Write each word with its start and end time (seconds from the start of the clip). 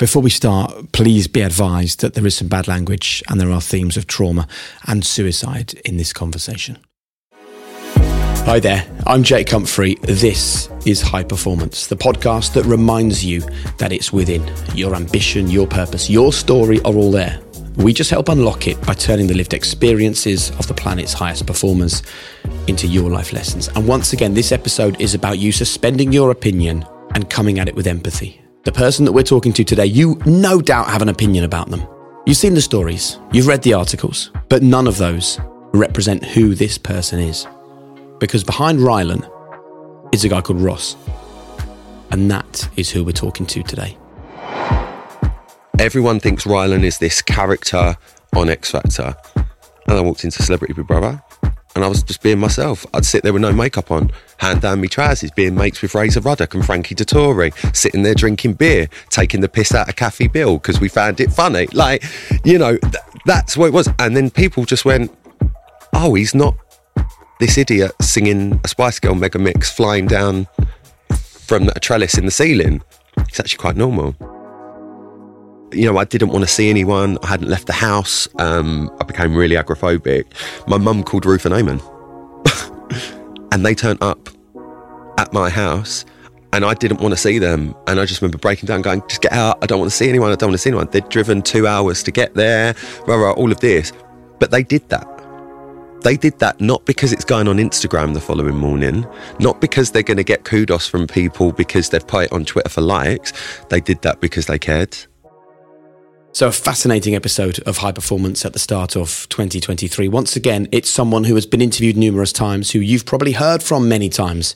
Before 0.00 0.22
we 0.22 0.30
start, 0.30 0.92
please 0.92 1.28
be 1.28 1.42
advised 1.42 2.00
that 2.00 2.14
there 2.14 2.26
is 2.26 2.34
some 2.34 2.48
bad 2.48 2.66
language 2.66 3.22
and 3.28 3.38
there 3.38 3.50
are 3.50 3.60
themes 3.60 3.98
of 3.98 4.06
trauma 4.06 4.48
and 4.86 5.04
suicide 5.04 5.74
in 5.84 5.98
this 5.98 6.14
conversation. 6.14 6.78
Hi 8.46 8.60
there, 8.60 8.86
I'm 9.06 9.22
Jake 9.22 9.50
Humphrey. 9.50 9.96
This 10.00 10.70
is 10.86 11.02
High 11.02 11.22
Performance, 11.22 11.86
the 11.86 11.98
podcast 11.98 12.54
that 12.54 12.64
reminds 12.64 13.22
you 13.22 13.42
that 13.76 13.92
it's 13.92 14.10
within. 14.10 14.50
Your 14.74 14.94
ambition, 14.94 15.50
your 15.50 15.66
purpose, 15.66 16.08
your 16.08 16.32
story 16.32 16.80
are 16.80 16.94
all 16.94 17.10
there. 17.10 17.38
We 17.76 17.92
just 17.92 18.08
help 18.08 18.30
unlock 18.30 18.68
it 18.68 18.80
by 18.80 18.94
turning 18.94 19.26
the 19.26 19.34
lived 19.34 19.52
experiences 19.52 20.48
of 20.52 20.66
the 20.66 20.72
planet's 20.72 21.12
highest 21.12 21.46
performers 21.46 22.02
into 22.68 22.86
your 22.86 23.10
life 23.10 23.34
lessons. 23.34 23.68
And 23.68 23.86
once 23.86 24.14
again, 24.14 24.32
this 24.32 24.50
episode 24.50 24.98
is 24.98 25.12
about 25.12 25.38
you 25.38 25.52
suspending 25.52 26.10
your 26.10 26.30
opinion 26.30 26.86
and 27.14 27.28
coming 27.28 27.58
at 27.58 27.68
it 27.68 27.74
with 27.74 27.86
empathy. 27.86 28.40
The 28.62 28.72
person 28.72 29.06
that 29.06 29.12
we're 29.12 29.22
talking 29.22 29.54
to 29.54 29.64
today, 29.64 29.86
you 29.86 30.20
no 30.26 30.60
doubt 30.60 30.88
have 30.88 31.00
an 31.00 31.08
opinion 31.08 31.44
about 31.44 31.70
them. 31.70 31.82
You've 32.26 32.36
seen 32.36 32.52
the 32.52 32.60
stories, 32.60 33.18
you've 33.32 33.46
read 33.46 33.62
the 33.62 33.72
articles, 33.72 34.30
but 34.50 34.62
none 34.62 34.86
of 34.86 34.98
those 34.98 35.40
represent 35.72 36.22
who 36.22 36.54
this 36.54 36.76
person 36.76 37.20
is. 37.20 37.46
Because 38.18 38.44
behind 38.44 38.80
Rylan 38.80 39.26
is 40.12 40.26
a 40.26 40.28
guy 40.28 40.42
called 40.42 40.60
Ross. 40.60 40.94
And 42.10 42.30
that 42.30 42.68
is 42.76 42.90
who 42.90 43.02
we're 43.02 43.12
talking 43.12 43.46
to 43.46 43.62
today. 43.62 43.96
Everyone 45.78 46.20
thinks 46.20 46.44
Rylan 46.44 46.84
is 46.84 46.98
this 46.98 47.22
character 47.22 47.96
on 48.36 48.50
X 48.50 48.72
Factor. 48.72 49.16
And 49.36 49.96
I 49.96 50.02
walked 50.02 50.24
into 50.24 50.42
Celebrity 50.42 50.74
Big 50.74 50.86
Brother 50.86 51.22
and 51.80 51.86
I 51.86 51.88
was 51.88 52.02
just 52.02 52.22
being 52.22 52.38
myself. 52.38 52.84
I'd 52.92 53.06
sit 53.06 53.22
there 53.22 53.32
with 53.32 53.40
no 53.40 53.54
makeup 53.54 53.90
on, 53.90 54.12
hand 54.36 54.60
down 54.60 54.82
me 54.82 54.88
trousers, 54.88 55.30
being 55.30 55.54
mates 55.54 55.80
with 55.80 55.94
Razor 55.94 56.20
Ruddock 56.20 56.52
and 56.52 56.62
Frankie 56.62 56.94
Dettori, 56.94 57.54
sitting 57.74 58.02
there 58.02 58.14
drinking 58.14 58.54
beer, 58.54 58.86
taking 59.08 59.40
the 59.40 59.48
piss 59.48 59.74
out 59.74 59.88
of 59.88 59.96
Kathy 59.96 60.28
Bill 60.28 60.58
because 60.58 60.78
we 60.78 60.90
found 60.90 61.20
it 61.20 61.32
funny. 61.32 61.68
Like, 61.72 62.04
you 62.44 62.58
know, 62.58 62.76
th- 62.76 62.94
that's 63.24 63.56
what 63.56 63.68
it 63.68 63.72
was. 63.72 63.88
And 63.98 64.14
then 64.14 64.30
people 64.30 64.66
just 64.66 64.84
went, 64.84 65.10
oh, 65.94 66.12
he's 66.12 66.34
not 66.34 66.54
this 67.38 67.56
idiot 67.56 67.92
singing 68.02 68.60
a 68.62 68.68
Spice 68.68 69.00
Girl 69.00 69.14
mega 69.14 69.38
mix 69.38 69.70
flying 69.70 70.06
down 70.06 70.48
from 71.16 71.68
a 71.68 71.80
trellis 71.80 72.18
in 72.18 72.26
the 72.26 72.30
ceiling. 72.30 72.82
It's 73.16 73.40
actually 73.40 73.58
quite 73.58 73.76
normal 73.76 74.14
you 75.72 75.90
know, 75.90 75.98
I 75.98 76.04
didn't 76.04 76.30
want 76.30 76.44
to 76.44 76.50
see 76.50 76.70
anyone. 76.70 77.18
I 77.22 77.28
hadn't 77.28 77.48
left 77.48 77.66
the 77.66 77.72
house. 77.72 78.28
Um, 78.38 78.90
I 79.00 79.04
became 79.04 79.34
really 79.34 79.56
agoraphobic. 79.56 80.24
My 80.66 80.78
mum 80.78 81.02
called 81.02 81.26
Ruth 81.26 81.46
and 81.46 81.54
Eamonn, 81.54 81.80
and 83.52 83.64
they 83.64 83.74
turned 83.74 84.02
up 84.02 84.28
at 85.18 85.32
my 85.32 85.50
house, 85.50 86.04
and 86.52 86.64
I 86.64 86.74
didn't 86.74 87.00
want 87.00 87.12
to 87.12 87.16
see 87.16 87.38
them. 87.38 87.74
And 87.86 88.00
I 88.00 88.06
just 88.06 88.20
remember 88.20 88.38
breaking 88.38 88.66
down, 88.66 88.82
going, 88.82 89.02
"Just 89.08 89.22
get 89.22 89.32
out! 89.32 89.58
I 89.62 89.66
don't 89.66 89.78
want 89.78 89.90
to 89.90 89.96
see 89.96 90.08
anyone. 90.08 90.32
I 90.32 90.34
don't 90.34 90.50
want 90.50 90.54
to 90.54 90.62
see 90.62 90.70
anyone." 90.70 90.88
They'd 90.90 91.08
driven 91.08 91.42
two 91.42 91.66
hours 91.66 92.02
to 92.04 92.10
get 92.10 92.34
there. 92.34 92.74
Rah, 93.06 93.16
rah, 93.16 93.32
all 93.32 93.52
of 93.52 93.60
this, 93.60 93.92
but 94.38 94.50
they 94.50 94.62
did 94.62 94.88
that. 94.88 95.06
They 96.02 96.16
did 96.16 96.38
that 96.38 96.58
not 96.62 96.86
because 96.86 97.12
it's 97.12 97.26
going 97.26 97.46
on 97.46 97.58
Instagram 97.58 98.14
the 98.14 98.20
following 98.20 98.56
morning, 98.56 99.06
not 99.38 99.60
because 99.60 99.90
they're 99.90 100.02
going 100.02 100.16
to 100.16 100.24
get 100.24 100.44
kudos 100.44 100.88
from 100.88 101.06
people 101.06 101.52
because 101.52 101.90
they've 101.90 102.06
put 102.06 102.24
it 102.24 102.32
on 102.32 102.46
Twitter 102.46 102.70
for 102.70 102.80
likes. 102.80 103.34
They 103.68 103.80
did 103.80 104.00
that 104.02 104.18
because 104.20 104.46
they 104.46 104.58
cared. 104.58 104.96
So, 106.32 106.46
a 106.46 106.52
fascinating 106.52 107.16
episode 107.16 107.58
of 107.60 107.78
High 107.78 107.90
Performance 107.90 108.44
at 108.44 108.52
the 108.52 108.60
start 108.60 108.96
of 108.96 109.26
2023. 109.30 110.06
Once 110.08 110.36
again, 110.36 110.68
it's 110.70 110.88
someone 110.88 111.24
who 111.24 111.34
has 111.34 111.44
been 111.44 111.60
interviewed 111.60 111.96
numerous 111.96 112.32
times, 112.32 112.70
who 112.70 112.78
you've 112.78 113.04
probably 113.04 113.32
heard 113.32 113.64
from 113.64 113.88
many 113.88 114.08
times, 114.08 114.54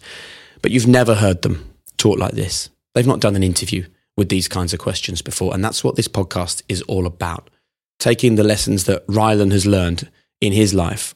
but 0.63 0.71
you've 0.71 0.87
never 0.87 1.17
heard 1.17 1.43
them 1.43 1.75
talk 1.97 2.17
like 2.17 2.33
this. 2.33 2.71
They've 2.95 3.07
not 3.07 3.21
done 3.21 3.35
an 3.35 3.43
interview 3.43 3.87
with 4.17 4.29
these 4.29 4.47
kinds 4.47 4.73
of 4.73 4.79
questions 4.79 5.21
before. 5.21 5.53
And 5.53 5.65
that's 5.65 5.83
what 5.83 5.97
this 5.97 6.07
podcast 6.07 6.63
is 6.69 6.81
all 6.83 7.07
about 7.07 7.51
taking 7.99 8.37
the 8.37 8.45
lessons 8.45 8.85
that 8.85 9.07
Rylan 9.09 9.51
has 9.53 9.67
learned 9.67 10.09
in 10.41 10.53
his 10.53 10.75
life 10.75 11.15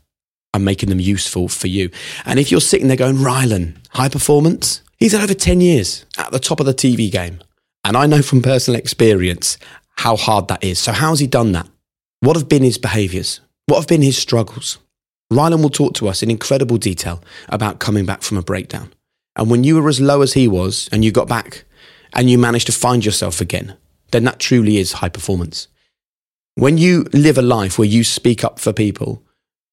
and 0.53 0.65
making 0.65 0.89
them 0.89 1.01
useful 1.01 1.49
for 1.49 1.69
you. 1.69 1.91
And 2.25 2.39
if 2.39 2.51
you're 2.51 2.61
sitting 2.61 2.89
there 2.89 2.97
going, 2.97 3.17
Rylan, 3.17 3.77
high 3.91 4.09
performance, 4.09 4.83
he's 4.97 5.13
had 5.13 5.23
over 5.23 5.35
10 5.35 5.61
years 5.61 6.05
at 6.17 6.33
the 6.33 6.39
top 6.39 6.61
of 6.61 6.67
the 6.67 6.75
TV 6.75 7.11
game. 7.11 7.41
And 7.85 7.97
I 7.97 8.07
know 8.07 8.23
from 8.23 8.43
personal 8.43 8.79
experience 8.79 9.57
how 9.99 10.17
hard 10.17 10.47
that 10.47 10.63
is. 10.63 10.79
So, 10.79 10.93
how's 10.93 11.19
he 11.19 11.27
done 11.27 11.53
that? 11.53 11.69
What 12.21 12.37
have 12.37 12.49
been 12.49 12.63
his 12.63 12.79
behaviors? 12.79 13.41
What 13.67 13.79
have 13.79 13.89
been 13.89 14.03
his 14.03 14.17
struggles? 14.17 14.79
Rylan 15.33 15.61
will 15.61 15.71
talk 15.71 15.95
to 15.95 16.09
us 16.09 16.23
in 16.23 16.31
incredible 16.31 16.79
detail 16.79 17.21
about 17.49 17.81
coming 17.81 18.07
back 18.07 18.23
from 18.23 18.39
a 18.39 18.43
breakdown. 18.43 18.93
And 19.37 19.51
when 19.51 19.65
you 19.65 19.81
were 19.81 19.89
as 19.89 20.01
low 20.01 20.23
as 20.23 20.33
he 20.33 20.47
was 20.47 20.89
and 20.93 21.05
you 21.05 21.11
got 21.11 21.29
back 21.29 21.65
and 22.13 22.31
you 22.31 22.39
managed 22.39 22.67
to 22.67 22.73
find 22.73 23.05
yourself 23.05 23.41
again, 23.41 23.77
then 24.13 24.25
that 24.25 24.39
truly 24.39 24.79
is 24.79 24.93
high 24.93 25.09
performance. 25.09 25.67
When 26.55 26.79
you 26.79 27.05
live 27.13 27.37
a 27.37 27.43
life 27.43 27.79
where 27.79 27.89
you 27.89 28.05
speak 28.05 28.45
up 28.45 28.59
for 28.61 28.73
people 28.73 29.23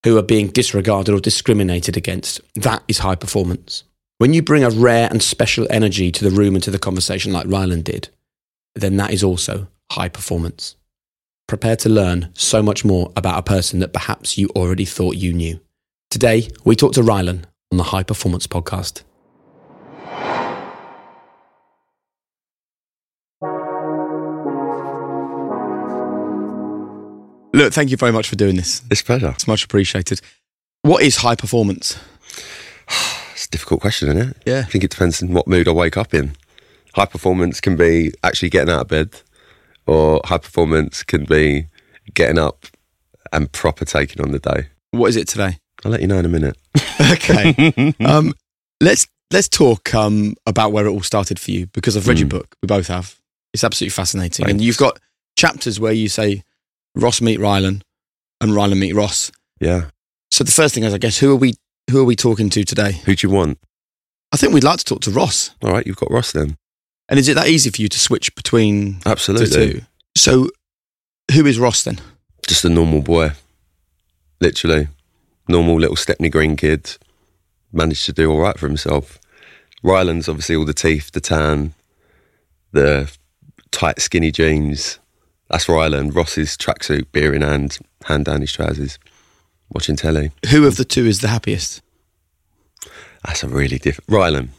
who 0.04 0.18
are 0.18 0.24
being 0.24 0.48
disregarded 0.48 1.14
or 1.14 1.20
discriminated 1.20 1.98
against, 1.98 2.42
that 2.56 2.84
is 2.88 3.00
high 3.00 3.16
performance. 3.16 3.84
When 4.18 4.34
you 4.34 4.42
bring 4.42 4.64
a 4.64 4.70
rare 4.72 5.08
and 5.10 5.22
special 5.22 5.68
energy 5.70 6.12
to 6.12 6.24
the 6.24 6.36
room 6.36 6.56
and 6.56 6.64
to 6.64 6.72
the 6.72 6.80
conversation 6.80 7.32
like 7.32 7.48
Rylan 7.48 7.84
did, 7.84 8.10
then 8.74 8.98
that 8.98 9.12
is 9.12 9.24
also 9.24 9.68
high 9.92 10.10
performance. 10.10 10.76
Prepare 11.48 11.76
to 11.78 11.90
learn 11.90 12.30
so 12.34 12.64
much 12.64 12.84
more 12.84 13.12
about 13.16 13.38
a 13.38 13.44
person 13.44 13.80
that 13.80 13.94
perhaps 13.94 14.38
you 14.38 14.50
already 14.56 14.86
thought 14.86 15.16
you 15.16 15.32
knew. 15.34 15.60
Today, 16.10 16.50
we 16.64 16.76
talk 16.76 16.94
to 16.94 17.02
Rylan 17.02 17.44
on 17.72 17.78
the 17.78 17.84
High 17.84 18.04
Performance 18.04 18.48
Podcast. 18.48 19.04
Look, 27.54 27.72
thank 27.72 27.90
you 27.90 27.96
very 27.96 28.12
much 28.12 28.28
for 28.28 28.36
doing 28.36 28.58
this. 28.58 28.82
It's 28.92 29.00
a 29.00 29.06
pleasure. 29.06 29.30
It's 29.30 29.48
much 29.48 29.64
appreciated. 29.64 30.20
What 30.82 31.04
is 31.04 31.18
high 31.18 31.36
performance? 31.36 31.98
It's 33.34 33.48
a 33.48 33.50
difficult 33.50 33.82
question, 33.82 34.08
isn't 34.08 34.30
it? 34.30 34.38
Yeah. 34.46 34.60
I 34.60 34.64
think 34.64 34.86
it 34.86 34.92
depends 34.92 35.22
on 35.22 35.34
what 35.34 35.46
mood 35.46 35.68
I 35.68 35.72
wake 35.72 35.98
up 35.98 36.14
in. 36.14 36.38
High 36.94 37.06
performance 37.06 37.60
can 37.60 37.76
be 37.76 38.14
actually 38.24 38.50
getting 38.50 38.74
out 38.74 38.80
of 38.80 38.88
bed, 38.88 39.22
or 39.88 40.22
high 40.26 40.38
performance 40.38 41.04
can 41.04 41.26
be 41.26 41.68
getting 42.14 42.38
up 42.38 42.66
and 43.32 43.52
proper 43.52 43.86
taking 43.86 44.22
on 44.24 44.32
the 44.32 44.40
day. 44.40 44.68
What 44.92 45.08
is 45.08 45.16
it 45.16 45.28
today? 45.28 45.58
I'll 45.84 45.92
let 45.92 46.02
you 46.02 46.08
know 46.08 46.18
in 46.20 46.26
a 46.26 46.30
minute. 46.30 46.58
Okay. 47.12 47.94
um, 48.00 48.34
let's 48.82 49.06
let's 49.32 49.50
talk 49.50 49.94
um, 49.94 50.36
about 50.46 50.72
where 50.72 50.86
it 50.86 50.90
all 50.90 51.02
started 51.02 51.38
for 51.38 51.52
you 51.52 51.68
because 51.68 51.98
I've 51.98 52.08
read 52.08 52.20
your 52.20 52.28
Mm. 52.28 52.32
book. 52.32 52.56
We 52.62 52.68
both 52.68 52.88
have. 52.88 53.20
It's 53.54 53.64
absolutely 53.66 53.92
fascinating. 53.92 54.50
And 54.50 54.62
you've 54.62 54.78
got 54.78 54.98
chapters 55.38 55.78
where 55.80 55.92
you 55.92 56.08
say 56.08 56.44
Ross 56.96 57.20
meet 57.22 57.40
Rylan 57.40 57.82
and 58.40 58.52
Rylan 58.54 58.80
meet 58.80 58.94
Ross. 58.96 59.30
Yeah. 59.60 59.90
So 60.32 60.44
the 60.46 60.52
first 60.52 60.74
thing 60.74 60.84
is, 60.84 60.94
I 60.94 60.98
guess, 60.98 61.18
who 61.20 61.32
are 61.34 61.36
we? 61.38 61.56
Who 61.92 62.00
are 62.02 62.06
we 62.06 62.16
talking 62.16 62.50
to 62.52 62.64
today? 62.64 62.94
Who 63.06 63.14
do 63.16 63.28
you 63.28 63.34
want? 63.34 63.60
I 64.32 64.38
think 64.38 64.54
we'd 64.54 64.64
like 64.64 64.80
to 64.80 64.86
talk 64.86 65.02
to 65.02 65.12
Ross. 65.12 65.52
All 65.62 65.72
right, 65.72 65.86
you've 65.86 65.98
got 65.98 66.12
Ross 66.12 66.32
then. 66.32 66.58
And 67.08 67.20
is 67.20 67.28
it 67.28 67.36
that 67.36 67.48
easy 67.48 67.70
for 67.70 67.82
you 67.82 67.88
to 67.90 68.00
switch 68.00 68.34
between 68.36 69.00
the 69.00 69.10
Absolutely. 69.10 69.48
two? 69.74 69.82
So, 70.16 70.50
who 71.34 71.46
is 71.46 71.60
Ross 71.60 71.84
then? 71.84 72.00
Just 72.48 72.66
a 72.66 72.70
normal 72.70 73.02
boy. 73.02 73.32
Literally. 74.42 74.88
Normal 75.48 75.80
little 75.80 75.96
Stepney 75.96 76.30
Green 76.30 76.56
kid. 76.56 76.98
Managed 77.72 78.06
to 78.06 78.14
do 78.14 78.32
all 78.32 78.40
right 78.40 78.58
for 78.58 78.68
himself. 78.68 79.20
Rylan's 79.84 80.28
obviously 80.28 80.56
all 80.56 80.66
the 80.66 80.74
teeth, 80.74 81.12
the 81.12 81.22
tan, 81.22 81.74
the 82.72 83.12
tight, 83.72 84.00
skinny 84.02 84.32
jeans. 84.32 85.00
That's 85.50 85.66
Rylan. 85.66 86.16
Ross's 86.16 86.58
tracksuit, 86.58 87.12
beer 87.12 87.34
in 87.34 87.44
hand, 87.44 87.78
hand 88.06 88.26
down 88.26 88.42
his 88.42 88.52
trousers, 88.52 88.98
watching 89.70 89.96
telly. 89.96 90.32
Who 90.50 90.66
of 90.66 90.78
the 90.78 90.86
two 90.86 91.06
is 91.06 91.22
the 91.22 91.28
happiest? 91.28 91.84
That's 93.24 93.44
a 93.44 93.48
really 93.48 93.78
different. 93.78 94.10
Rylan. 94.10 94.50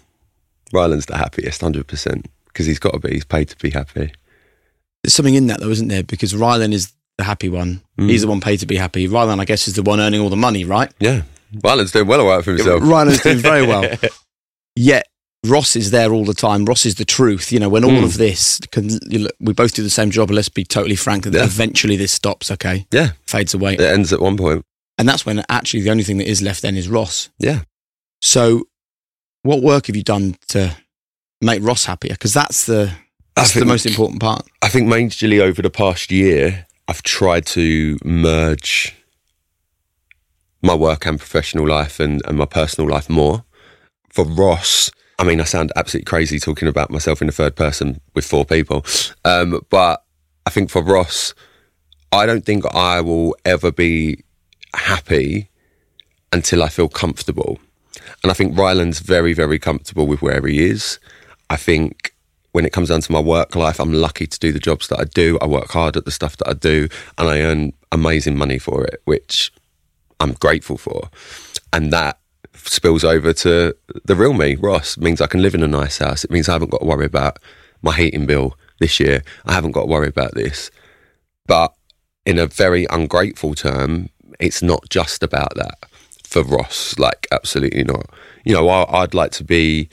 Rylan's 0.72 1.06
the 1.06 1.16
happiest, 1.16 1.60
100%. 1.60 2.26
Because 2.56 2.64
he's 2.64 2.78
got 2.78 2.94
to 2.94 2.98
be. 2.98 3.10
He's 3.12 3.24
paid 3.26 3.50
to 3.50 3.56
be 3.58 3.68
happy. 3.68 4.10
There's 5.02 5.12
something 5.12 5.34
in 5.34 5.46
that 5.48 5.60
though, 5.60 5.68
isn't 5.68 5.88
there? 5.88 6.02
Because 6.02 6.32
Rylan 6.32 6.72
is 6.72 6.90
the 7.18 7.24
happy 7.24 7.50
one. 7.50 7.82
Mm. 8.00 8.08
He's 8.08 8.22
the 8.22 8.28
one 8.28 8.40
paid 8.40 8.60
to 8.60 8.66
be 8.66 8.76
happy. 8.76 9.06
Rylan, 9.08 9.40
I 9.40 9.44
guess, 9.44 9.68
is 9.68 9.74
the 9.74 9.82
one 9.82 10.00
earning 10.00 10.22
all 10.22 10.30
the 10.30 10.36
money, 10.36 10.64
right? 10.64 10.90
Yeah. 10.98 11.22
Rylan's 11.54 11.92
doing 11.92 12.06
well 12.06 12.22
all 12.22 12.28
right 12.28 12.42
for 12.42 12.52
himself. 12.52 12.82
Rylan's 12.82 13.20
doing 13.20 13.36
very 13.36 13.66
well. 13.66 13.84
Yet 14.74 15.06
Ross 15.44 15.76
is 15.76 15.90
there 15.90 16.12
all 16.14 16.24
the 16.24 16.32
time. 16.32 16.64
Ross 16.64 16.86
is 16.86 16.94
the 16.94 17.04
truth. 17.04 17.52
You 17.52 17.60
know, 17.60 17.68
when 17.68 17.84
all 17.84 17.90
Mm. 17.90 18.04
of 18.04 18.16
this, 18.16 18.58
can, 18.72 18.88
you 19.10 19.18
look, 19.20 19.32
we 19.38 19.52
both 19.52 19.74
do 19.74 19.82
the 19.82 19.90
same 19.90 20.10
job. 20.10 20.30
Let's 20.30 20.48
be 20.48 20.64
totally 20.64 20.96
frank. 20.96 21.24
That 21.24 21.34
Yeah. 21.34 21.44
eventually 21.44 21.96
this 21.96 22.12
stops. 22.12 22.50
Okay, 22.50 22.86
Yeah. 22.90 23.10
fades 23.26 23.52
away, 23.52 23.74
It 23.74 23.80
ends 23.82 24.14
at 24.14 24.20
one 24.22 24.38
point. 24.38 24.64
and 24.96 25.06
that's 25.06 25.26
when 25.26 25.44
actually 25.50 25.82
the 25.82 25.90
only 25.90 26.04
thing 26.04 26.16
that 26.18 26.28
is 26.28 26.40
left 26.40 26.62
then 26.62 26.74
is 26.76 26.88
Ross. 26.88 27.28
Yeah. 27.38 27.60
So, 28.22 28.64
what 29.42 29.62
work 29.62 29.86
have 29.88 29.94
you 29.96 30.02
done 30.02 30.36
to 30.48 30.74
make 31.46 31.62
Ross 31.62 31.86
happier? 31.86 32.12
Because 32.12 32.34
that's 32.34 32.66
the 32.66 32.92
that's 33.34 33.54
the 33.54 33.64
most 33.64 33.86
important 33.86 34.20
part. 34.20 34.46
I 34.62 34.68
think 34.68 34.88
majorly 34.88 35.40
over 35.40 35.62
the 35.62 35.70
past 35.70 36.10
year, 36.10 36.66
I've 36.88 37.02
tried 37.02 37.46
to 37.46 37.98
merge 38.04 38.94
my 40.62 40.74
work 40.74 41.06
and 41.06 41.18
professional 41.18 41.68
life 41.68 42.00
and, 42.00 42.22
and 42.26 42.36
my 42.36 42.46
personal 42.46 42.90
life 42.90 43.08
more. 43.08 43.44
For 44.10 44.24
Ross, 44.24 44.90
I 45.18 45.24
mean, 45.24 45.40
I 45.40 45.44
sound 45.44 45.72
absolutely 45.76 46.06
crazy 46.06 46.38
talking 46.38 46.68
about 46.68 46.90
myself 46.90 47.20
in 47.20 47.26
the 47.26 47.32
third 47.32 47.56
person 47.56 48.00
with 48.14 48.24
four 48.24 48.44
people. 48.44 48.84
Um, 49.24 49.60
but 49.70 50.02
I 50.46 50.50
think 50.50 50.70
for 50.70 50.82
Ross, 50.82 51.34
I 52.12 52.26
don't 52.26 52.44
think 52.44 52.64
I 52.74 53.00
will 53.00 53.36
ever 53.44 53.70
be 53.70 54.24
happy 54.74 55.50
until 56.32 56.62
I 56.62 56.68
feel 56.68 56.88
comfortable. 56.88 57.58
And 58.22 58.30
I 58.30 58.34
think 58.34 58.56
Rylan's 58.56 59.00
very, 59.00 59.32
very 59.32 59.58
comfortable 59.58 60.06
with 60.06 60.22
where 60.22 60.46
he 60.46 60.64
is. 60.64 60.98
I 61.50 61.56
think 61.56 62.14
when 62.52 62.64
it 62.64 62.72
comes 62.72 62.88
down 62.88 63.02
to 63.02 63.12
my 63.12 63.20
work 63.20 63.54
life, 63.54 63.78
I'm 63.78 63.92
lucky 63.92 64.26
to 64.26 64.38
do 64.38 64.52
the 64.52 64.58
jobs 64.58 64.88
that 64.88 64.98
I 64.98 65.04
do. 65.04 65.38
I 65.40 65.46
work 65.46 65.70
hard 65.70 65.96
at 65.96 66.06
the 66.06 66.10
stuff 66.10 66.36
that 66.38 66.48
I 66.48 66.54
do, 66.54 66.88
and 67.18 67.28
I 67.28 67.42
earn 67.42 67.72
amazing 67.92 68.36
money 68.36 68.58
for 68.58 68.84
it, 68.84 69.02
which 69.04 69.52
I'm 70.20 70.32
grateful 70.32 70.78
for. 70.78 71.10
And 71.72 71.92
that 71.92 72.18
spills 72.54 73.04
over 73.04 73.32
to 73.32 73.76
the 74.04 74.16
real 74.16 74.32
me, 74.32 74.54
Ross. 74.56 74.96
It 74.96 75.02
means 75.02 75.20
I 75.20 75.26
can 75.26 75.42
live 75.42 75.54
in 75.54 75.62
a 75.62 75.68
nice 75.68 75.98
house. 75.98 76.24
It 76.24 76.30
means 76.30 76.48
I 76.48 76.52
haven't 76.52 76.70
got 76.70 76.80
to 76.80 76.86
worry 76.86 77.04
about 77.04 77.38
my 77.82 77.94
heating 77.94 78.26
bill 78.26 78.56
this 78.80 78.98
year. 78.98 79.22
I 79.44 79.52
haven't 79.52 79.72
got 79.72 79.82
to 79.82 79.86
worry 79.86 80.08
about 80.08 80.34
this. 80.34 80.70
But 81.46 81.74
in 82.24 82.38
a 82.38 82.46
very 82.46 82.86
ungrateful 82.90 83.54
term, 83.54 84.08
it's 84.40 84.62
not 84.62 84.88
just 84.88 85.22
about 85.22 85.54
that 85.56 85.78
for 86.24 86.42
Ross. 86.42 86.98
Like, 86.98 87.26
absolutely 87.30 87.84
not. 87.84 88.06
You 88.44 88.54
know, 88.54 88.68
I, 88.68 89.02
I'd 89.02 89.14
like 89.14 89.32
to 89.32 89.44
be 89.44 89.88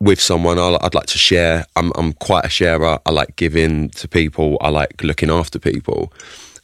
with 0.00 0.20
someone. 0.20 0.58
I, 0.58 0.78
I'd 0.80 0.94
like 0.94 1.06
to 1.06 1.18
share. 1.18 1.66
I'm, 1.76 1.92
I'm 1.96 2.12
quite 2.14 2.44
a 2.44 2.50
sharer. 2.50 2.98
I 3.04 3.10
like 3.10 3.36
giving 3.36 3.90
to 3.90 4.08
people. 4.08 4.56
I 4.60 4.70
like 4.70 5.02
looking 5.02 5.30
after 5.30 5.58
people. 5.58 6.12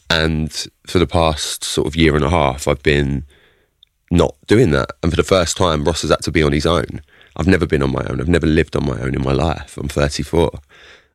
And 0.09 0.53
for 0.87 0.99
the 0.99 1.07
past 1.07 1.65
sort 1.65 1.87
of 1.87 1.97
year 1.97 2.15
and 2.15 2.25
a 2.25 2.31
half, 2.31 2.67
I've 2.67 2.83
been 2.83 3.25
not 4.11 4.37
doing 4.47 4.71
that. 4.71 4.91
And 5.03 5.13
for 5.13 5.17
the 5.17 5.23
first 5.23 5.57
time, 5.57 5.85
Ross 5.85 6.03
has 6.03 6.11
had 6.11 6.23
to 6.23 6.33
be 6.33 6.43
on 6.43 6.53
his 6.53 6.67
own. 6.67 7.03
I've 7.37 7.47
never 7.47 7.67
been 7.67 7.83
on 7.83 7.93
my 7.93 8.05
own. 8.09 8.21
I've 8.21 8.29
never 8.29 8.47
lived 8.47 8.77
on 8.77 8.87
my 8.87 8.99
own 9.01 9.15
in 9.15 9.23
my 9.23 9.33
life. 9.33 9.77
I'm 9.77 9.89
34. 9.89 10.51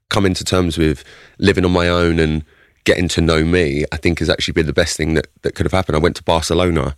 Coming 0.09 0.33
to 0.35 0.43
terms 0.43 0.77
with 0.77 1.03
living 1.39 1.65
on 1.65 1.71
my 1.71 1.87
own 1.87 2.19
and 2.19 2.43
getting 2.83 3.07
to 3.07 3.21
know 3.21 3.43
me, 3.43 3.85
I 3.91 3.97
think 3.97 4.19
has 4.19 4.29
actually 4.29 4.53
been 4.53 4.65
the 4.65 4.73
best 4.73 4.97
thing 4.97 5.13
that, 5.13 5.27
that 5.41 5.55
could 5.55 5.65
have 5.65 5.71
happened. 5.71 5.95
I 5.95 5.99
went 5.99 6.15
to 6.17 6.23
Barcelona 6.23 6.95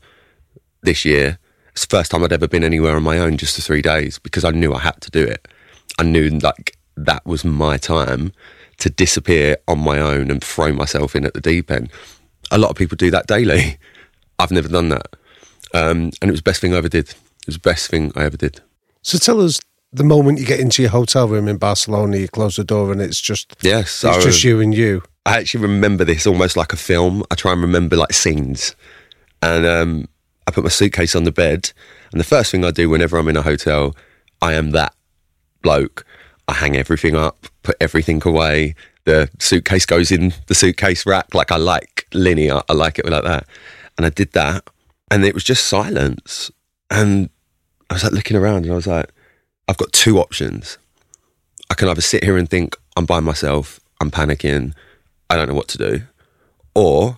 this 0.81 1.05
year. 1.05 1.37
It's 1.73 1.85
the 1.85 1.97
first 1.97 2.11
time 2.11 2.23
I'd 2.23 2.31
ever 2.31 2.47
been 2.47 2.63
anywhere 2.63 2.95
on 2.95 3.03
my 3.03 3.17
own 3.17 3.37
just 3.37 3.55
for 3.55 3.61
three 3.61 3.81
days 3.81 4.19
because 4.19 4.43
I 4.45 4.51
knew 4.51 4.73
I 4.73 4.79
had 4.79 5.01
to 5.01 5.11
do 5.11 5.23
it. 5.23 5.47
I 5.99 6.03
knew 6.03 6.29
like 6.39 6.77
that 6.95 7.25
was 7.25 7.43
my 7.43 7.77
time 7.77 8.31
to 8.77 8.89
disappear 8.89 9.57
on 9.67 9.79
my 9.79 9.99
own 9.99 10.29
and 10.31 10.43
throw 10.43 10.71
myself 10.73 11.15
in 11.15 11.25
at 11.25 11.33
the 11.33 11.41
deep 11.41 11.71
end. 11.71 11.91
A 12.51 12.57
lot 12.57 12.69
of 12.69 12.75
people 12.77 12.95
do 12.95 13.11
that 13.11 13.27
daily. 13.27 13.77
I've 14.39 14.51
never 14.51 14.67
done 14.67 14.89
that. 14.89 15.07
Um, 15.73 16.11
and 16.21 16.29
it 16.29 16.31
was 16.31 16.39
the 16.41 16.49
best 16.49 16.61
thing 16.61 16.73
I 16.73 16.77
ever 16.77 16.89
did. 16.89 17.09
It 17.09 17.47
was 17.47 17.55
the 17.55 17.61
best 17.61 17.89
thing 17.89 18.11
I 18.15 18.23
ever 18.23 18.37
did. 18.37 18.61
So 19.01 19.17
tell 19.17 19.41
us 19.41 19.59
the 19.91 20.03
moment 20.03 20.39
you 20.39 20.45
get 20.45 20.59
into 20.59 20.81
your 20.81 20.91
hotel 20.91 21.27
room 21.27 21.47
in 21.47 21.57
Barcelona, 21.57 22.17
you 22.17 22.27
close 22.27 22.55
the 22.55 22.63
door 22.63 22.91
and 22.91 23.01
it's 23.01 23.19
just 23.21 23.55
Yes. 23.61 24.03
it's 24.03 24.23
just 24.23 24.43
you 24.43 24.59
and 24.59 24.73
you. 24.73 25.03
I 25.25 25.37
actually 25.37 25.61
remember 25.61 26.03
this 26.03 26.27
almost 26.27 26.57
like 26.57 26.73
a 26.73 26.77
film. 26.77 27.23
I 27.31 27.35
try 27.35 27.53
and 27.53 27.61
remember 27.61 27.95
like 27.95 28.13
scenes. 28.13 28.75
And 29.41 29.65
um, 29.65 30.07
I 30.47 30.51
put 30.51 30.63
my 30.63 30.69
suitcase 30.69 31.15
on 31.15 31.23
the 31.23 31.31
bed. 31.31 31.71
And 32.11 32.19
the 32.19 32.25
first 32.25 32.51
thing 32.51 32.63
I 32.63 32.71
do 32.71 32.89
whenever 32.89 33.17
I'm 33.17 33.27
in 33.27 33.37
a 33.37 33.41
hotel, 33.41 33.95
I 34.41 34.53
am 34.53 34.71
that 34.71 34.93
bloke. 35.61 36.05
I 36.47 36.53
hang 36.53 36.75
everything 36.75 37.15
up, 37.15 37.47
put 37.63 37.77
everything 37.79 38.21
away. 38.25 38.75
The 39.05 39.29
suitcase 39.39 39.85
goes 39.85 40.11
in 40.11 40.33
the 40.47 40.55
suitcase 40.55 41.05
rack. 41.05 41.33
Like 41.33 41.51
I 41.51 41.57
like 41.57 42.07
linear. 42.13 42.61
I 42.69 42.73
like 42.73 42.99
it 42.99 43.05
like 43.05 43.23
that. 43.23 43.47
And 43.97 44.05
I 44.05 44.09
did 44.09 44.31
that. 44.33 44.67
And 45.09 45.23
it 45.23 45.33
was 45.33 45.43
just 45.43 45.67
silence. 45.67 46.51
And 46.89 47.29
I 47.89 47.95
was 47.95 48.03
like 48.03 48.13
looking 48.13 48.37
around 48.37 48.63
and 48.63 48.71
I 48.71 48.75
was 48.75 48.87
like, 48.87 49.09
I've 49.67 49.77
got 49.77 49.91
two 49.93 50.19
options. 50.19 50.77
I 51.69 51.75
can 51.75 51.87
either 51.87 52.01
sit 52.01 52.23
here 52.23 52.37
and 52.37 52.49
think 52.49 52.75
I'm 52.95 53.05
by 53.05 53.19
myself, 53.19 53.79
I'm 54.01 54.11
panicking, 54.11 54.73
I 55.29 55.35
don't 55.35 55.47
know 55.47 55.55
what 55.55 55.69
to 55.69 55.77
do. 55.77 56.03
Or 56.75 57.17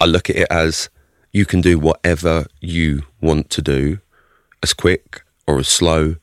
I 0.00 0.06
look 0.06 0.30
at 0.30 0.36
it 0.36 0.48
as 0.50 0.88
you 1.32 1.46
can 1.46 1.60
do 1.60 1.78
whatever 1.78 2.46
you 2.60 3.02
want 3.20 3.50
to 3.50 3.62
do 3.62 3.98
as 4.62 4.74
quick 4.74 5.22
or 5.46 5.58
as 5.58 5.68
slow, 5.68 6.16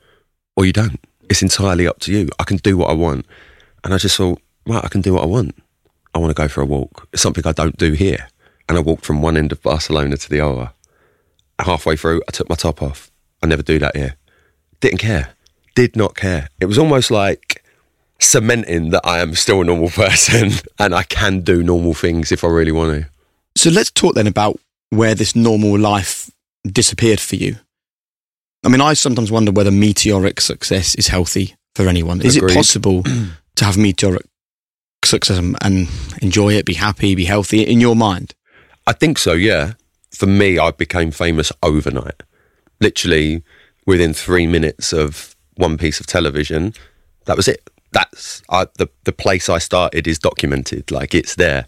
or 0.55 0.65
you 0.65 0.73
don't. 0.73 0.99
It's 1.29 1.41
entirely 1.41 1.87
up 1.87 1.99
to 2.01 2.11
you. 2.11 2.29
I 2.39 2.43
can 2.43 2.57
do 2.57 2.77
what 2.77 2.89
I 2.89 2.93
want. 2.93 3.25
And 3.83 3.93
I 3.93 3.97
just 3.97 4.17
thought, 4.17 4.41
right, 4.65 4.83
I 4.83 4.87
can 4.87 5.01
do 5.01 5.13
what 5.13 5.23
I 5.23 5.27
want. 5.27 5.55
I 6.13 6.19
want 6.19 6.35
to 6.35 6.41
go 6.41 6.47
for 6.47 6.61
a 6.61 6.65
walk. 6.65 7.07
It's 7.11 7.21
something 7.21 7.45
I 7.45 7.51
don't 7.51 7.77
do 7.77 7.93
here. 7.93 8.27
And 8.67 8.77
I 8.77 8.81
walked 8.81 9.05
from 9.05 9.21
one 9.21 9.37
end 9.37 9.51
of 9.51 9.61
Barcelona 9.61 10.17
to 10.17 10.29
the 10.29 10.41
other. 10.41 10.71
Halfway 11.59 11.95
through, 11.95 12.21
I 12.27 12.31
took 12.31 12.49
my 12.49 12.55
top 12.55 12.81
off. 12.81 13.11
I 13.43 13.47
never 13.47 13.63
do 13.63 13.79
that 13.79 13.95
here. 13.95 14.15
Didn't 14.79 14.99
care. 14.99 15.33
Did 15.75 15.95
not 15.95 16.15
care. 16.15 16.49
It 16.59 16.65
was 16.65 16.77
almost 16.77 17.11
like 17.11 17.63
cementing 18.19 18.91
that 18.91 19.01
I 19.05 19.19
am 19.19 19.35
still 19.35 19.61
a 19.61 19.65
normal 19.65 19.89
person 19.89 20.51
and 20.77 20.93
I 20.93 21.03
can 21.03 21.41
do 21.41 21.63
normal 21.63 21.93
things 21.93 22.31
if 22.31 22.43
I 22.43 22.47
really 22.47 22.71
want 22.71 23.01
to. 23.01 23.09
So 23.55 23.69
let's 23.69 23.91
talk 23.91 24.15
then 24.15 24.27
about 24.27 24.59
where 24.89 25.15
this 25.15 25.35
normal 25.35 25.77
life 25.77 26.29
disappeared 26.65 27.19
for 27.19 27.35
you. 27.35 27.57
I 28.65 28.69
mean, 28.69 28.81
I 28.81 28.93
sometimes 28.93 29.31
wonder 29.31 29.51
whether 29.51 29.71
meteoric 29.71 30.41
success 30.41 30.95
is 30.95 31.07
healthy 31.07 31.55
for 31.75 31.87
anyone. 31.87 32.21
Is 32.21 32.35
Agreed. 32.35 32.51
it 32.51 32.55
possible 32.55 33.03
to 33.55 33.65
have 33.65 33.77
meteoric 33.77 34.25
success 35.05 35.37
and, 35.37 35.55
and 35.61 35.87
enjoy 36.21 36.53
it, 36.53 36.65
be 36.65 36.73
happy, 36.73 37.15
be 37.15 37.25
healthy 37.25 37.61
in 37.63 37.79
your 37.79 37.95
mind? 37.95 38.33
I 38.85 38.93
think 38.93 39.17
so, 39.17 39.33
yeah. 39.33 39.73
For 40.11 40.25
me, 40.25 40.57
I 40.57 40.71
became 40.71 41.11
famous 41.11 41.51
overnight. 41.63 42.23
Literally 42.81 43.43
within 43.85 44.13
three 44.13 44.47
minutes 44.47 44.93
of 44.93 45.35
one 45.55 45.77
piece 45.77 45.99
of 45.99 46.07
television, 46.07 46.73
that 47.25 47.37
was 47.37 47.47
it. 47.47 47.69
That's 47.91 48.41
the 48.49 48.89
the 49.03 49.11
place 49.11 49.49
I 49.49 49.57
started 49.57 50.07
is 50.07 50.19
documented, 50.19 50.91
like 50.91 51.15
it's 51.15 51.35
there, 51.35 51.67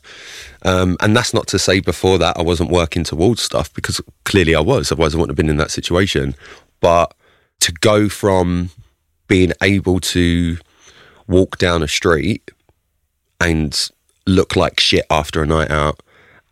um, 0.64 0.98
and 1.00 1.16
that's 1.16 1.34
not 1.34 1.48
to 1.48 1.60
say 1.60 1.80
before 1.80 2.18
that 2.20 2.38
I 2.38 2.44
wasn't 2.44 2.70
working 2.70 3.04
towards 3.04 3.42
stuff 3.42 3.74
because 3.74 4.02
clearly 4.24 4.54
I 4.54 4.62
was. 4.62 4.92
Otherwise, 4.92 5.16
I 5.16 5.18
wouldn't 5.18 5.32
have 5.32 5.38
been 5.38 5.50
in 5.50 5.58
that 5.58 5.72
situation. 5.72 6.36
But 6.80 7.14
to 7.62 7.72
go 7.72 8.10
from 8.10 8.70
being 9.28 9.54
able 9.62 10.00
to 10.00 10.58
walk 11.28 11.58
down 11.58 11.82
a 11.82 11.88
street 11.88 12.52
and 13.40 13.90
look 14.28 14.56
like 14.56 14.80
shit 14.80 15.06
after 15.10 15.42
a 15.42 15.48
night 15.48 15.72
out 15.72 16.02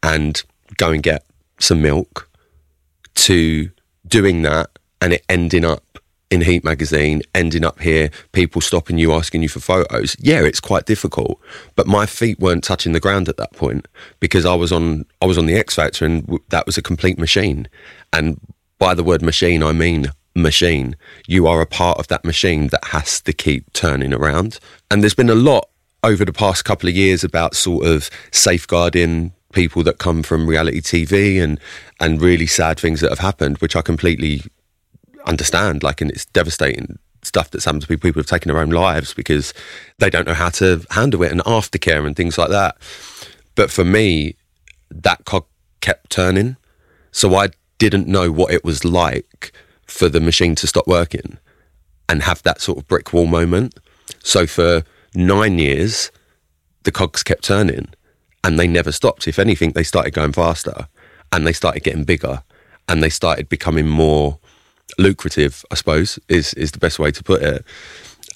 and 0.01 0.43
go 0.77 0.91
and 0.91 1.03
get 1.03 1.25
some 1.59 1.81
milk 1.81 2.29
to 3.15 3.69
doing 4.07 4.41
that 4.43 4.69
and 5.01 5.13
it 5.13 5.25
ending 5.29 5.65
up 5.65 5.83
in 6.31 6.41
Heat 6.41 6.63
magazine, 6.63 7.21
ending 7.33 7.65
up 7.65 7.79
here, 7.79 8.12
people 8.33 8.62
stopping 8.62 8.98
you, 8.98 9.13
asking 9.13 9.41
you 9.41 9.50
for 9.50 9.59
photos. 9.59 10.15
Yeah, 10.19 10.41
it's 10.43 10.59
quite 10.59 10.86
difficult, 10.86 11.39
but 11.75 11.88
my 11.88 12.05
feet 12.05 12.39
weren't 12.39 12.63
touching 12.63 12.93
the 12.93 13.00
ground 13.00 13.27
at 13.29 13.38
that 13.38 13.53
point 13.53 13.88
because 14.19 14.45
I 14.45 14.55
was 14.55 14.71
on 14.71 15.05
I 15.21 15.25
was 15.25 15.38
on 15.38 15.48
the 15.48 15.55
X 15.55 15.75
Factor, 15.75 16.05
and 16.05 16.21
w- 16.21 16.43
that 16.50 16.65
was 16.65 16.77
a 16.77 16.81
complete 16.81 17.17
machine. 17.17 17.67
And 18.13 18.39
by 18.77 18.93
the 18.93 19.03
word 19.03 19.21
machine, 19.21 19.63
I 19.63 19.71
mean 19.71 20.12
machine. 20.36 20.95
You 21.27 21.48
are 21.48 21.62
a 21.62 21.65
part 21.65 21.98
of 22.00 22.07
that 22.07 22.24
machine 22.24 22.67
that 22.67 22.86
has 22.86 23.21
to 23.21 23.33
keep 23.33 23.71
turning 23.74 24.13
around. 24.13 24.59
And 24.91 25.01
there's 25.01 25.15
been 25.15 25.29
a 25.29 25.36
lot 25.36 25.67
over 26.03 26.24
the 26.24 26.33
past 26.33 26.63
couple 26.63 26.88
of 26.88 26.95
years 26.95 27.24
about 27.24 27.55
sort 27.55 27.86
of 27.86 28.09
safeguarding 28.31 29.33
people 29.51 29.83
that 29.83 29.98
come 29.98 30.21
from 30.21 30.48
reality 30.48 30.79
TV 30.79 31.41
and 31.41 31.59
and 32.00 32.21
really 32.21 32.45
sad 32.45 32.79
things 32.79 33.01
that 33.01 33.09
have 33.09 33.19
happened, 33.19 33.57
which 33.57 33.75
I 33.75 33.81
completely 33.81 34.43
understand. 35.25 35.83
Like, 35.83 36.01
and 36.01 36.11
it's 36.11 36.25
devastating 36.25 36.99
stuff 37.23 37.51
that's 37.51 37.65
happened 37.65 37.81
to 37.81 37.88
people. 37.88 38.07
People 38.07 38.21
have 38.21 38.27
taken 38.27 38.51
their 38.51 38.61
own 38.61 38.69
lives 38.69 39.13
because 39.13 39.53
they 39.99 40.09
don't 40.09 40.27
know 40.27 40.33
how 40.33 40.49
to 40.49 40.85
handle 40.91 41.23
it 41.23 41.31
and 41.31 41.41
aftercare 41.41 42.05
and 42.05 42.15
things 42.15 42.38
like 42.38 42.49
that. 42.49 42.77
But 43.55 43.71
for 43.71 43.83
me, 43.83 44.35
that 44.89 45.25
cog 45.25 45.45
kept 45.81 46.09
turning. 46.09 46.55
So 47.11 47.35
I 47.35 47.49
didn't 47.77 48.07
know 48.07 48.31
what 48.31 48.53
it 48.53 48.63
was 48.63 48.85
like 48.85 49.51
for 49.85 50.09
the 50.09 50.19
machine 50.19 50.55
to 50.55 50.67
stop 50.67 50.88
working 50.88 51.38
and 52.07 52.23
have 52.23 52.43
that 52.43 52.61
sort 52.61 52.77
of 52.77 52.88
brick 52.88 53.13
wall 53.13 53.25
moment. 53.25 53.77
So 54.23 54.47
for 54.47 54.83
nine 55.15 55.59
years, 55.59 56.11
the 56.83 56.91
cogs 56.91 57.23
kept 57.23 57.43
turning 57.43 57.88
and 58.43 58.57
they 58.57 58.67
never 58.67 58.91
stopped. 58.91 59.27
If 59.27 59.39
anything, 59.39 59.71
they 59.71 59.83
started 59.83 60.13
going 60.13 60.33
faster 60.33 60.88
and 61.31 61.45
they 61.45 61.53
started 61.53 61.83
getting 61.83 62.03
bigger 62.03 62.43
and 62.88 63.03
they 63.03 63.09
started 63.09 63.49
becoming 63.49 63.88
more 63.88 64.39
lucrative, 64.98 65.63
I 65.72 65.75
suppose, 65.75 66.19
is, 66.27 66.53
is 66.55 66.72
the 66.72 66.79
best 66.79 67.00
way 67.00 67.12
to 67.12 67.24
put 67.24 67.41
it. 67.41 67.65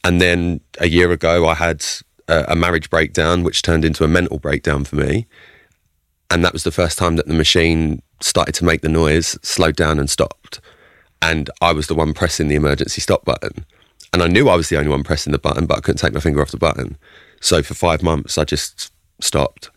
And 0.04 0.20
then 0.20 0.62
a 0.80 0.88
year 0.88 1.12
ago, 1.12 1.48
I 1.48 1.56
had 1.56 1.84
a, 2.28 2.46
a 2.50 2.56
marriage 2.56 2.90
breakdown, 2.90 3.44
which 3.44 3.62
turned 3.62 3.86
into 3.86 4.04
a 4.04 4.08
mental 4.08 4.40
breakdown 4.40 4.84
for 4.84 4.96
me. 4.96 5.28
And 6.30 6.44
that 6.44 6.54
was 6.54 6.64
the 6.64 6.72
first 6.72 6.98
time 6.98 7.16
that 7.16 7.28
the 7.28 7.34
machine 7.34 8.02
started 8.22 8.56
to 8.56 8.66
make 8.66 8.82
the 8.82 8.90
noise, 8.90 9.38
slowed 9.42 9.76
down, 9.76 10.00
and 10.00 10.10
stopped. 10.10 10.60
And 11.22 11.50
I 11.62 11.72
was 11.72 11.88
the 11.88 11.96
one 11.96 12.14
pressing 12.14 12.48
the 12.48 12.56
emergency 12.56 13.02
stop 13.02 13.24
button. 13.24 13.66
And 14.12 14.22
I 14.22 14.28
knew 14.28 14.50
I 14.50 14.56
was 14.56 14.70
the 14.70 14.78
only 14.78 14.90
one 14.90 15.04
pressing 15.04 15.32
the 15.32 15.40
button, 15.40 15.66
but 15.66 15.78
I 15.78 15.82
couldn't 15.82 16.00
take 16.00 16.14
my 16.14 16.20
finger 16.20 16.42
off 16.42 16.52
the 16.52 16.58
button. 16.58 16.98
So 17.42 17.64
for 17.64 17.74
five 17.74 18.04
months, 18.04 18.38
I 18.38 18.44
just 18.44 18.92
stopped 19.22 19.70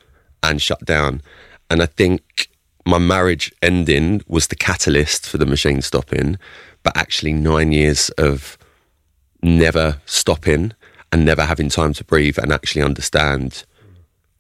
and 0.43 0.61
shut 0.61 0.85
down. 0.85 1.23
And 1.71 1.83
I 1.83 1.87
think 1.87 2.49
my 2.85 2.99
marriage 2.99 3.53
ending 3.63 4.23
was 4.29 4.47
the 4.47 4.57
catalyst 4.57 5.27
for 5.27 5.39
the 5.39 5.47
machine 5.47 5.83
stopping, 5.83 6.39
but 6.87 6.97
actually 6.97 7.33
nine 7.33 7.73
years 7.73 8.11
of 8.11 8.57
never 9.43 10.01
stopping 10.07 10.73
and 11.11 11.25
never 11.25 11.43
having 11.43 11.69
time 11.69 11.93
to 11.93 12.05
breathe 12.05 12.39
and 12.39 12.53
actually 12.53 12.81
understand 12.81 13.65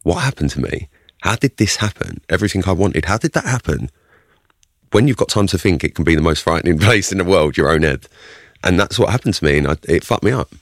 what 0.04 0.22
happened 0.22 0.50
to 0.50 0.60
me. 0.60 0.88
How 1.22 1.34
did 1.34 1.56
this 1.56 1.74
happen? 1.74 2.20
Everything 2.28 2.62
I 2.64 2.70
wanted, 2.70 3.06
how 3.06 3.18
did 3.18 3.32
that 3.32 3.46
happen? 3.46 3.90
When 4.92 5.08
you've 5.08 5.16
got 5.16 5.28
time 5.28 5.48
to 5.48 5.58
think, 5.58 5.82
it 5.82 5.96
can 5.96 6.04
be 6.04 6.14
the 6.14 6.22
most 6.22 6.44
frightening 6.44 6.78
place 6.86 7.10
in 7.10 7.18
the 7.18 7.24
world, 7.24 7.56
your 7.56 7.68
own 7.68 7.82
head. 7.82 8.06
And 8.62 8.78
that's 8.78 8.96
what 8.96 9.10
happened 9.10 9.34
to 9.34 9.44
me, 9.44 9.58
and 9.58 9.66
I, 9.66 9.76
it 9.88 10.04
fucked 10.04 10.22
me 10.22 10.30
up. 10.30 10.54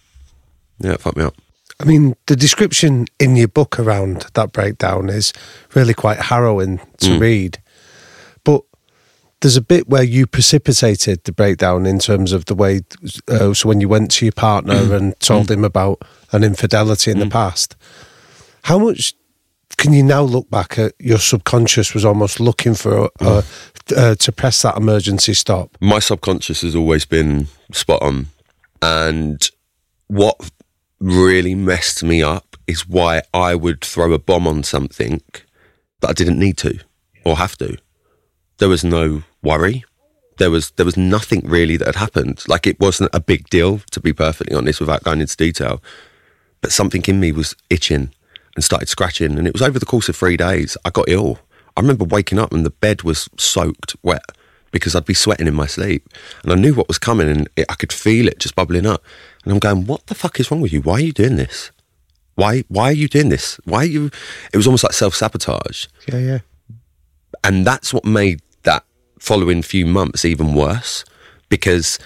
Yeah, 0.78 0.92
it 0.92 1.02
fucked 1.02 1.18
me 1.18 1.24
up. 1.24 1.36
I 1.80 1.84
mean, 1.84 2.16
the 2.28 2.36
description 2.36 3.08
in 3.20 3.36
your 3.36 3.48
book 3.48 3.78
around 3.78 4.24
that 4.32 4.52
breakdown 4.52 5.10
is 5.10 5.34
really 5.74 5.92
quite 5.92 6.18
harrowing 6.18 6.78
to 7.00 7.10
mm. 7.10 7.20
read. 7.20 7.58
There's 9.44 9.58
a 9.58 9.60
bit 9.60 9.90
where 9.90 10.02
you 10.02 10.26
precipitated 10.26 11.22
the 11.24 11.32
breakdown 11.32 11.84
in 11.84 11.98
terms 11.98 12.32
of 12.32 12.46
the 12.46 12.54
way. 12.54 12.80
Uh, 13.28 13.52
so 13.52 13.68
when 13.68 13.78
you 13.78 13.90
went 13.90 14.10
to 14.12 14.24
your 14.24 14.32
partner 14.32 14.94
and 14.94 15.20
told 15.20 15.50
him 15.50 15.64
about 15.64 16.00
an 16.32 16.42
infidelity 16.42 17.10
in 17.10 17.18
the 17.18 17.28
past, 17.28 17.76
how 18.62 18.78
much 18.78 19.12
can 19.76 19.92
you 19.92 20.02
now 20.02 20.22
look 20.22 20.48
back 20.48 20.78
at 20.78 20.94
your 20.98 21.18
subconscious 21.18 21.92
was 21.92 22.06
almost 22.06 22.40
looking 22.40 22.72
for 22.72 23.10
uh, 23.20 23.42
uh, 23.94 24.14
to 24.14 24.32
press 24.32 24.62
that 24.62 24.78
emergency 24.78 25.34
stop? 25.34 25.76
my 25.78 25.98
subconscious 25.98 26.62
has 26.62 26.74
always 26.74 27.04
been 27.04 27.48
spot 27.70 28.00
on. 28.00 28.28
And 28.80 29.46
what 30.06 30.50
really 31.00 31.54
messed 31.54 32.02
me 32.02 32.22
up 32.22 32.56
is 32.66 32.88
why 32.88 33.20
I 33.34 33.56
would 33.56 33.82
throw 33.84 34.14
a 34.14 34.18
bomb 34.18 34.46
on 34.46 34.62
something 34.62 35.20
that 36.00 36.08
I 36.08 36.12
didn't 36.14 36.38
need 36.38 36.56
to 36.58 36.78
or 37.26 37.36
have 37.36 37.58
to. 37.58 37.76
There 38.56 38.70
was 38.70 38.84
no 38.84 39.22
worry. 39.44 39.84
There 40.38 40.50
was 40.50 40.72
there 40.72 40.86
was 40.86 40.96
nothing 40.96 41.42
really 41.44 41.76
that 41.76 41.86
had 41.86 41.96
happened. 41.96 42.42
Like 42.48 42.66
it 42.66 42.80
wasn't 42.80 43.10
a 43.12 43.20
big 43.20 43.48
deal, 43.50 43.78
to 43.92 44.00
be 44.00 44.12
perfectly 44.12 44.56
honest, 44.56 44.80
without 44.80 45.04
going 45.04 45.20
into 45.20 45.36
detail. 45.36 45.82
But 46.60 46.72
something 46.72 47.02
in 47.06 47.20
me 47.20 47.30
was 47.30 47.54
itching 47.70 48.10
and 48.54 48.64
started 48.64 48.88
scratching. 48.88 49.38
And 49.38 49.46
it 49.46 49.52
was 49.52 49.62
over 49.62 49.78
the 49.78 49.86
course 49.86 50.08
of 50.08 50.16
three 50.16 50.36
days. 50.36 50.76
I 50.84 50.90
got 50.90 51.08
ill. 51.08 51.38
I 51.76 51.80
remember 51.80 52.04
waking 52.04 52.38
up 52.38 52.52
and 52.52 52.64
the 52.64 52.70
bed 52.70 53.02
was 53.02 53.28
soaked 53.36 53.96
wet 54.02 54.24
because 54.70 54.96
I'd 54.96 55.04
be 55.04 55.14
sweating 55.14 55.46
in 55.46 55.54
my 55.54 55.66
sleep. 55.66 56.08
And 56.42 56.52
I 56.52 56.56
knew 56.56 56.74
what 56.74 56.88
was 56.88 56.98
coming 56.98 57.28
and 57.28 57.48
it, 57.56 57.66
I 57.68 57.74
could 57.74 57.92
feel 57.92 58.28
it 58.28 58.38
just 58.38 58.56
bubbling 58.56 58.86
up. 58.86 59.04
And 59.44 59.52
I'm 59.52 59.58
going, 59.58 59.86
what 59.86 60.06
the 60.06 60.14
fuck 60.14 60.40
is 60.40 60.50
wrong 60.50 60.60
with 60.60 60.72
you? 60.72 60.80
Why 60.80 60.94
are 60.94 61.00
you 61.00 61.12
doing 61.12 61.36
this? 61.36 61.70
Why, 62.36 62.64
why 62.68 62.86
are 62.86 62.92
you 62.92 63.08
doing 63.08 63.28
this? 63.28 63.60
Why 63.64 63.78
are 63.78 63.84
you? 63.86 64.10
It 64.52 64.56
was 64.56 64.66
almost 64.66 64.82
like 64.82 64.92
self 64.92 65.14
sabotage. 65.14 65.86
Yeah, 66.08 66.18
yeah. 66.18 66.38
And 67.44 67.66
that's 67.66 67.92
what 67.92 68.04
made 68.04 68.40
following 69.24 69.62
few 69.62 69.86
months 69.86 70.24
even 70.24 70.54
worse 70.54 71.02
because 71.48 71.98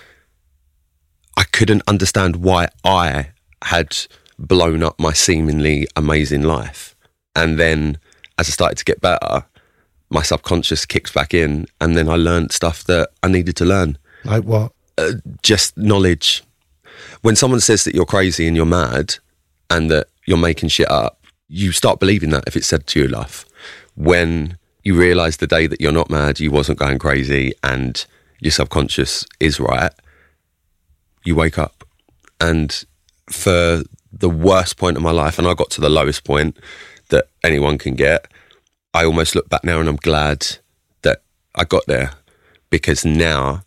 I 1.37 1.43
couldn't 1.43 1.83
understand 1.89 2.37
why 2.37 2.69
I 2.85 3.31
had 3.65 3.97
blown 4.39 4.85
up 4.85 5.01
my 5.01 5.13
seemingly 5.13 5.89
amazing 5.97 6.43
life. 6.43 6.95
And 7.35 7.59
then 7.59 7.99
as 8.39 8.49
I 8.49 8.53
started 8.53 8.79
to 8.79 8.85
get 8.85 9.01
better, 9.01 9.45
my 10.11 10.23
subconscious 10.23 10.87
kicks 10.87 11.13
back 11.13 11.35
in. 11.35 11.67
And 11.81 11.97
then 11.97 12.09
I 12.09 12.15
learned 12.15 12.53
stuff 12.53 12.85
that 12.85 13.11
I 13.25 13.29
needed 13.29 13.57
to 13.57 13.65
learn. 13.65 13.99
Like 14.25 14.45
what? 14.45 14.73
Uh, 14.97 15.15
just 15.43 15.77
knowledge. 15.77 16.45
When 17.23 17.35
someone 17.35 17.61
says 17.61 17.83
that 17.85 17.97
you're 17.97 18.07
crazy 18.07 18.47
and 18.47 18.57
you're 18.57 18.65
mad 18.65 19.17
and 19.71 19.91
that 19.91 20.07
you're 20.25 20.39
making 20.39 20.69
shit 20.69 20.91
up, 20.91 21.27
you 21.49 21.73
start 21.73 21.99
believing 21.99 22.31
that 22.31 22.45
if 22.47 22.57
it's 22.57 22.69
said 22.69 22.87
to 22.87 23.01
you 23.01 23.07
enough. 23.07 23.45
When 23.97 24.57
you 24.89 24.99
realize 24.99 25.37
the 25.37 25.47
day 25.47 25.67
that 25.67 25.83
you're 25.83 25.93
not 25.93 26.09
mad, 26.09 26.41
you 26.41 26.51
wasn't 26.51 26.79
going 26.79 26.99
crazy, 26.99 27.53
and 27.63 28.07
your 28.41 28.51
subconscious 28.51 29.27
is 29.39 29.61
right, 29.61 29.93
you 31.25 31.35
wake 31.35 31.59
up. 31.59 31.85
And 32.41 32.85
for 33.31 33.83
the 34.11 34.31
worst 34.31 34.79
point 34.79 34.97
of 34.97 35.03
my 35.03 35.11
life, 35.11 35.39
and 35.39 35.47
I 35.47 35.53
got 35.53 35.69
to 35.73 35.83
the 35.83 35.91
lowest 35.91 36.25
point 36.25 36.57
that 37.11 37.29
anyone 37.45 37.77
can 37.77 37.97
get, 37.97 38.29
I 38.95 39.05
almost 39.05 39.35
look 39.35 39.51
back 39.51 39.63
now 39.63 39.79
and 39.79 39.91
I'm 39.91 39.97
glad 39.97 40.47
that 41.03 41.21
I 41.55 41.65
got 41.65 41.87
there 41.87 42.13
because 42.71 43.05
now 43.05 43.65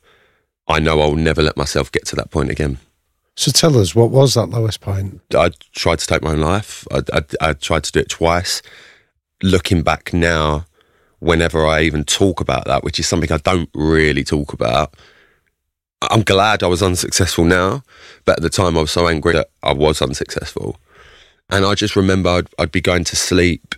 I 0.67 0.79
know 0.79 1.01
I'll 1.01 1.13
never 1.13 1.43
let 1.43 1.55
myself 1.55 1.91
get 1.91 2.05
to 2.07 2.15
that 2.15 2.31
point 2.31 2.49
again. 2.49 2.79
So 3.35 3.51
tell 3.51 3.77
us, 3.77 3.93
what 3.93 4.09
was 4.09 4.33
that 4.33 4.47
lowest 4.47 4.81
point? 4.81 5.21
I 5.37 5.51
tried 5.73 5.99
to 5.99 6.07
take 6.07 6.23
my 6.23 6.31
own 6.31 6.39
life. 6.39 6.87
I, 6.91 7.03
I, 7.13 7.21
I 7.49 7.53
tried 7.53 7.83
to 7.83 7.91
do 7.91 7.99
it 7.99 8.09
twice. 8.09 8.63
Looking 9.43 9.83
back 9.83 10.13
now, 10.13 10.65
whenever 11.21 11.65
I 11.65 11.83
even 11.83 12.03
talk 12.03 12.41
about 12.41 12.65
that, 12.65 12.83
which 12.83 12.99
is 12.99 13.07
something 13.07 13.31
I 13.31 13.37
don't 13.37 13.69
really 13.73 14.23
talk 14.23 14.53
about, 14.53 14.95
I'm 16.01 16.23
glad 16.23 16.63
I 16.63 16.67
was 16.67 16.81
unsuccessful 16.81 17.45
now. 17.45 17.83
But 18.25 18.37
at 18.37 18.41
the 18.41 18.49
time, 18.49 18.75
I 18.75 18.81
was 18.81 18.91
so 18.91 19.07
angry 19.07 19.33
that 19.33 19.49
I 19.63 19.71
was 19.71 20.01
unsuccessful. 20.01 20.77
And 21.49 21.63
I 21.63 21.75
just 21.75 21.95
remember 21.95 22.29
I'd, 22.29 22.47
I'd 22.57 22.71
be 22.71 22.81
going 22.81 23.03
to 23.05 23.15
sleep 23.15 23.75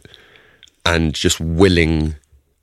and 0.85 1.13
just 1.13 1.39
willing 1.39 2.15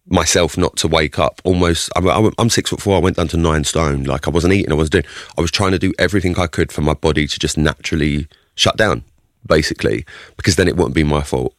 myself 0.06 0.56
not 0.56 0.76
to 0.76 0.88
wake 0.88 1.18
up. 1.18 1.42
Almost, 1.44 1.90
I'm, 1.94 2.32
I'm, 2.38 2.50
six 2.50 2.70
foot 2.70 2.80
four. 2.80 2.96
I 2.96 3.00
went 3.00 3.16
down 3.16 3.28
to 3.28 3.36
nine 3.36 3.64
stone. 3.64 4.04
Like 4.04 4.26
I 4.26 4.30
wasn't 4.30 4.54
eating. 4.54 4.72
I 4.72 4.76
wasn't 4.76 4.92
doing. 4.92 5.04
I 5.36 5.42
was 5.42 5.50
trying 5.50 5.72
to 5.72 5.78
do 5.78 5.92
everything 5.98 6.38
I 6.38 6.46
could 6.46 6.72
for 6.72 6.80
my 6.80 6.94
body 6.94 7.26
to 7.26 7.38
just 7.38 7.58
naturally 7.58 8.28
shut 8.54 8.78
down, 8.78 9.04
basically, 9.46 10.06
because 10.38 10.56
then 10.56 10.68
it 10.68 10.76
wouldn't 10.76 10.94
be 10.94 11.04
my 11.04 11.22
fault. 11.22 11.54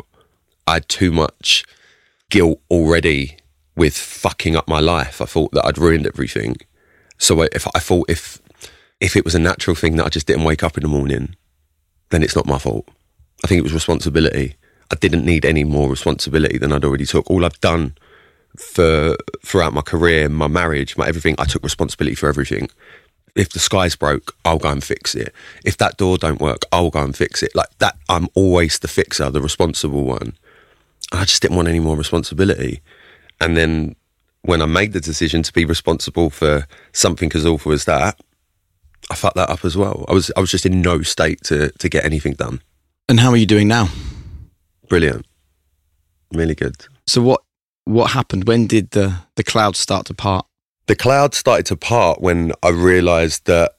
I 0.66 0.76
had 0.76 0.90
too 0.90 1.12
much 1.12 1.66
guilt 2.32 2.60
already 2.72 3.38
with 3.76 3.96
fucking 3.96 4.56
up 4.56 4.68
my 4.68 4.80
life. 4.80 5.22
I 5.22 5.26
thought 5.26 5.52
that 5.52 5.66
I'd 5.66 5.78
ruined 5.78 6.08
everything. 6.08 6.56
So 7.20 7.42
if 7.44 7.68
I 7.76 7.80
thought 7.80 8.10
if 8.10 8.42
if 9.00 9.16
it 9.16 9.26
was 9.26 9.36
a 9.36 9.40
natural 9.40 9.76
thing 9.76 9.98
that 9.98 10.06
I 10.06 10.10
just 10.10 10.26
didn't 10.26 10.46
wake 10.46 10.64
up 10.64 10.78
in 10.78 10.82
the 10.82 10.88
morning, 10.88 11.36
then 12.10 12.24
it's 12.24 12.36
not 12.36 12.48
my 12.48 12.58
fault. 12.58 12.88
I 13.44 13.48
think 13.48 13.60
it 13.60 13.64
was 13.64 13.74
responsibility. 13.74 14.56
I 14.92 14.96
didn't 14.96 15.26
need 15.26 15.46
any 15.46 15.64
more 15.64 15.90
responsibility 15.90 16.58
than 16.58 16.72
I'd 16.72 16.86
already 16.86 17.06
took. 17.06 17.30
All 17.30 17.46
I've 17.46 17.60
done 17.60 17.96
for 18.58 19.16
throughout 19.46 19.74
my 19.74 19.82
career, 19.82 20.30
my 20.30 20.48
marriage, 20.48 20.98
my 20.98 21.08
everything, 21.08 21.36
I 21.38 21.46
took 21.46 21.64
responsibility 21.64 22.16
for 22.16 22.28
everything. 22.28 22.70
If 23.36 23.50
the 23.52 23.60
sky's 23.60 23.96
broke, 23.96 24.36
I'll 24.44 24.60
go 24.60 24.70
and 24.70 24.84
fix 24.84 25.16
it. 25.16 25.34
If 25.64 25.78
that 25.78 25.98
door 25.98 26.18
don't 26.18 26.42
work, 26.42 26.64
I'll 26.72 26.90
go 26.90 27.04
and 27.04 27.16
fix 27.16 27.42
it. 27.42 27.56
Like 27.56 27.78
that, 27.80 27.96
I'm 28.10 28.28
always 28.36 28.80
the 28.80 28.90
fixer, 28.90 29.30
the 29.30 29.42
responsible 29.42 30.04
one. 30.04 30.34
I 31.12 31.26
just 31.26 31.42
didn't 31.42 31.58
want 31.58 31.68
any 31.68 31.80
more 31.80 31.96
responsibility. 31.98 32.82
And 33.40 33.58
then 33.58 33.96
when 34.44 34.62
I 34.62 34.66
made 34.66 34.94
the 34.94 35.02
decision 35.02 35.44
to 35.44 35.54
be 35.54 35.66
responsible 35.66 36.30
for 36.30 36.66
something 36.94 37.32
as 37.36 37.46
awful 37.46 37.72
as 37.72 37.86
that, 37.86 38.20
I 39.10 39.16
fucked 39.16 39.36
that 39.36 39.50
up 39.50 39.66
as 39.66 39.76
well. 39.76 40.06
I 40.08 40.14
was 40.14 40.32
I 40.38 40.40
was 40.40 40.52
just 40.52 40.66
in 40.66 40.82
no 40.82 41.02
state 41.02 41.42
to 41.46 41.70
to 41.72 41.90
get 41.90 42.06
anything 42.06 42.34
done. 42.34 42.62
And 43.10 43.20
how 43.20 43.30
are 43.32 43.38
you 43.38 43.46
doing 43.46 43.68
now? 43.68 43.90
Brilliant, 44.88 45.26
really 46.34 46.56
good. 46.56 46.76
So 47.08 47.22
what 47.22 47.42
what 47.86 48.12
happened? 48.12 48.48
When 48.48 48.68
did 48.68 48.92
the 48.92 49.16
the 49.36 49.44
clouds 49.44 49.80
start 49.80 50.06
to 50.08 50.14
part? 50.14 50.46
The 50.88 50.96
clouds 50.96 51.38
started 51.38 51.66
to 51.68 51.76
part 51.76 52.22
when 52.22 52.54
I 52.64 52.70
realised 52.70 53.46
that 53.46 53.74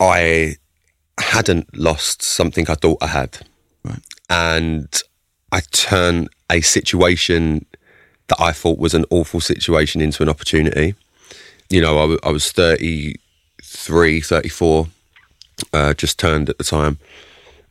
I 0.00 0.56
hadn't 1.18 1.76
lost 1.76 2.22
something 2.22 2.66
I 2.68 2.74
thought 2.74 2.98
I 3.02 3.06
had, 3.08 3.38
Right. 3.84 4.00
and 4.28 5.02
I 5.52 5.60
turned 5.70 6.28
a 6.50 6.60
situation 6.60 7.66
that 8.28 8.40
I 8.40 8.52
thought 8.52 8.78
was 8.78 8.94
an 8.94 9.04
awful 9.10 9.40
situation 9.40 10.00
into 10.00 10.22
an 10.22 10.28
opportunity. 10.28 10.94
You 11.68 11.80
know, 11.80 12.18
I, 12.22 12.30
was 12.30 12.52
33, 12.52 14.20
34, 14.20 14.86
uh, 15.72 15.94
just 15.94 16.18
turned 16.18 16.48
at 16.48 16.58
the 16.58 16.64
time. 16.64 16.98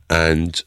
And 0.10 0.62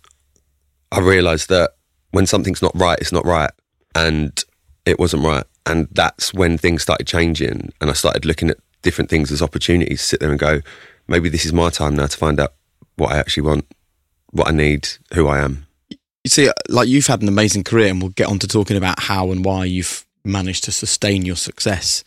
I 0.93 1.01
realised 1.01 1.49
that 1.49 1.71
when 2.11 2.27
something's 2.27 2.63
not 2.63 2.73
right, 2.75 2.99
it's 2.99 3.13
not 3.13 3.27
right. 3.27 3.51
And 3.95 4.43
it 4.85 4.99
wasn't 4.99 5.25
right. 5.25 5.45
And 5.67 5.89
that's 5.93 6.33
when 6.33 6.57
things 6.57 6.83
started 6.83 7.07
changing. 7.07 7.73
And 7.81 7.91
I 7.91 7.93
started 7.93 8.25
looking 8.25 8.51
at 8.51 8.59
different 8.83 9.11
things 9.11 9.31
as 9.31 9.43
opportunities 9.43 10.01
to 10.01 10.07
sit 10.07 10.21
there 10.21 10.31
and 10.31 10.39
go, 10.39 10.61
maybe 11.07 11.29
this 11.29 11.45
is 11.45 11.53
my 11.53 11.71
time 11.71 11.95
now 11.95 12.07
to 12.07 12.17
find 12.17 12.41
out 12.41 12.55
what 12.97 13.13
I 13.13 13.19
actually 13.19 13.43
want, 13.43 13.67
what 14.31 14.49
I 14.49 14.53
need, 14.53 14.89
who 15.15 15.29
I 15.29 15.41
am. 15.41 15.68
You 16.29 16.45
see, 16.45 16.51
like 16.69 16.89
you've 16.89 17.07
had 17.07 17.23
an 17.23 17.29
amazing 17.29 17.65
career, 17.65 17.89
and 17.89 18.03
we'll 18.03 18.11
get 18.11 18.29
on 18.29 18.39
to 18.41 18.47
talking 18.47 18.77
about 18.77 19.01
how 19.01 19.31
and 19.33 19.43
why 19.43 19.65
you've 19.65 20.05
managed 20.27 20.65
to 20.65 20.73
sustain 20.73 21.25
your 21.25 21.37
success. 21.37 22.05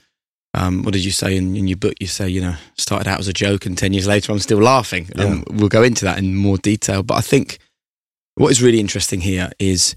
Um, 0.54 0.84
what 0.84 0.94
did 0.94 1.04
you 1.04 1.10
say 1.10 1.36
in, 1.36 1.56
in 1.56 1.68
your 1.68 1.78
book? 1.78 1.96
You 2.00 2.06
say, 2.06 2.30
you 2.30 2.40
know, 2.40 2.54
started 2.78 3.08
out 3.10 3.18
as 3.20 3.28
a 3.28 3.34
joke, 3.34 3.66
and 3.66 3.76
ten 3.76 3.94
years 3.94 4.06
later, 4.06 4.32
I'm 4.32 4.38
still 4.38 4.60
laughing. 4.60 5.10
And 5.16 5.44
we'll 5.50 5.70
go 5.70 5.82
into 5.82 6.06
that 6.06 6.20
in 6.20 6.36
more 6.36 6.58
detail. 6.60 7.02
But 7.02 7.16
I 7.16 7.22
think 7.22 7.58
what 8.36 8.52
is 8.52 8.62
really 8.62 8.80
interesting 8.80 9.22
here 9.22 9.50
is 9.58 9.96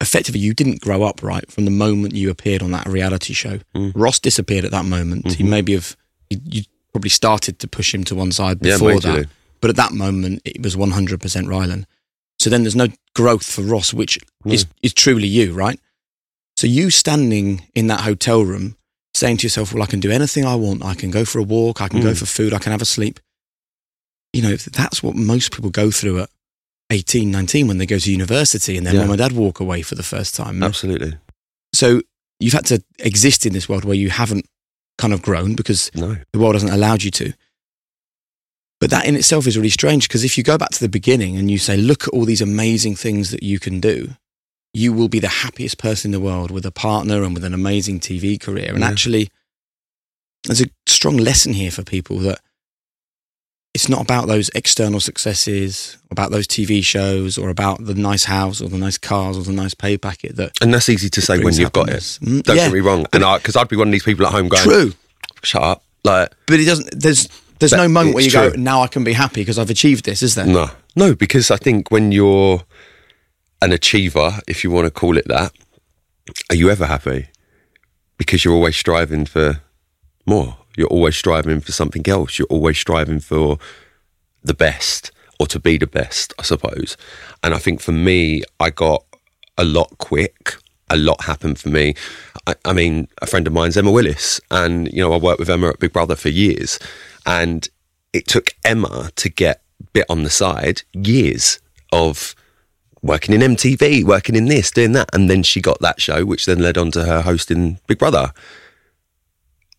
effectively 0.00 0.40
you 0.40 0.52
didn't 0.52 0.80
grow 0.80 1.04
up 1.04 1.22
right 1.22 1.48
from 1.48 1.64
the 1.64 1.70
moment 1.70 2.12
you 2.16 2.28
appeared 2.28 2.64
on 2.64 2.72
that 2.72 2.88
reality 2.88 3.34
show. 3.34 3.60
Mm. 3.76 3.92
Ross 3.94 4.18
disappeared 4.18 4.64
at 4.64 4.72
that 4.72 4.84
moment. 4.84 5.34
He 5.34 5.44
Mhm. 5.44 5.48
maybe 5.48 5.74
have 5.74 5.96
you, 6.28 6.40
you 6.44 6.62
probably 6.90 7.10
started 7.10 7.60
to 7.60 7.68
push 7.68 7.94
him 7.94 8.02
to 8.02 8.16
one 8.16 8.32
side 8.32 8.58
before 8.58 8.94
majorly. 8.94 9.02
that, 9.02 9.28
but 9.60 9.70
at 9.70 9.76
that 9.76 9.92
moment 9.92 10.42
it 10.44 10.60
was 10.60 10.74
100% 10.74 11.46
Rylan. 11.46 11.84
So 12.40 12.50
then 12.50 12.62
there's 12.64 12.74
no 12.74 12.88
growth 13.14 13.44
for 13.50 13.62
Ross, 13.62 13.92
which 13.92 14.18
is 14.46 14.66
is 14.82 14.92
truly 14.94 15.26
you, 15.28 15.52
right? 15.52 15.78
So 16.56 16.66
you 16.66 16.90
standing 16.90 17.66
in 17.74 17.86
that 17.88 18.00
hotel 18.00 18.42
room, 18.44 18.76
saying 19.14 19.38
to 19.38 19.42
yourself, 19.44 19.72
"Well, 19.72 19.82
I 19.82 19.86
can 19.86 20.00
do 20.00 20.10
anything 20.10 20.44
I 20.44 20.54
want. 20.54 20.84
I 20.84 20.94
can 20.94 21.10
go 21.10 21.24
for 21.24 21.38
a 21.38 21.42
walk. 21.42 21.80
I 21.80 21.88
can 21.88 22.00
go 22.02 22.12
Mm. 22.12 22.18
for 22.18 22.26
food. 22.26 22.52
I 22.52 22.58
can 22.58 22.72
have 22.72 22.82
a 22.82 22.86
sleep." 22.86 23.18
You 24.32 24.42
know, 24.42 24.56
that's 24.56 25.02
what 25.02 25.16
most 25.16 25.50
people 25.52 25.70
go 25.70 25.90
through 25.90 26.20
at 26.20 26.30
18, 26.90 27.30
19 27.30 27.66
when 27.66 27.78
they 27.78 27.86
go 27.86 27.98
to 27.98 28.10
university 28.12 28.76
and 28.76 28.86
their 28.86 28.94
Yeah. 28.94 29.00
mum 29.02 29.10
and 29.10 29.18
dad 29.18 29.32
walk 29.32 29.60
away 29.60 29.82
for 29.82 29.94
the 29.96 30.02
first 30.02 30.34
time. 30.34 30.62
Absolutely. 30.62 31.14
So 31.74 32.02
you've 32.38 32.52
had 32.52 32.66
to 32.66 32.82
exist 32.98 33.44
in 33.46 33.52
this 33.52 33.68
world 33.68 33.84
where 33.84 33.96
you 33.96 34.10
haven't 34.10 34.46
kind 34.98 35.12
of 35.12 35.22
grown 35.22 35.54
because 35.54 35.90
No. 35.94 36.16
the 36.32 36.38
world 36.38 36.54
hasn't 36.54 36.72
allowed 36.72 37.02
you 37.02 37.10
to. 37.12 37.32
But 38.80 38.90
that 38.90 39.06
in 39.06 39.14
itself 39.14 39.46
is 39.46 39.56
really 39.56 39.68
strange 39.70 40.08
because 40.08 40.24
if 40.24 40.38
you 40.38 40.44
go 40.44 40.56
back 40.56 40.70
to 40.70 40.80
the 40.80 40.88
beginning 40.88 41.36
and 41.36 41.50
you 41.50 41.58
say, 41.58 41.76
look 41.76 42.04
at 42.04 42.10
all 42.14 42.24
these 42.24 42.40
amazing 42.40 42.96
things 42.96 43.30
that 43.30 43.42
you 43.42 43.58
can 43.58 43.78
do, 43.80 44.10
you 44.72 44.92
will 44.92 45.08
be 45.08 45.18
the 45.18 45.28
happiest 45.28 45.76
person 45.78 46.08
in 46.08 46.12
the 46.12 46.24
world 46.24 46.50
with 46.50 46.64
a 46.64 46.70
partner 46.70 47.22
and 47.22 47.34
with 47.34 47.44
an 47.44 47.52
amazing 47.52 48.00
TV 48.00 48.40
career. 48.40 48.70
And 48.70 48.80
Yeah. 48.80 48.88
actually, 48.88 49.30
there's 50.44 50.62
a 50.62 50.70
strong 50.86 51.18
lesson 51.18 51.52
here 51.52 51.70
for 51.70 51.82
people 51.82 52.18
that 52.20 52.40
it's 53.74 53.88
not 53.88 54.00
about 54.00 54.26
those 54.26 54.48
external 54.54 54.98
successes, 54.98 55.96
about 56.10 56.30
those 56.32 56.46
TV 56.48 56.82
shows, 56.82 57.38
or 57.38 57.50
about 57.50 57.84
the 57.84 57.94
nice 57.94 58.24
house 58.24 58.60
or 58.60 58.68
the 58.68 58.78
nice 58.78 58.98
cars 58.98 59.36
or 59.36 59.42
the 59.44 59.52
nice 59.52 59.74
pay 59.74 59.96
packet 59.98 60.36
that 60.36 60.52
And 60.60 60.72
that's 60.74 60.88
easy 60.88 61.08
to 61.10 61.20
say 61.20 61.38
when 61.38 61.54
you've 61.54 61.70
got 61.72 61.82
it. 61.88 61.92
happiness. 61.92 62.18
Mm, 62.20 62.42
Don't 62.42 62.56
yeah, 62.56 62.66
get 62.66 62.72
me 62.74 62.80
wrong. 62.80 63.06
And 63.12 63.22
because 63.40 63.56
I'd 63.56 63.68
be 63.68 63.76
one 63.76 63.88
of 63.88 63.92
these 63.92 64.02
people 64.02 64.26
at 64.26 64.32
home 64.32 64.48
going, 64.48 64.62
true. 64.62 64.92
shut 65.42 65.62
up. 65.62 65.84
Like, 66.02 66.32
But 66.46 66.58
it 66.60 66.64
doesn't. 66.64 66.98
There's 66.98 67.28
there's 67.60 67.72
no 67.72 67.88
moment 67.88 68.14
where 68.14 68.22
you 68.22 68.26
it's 68.26 68.34
go, 68.34 68.50
now 68.60 68.82
I 68.82 68.86
can 68.86 69.04
be 69.04 69.12
happy 69.12 69.42
because 69.42 69.58
I've 69.58 69.70
achieved 69.70 70.04
this, 70.04 70.22
is 70.22 70.34
there? 70.34 70.46
no. 70.46 70.70
No, 70.96 71.14
because 71.14 71.50
I 71.50 71.56
think 71.56 71.90
when 71.92 72.10
you're 72.10 72.62
an 73.62 73.72
achiever, 73.72 74.40
if 74.48 74.64
you 74.64 74.70
want 74.70 74.86
to 74.86 74.90
call 74.90 75.16
it 75.16 75.28
that, 75.28 75.52
are 76.50 76.56
you 76.56 76.68
ever 76.68 76.86
happy? 76.86 77.28
Because 78.18 78.44
you're 78.44 78.54
always 78.54 78.76
striving 78.76 79.24
for 79.24 79.60
more. 80.26 80.56
You're 80.76 80.88
always 80.88 81.16
striving 81.16 81.60
for 81.60 81.72
something 81.72 82.08
else. 82.08 82.38
You're 82.38 82.48
always 82.48 82.78
striving 82.78 83.20
for 83.20 83.58
the 84.42 84.54
best 84.54 85.12
or 85.38 85.46
to 85.46 85.58
be 85.58 85.78
the 85.78 85.86
best, 85.86 86.34
I 86.38 86.42
suppose. 86.42 86.96
And 87.42 87.54
I 87.54 87.58
think 87.58 87.80
for 87.80 87.92
me, 87.92 88.42
I 88.58 88.70
got 88.70 89.04
a 89.56 89.64
lot 89.64 89.96
quick. 89.98 90.54
A 90.90 90.96
lot 90.96 91.24
happened 91.24 91.58
for 91.58 91.68
me. 91.68 91.94
I, 92.46 92.54
I 92.64 92.72
mean, 92.72 93.08
a 93.22 93.26
friend 93.26 93.46
of 93.46 93.52
mine's 93.52 93.76
Emma 93.76 93.92
Willis, 93.92 94.40
and 94.50 94.92
you 94.92 95.00
know, 95.00 95.12
I 95.12 95.18
worked 95.18 95.38
with 95.38 95.48
Emma 95.48 95.68
at 95.68 95.78
Big 95.78 95.92
Brother 95.92 96.16
for 96.16 96.28
years, 96.28 96.80
and 97.26 97.68
it 98.12 98.26
took 98.26 98.54
Emma 98.64 99.10
to 99.16 99.28
get 99.28 99.62
bit 99.92 100.06
on 100.08 100.22
the 100.24 100.30
side 100.30 100.82
years 100.92 101.58
of 101.92 102.34
working 103.02 103.34
in 103.34 103.40
MTV, 103.56 104.04
working 104.04 104.34
in 104.36 104.46
this, 104.46 104.70
doing 104.70 104.92
that, 104.92 105.08
and 105.14 105.30
then 105.30 105.42
she 105.42 105.60
got 105.60 105.80
that 105.80 106.00
show, 106.00 106.24
which 106.24 106.46
then 106.46 106.60
led 106.60 106.76
on 106.76 106.90
to 106.92 107.04
her 107.04 107.22
hosting 107.22 107.78
Big 107.86 107.98
Brother. 107.98 108.32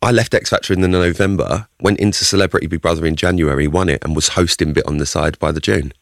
I 0.01 0.11
left 0.11 0.33
X 0.33 0.49
Factor 0.49 0.73
in 0.73 0.81
the 0.81 0.87
November, 0.87 1.67
went 1.79 1.99
into 1.99 2.25
Celebrity 2.25 2.65
Big 2.65 2.81
Brother 2.81 3.05
in 3.05 3.15
January, 3.15 3.67
won 3.67 3.89
it, 3.89 4.03
and 4.03 4.15
was 4.15 4.29
hosting 4.29 4.73
Bit 4.73 4.87
on 4.87 4.97
the 4.97 5.05
Side 5.05 5.37
by 5.37 5.51
the 5.51 5.59
June. 5.59 5.93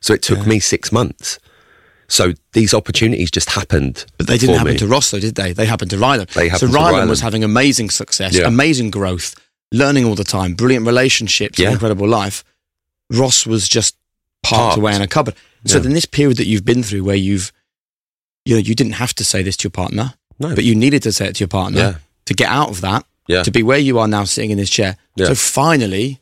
So 0.00 0.12
it 0.12 0.22
took 0.22 0.46
me 0.46 0.58
six 0.58 0.90
months. 0.90 1.38
So 2.08 2.32
these 2.52 2.72
opportunities 2.72 3.30
just 3.30 3.50
happened. 3.50 4.06
But 4.16 4.26
they 4.26 4.38
didn't 4.38 4.56
happen 4.56 4.72
me. 4.72 4.78
to 4.78 4.86
Ross, 4.86 5.10
though, 5.10 5.20
did 5.20 5.34
they? 5.34 5.52
They 5.52 5.66
happened 5.66 5.90
to 5.90 5.96
Rylan. 5.96 6.28
They 6.32 6.48
so 6.48 6.52
happened 6.66 6.72
to 6.72 6.78
Rylan 6.78 7.04
Rylan. 7.04 7.08
was 7.08 7.20
having 7.20 7.44
amazing 7.44 7.90
success, 7.90 8.34
Yeah. 8.34 8.46
amazing 8.48 8.90
growth, 8.90 9.34
learning 9.72 10.04
all 10.04 10.14
the 10.14 10.24
time, 10.24 10.54
brilliant 10.54 10.86
relationships, 10.86 11.58
Yeah. 11.58 11.70
incredible 11.72 12.08
life. 12.08 12.44
Ross 13.10 13.46
was 13.46 13.68
just 13.68 13.96
parked 14.42 14.60
Parked. 14.62 14.78
away 14.78 14.94
in 14.96 15.02
a 15.02 15.06
cupboard. 15.08 15.34
So 15.66 15.78
Yeah. 15.78 15.84
in 15.86 15.92
this 15.94 16.04
period 16.06 16.36
that 16.38 16.46
you've 16.46 16.64
been 16.64 16.82
through, 16.82 17.04
where 17.04 17.16
you've, 17.16 17.52
you 18.44 18.54
know, 18.54 18.60
you 18.60 18.74
didn't 18.74 18.94
have 18.94 19.14
to 19.16 19.24
say 19.24 19.42
this 19.42 19.56
to 19.58 19.64
your 19.64 19.70
partner, 19.70 20.14
No. 20.38 20.54
but 20.54 20.64
you 20.64 20.74
needed 20.74 21.02
to 21.02 21.12
say 21.12 21.26
it 21.26 21.34
to 21.36 21.40
your 21.40 21.48
partner 21.48 21.78
Yeah. 21.80 21.94
to 22.26 22.34
get 22.34 22.48
out 22.48 22.70
of 22.70 22.80
that, 22.80 23.04
Yeah. 23.26 23.42
to 23.42 23.50
be 23.50 23.62
where 23.62 23.78
you 23.78 23.98
are 23.98 24.08
now, 24.08 24.24
sitting 24.24 24.50
in 24.50 24.58
this 24.58 24.70
chair. 24.70 24.96
So 25.18 25.34
finally, 25.34 26.20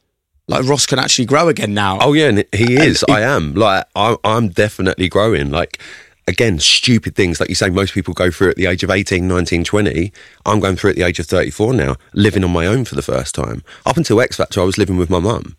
like 0.49 0.65
Ross 0.65 0.87
can 0.87 0.99
actually 0.99 1.27
grow 1.27 1.49
again 1.49 1.75
now. 1.75 1.99
Oh 2.01 2.13
yeah, 2.15 2.29
and 2.29 2.45
he 2.53 2.75
is. 2.77 3.05
he- 3.07 3.13
I 3.13 3.21
am. 3.23 3.55
Like 3.55 3.85
I, 3.95 4.17
I'm 4.25 4.49
definitely 4.49 5.09
growing. 5.09 5.51
Like 5.51 5.79
again, 6.27 6.59
stupid 6.59 7.15
things 7.15 7.41
like 7.41 7.49
you 7.49 7.55
say. 7.55 7.71
Most 7.71 7.95
people 7.95 8.15
go 8.15 8.31
through 8.31 8.51
at 8.51 8.57
the 8.57 8.67
age 8.67 8.83
of 8.83 8.91
18, 8.91 9.27
19, 9.27 9.65
20. 9.65 10.13
I'm 10.45 10.61
going 10.61 10.77
through 10.77 10.91
at 10.91 10.97
the 10.97 11.03
age 11.03 11.19
of 11.19 11.27
34 11.27 11.75
now, 11.75 11.97
living 12.13 12.45
on 12.45 12.53
my 12.53 12.67
own 12.67 12.85
for 12.85 12.95
the 12.95 13.03
first 13.03 13.35
time. 13.35 13.63
Up 13.85 13.97
until 13.97 14.21
X 14.21 14.37
Factor, 14.37 14.61
I 14.61 14.65
was 14.65 14.79
living 14.79 14.97
with 14.97 15.11
my 15.11 15.21
mum. 15.21 15.57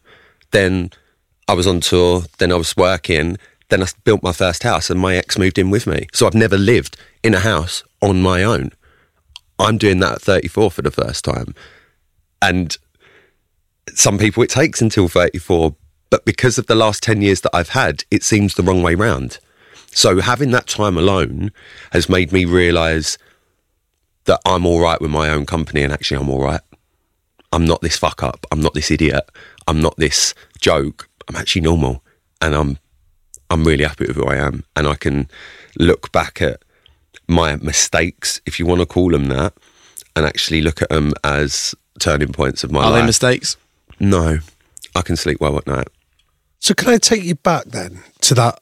Then 0.51 0.91
I 1.47 1.53
was 1.53 1.67
on 1.67 1.79
tour. 1.79 2.23
Then 2.37 2.51
I 2.51 2.55
was 2.55 2.75
working. 2.75 3.37
Then 3.69 3.83
I 3.83 3.87
built 4.03 4.23
my 4.23 4.31
first 4.31 4.63
house, 4.63 4.89
and 4.89 4.99
my 4.99 5.15
ex 5.15 5.37
moved 5.37 5.57
in 5.57 5.69
with 5.69 5.87
me. 5.87 6.07
So 6.13 6.25
I've 6.25 6.33
never 6.33 6.57
lived 6.57 6.97
in 7.23 7.33
a 7.33 7.39
house 7.39 7.83
on 8.01 8.21
my 8.21 8.43
own. 8.43 8.71
I'm 9.59 9.77
doing 9.77 9.99
that 9.99 10.13
at 10.13 10.21
34 10.21 10.71
for 10.71 10.81
the 10.81 10.91
first 10.91 11.25
time, 11.25 11.55
and 12.41 12.77
some 13.93 14.17
people 14.17 14.43
it 14.43 14.49
takes 14.49 14.81
until 14.81 15.07
34 15.07 15.75
but 16.09 16.25
because 16.25 16.57
of 16.57 16.67
the 16.67 16.75
last 16.75 17.01
10 17.03 17.21
years 17.21 17.41
that 17.41 17.55
i've 17.55 17.69
had 17.69 18.03
it 18.11 18.23
seems 18.23 18.53
the 18.53 18.63
wrong 18.63 18.83
way 18.83 18.95
round 18.95 19.39
so 19.97 20.09
having 20.21 20.51
that 20.51 20.67
time 20.67 20.95
alone 20.97 21.51
has 21.91 22.07
made 22.07 22.31
me 22.31 22.45
realize 22.45 23.17
that 24.25 24.39
i'm 24.45 24.65
all 24.65 24.79
right 24.79 25.01
with 25.01 25.09
my 25.11 25.27
own 25.29 25.45
company 25.45 25.81
and 25.83 25.91
actually 25.93 26.17
i'm 26.21 26.29
all 26.29 26.43
right. 26.51 26.61
I'm 27.53 27.65
not 27.65 27.81
this 27.81 27.97
fuck 27.97 28.21
up. 28.23 28.45
I'm 28.51 28.59
not 28.59 28.73
this 28.73 28.91
idiot. 28.91 29.23
I'm 29.69 29.79
not 29.81 29.95
this 29.95 30.33
joke. 30.59 31.07
I'm 31.27 31.37
actually 31.37 31.61
normal 31.61 32.03
and 32.41 32.53
i'm 32.53 32.77
i'm 33.49 33.63
really 33.63 33.85
happy 33.85 34.05
with 34.05 34.17
who 34.17 34.25
i 34.25 34.35
am. 34.35 34.63
And 34.75 34.85
i 34.85 34.95
can 34.95 35.29
look 35.79 36.11
back 36.11 36.41
at 36.41 36.57
my 37.27 37.55
mistakes 37.55 38.41
if 38.45 38.59
you 38.59 38.65
want 38.65 38.81
to 38.81 38.85
call 38.85 39.09
them 39.11 39.25
that 39.29 39.53
and 40.15 40.25
actually 40.25 40.61
look 40.61 40.81
at 40.81 40.89
them 40.89 41.13
as 41.23 41.73
turning 41.99 42.33
points 42.33 42.63
of 42.65 42.71
my 42.71 42.83
Are 42.83 42.91
life. 42.91 43.01
they 43.01 43.05
mistakes? 43.05 43.55
no, 43.99 44.39
I 44.93 45.01
can 45.01 45.15
sleep 45.15 45.39
well 45.39 45.57
at 45.57 45.65
night. 45.65 45.87
So 46.59 46.73
can 46.73 46.89
I 46.89 46.97
take 46.97 47.23
you 47.23 47.35
back 47.35 47.65
then 47.65 48.03
to 48.27 48.35
that 48.35 48.59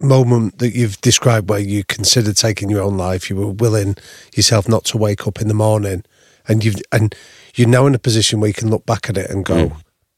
moment 0.00 0.58
that 0.58 0.74
you've 0.74 1.00
described 1.00 1.48
where 1.48 1.58
you 1.58 1.84
considered 1.84 2.36
taking 2.36 2.68
your 2.70 2.82
own 2.82 2.96
life? 2.96 3.30
You 3.30 3.36
were 3.36 3.46
willing 3.48 3.96
yourself 4.34 4.68
not 4.68 4.84
to 4.86 4.98
wake 4.98 5.26
up 5.26 5.40
in 5.40 5.48
the 5.48 5.54
morning, 5.54 6.04
and 6.48 6.64
you've 6.64 6.76
and 6.92 7.14
you're 7.54 7.68
now 7.68 7.86
in 7.86 7.94
a 7.94 7.98
position 7.98 8.40
where 8.40 8.48
you 8.48 8.54
can 8.54 8.70
look 8.70 8.84
back 8.86 9.08
at 9.08 9.16
it 9.16 9.30
and 9.30 9.44
go, 9.44 9.72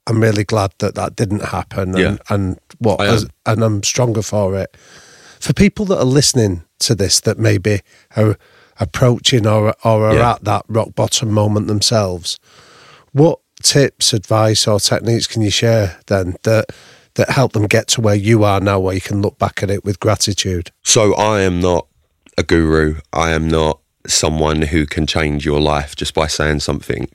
"I'm 0.06 0.20
really 0.20 0.44
glad 0.44 0.72
that 0.78 0.94
that 0.96 1.14
didn't 1.16 1.44
happen," 1.44 1.94
and, 1.94 1.96
Mm. 1.96 2.00
Yeah. 2.00 2.34
and 2.34 2.58
what, 2.78 3.00
as- 3.00 3.26
and 3.46 3.62
I'm 3.62 3.82
stronger 3.82 4.22
for 4.22 4.56
it. 4.56 4.76
For 5.40 5.52
people 5.52 5.84
that 5.86 5.98
are 5.98 6.04
listening 6.04 6.64
to 6.80 6.94
this, 6.94 7.20
that 7.20 7.38
maybe 7.38 7.80
are 8.16 8.36
approaching 8.80 9.46
or 9.46 9.74
or 9.84 10.08
are 10.08 10.14
Yeah. 10.14 10.32
at 10.32 10.44
that 10.44 10.64
rock 10.68 10.94
bottom 10.94 11.30
moment 11.32 11.68
themselves, 11.68 12.38
what 13.12 13.38
tips, 13.62 14.12
advice, 14.12 14.66
or 14.68 14.78
techniques 14.80 15.26
can 15.26 15.42
you 15.42 15.50
share 15.50 15.98
then 16.06 16.36
that 16.44 16.66
that 17.18 17.30
help 17.30 17.52
them 17.52 17.66
get 17.66 17.88
to 17.88 18.00
where 18.00 18.14
you 18.14 18.44
are 18.44 18.60
now, 18.60 18.80
where 18.80 18.94
you 18.94 19.00
can 19.00 19.20
look 19.20 19.38
back 19.38 19.62
at 19.62 19.70
it 19.70 19.84
with 19.84 20.00
gratitude? 20.00 20.70
So 20.82 21.14
I 21.14 21.42
am 21.42 21.60
not 21.60 21.86
a 22.38 22.42
guru. 22.42 23.00
I 23.12 23.32
am 23.32 23.48
not 23.48 23.80
someone 24.06 24.62
who 24.62 24.86
can 24.86 25.06
change 25.06 25.44
your 25.44 25.60
life 25.60 25.94
just 25.94 26.14
by 26.14 26.26
saying 26.26 26.60
something. 26.60 27.08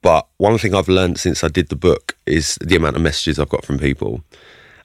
But 0.00 0.26
one 0.38 0.58
thing 0.58 0.74
I've 0.74 0.88
learned 0.88 1.18
since 1.18 1.44
I 1.44 1.48
did 1.48 1.68
the 1.68 1.76
book 1.76 2.16
is 2.26 2.56
the 2.60 2.76
amount 2.76 2.96
of 2.96 3.02
messages 3.02 3.38
I've 3.38 3.48
got 3.48 3.64
from 3.64 3.78
people. 3.78 4.24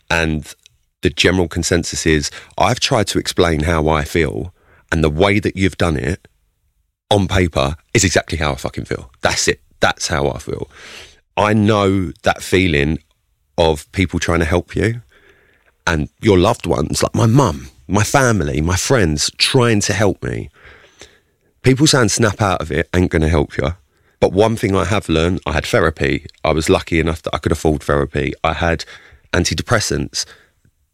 And 0.09 0.53
the 1.01 1.09
general 1.09 1.47
consensus 1.47 2.05
is 2.05 2.29
I've 2.57 2.79
tried 2.79 3.07
to 3.07 3.19
explain 3.19 3.61
how 3.61 3.87
I 3.87 4.03
feel, 4.03 4.53
and 4.91 5.03
the 5.03 5.09
way 5.09 5.39
that 5.39 5.55
you've 5.55 5.77
done 5.77 5.97
it 5.97 6.27
on 7.09 7.27
paper 7.27 7.75
is 7.93 8.03
exactly 8.03 8.37
how 8.37 8.51
I 8.51 8.55
fucking 8.55 8.85
feel. 8.85 9.11
That's 9.21 9.47
it. 9.47 9.61
That's 9.79 10.07
how 10.07 10.29
I 10.29 10.39
feel. 10.39 10.69
I 11.35 11.53
know 11.53 12.11
that 12.23 12.41
feeling 12.41 12.99
of 13.57 13.91
people 13.91 14.19
trying 14.19 14.39
to 14.39 14.45
help 14.45 14.75
you 14.75 15.01
and 15.85 16.09
your 16.21 16.37
loved 16.37 16.65
ones, 16.65 17.01
like 17.01 17.15
my 17.15 17.25
mum, 17.25 17.69
my 17.87 18.03
family, 18.03 18.61
my 18.61 18.75
friends, 18.75 19.31
trying 19.37 19.79
to 19.81 19.93
help 19.93 20.21
me. 20.23 20.49
People 21.61 21.87
saying 21.87 22.09
snap 22.09 22.41
out 22.41 22.61
of 22.61 22.71
it 22.71 22.89
ain't 22.93 23.11
going 23.11 23.21
to 23.21 23.29
help 23.29 23.57
you. 23.57 23.73
But 24.19 24.33
one 24.33 24.55
thing 24.55 24.75
I 24.75 24.85
have 24.85 25.09
learned, 25.09 25.41
I 25.45 25.53
had 25.53 25.65
therapy. 25.65 26.25
I 26.43 26.51
was 26.51 26.69
lucky 26.69 26.99
enough 26.99 27.21
that 27.23 27.35
I 27.35 27.37
could 27.37 27.51
afford 27.51 27.83
therapy. 27.83 28.33
I 28.43 28.53
had 28.53 28.83
antidepressants. 29.33 30.25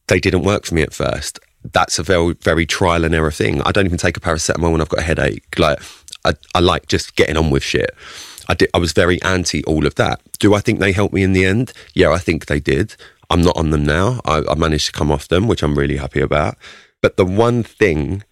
They 0.08 0.20
didn't 0.20 0.44
work 0.44 0.66
for 0.66 0.76
me 0.76 0.82
at 0.82 0.94
first. 0.94 1.40
That's 1.72 1.98
a 1.98 2.04
very, 2.04 2.34
very 2.34 2.66
trial 2.66 3.06
and 3.06 3.16
error 3.16 3.32
thing. 3.32 3.62
I 3.62 3.72
don't 3.72 3.86
even 3.86 3.98
take 3.98 4.18
a 4.18 4.20
paracetamol 4.20 4.72
when 4.72 4.82
I've 4.82 4.90
got 4.90 5.00
a 5.00 5.04
headache. 5.04 5.58
Like, 5.58 5.80
I, 6.26 6.34
I 6.54 6.60
like 6.60 6.88
just 6.88 7.16
getting 7.16 7.38
on 7.38 7.50
with 7.50 7.64
shit. 7.64 7.92
I 8.48 8.54
did, 8.56 8.70
I 8.74 8.78
was 8.78 8.92
very 8.94 9.22
anti 9.22 9.64
all 9.64 9.86
of 9.86 9.96
that. 9.96 10.22
Do 10.40 10.54
I 10.54 10.60
think 10.60 10.80
they 10.80 10.92
helped 10.92 11.14
me 11.14 11.24
in 11.24 11.34
the 11.34 11.46
end? 11.46 11.74
Yeah, 11.94 12.12
I 12.12 12.18
think 12.18 12.46
they 12.46 12.60
did. 12.60 12.96
I'm 13.30 13.42
not 13.42 13.58
on 13.58 13.70
them 13.70 13.86
now. 13.86 14.22
I, 14.26 14.44
I 14.50 14.56
managed 14.56 14.88
to 14.88 14.92
come 14.92 15.12
off 15.12 15.28
them, 15.28 15.48
which 15.48 15.64
I'm 15.64 15.78
really 15.78 15.98
happy 15.98 16.20
about. 16.20 16.58
But 17.02 17.18
the 17.18 17.26
one 17.26 17.64
thing 17.64 18.24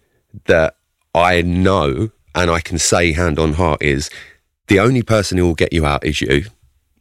that 0.46 0.76
I 1.14 1.42
know 1.42 2.10
and 2.34 2.50
I 2.50 2.60
can 2.60 2.78
say 2.78 3.12
hand 3.12 3.38
on 3.38 3.54
heart 3.54 3.82
is 3.82 4.10
the 4.68 4.80
only 4.80 5.02
person 5.02 5.38
who 5.38 5.46
will 5.46 5.54
get 5.54 5.72
you 5.72 5.84
out 5.84 6.04
is 6.04 6.20
you, 6.20 6.46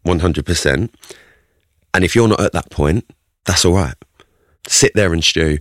100%. 0.05 0.89
And 1.93 2.03
if 2.03 2.15
you're 2.15 2.27
not 2.27 2.41
at 2.41 2.53
that 2.53 2.69
point, 2.69 3.05
that's 3.45 3.65
all 3.65 3.75
right. 3.75 3.95
Sit 4.67 4.93
there 4.95 5.13
and 5.13 5.23
stew. 5.23 5.59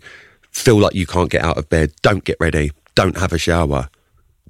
Feel 0.50 0.78
like 0.78 0.94
you 0.94 1.06
can't 1.06 1.30
get 1.30 1.44
out 1.44 1.58
of 1.58 1.68
bed. 1.68 1.92
Don't 2.02 2.24
get 2.24 2.36
ready. 2.40 2.72
Don't 2.94 3.18
have 3.18 3.32
a 3.32 3.38
shower. 3.38 3.88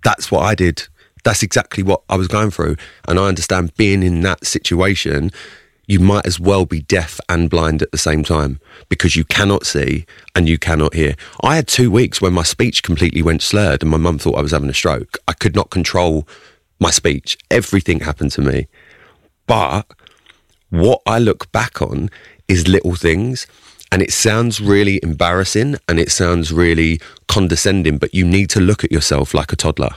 That's 0.03 0.31
what 0.31 0.43
I 0.43 0.55
did. 0.55 0.89
That's 1.25 1.43
exactly 1.43 1.83
what 1.83 2.03
I 2.09 2.17
was 2.17 2.29
going 2.29 2.51
through. 2.51 2.77
And 3.09 3.19
I 3.19 3.27
understand 3.27 3.77
being 3.77 4.03
in 4.03 4.21
that 4.23 4.47
situation, 4.47 5.31
you 5.87 5.99
might 5.99 6.25
as 6.25 6.39
well 6.39 6.67
be 6.67 6.83
deaf 6.83 7.19
and 7.29 7.51
blind 7.51 7.83
at 7.83 7.91
the 7.91 7.99
same 7.99 8.23
time 8.23 8.61
because 8.89 9.17
you 9.17 9.25
cannot 9.25 9.67
see 9.67 10.07
and 10.37 10.49
you 10.49 10.57
cannot 10.57 10.95
hear. 10.95 11.17
I 11.43 11.57
had 11.57 11.67
two 11.67 11.91
weeks 11.91 12.21
when 12.23 12.33
my 12.33 12.45
speech 12.45 12.85
completely 12.85 13.23
went 13.23 13.43
slurred 13.43 13.83
and 13.83 13.91
my 13.91 13.97
mum 13.97 14.19
thought 14.19 14.39
I 14.39 14.43
was 14.43 14.53
having 14.53 14.71
a 14.71 14.75
stroke. 14.75 15.19
I 15.27 15.33
could 15.33 15.57
not 15.57 15.71
control 15.71 16.29
my 16.79 16.91
speech. 16.91 17.37
Everything 17.51 18.01
happened 18.01 18.31
to 18.33 18.41
me. 18.41 18.69
But 19.49 19.85
what 20.69 21.03
I 21.07 21.19
look 21.19 21.51
back 21.51 21.83
on 21.83 22.09
is 22.47 22.69
little 22.69 22.95
things. 22.95 23.49
And 23.91 24.01
it 24.01 24.13
sounds 24.13 24.61
really 24.61 25.01
embarrassing 25.03 25.75
and 25.89 25.99
it 25.99 26.13
sounds 26.13 26.53
really 26.53 27.01
condescending, 27.27 27.99
but 27.99 28.15
you 28.15 28.25
need 28.25 28.49
to 28.51 28.61
look 28.61 28.85
at 28.85 28.93
yourself 28.93 29.35
like 29.35 29.53
a 29.53 29.57
toddler. 29.57 29.97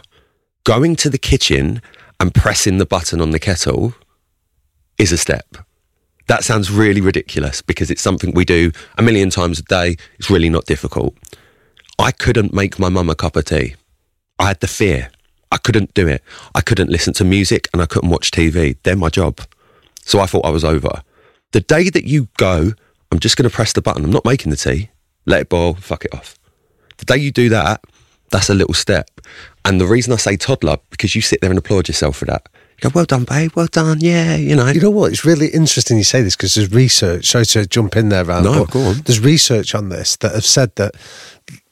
Going 0.66 0.96
to 0.98 1.10
the 1.10 1.18
kitchen 1.18 1.82
and 2.22 2.34
pressing 2.34 2.78
the 2.78 2.86
button 2.86 3.20
on 3.20 3.32
the 3.32 3.40
kettle 3.40 3.96
is 4.98 5.12
a 5.12 5.18
step. 5.18 5.58
That 6.28 6.46
sounds 6.46 6.72
really 6.72 7.02
ridiculous 7.02 7.62
because 7.62 7.92
it's 7.92 8.02
something 8.02 8.32
we 8.34 8.46
do 8.46 8.72
a 8.98 9.02
million 9.02 9.30
times 9.30 9.60
a 9.60 9.64
day. 9.64 9.98
It's 10.18 10.30
really 10.30 10.50
not 10.50 10.66
difficult. 10.66 11.18
I 12.00 12.12
couldn't 12.12 12.54
make 12.54 12.80
my 12.80 12.88
mum 12.88 13.10
a 13.10 13.16
cup 13.16 13.36
of 13.36 13.44
tea. 13.44 13.76
I 14.40 14.48
had 14.48 14.62
the 14.62 14.68
fear. 14.68 15.10
I 15.52 15.58
couldn't 15.58 15.94
do 15.94 16.08
it. 16.08 16.24
I 16.56 16.62
couldn't 16.62 16.90
listen 16.90 17.14
to 17.16 17.26
music 17.26 17.68
and 17.74 17.82
I 17.82 17.86
couldn't 17.86 18.10
watch 18.10 18.32
TV. 18.32 18.78
They're 18.84 18.96
my 18.96 19.10
job. 19.10 19.42
So 20.06 20.22
I 20.22 20.28
thought 20.28 20.46
I 20.46 20.50
was 20.50 20.64
over. 20.64 21.02
The 21.52 21.60
day 21.60 21.90
that 21.90 22.06
you 22.06 22.30
go, 22.38 22.72
I'm 23.12 23.20
just 23.20 23.36
going 23.36 23.50
to 23.50 23.54
press 23.54 23.74
the 23.74 23.82
button. 23.82 24.06
I'm 24.06 24.12
not 24.12 24.24
making 24.24 24.50
the 24.50 24.58
tea. 24.58 24.92
Let 25.26 25.42
it 25.42 25.50
boil. 25.50 25.74
Fuck 25.74 26.06
it 26.06 26.14
off. 26.16 26.40
The 27.00 27.06
day 27.06 27.18
you 27.18 27.34
do 27.34 27.50
that, 27.50 27.84
that's 28.32 28.50
a 28.50 28.54
little 28.54 28.74
step. 28.74 29.10
And 29.66 29.80
the 29.80 29.88
reason 29.88 30.14
I 30.14 30.18
say 30.18 30.36
toddler, 30.36 30.78
because 30.90 31.16
you 31.16 31.22
sit 31.22 31.42
there 31.42 31.50
and 31.50 31.58
applaud 31.58 31.88
yourself 31.88 32.18
for 32.18 32.26
that. 32.26 32.50
You 32.82 32.90
go, 32.90 32.92
well 32.96 33.06
done, 33.06 33.24
babe. 33.24 33.52
Well 33.56 33.68
done. 33.72 34.00
Yeah, 34.02 34.36
you 34.36 34.56
know. 34.56 34.68
You 34.68 34.82
know 34.82 34.90
what? 34.90 35.12
It's 35.12 35.24
really 35.24 35.48
interesting 35.48 35.98
you 35.98 36.04
say 36.04 36.22
this 36.22 36.36
because 36.36 36.56
there's 36.56 36.72
research. 36.72 37.28
Sorry 37.28 37.46
to 37.46 37.66
jump 37.66 37.96
in 37.96 38.10
there, 38.10 38.26
Rand. 38.26 38.46
No, 38.46 38.66
go 38.66 38.82
on. 38.82 38.96
There's 39.06 39.20
research 39.20 39.74
on 39.74 39.90
this 39.90 40.18
that 40.18 40.34
have 40.34 40.46
said 40.46 40.76
that 40.76 40.96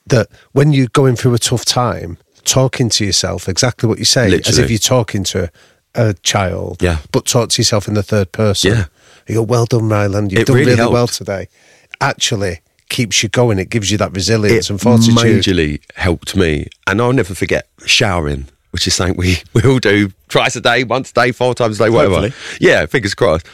that 0.07 0.29
when 0.51 0.73
you're 0.73 0.87
going 0.87 1.15
through 1.15 1.33
a 1.33 1.39
tough 1.39 1.65
time, 1.65 2.17
talking 2.43 2.89
to 2.89 3.05
yourself 3.05 3.49
exactly 3.49 3.87
what 3.87 3.99
you 3.99 4.05
say, 4.05 4.33
as 4.45 4.57
if 4.57 4.69
you're 4.69 4.79
talking 4.79 5.23
to 5.25 5.51
a 5.95 6.13
child. 6.15 6.81
Yeah. 6.81 6.99
But 7.11 7.25
talk 7.25 7.49
to 7.49 7.61
yourself 7.61 7.87
in 7.87 7.93
the 7.93 8.03
third 8.03 8.31
person. 8.31 8.71
Yeah. 8.71 8.85
You 9.27 9.35
go, 9.35 9.43
well 9.43 9.65
done, 9.65 9.83
Rylan. 9.83 10.31
You've 10.31 10.41
It 10.41 10.47
done 10.47 10.55
really 10.57 10.75
really, 10.75 10.91
well 10.91 11.07
today. 11.07 11.47
Actually, 11.99 12.61
keeps 12.91 13.23
you 13.23 13.29
going. 13.29 13.57
It 13.57 13.69
gives 13.69 13.89
you 13.89 13.97
that 13.97 14.11
resilience 14.11 14.67
it 14.67 14.69
and 14.69 14.79
fortitude. 14.79 15.15
majorly 15.15 15.81
helped 15.95 16.35
me. 16.35 16.67
And 16.85 17.01
I'll 17.01 17.13
never 17.13 17.33
forget 17.33 17.67
showering, 17.85 18.47
which 18.69 18.85
is 18.85 18.93
something 18.93 19.17
we, 19.17 19.37
we 19.53 19.63
all 19.63 19.79
do 19.79 20.11
twice 20.27 20.55
a 20.55 20.61
day, 20.61 20.83
once 20.83 21.09
a 21.09 21.13
day, 21.13 21.31
four 21.31 21.55
times 21.55 21.79
a 21.79 21.85
day, 21.85 21.89
whatever. 21.89 22.21
Hopefully. 22.21 22.33
Yeah, 22.59 22.85
fingers 22.85 23.15
crossed. 23.15 23.47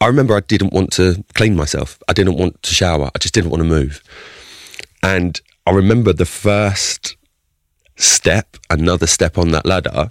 I 0.00 0.06
remember 0.06 0.36
I 0.36 0.40
didn't 0.40 0.72
want 0.72 0.92
to 0.94 1.22
clean 1.34 1.54
myself. 1.54 2.02
I 2.08 2.12
didn't 2.12 2.36
want 2.36 2.60
to 2.64 2.74
shower. 2.74 3.10
I 3.14 3.18
just 3.18 3.32
didn't 3.32 3.50
want 3.50 3.62
to 3.62 3.68
move. 3.68 4.02
And 5.02 5.40
I 5.66 5.70
remember 5.70 6.12
the 6.12 6.26
first 6.26 7.16
step, 7.96 8.56
another 8.68 9.06
step 9.06 9.38
on 9.38 9.52
that 9.52 9.64
ladder, 9.64 10.10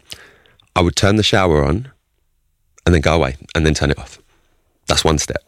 I 0.76 0.82
would 0.82 0.96
turn 0.96 1.18
the 1.18 1.24
shower 1.24 1.64
on 1.64 1.92
and 2.86 2.96
then 2.96 3.02
go 3.02 3.16
away 3.16 3.36
and 3.54 3.66
then 3.66 3.74
turn 3.74 3.92
it 3.92 4.00
off. 4.00 4.20
That's 4.88 5.04
one 5.04 5.18
step. 5.18 5.44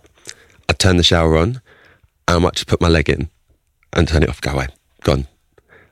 I'd 0.70 0.80
turn 0.80 0.98
the 0.98 1.04
shower 1.04 1.38
on 1.38 1.62
and 2.28 2.38
I 2.38 2.40
might 2.40 2.54
just 2.54 2.68
put 2.68 2.82
my 2.82 2.90
leg 2.90 3.10
in 3.10 3.30
and 3.94 4.08
turn 4.08 4.24
it 4.24 4.30
off, 4.30 4.42
go 4.42 4.52
away, 4.52 4.68
gone. 5.04 5.28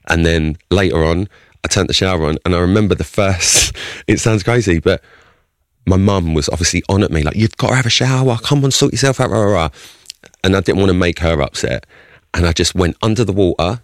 And 0.09 0.25
then 0.25 0.57
later 0.69 1.03
on, 1.03 1.27
I 1.63 1.67
turned 1.67 1.89
the 1.89 1.93
shower 1.93 2.25
on 2.25 2.37
and 2.45 2.55
I 2.55 2.59
remember 2.59 2.95
the 2.95 3.03
first, 3.03 3.75
it 4.07 4.19
sounds 4.19 4.43
crazy, 4.43 4.79
but 4.79 5.01
my 5.85 5.97
mum 5.97 6.33
was 6.33 6.49
obviously 6.49 6.83
on 6.89 7.03
at 7.03 7.11
me, 7.11 7.23
like, 7.23 7.35
you've 7.35 7.57
got 7.57 7.69
to 7.69 7.75
have 7.75 7.85
a 7.85 7.91
shower, 7.91 8.37
come 8.37 8.63
on, 8.63 8.71
sort 8.71 8.93
yourself 8.93 9.19
out, 9.19 9.29
rah, 9.29 9.39
rah, 9.39 9.51
rah. 9.51 9.69
And 10.43 10.55
I 10.55 10.61
didn't 10.61 10.79
want 10.79 10.89
to 10.89 10.97
make 10.97 11.19
her 11.19 11.41
upset. 11.41 11.85
And 12.33 12.45
I 12.45 12.51
just 12.51 12.73
went 12.73 12.97
under 13.01 13.23
the 13.23 13.33
water, 13.33 13.81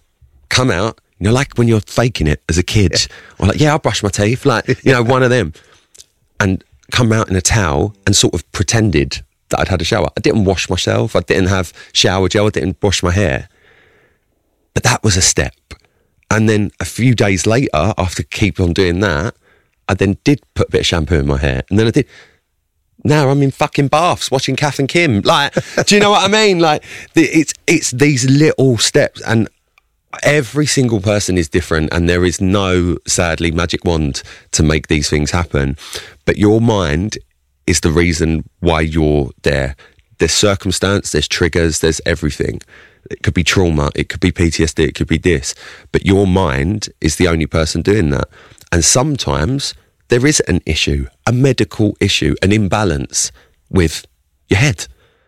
come 0.50 0.72
out, 0.72 1.00
you 1.20 1.26
know, 1.26 1.34
like 1.34 1.58
when 1.58 1.68
you're 1.68 1.82
faking 1.82 2.28
it 2.28 2.42
as 2.50 2.58
a 2.58 2.64
kid, 2.64 3.08
or 3.38 3.48
like, 3.48 3.60
yeah, 3.60 3.72
I'll 3.72 3.80
brush 3.80 4.02
my 4.02 4.10
teeth, 4.10 4.46
like, 4.46 4.68
you 4.84 4.94
know, 4.94 5.04
one 5.04 5.24
of 5.24 5.30
them. 5.30 5.54
And 6.40 6.64
come 6.92 7.12
out 7.12 7.30
in 7.30 7.36
a 7.36 7.42
towel 7.42 7.94
and 8.06 8.16
sort 8.16 8.34
of 8.34 8.50
pretended 8.52 9.22
that 9.50 9.60
I'd 9.60 9.68
had 9.68 9.82
a 9.82 9.86
shower. 9.86 10.08
I 10.18 10.22
didn't 10.22 10.46
wash 10.46 10.70
myself, 10.70 11.16
I 11.16 11.22
didn't 11.22 11.48
have 11.48 11.74
shower 11.94 12.30
gel, 12.30 12.48
I 12.48 12.50
didn't 12.50 12.82
wash 12.82 13.04
my 13.04 13.12
hair. 13.12 13.50
But 14.74 14.84
that 14.84 15.04
was 15.04 15.18
a 15.18 15.22
step. 15.22 15.54
And 16.32 16.48
then 16.48 16.72
a 16.80 16.86
few 16.86 17.16
days 17.16 17.48
later, 17.48 17.94
after 17.98 18.24
keep 18.24 18.60
on 18.60 18.74
doing 18.74 19.00
that, 19.00 19.36
I 19.88 19.96
then 19.96 20.18
did 20.24 20.42
put 20.54 20.68
a 20.68 20.72
bit 20.72 20.82
of 20.82 20.86
shampoo 20.86 21.20
in 21.20 21.28
my 21.28 21.38
hair. 21.38 21.64
And 21.70 21.80
then 21.80 21.88
I 21.88 21.92
did. 21.92 22.08
Now 23.04 23.30
I'm 23.30 23.42
in 23.42 23.52
fucking 23.52 23.88
baths 23.88 24.30
watching 24.30 24.56
Kath 24.56 24.78
and 24.78 24.88
Kim. 24.88 25.22
Like, 25.22 25.54
do 25.86 25.96
you 25.96 26.02
know 26.02 26.12
what 26.12 26.24
I 26.24 26.28
mean? 26.28 26.60
Like, 26.60 26.84
it's 27.16 27.54
it's 27.66 27.92
these 27.92 28.30
little 28.30 28.78
steps, 28.78 29.22
and 29.22 29.50
every 30.22 30.66
single 30.66 31.02
person 31.02 31.38
is 31.38 31.50
different, 31.50 31.94
and 31.94 32.10
there 32.10 32.26
is 32.26 32.42
no, 32.42 32.98
sadly, 33.08 33.52
magic 33.52 33.84
wand 33.86 34.22
to 34.52 34.64
make 34.64 34.88
these 34.88 35.10
things 35.10 35.32
happen. 35.32 35.78
But 36.26 36.38
your 36.38 36.62
mind 36.62 37.18
is 37.70 37.82
the 37.82 37.92
reason 37.92 38.50
why 38.62 38.82
you're 38.82 39.30
there. 39.44 39.76
There's 40.18 40.34
circumstance, 40.34 41.12
there's 41.12 41.28
triggers, 41.28 41.80
there's 41.80 42.02
everything. 42.04 42.62
It 43.12 43.22
could 43.22 43.36
be 43.36 43.44
trauma, 43.44 43.92
it 43.96 44.10
could 44.10 44.20
be 44.20 44.32
PTSD, 44.32 44.88
it 44.88 44.96
could 44.96 45.08
be 45.08 45.20
this. 45.20 45.54
But 45.92 46.04
your 46.04 46.26
mind 46.26 46.90
is 47.00 47.18
the 47.18 47.28
only 47.28 47.46
person 47.46 47.84
doing 47.84 48.10
that. 48.10 48.28
And 48.72 48.84
sometimes 48.84 49.76
there 50.08 50.26
is 50.26 50.40
an 50.42 50.62
issue, 50.66 51.06
a 51.28 51.32
medical 51.32 51.96
issue, 52.00 52.34
an 52.42 52.52
imbalance 52.52 53.32
with 53.70 54.08
your 54.50 54.60
head. 54.60 54.88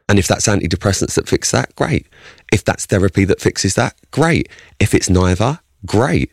And 0.09 0.17
if 0.17 0.27
that's 0.27 0.47
antidepressants 0.47 1.13
that 1.13 1.29
fix 1.29 1.51
that, 1.51 1.75
great. 1.75 2.07
If 2.51 2.65
that's 2.65 2.87
therapy 2.87 3.23
that 3.25 3.39
fixes 3.39 3.75
that, 3.75 3.95
great. 4.09 4.49
If 4.79 4.95
it's 4.95 5.11
neither, 5.11 5.59
great. 5.85 6.31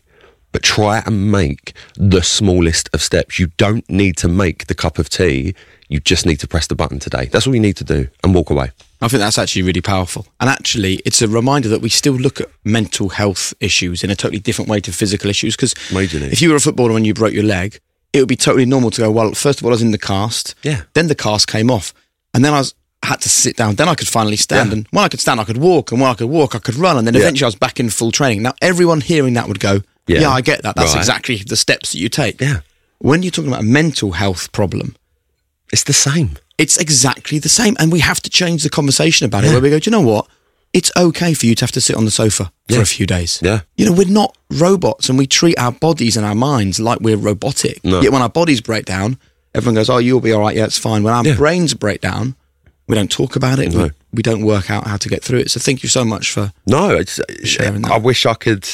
But 0.53 0.63
try 0.63 1.03
and 1.05 1.31
make 1.31 1.75
the 1.97 2.23
smallest 2.23 2.89
of 2.95 3.03
steps. 3.03 3.39
You 3.39 3.49
don't 3.59 3.89
need 3.91 4.17
to 4.19 4.29
make 4.29 4.67
the 4.67 4.75
cup 4.75 4.99
of 4.99 5.09
tea. 5.11 5.55
You 5.89 6.01
just 6.01 6.25
need 6.27 6.41
to 6.41 6.49
press 6.49 6.67
the 6.67 6.75
button 6.75 6.99
today. 6.99 7.27
That's 7.27 7.47
all 7.47 7.55
you 7.55 7.61
need 7.61 7.77
to 7.77 7.85
do 7.85 8.09
and 8.25 8.35
walk 8.35 8.51
away. 8.51 8.71
I 9.01 9.09
think 9.09 9.21
that's 9.21 9.39
actually 9.39 9.63
really 9.63 9.81
powerful. 9.81 10.27
And 10.41 10.49
actually, 10.51 10.97
it's 11.05 11.23
a 11.23 11.29
reminder 11.29 11.69
that 11.69 11.81
we 11.83 11.89
still 11.89 12.15
look 12.15 12.41
at 12.41 12.49
mental 12.65 13.11
health 13.11 13.55
issues 13.61 14.03
in 14.03 14.11
a 14.11 14.17
totally 14.17 14.41
different 14.41 14.69
way 14.71 14.81
to 14.81 14.93
physical 14.93 15.31
issues. 15.31 15.55
Because 15.55 15.75
if 15.91 16.43
you 16.43 16.51
were 16.51 16.57
a 16.57 16.61
footballer 16.61 16.97
and 16.97 17.07
you 17.07 17.15
broke 17.15 17.33
your 17.33 17.45
leg, 17.45 17.79
it 18.13 18.21
would 18.21 18.29
be 18.29 18.37
totally 18.37 18.65
normal 18.67 18.91
to 18.91 19.01
go, 19.03 19.11
well, 19.11 19.33
first 19.35 19.61
of 19.61 19.65
all, 19.67 19.71
I 19.71 19.75
was 19.75 19.83
in 19.83 19.91
the 19.93 19.99
cast. 19.99 20.55
Yeah. 20.63 20.83
Then 20.95 21.09
the 21.09 21.15
cast 21.15 21.47
came 21.47 21.71
off. 21.71 21.93
And 22.35 22.45
then 22.45 22.55
I 22.55 22.59
was 22.59 22.75
had 23.05 23.21
to 23.21 23.29
sit 23.29 23.57
down. 23.57 23.77
Then 23.77 23.89
I 23.89 23.95
could 23.95 24.09
finally 24.09 24.37
stand. 24.37 24.71
Yeah. 24.71 24.77
And 24.79 24.87
when 24.91 25.05
I 25.05 25.09
could 25.09 25.21
stand, 25.21 25.41
I 25.41 25.45
could 25.45 25.59
walk. 25.59 25.93
And 25.93 26.01
when 26.01 26.11
I 26.11 26.15
could 26.15 26.29
walk, 26.29 26.55
I 26.55 26.59
could 26.59 26.75
run. 26.75 26.97
And 26.99 27.07
then 27.07 27.15
Yeah. 27.15 27.21
eventually 27.21 27.45
I 27.45 27.49
was 27.49 27.55
back 27.55 27.79
in 27.79 27.91
full 27.91 28.11
training. 28.11 28.43
Now, 28.43 28.55
everyone 28.61 29.01
hearing 29.03 29.35
that 29.35 29.47
would 29.47 29.61
go, 29.61 29.83
yeah, 30.09 30.21
Yeah. 30.21 30.31
I 30.31 30.41
get 30.41 30.63
that. 30.63 30.75
That's 30.77 30.93
Right. 30.95 30.99
exactly 30.99 31.37
the 31.47 31.57
steps 31.57 31.93
that 31.93 31.99
you 31.99 32.09
take. 32.09 32.41
Yeah. 32.41 32.61
When 32.99 33.23
you're 33.23 33.31
talking 33.31 33.51
about 33.53 33.61
a 33.63 33.67
mental 33.83 34.13
health 34.13 34.51
problem, 34.53 34.97
It's 35.73 35.85
the 35.85 35.93
same. 35.93 36.37
it's 36.59 36.77
exactly 36.77 37.39
the 37.39 37.49
same. 37.49 37.77
And 37.79 37.93
we 37.93 38.01
have 38.01 38.21
to 38.23 38.31
change 38.31 38.63
the 38.63 38.71
conversation 38.71 39.27
about 39.27 39.45
it 39.45 39.49
where 39.53 39.61
we 39.61 39.71
go, 39.71 39.79
do 39.79 39.89
you 39.91 39.93
know 39.93 40.01
what? 40.01 40.27
It's 40.73 40.91
okay 40.97 41.33
for 41.35 41.47
you 41.47 41.55
to 41.55 41.63
have 41.65 41.73
to 41.73 41.81
sit 41.81 41.97
on 41.97 42.05
the 42.05 42.11
sofa 42.11 42.51
for 42.69 42.81
a 42.81 42.87
few 42.87 43.07
days. 43.07 43.39
Yeah. 43.43 43.61
You 43.77 43.87
know, 43.87 43.93
we're 43.93 44.09
not 44.09 44.37
robots 44.51 45.09
and 45.09 45.17
we 45.19 45.27
treat 45.27 45.59
our 45.59 45.73
bodies 45.73 46.17
and 46.17 46.27
our 46.27 46.35
minds 46.35 46.79
like 46.79 47.01
we're 47.01 47.17
robotic. 47.17 47.83
No. 47.85 48.01
Yet 48.03 48.13
when 48.13 48.21
our 48.23 48.29
bodies 48.29 48.61
break 48.61 48.85
down, 48.85 49.19
everyone 49.55 49.77
goes, 49.77 49.89
oh, 49.89 49.99
you'll 49.99 50.21
be 50.21 50.33
all 50.33 50.41
right. 50.43 50.55
Yeah, 50.57 50.65
it's 50.65 50.77
fine. 50.79 51.03
When 51.05 51.15
our 51.15 51.25
Yeah. 51.25 51.37
brains 51.37 51.73
break 51.75 52.01
down, 52.03 52.35
we 52.87 52.95
don't 52.95 53.11
talk 53.11 53.35
about 53.37 53.59
it. 53.59 53.71
We, 53.71 53.77
No. 53.77 53.91
we 54.13 54.23
don't 54.23 54.43
work 54.45 54.71
out 54.71 54.87
how 54.87 54.97
to 54.99 55.09
get 55.09 55.23
through 55.25 55.39
it. 55.41 55.51
So 55.51 55.59
thank 55.61 55.83
you 55.83 55.89
so 55.89 56.05
much 56.05 56.31
for. 56.33 56.53
No, 56.67 56.91
it's, 56.91 57.19
Sharing 57.45 57.83
that. 57.83 57.93
I 57.93 57.99
wish 57.99 58.27
I 58.27 58.35
could 58.35 58.69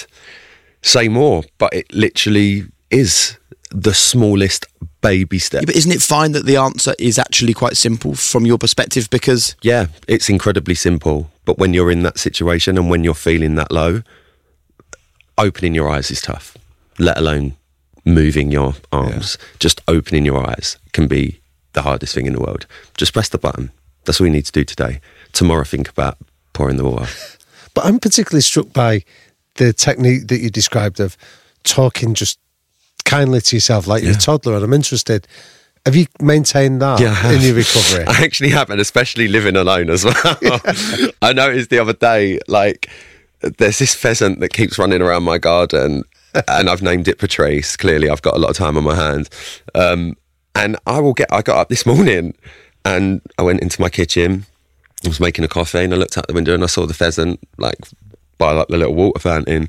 say 0.85 1.09
more, 1.09 1.43
but 1.59 1.73
it 1.75 1.93
literally 1.93 2.65
is 2.91 3.37
the 3.71 3.95
smallest 3.95 4.67
baby 5.01 5.39
step. 5.39 5.63
Yeah, 5.63 5.67
but 5.67 5.77
isn't 5.77 5.91
it 5.91 6.03
fine 6.03 6.33
that 6.33 6.47
the 6.47 6.57
answer 6.57 6.95
is 6.99 7.19
actually 7.19 7.55
quite 7.55 7.77
simple 7.77 8.15
from 8.15 8.47
your 8.47 8.59
perspective? 8.59 9.11
Because 9.11 9.57
Yeah, 9.63 9.87
it's 10.07 10.29
incredibly 10.29 10.75
simple. 10.75 11.31
But 11.45 11.59
when 11.59 11.75
you're 11.75 11.91
in 11.91 12.03
that 12.05 12.19
situation 12.19 12.79
and 12.79 12.89
when 12.89 13.05
you're 13.05 13.15
feeling 13.15 13.57
that 13.57 13.73
low, 13.73 14.03
opening 15.37 15.75
your 15.75 15.89
eyes 15.89 16.11
is 16.11 16.23
tough, 16.23 16.57
let 16.99 17.19
alone 17.19 17.57
moving 18.05 18.51
your 18.51 18.75
arms. 18.93 19.37
Just 19.59 19.81
opening 19.89 20.25
your 20.25 20.47
eyes 20.49 20.77
can 20.93 21.09
be 21.09 21.41
the 21.73 21.83
hardest 21.83 22.15
thing 22.15 22.27
in 22.27 22.33
the 22.33 22.41
world. 22.41 22.67
Just 22.97 23.13
press 23.13 23.29
the 23.29 23.39
button. 23.39 23.71
That's 24.05 24.21
all 24.21 24.27
you 24.27 24.33
need 24.33 24.47
to 24.47 24.53
do 24.53 24.65
today. 24.65 25.01
Tomorrow, 25.33 25.65
think 25.65 25.89
about 25.89 26.19
pouring 26.53 26.77
the 26.77 26.85
water. 26.85 27.09
But 27.75 27.87
I'm 27.87 27.99
particularly 27.99 28.43
struck 28.43 28.73
by 28.73 29.03
the 29.57 29.73
technique 29.73 30.29
that 30.29 30.41
you 30.41 30.51
described 30.51 31.01
of 31.01 31.17
talking 31.63 32.15
just 32.15 32.39
kindly 33.05 33.41
to 33.41 33.57
yourself 33.57 33.87
like 33.87 34.03
you're 34.03 34.13
a 34.13 34.17
toddler. 34.17 34.55
And 34.55 34.65
I'm 34.65 34.73
interested, 34.73 35.27
have 35.87 35.95
you 35.95 36.07
maintained 36.21 36.81
that 36.83 37.01
Yeah, 37.01 37.31
in 37.33 37.41
your 37.43 37.55
recovery? 37.55 38.05
I 38.09 38.25
actually 38.25 38.51
have, 38.51 38.71
and 38.71 38.81
especially 38.81 39.29
living 39.29 39.57
alone 39.57 39.91
as 39.91 40.05
well. 40.05 40.15
I 41.23 41.33
noticed 41.33 41.71
the 41.71 41.79
other 41.79 41.93
day, 41.93 42.39
like, 42.49 42.89
there's 43.59 43.79
this 43.79 43.95
pheasant 43.95 44.41
that 44.41 44.53
keeps 44.53 44.79
running 44.79 45.03
around 45.03 45.25
my 45.25 45.37
garden, 45.39 46.05
and 46.49 46.71
I've 46.71 46.83
named 46.83 47.07
it 47.09 47.19
Patrice. 47.19 47.77
Clearly, 47.77 48.09
I've 48.09 48.23
got 48.23 48.35
a 48.35 48.39
lot 48.39 48.51
of 48.51 48.57
time 48.57 48.77
on 48.77 48.85
my 48.85 48.95
hands. 48.95 49.29
Um, 49.75 50.17
and 50.55 50.77
I 50.87 51.01
will 51.01 51.13
get, 51.13 51.33
I 51.33 51.43
got 51.43 51.59
up 51.59 51.69
this 51.69 51.85
morning 51.85 52.35
and 52.85 53.21
I 53.39 53.43
went 53.43 53.61
into 53.61 53.81
my 53.81 53.89
kitchen. 53.89 54.47
I 55.05 55.09
was 55.09 55.21
making 55.21 55.45
a 55.45 55.49
coffee 55.49 55.81
and 55.85 55.93
I 55.93 55.97
looked 55.97 56.17
out 56.17 56.27
the 56.29 56.33
window 56.33 56.55
and 56.55 56.63
I 56.63 56.67
saw 56.67 56.87
the 56.87 56.95
pheasant, 56.95 57.41
like, 57.59 57.77
by 58.39 58.53
like 58.53 58.69
the 58.69 58.79
little 58.79 58.95
water 58.95 59.21
fountain. 59.21 59.69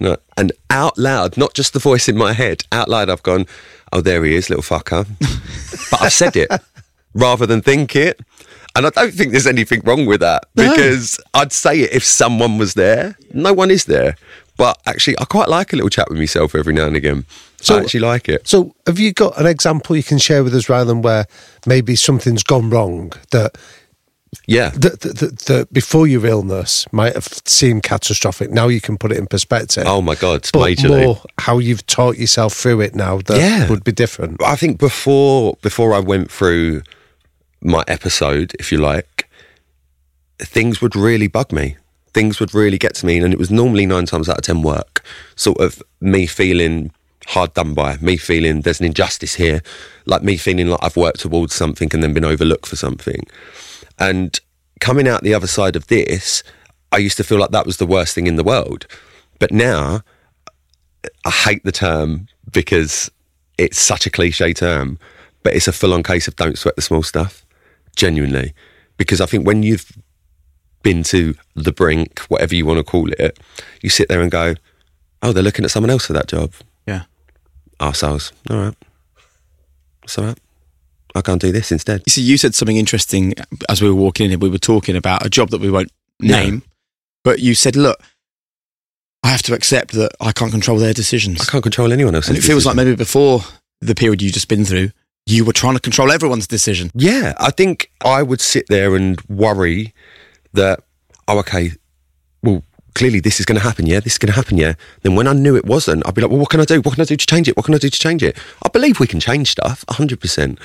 And 0.00 0.16
And 0.36 0.52
out 0.70 0.98
loud, 0.98 1.36
not 1.36 1.54
just 1.54 1.72
the 1.72 1.78
voice 1.78 2.08
in 2.08 2.16
my 2.16 2.32
head, 2.32 2.64
out 2.72 2.88
loud, 2.88 3.08
I've 3.10 3.22
gone, 3.22 3.46
oh, 3.92 4.00
there 4.00 4.24
he 4.24 4.34
is, 4.34 4.50
little 4.50 4.62
fucker. 4.62 5.06
but 5.90 6.02
I've 6.02 6.12
said 6.12 6.36
it 6.36 6.50
rather 7.14 7.46
than 7.46 7.60
think 7.60 7.94
it. 7.94 8.20
And 8.74 8.86
I 8.86 8.90
don't 8.90 9.12
think 9.12 9.32
there's 9.32 9.46
anything 9.46 9.82
wrong 9.84 10.06
with 10.06 10.20
that 10.20 10.44
because 10.54 11.20
I'd 11.34 11.52
say 11.52 11.80
it 11.80 11.92
if 11.92 12.02
someone 12.02 12.56
was 12.56 12.72
there. 12.72 13.18
No 13.34 13.52
one 13.52 13.70
is 13.70 13.84
there. 13.84 14.16
But 14.56 14.80
actually, 14.86 15.18
I 15.18 15.24
quite 15.24 15.48
like 15.48 15.72
a 15.72 15.76
little 15.76 15.90
chat 15.90 16.08
with 16.08 16.18
myself 16.18 16.54
every 16.54 16.72
now 16.72 16.86
and 16.86 16.96
again. 16.96 17.26
So- 17.60 17.76
I 17.76 17.80
actually 17.80 18.00
like 18.00 18.28
it. 18.28 18.46
So, 18.48 18.74
have 18.86 18.98
you 18.98 19.12
got 19.12 19.38
an 19.38 19.46
example 19.46 19.94
you 19.94 20.02
can 20.02 20.18
share 20.18 20.42
with 20.42 20.54
us, 20.54 20.66
Rylan, 20.66 21.02
where 21.02 21.26
maybe 21.66 21.96
something's 21.96 22.42
gone 22.42 22.70
wrong 22.70 23.12
that 23.30 23.56
Yeah. 24.46 24.70
that, 24.70 25.00
that, 25.00 25.38
that 25.46 25.72
before 25.72 26.06
your 26.06 26.24
illness 26.26 26.86
might 26.92 27.14
have 27.14 27.26
seemed 27.44 27.82
catastrophic? 27.82 28.50
Now 28.50 28.68
you 28.68 28.80
can 28.80 28.96
put 28.98 29.12
it 29.12 29.18
in 29.18 29.26
perspective. 29.26 29.84
Oh 29.86 30.00
my 30.02 30.14
God, 30.14 30.48
but 30.52 30.68
majorly. 30.70 31.04
more 31.04 31.22
how 31.38 31.58
you've 31.58 31.86
taught 31.86 32.16
yourself 32.18 32.54
through 32.54 32.80
it 32.80 32.94
now 32.94 33.18
that 33.18 33.36
Yeah. 33.38 33.68
would 33.68 33.84
be 33.84 33.92
different. 33.92 34.42
I 34.42 34.56
think 34.56 34.78
before 34.78 35.56
before 35.62 35.94
I 35.94 35.98
went 36.00 36.30
through 36.30 36.82
my 37.60 37.84
episode, 37.86 38.54
if 38.58 38.72
you 38.72 38.78
like, 38.78 39.28
things 40.38 40.80
would 40.80 40.96
really 40.96 41.28
bug 41.28 41.52
me. 41.52 41.76
Things 42.14 42.40
would 42.40 42.52
really 42.54 42.76
get 42.78 42.94
to 42.96 43.06
me, 43.06 43.18
and 43.18 43.32
it 43.32 43.38
was 43.38 43.50
normally 43.50 43.86
nine 43.86 44.04
times 44.06 44.28
out 44.28 44.38
of 44.38 44.44
ten 44.44 44.62
work. 44.62 45.02
Sort 45.36 45.58
of 45.60 45.82
me 46.00 46.26
feeling 46.26 46.90
hard 47.28 47.54
done 47.54 47.72
by, 47.72 47.96
me 47.98 48.16
feeling 48.16 48.62
there's 48.62 48.80
an 48.80 48.86
injustice 48.86 49.34
here, 49.36 49.62
like 50.06 50.22
me 50.22 50.36
feeling 50.36 50.66
like 50.68 50.80
I've 50.82 50.96
worked 50.96 51.20
towards 51.20 51.54
something 51.54 51.88
and 51.94 52.02
then 52.02 52.12
been 52.12 52.24
overlooked 52.24 52.66
for 52.66 52.76
something. 52.76 53.24
And 53.98 54.38
coming 54.80 55.08
out 55.08 55.22
the 55.22 55.34
other 55.34 55.46
side 55.46 55.76
of 55.76 55.86
this, 55.88 56.42
I 56.90 56.98
used 56.98 57.16
to 57.16 57.24
feel 57.24 57.38
like 57.38 57.50
that 57.50 57.66
was 57.66 57.76
the 57.78 57.86
worst 57.86 58.14
thing 58.14 58.26
in 58.26 58.36
the 58.36 58.44
world. 58.44 58.86
But 59.38 59.50
now 59.50 60.02
I 61.24 61.30
hate 61.30 61.64
the 61.64 61.72
term 61.72 62.28
because 62.50 63.10
it's 63.58 63.80
such 63.80 64.06
a 64.06 64.10
cliche 64.10 64.52
term, 64.52 64.98
but 65.42 65.54
it's 65.54 65.68
a 65.68 65.72
full 65.72 65.92
on 65.94 66.02
case 66.02 66.28
of 66.28 66.36
don't 66.36 66.58
sweat 66.58 66.76
the 66.76 66.82
small 66.82 67.02
stuff, 67.02 67.44
genuinely. 67.96 68.54
Because 68.96 69.20
I 69.20 69.26
think 69.26 69.46
when 69.46 69.62
you've 69.62 69.90
been 70.82 71.02
to 71.04 71.34
the 71.54 71.72
brink, 71.72 72.20
whatever 72.28 72.54
you 72.54 72.66
want 72.66 72.78
to 72.78 72.84
call 72.84 73.10
it, 73.12 73.38
you 73.82 73.88
sit 73.88 74.08
there 74.08 74.20
and 74.20 74.30
go, 74.30 74.54
oh, 75.22 75.32
they're 75.32 75.42
looking 75.42 75.64
at 75.64 75.70
someone 75.70 75.90
else 75.90 76.06
for 76.06 76.12
that 76.12 76.28
job. 76.28 76.52
yeah, 76.86 77.04
Ourselves. 77.80 78.32
All 78.50 78.58
right. 78.58 78.74
It's 80.02 80.18
all 80.18 80.26
right. 80.26 80.38
I 81.14 81.20
can't 81.20 81.40
do 81.40 81.52
this 81.52 81.72
instead. 81.72 82.02
You 82.06 82.10
see, 82.10 82.22
you 82.22 82.38
said 82.38 82.54
something 82.54 82.76
interesting 82.76 83.34
as 83.68 83.82
we 83.82 83.88
were 83.88 83.94
walking 83.94 84.24
in 84.24 84.30
here. 84.30 84.38
We 84.38 84.48
were 84.48 84.58
talking 84.58 84.96
about 84.96 85.24
a 85.26 85.30
job 85.30 85.50
that 85.50 85.60
we 85.60 85.70
won't 85.70 85.90
name, 86.20 86.62
but 87.24 87.40
you 87.40 87.54
said, 87.54 87.76
look, 87.76 88.00
I 89.22 89.28
have 89.28 89.42
to 89.42 89.54
accept 89.54 89.92
that 89.92 90.12
I 90.20 90.32
can't 90.32 90.50
control 90.50 90.78
their 90.78 90.94
decisions. 90.94 91.40
I 91.40 91.44
can't 91.44 91.62
control 91.62 91.92
anyone 91.92 92.14
else's 92.14 92.30
and 92.30 92.38
it 92.38 92.42
feels 92.42 92.66
like 92.66 92.76
maybe 92.76 92.96
before 92.96 93.40
the 93.80 93.94
period 93.94 94.22
you've 94.22 94.32
just 94.32 94.48
been 94.48 94.64
through, 94.64 94.90
you 95.26 95.44
were 95.44 95.52
trying 95.52 95.74
to 95.74 95.80
control 95.80 96.10
everyone's 96.10 96.46
decision. 96.46 96.90
Yeah, 96.94 97.34
I 97.38 97.50
think 97.50 97.90
I 98.04 98.22
would 98.22 98.40
sit 98.40 98.66
there 98.68 98.96
and 98.96 99.20
worry 99.28 99.92
that, 100.52 100.80
oh, 101.28 101.38
okay, 101.40 101.72
well, 102.42 102.64
clearly 102.94 103.20
this 103.20 103.38
is 103.38 103.46
going 103.46 103.58
to 103.58 103.64
happen, 103.64 103.86
yeah, 103.86 104.00
this 104.00 104.14
is 104.14 104.18
going 104.18 104.32
to 104.32 104.36
happen, 104.36 104.58
yeah. 104.58 104.74
Then 105.02 105.14
when 105.14 105.28
I 105.28 105.32
knew 105.32 105.56
it 105.56 105.64
wasn't, 105.64 106.06
I'd 106.06 106.14
be 106.14 106.22
like, 106.22 106.30
well, 106.30 106.40
what 106.40 106.50
can 106.50 106.60
I 106.60 106.64
do? 106.64 106.80
What 106.80 106.94
can 106.94 107.02
I 107.02 107.04
do 107.04 107.16
to 107.16 107.26
change 107.26 107.48
it? 107.48 107.56
What 107.56 107.66
can 107.66 107.74
I 107.74 107.78
do 107.78 107.88
to 107.90 107.98
change 107.98 108.22
it? 108.22 108.36
I 108.64 108.68
believe 108.68 108.98
we 108.98 109.06
can 109.06 109.20
change 109.20 109.50
stuff, 109.50 109.84
100%. 109.86 110.58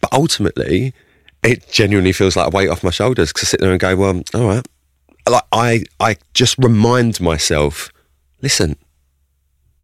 But 0.00 0.12
ultimately, 0.12 0.94
it 1.42 1.70
genuinely 1.70 2.12
feels 2.12 2.36
like 2.36 2.48
a 2.48 2.50
weight 2.50 2.68
off 2.68 2.84
my 2.84 2.90
shoulders 2.90 3.32
because 3.32 3.48
I 3.48 3.50
sit 3.50 3.60
there 3.60 3.70
and 3.70 3.80
go, 3.80 3.96
well, 3.96 4.22
all 4.34 4.48
right. 4.48 4.66
Like, 5.28 5.44
I, 5.52 5.84
I 6.00 6.16
just 6.34 6.56
remind 6.58 7.20
myself, 7.20 7.90
listen, 8.40 8.76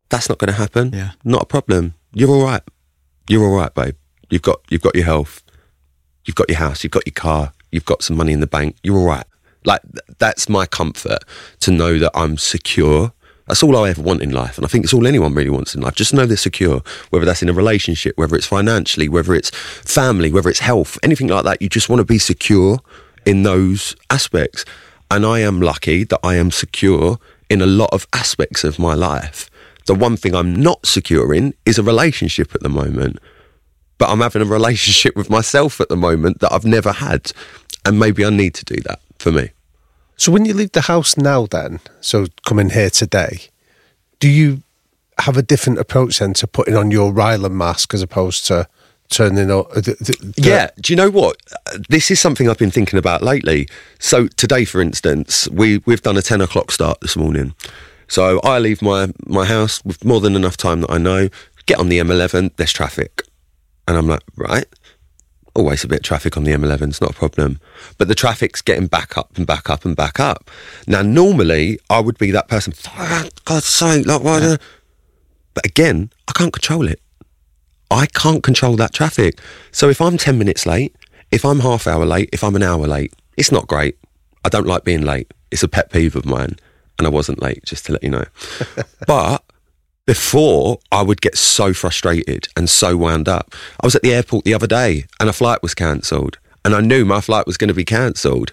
that's 0.09 0.29
not 0.29 0.39
going 0.39 0.49
to 0.49 0.57
happen. 0.57 0.93
Yeah. 0.93 1.13
Not 1.25 1.43
a 1.43 1.47
problem. 1.47 1.95
You're 2.13 2.31
all 2.31 2.45
right. 2.45 2.63
You're 3.29 3.45
all 3.45 3.57
right, 3.57 3.75
babe. 3.75 3.97
You've 4.31 4.43
got, 4.43 4.61
you've 4.71 4.83
got 4.83 4.95
your 4.95 5.05
health 5.05 5.43
you've 6.25 6.37
got 6.37 6.49
your 6.49 6.59
house, 6.59 6.83
you've 6.83 6.93
got 6.93 7.07
your 7.07 7.15
car, 7.15 7.53
you've 7.71 7.85
got 7.85 8.03
some 8.03 8.17
money 8.17 8.33
in 8.33 8.41
the 8.41 8.47
bank, 8.47 8.77
you're 8.83 8.97
all 8.97 9.07
right. 9.07 9.27
Like 9.65 9.83
th- 9.83 10.19
that's 10.19 10.49
my 10.49 10.67
comfort 10.67 11.25
to 11.61 11.71
know 11.71 11.99
that 11.99 12.11
I'm 12.15 12.37
secure. 12.37 13.13
That's 13.47 13.63
all 13.63 13.77
I 13.77 13.91
ever 13.91 14.03
want 14.03 14.23
in 14.23 14.31
life, 14.31 14.57
and 14.57 14.65
I 14.65 14.69
think 14.69 14.85
it's 14.85 14.95
all 14.95 15.07
anyone 15.07 15.35
really 15.35 15.51
wants 15.51 15.75
in 15.75 15.83
life. 15.83 15.95
Just 15.95 16.15
know 16.15 16.25
they're 16.25 16.37
secure, 16.37 16.83
whether 17.11 17.25
that's 17.25 17.43
in 17.43 17.49
a 17.49 17.53
relationship, 17.53 18.17
whether 18.17 18.37
it's 18.37 18.47
financially, 18.47 19.09
whether 19.09 19.35
it's 19.35 19.51
family, 19.51 20.33
whether 20.33 20.49
it's 20.49 20.61
health, 20.61 20.99
anything 21.03 21.29
like 21.29 21.45
that. 21.45 21.61
You 21.61 21.69
just 21.69 21.89
want 21.89 22.01
to 22.01 22.05
be 22.05 22.19
secure 22.19 22.79
in 23.27 23.43
those 23.43 23.95
aspects, 24.11 24.65
and 25.11 25.27
I 25.27 25.41
am 25.41 25.61
lucky 25.61 26.05
that 26.05 26.21
I 26.23 26.37
am 26.37 26.51
secure 26.51 27.19
in 27.51 27.61
a 27.61 27.67
lot 27.67 27.91
of 27.93 28.07
aspects 28.15 28.65
of 28.65 28.79
my 28.79 28.95
life. 28.95 29.51
The 29.87 29.95
one 29.95 30.17
thing 30.17 30.35
I'm 30.35 30.55
not 30.57 30.87
secure 30.87 31.35
in 31.35 31.53
is 31.67 31.79
a 31.79 31.83
relationship 31.83 32.55
at 32.55 32.63
the 32.63 32.71
moment 32.71 33.19
but 33.99 34.11
I'm 34.11 34.21
having 34.21 34.43
a 34.43 34.47
relationship 34.47 35.17
with 35.17 35.31
myself 35.31 35.81
at 35.81 35.89
the 35.89 35.97
moment 35.97 36.41
that 36.41 36.53
I've 36.53 36.65
never 36.65 36.93
had. 36.93 37.33
And 37.85 37.99
maybe 37.99 38.25
I 38.25 38.31
need 38.31 38.55
to 38.55 38.65
do 38.65 38.81
that 38.83 39.01
for 39.19 39.31
me. 39.31 39.51
So 40.17 40.31
when 40.33 40.45
you 40.45 40.55
leave 40.55 40.73
the 40.73 40.83
house 40.83 41.17
now, 41.17 41.47
then, 41.47 41.81
so 42.01 42.27
coming 42.47 42.71
here 42.71 42.91
today, 42.91 43.49
do 44.21 44.29
you 44.29 44.63
have 45.19 45.37
a 45.37 45.43
different 45.43 45.79
approach 45.79 46.19
then 46.19 46.35
to 46.35 46.47
putting 46.47 46.77
on 46.77 46.91
your 46.91 47.13
Rylan 47.13 47.53
mask 47.53 47.95
as 47.95 48.03
opposed 48.03 48.47
to 48.47 48.69
turning 49.11 49.51
on? 49.51 49.65
The, 49.75 49.97
the, 50.01 50.35
Yeah. 50.37 50.71
Do 50.81 50.93
you 50.93 50.97
know 50.97 51.11
what? 51.11 51.37
This 51.89 52.11
is 52.11 52.21
something 52.21 52.49
I've 52.49 52.59
been 52.59 52.71
thinking 52.71 52.99
about 52.99 53.23
lately. 53.23 53.69
So 53.99 54.29
today, 54.29 54.65
for 54.65 54.81
instance, 54.81 55.49
we, 55.51 55.79
we've 55.85 56.03
done 56.03 56.17
a 56.17 56.23
10 56.23 56.41
o'clock 56.41 56.71
start 56.71 57.01
this 57.01 57.17
morning. 57.17 57.55
So 58.07 58.41
I 58.41 58.59
leave 58.59 58.83
my, 58.83 59.13
my 59.27 59.45
house 59.45 59.85
with 59.85 60.05
more 60.05 60.21
than 60.21 60.37
enough 60.37 60.57
time 60.57 60.83
that 60.83 60.91
I 60.91 60.99
know, 60.99 61.29
get 61.67 61.79
on 61.79 61.89
the 61.89 61.99
M11, 61.99 62.57
there's 62.57 62.73
traffic. 62.73 63.23
And 63.89 63.97
I'm 63.97 64.07
like, 64.07 64.23
right, 64.37 64.67
Oh, 65.57 65.61
always 65.61 65.85
a 65.85 65.89
bit 65.89 66.01
of 66.01 66.05
traffic 66.05 66.37
on 66.37 66.45
the 66.45 66.53
M11, 66.53 66.89
it's 66.89 67.01
not 67.01 67.11
a 67.11 67.15
problem. 67.15 67.61
But 67.99 68.09
the 68.09 68.15
traffic's 68.15 68.61
getting 68.61 68.87
back 68.87 69.17
up 69.17 69.37
and 69.37 69.47
back 69.47 69.71
up 69.71 69.85
and 69.85 69.95
back 69.95 70.19
up. 70.19 70.51
Now, 70.87 71.03
normally 71.03 71.79
I 71.89 72.01
would 72.01 72.19
be 72.19 72.31
that 72.33 72.49
person, 72.49 72.73
for 72.73 72.91
God's 73.45 73.67
sake, 73.67 74.07
like, 74.07 74.23
why? 74.23 74.41
the-" 74.41 74.61
But 75.55 75.65
again, 75.65 76.11
I 76.29 76.33
can't 76.33 76.53
control 76.53 76.89
it. 76.89 77.01
I 77.91 78.07
can't 78.07 78.43
control 78.43 78.75
that 78.77 78.93
traffic. 78.93 79.39
So 79.71 79.89
if 79.89 80.01
I'm 80.01 80.19
10 80.19 80.37
minutes 80.37 80.67
late, 80.67 80.97
if 81.31 81.45
I'm 81.45 81.61
half 81.61 81.87
hour 81.87 82.05
late, 82.05 82.31
if 82.33 82.43
I'm 82.43 82.57
an 82.57 82.63
hour 82.63 82.87
late, 82.87 83.13
it's 83.37 83.53
not 83.53 83.69
great. 83.69 83.97
I 84.45 84.49
don't 84.49 84.67
like 84.67 84.85
being 84.85 85.03
late. 85.03 85.33
It's 85.53 85.63
a 85.63 85.69
pet 85.69 85.93
peeve 85.93 86.17
of 86.17 86.27
mine. 86.27 86.57
And 86.99 87.07
I 87.07 87.11
wasn't 87.11 87.43
late, 87.43 87.65
just 87.65 87.87
to 87.87 87.93
let 87.93 88.03
you 88.03 88.11
know. 88.11 88.25
but 89.07 89.44
before, 90.07 90.79
I 90.93 91.03
would 91.03 91.21
get 91.21 91.37
so 91.37 91.73
frustrated 91.73 92.49
and 92.57 92.69
so 92.69 92.97
wound 92.97 93.29
up. 93.29 93.55
I 93.81 93.87
was 93.87 93.95
at 93.95 94.03
the 94.03 94.13
airport 94.13 94.45
the 94.45 94.55
other 94.55 94.67
day 94.67 95.05
and 95.19 95.29
a 95.29 95.33
flight 95.33 95.63
was 95.63 95.75
cancelled. 95.75 96.39
And 96.65 96.75
I 96.75 96.81
knew 96.81 97.05
my 97.05 97.21
flight 97.21 97.47
was 97.47 97.57
going 97.57 97.69
to 97.69 97.75
be 97.75 97.85
cancelled. 97.85 98.53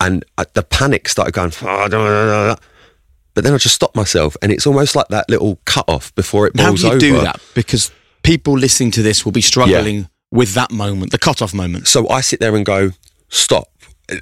And 0.00 0.24
I, 0.38 0.44
the 0.54 0.62
panic 0.62 1.08
started 1.08 1.32
going, 1.32 1.52
"Oh, 1.62 1.88
da, 1.88 1.88
da, 1.88 2.08
da, 2.08 2.54
da." 2.54 2.56
but 3.34 3.44
then 3.44 3.54
I 3.54 3.58
just 3.58 3.74
stopped 3.74 3.96
myself. 3.96 4.36
And 4.42 4.50
it's 4.52 4.66
almost 4.66 4.96
like 4.96 5.08
that 5.08 5.28
little 5.28 5.58
cut 5.64 5.84
off 5.88 6.14
before 6.14 6.46
it 6.46 6.56
How 6.56 6.70
boils 6.70 6.80
do 6.80 6.86
you 6.86 6.92
over. 6.92 6.98
do 7.00 7.20
that? 7.20 7.40
Because 7.54 7.92
people 8.22 8.54
listening 8.54 8.90
to 8.92 9.02
this 9.02 9.24
will 9.24 9.32
be 9.32 9.40
struggling 9.40 10.08
with 10.30 10.54
that 10.54 10.72
moment, 10.72 11.12
the 11.12 11.18
cut-off 11.18 11.54
moment. 11.54 11.86
So 11.86 12.08
I 12.08 12.20
sit 12.20 12.40
there 12.40 12.56
and 12.56 12.66
go, 12.66 12.90
stop. 13.28 13.68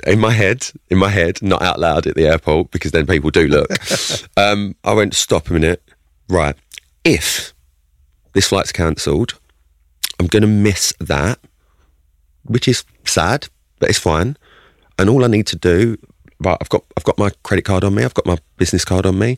In 0.07 0.21
my 0.21 0.31
head, 0.31 0.69
in 0.91 0.99
my 0.99 1.09
head, 1.09 1.43
not 1.43 1.61
out 1.61 1.81
loud 1.81 2.07
at 2.07 2.15
the 2.15 2.27
airport 2.27 2.71
because 2.71 2.93
then 2.93 3.05
people 3.07 3.31
do 3.31 3.49
look. 3.49 3.69
um, 4.37 4.77
I 4.85 4.93
went, 4.93 5.15
stop 5.15 5.51
a 5.51 5.53
minute. 5.55 5.83
Right. 6.33 6.57
If 7.05 7.53
this 8.33 8.49
flight's 8.49 8.73
cancelled, 8.73 9.39
I'm 10.19 10.29
going 10.29 10.41
to 10.41 10.49
miss 10.49 10.95
that, 10.99 11.39
which 12.45 12.67
is 12.67 12.85
sad, 13.05 13.49
but 13.79 13.91
it's 13.91 13.99
fine. 13.99 14.39
And 14.99 15.11
all 15.11 15.25
I 15.25 15.27
need 15.27 15.47
to 15.49 15.57
do, 15.57 15.99
right, 16.41 16.57
I've 16.59 16.71
got, 16.71 16.85
I've 16.97 17.05
got 17.05 17.19
my 17.19 17.33
credit 17.43 17.67
card 17.67 17.85
on 17.85 17.95
me, 17.95 18.03
I've 18.03 18.15
got 18.15 18.25
my 18.25 18.39
business 18.57 18.83
card 18.83 19.05
on 19.05 19.19
me. 19.19 19.37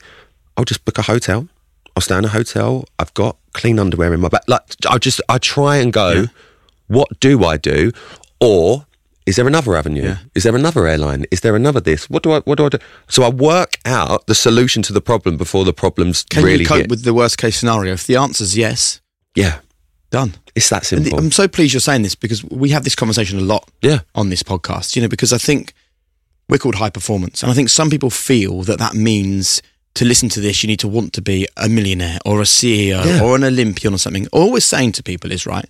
I'll 0.57 0.64
just 0.64 0.85
book 0.85 0.98
a 0.98 1.02
hotel. 1.02 1.48
I'll 1.96 2.00
stay 2.00 2.16
in 2.16 2.26
a 2.26 2.28
hotel. 2.28 2.85
I've 3.00 3.12
got 3.14 3.38
clean 3.54 3.80
underwear 3.80 4.14
in 4.14 4.20
my 4.20 4.28
bag. 4.28 4.42
Like 4.46 4.62
I 4.88 4.98
just, 4.98 5.20
I 5.28 5.38
try 5.38 5.78
and 5.78 5.92
go, 5.92 6.26
what 6.87 7.09
do 7.18 7.44
I 7.44 7.57
do? 7.57 7.90
Or 8.40 8.87
is 9.26 9.37
there 9.37 9.46
another 9.46 9.74
avenue? 9.74 10.02
Yeah. 10.02 10.18
Is 10.34 10.42
there 10.42 10.54
another 10.54 10.87
airline? 10.87 11.24
Is 11.30 11.40
there 11.40 11.56
another 11.56 11.80
this? 11.80 12.10
What 12.10 12.22
do 12.22 12.32
I, 12.32 12.40
what 12.40 12.58
do 12.58 12.66
I 12.66 12.68
do? 12.68 12.78
So 13.08 13.22
I 13.22 13.30
work 13.30 13.78
out 13.87 14.26
the 14.26 14.34
solution 14.34 14.82
to 14.82 14.92
the 14.92 15.00
problem 15.00 15.37
before 15.37 15.64
the 15.64 15.72
problem's 15.72 16.24
Can 16.24 16.44
really 16.44 16.60
you 16.60 16.66
cope 16.66 16.78
hit. 16.78 16.90
with 16.90 17.04
the 17.04 17.14
worst 17.14 17.38
case 17.38 17.56
scenario? 17.58 17.94
If 17.94 18.06
the 18.06 18.16
answer's 18.16 18.56
yes, 18.56 19.00
yeah, 19.34 19.60
done. 20.10 20.34
it's 20.54 20.68
that 20.68 20.84
simple. 20.84 21.18
I'm 21.18 21.32
so 21.32 21.48
pleased 21.48 21.72
you're 21.72 21.80
saying 21.80 22.02
this 22.02 22.14
because 22.14 22.44
we 22.44 22.68
have 22.70 22.84
this 22.84 22.94
conversation 22.94 23.38
a 23.38 23.42
lot 23.42 23.70
yeah. 23.80 24.00
on 24.14 24.28
this 24.28 24.42
podcast, 24.42 24.94
you 24.94 25.02
know, 25.02 25.08
because 25.08 25.32
I 25.32 25.38
think 25.38 25.72
we're 26.48 26.58
called 26.58 26.74
high 26.74 26.90
performance. 26.90 27.42
And 27.42 27.50
I 27.50 27.54
think 27.54 27.70
some 27.70 27.88
people 27.88 28.10
feel 28.10 28.62
that 28.64 28.78
that 28.78 28.94
means 28.94 29.62
to 29.94 30.04
listen 30.04 30.28
to 30.30 30.40
this, 30.40 30.62
you 30.62 30.66
need 30.66 30.80
to 30.80 30.88
want 30.88 31.12
to 31.14 31.22
be 31.22 31.46
a 31.56 31.68
millionaire 31.68 32.18
or 32.26 32.40
a 32.40 32.44
CEO 32.44 33.04
Yeah. 33.04 33.22
or 33.22 33.37
an 33.37 33.44
Olympian 33.44 33.94
or 33.94 33.98
something. 33.98 34.26
All 34.32 34.52
we're 34.52 34.60
saying 34.60 34.92
to 34.92 35.02
people 35.02 35.32
is, 35.32 35.46
right, 35.46 35.68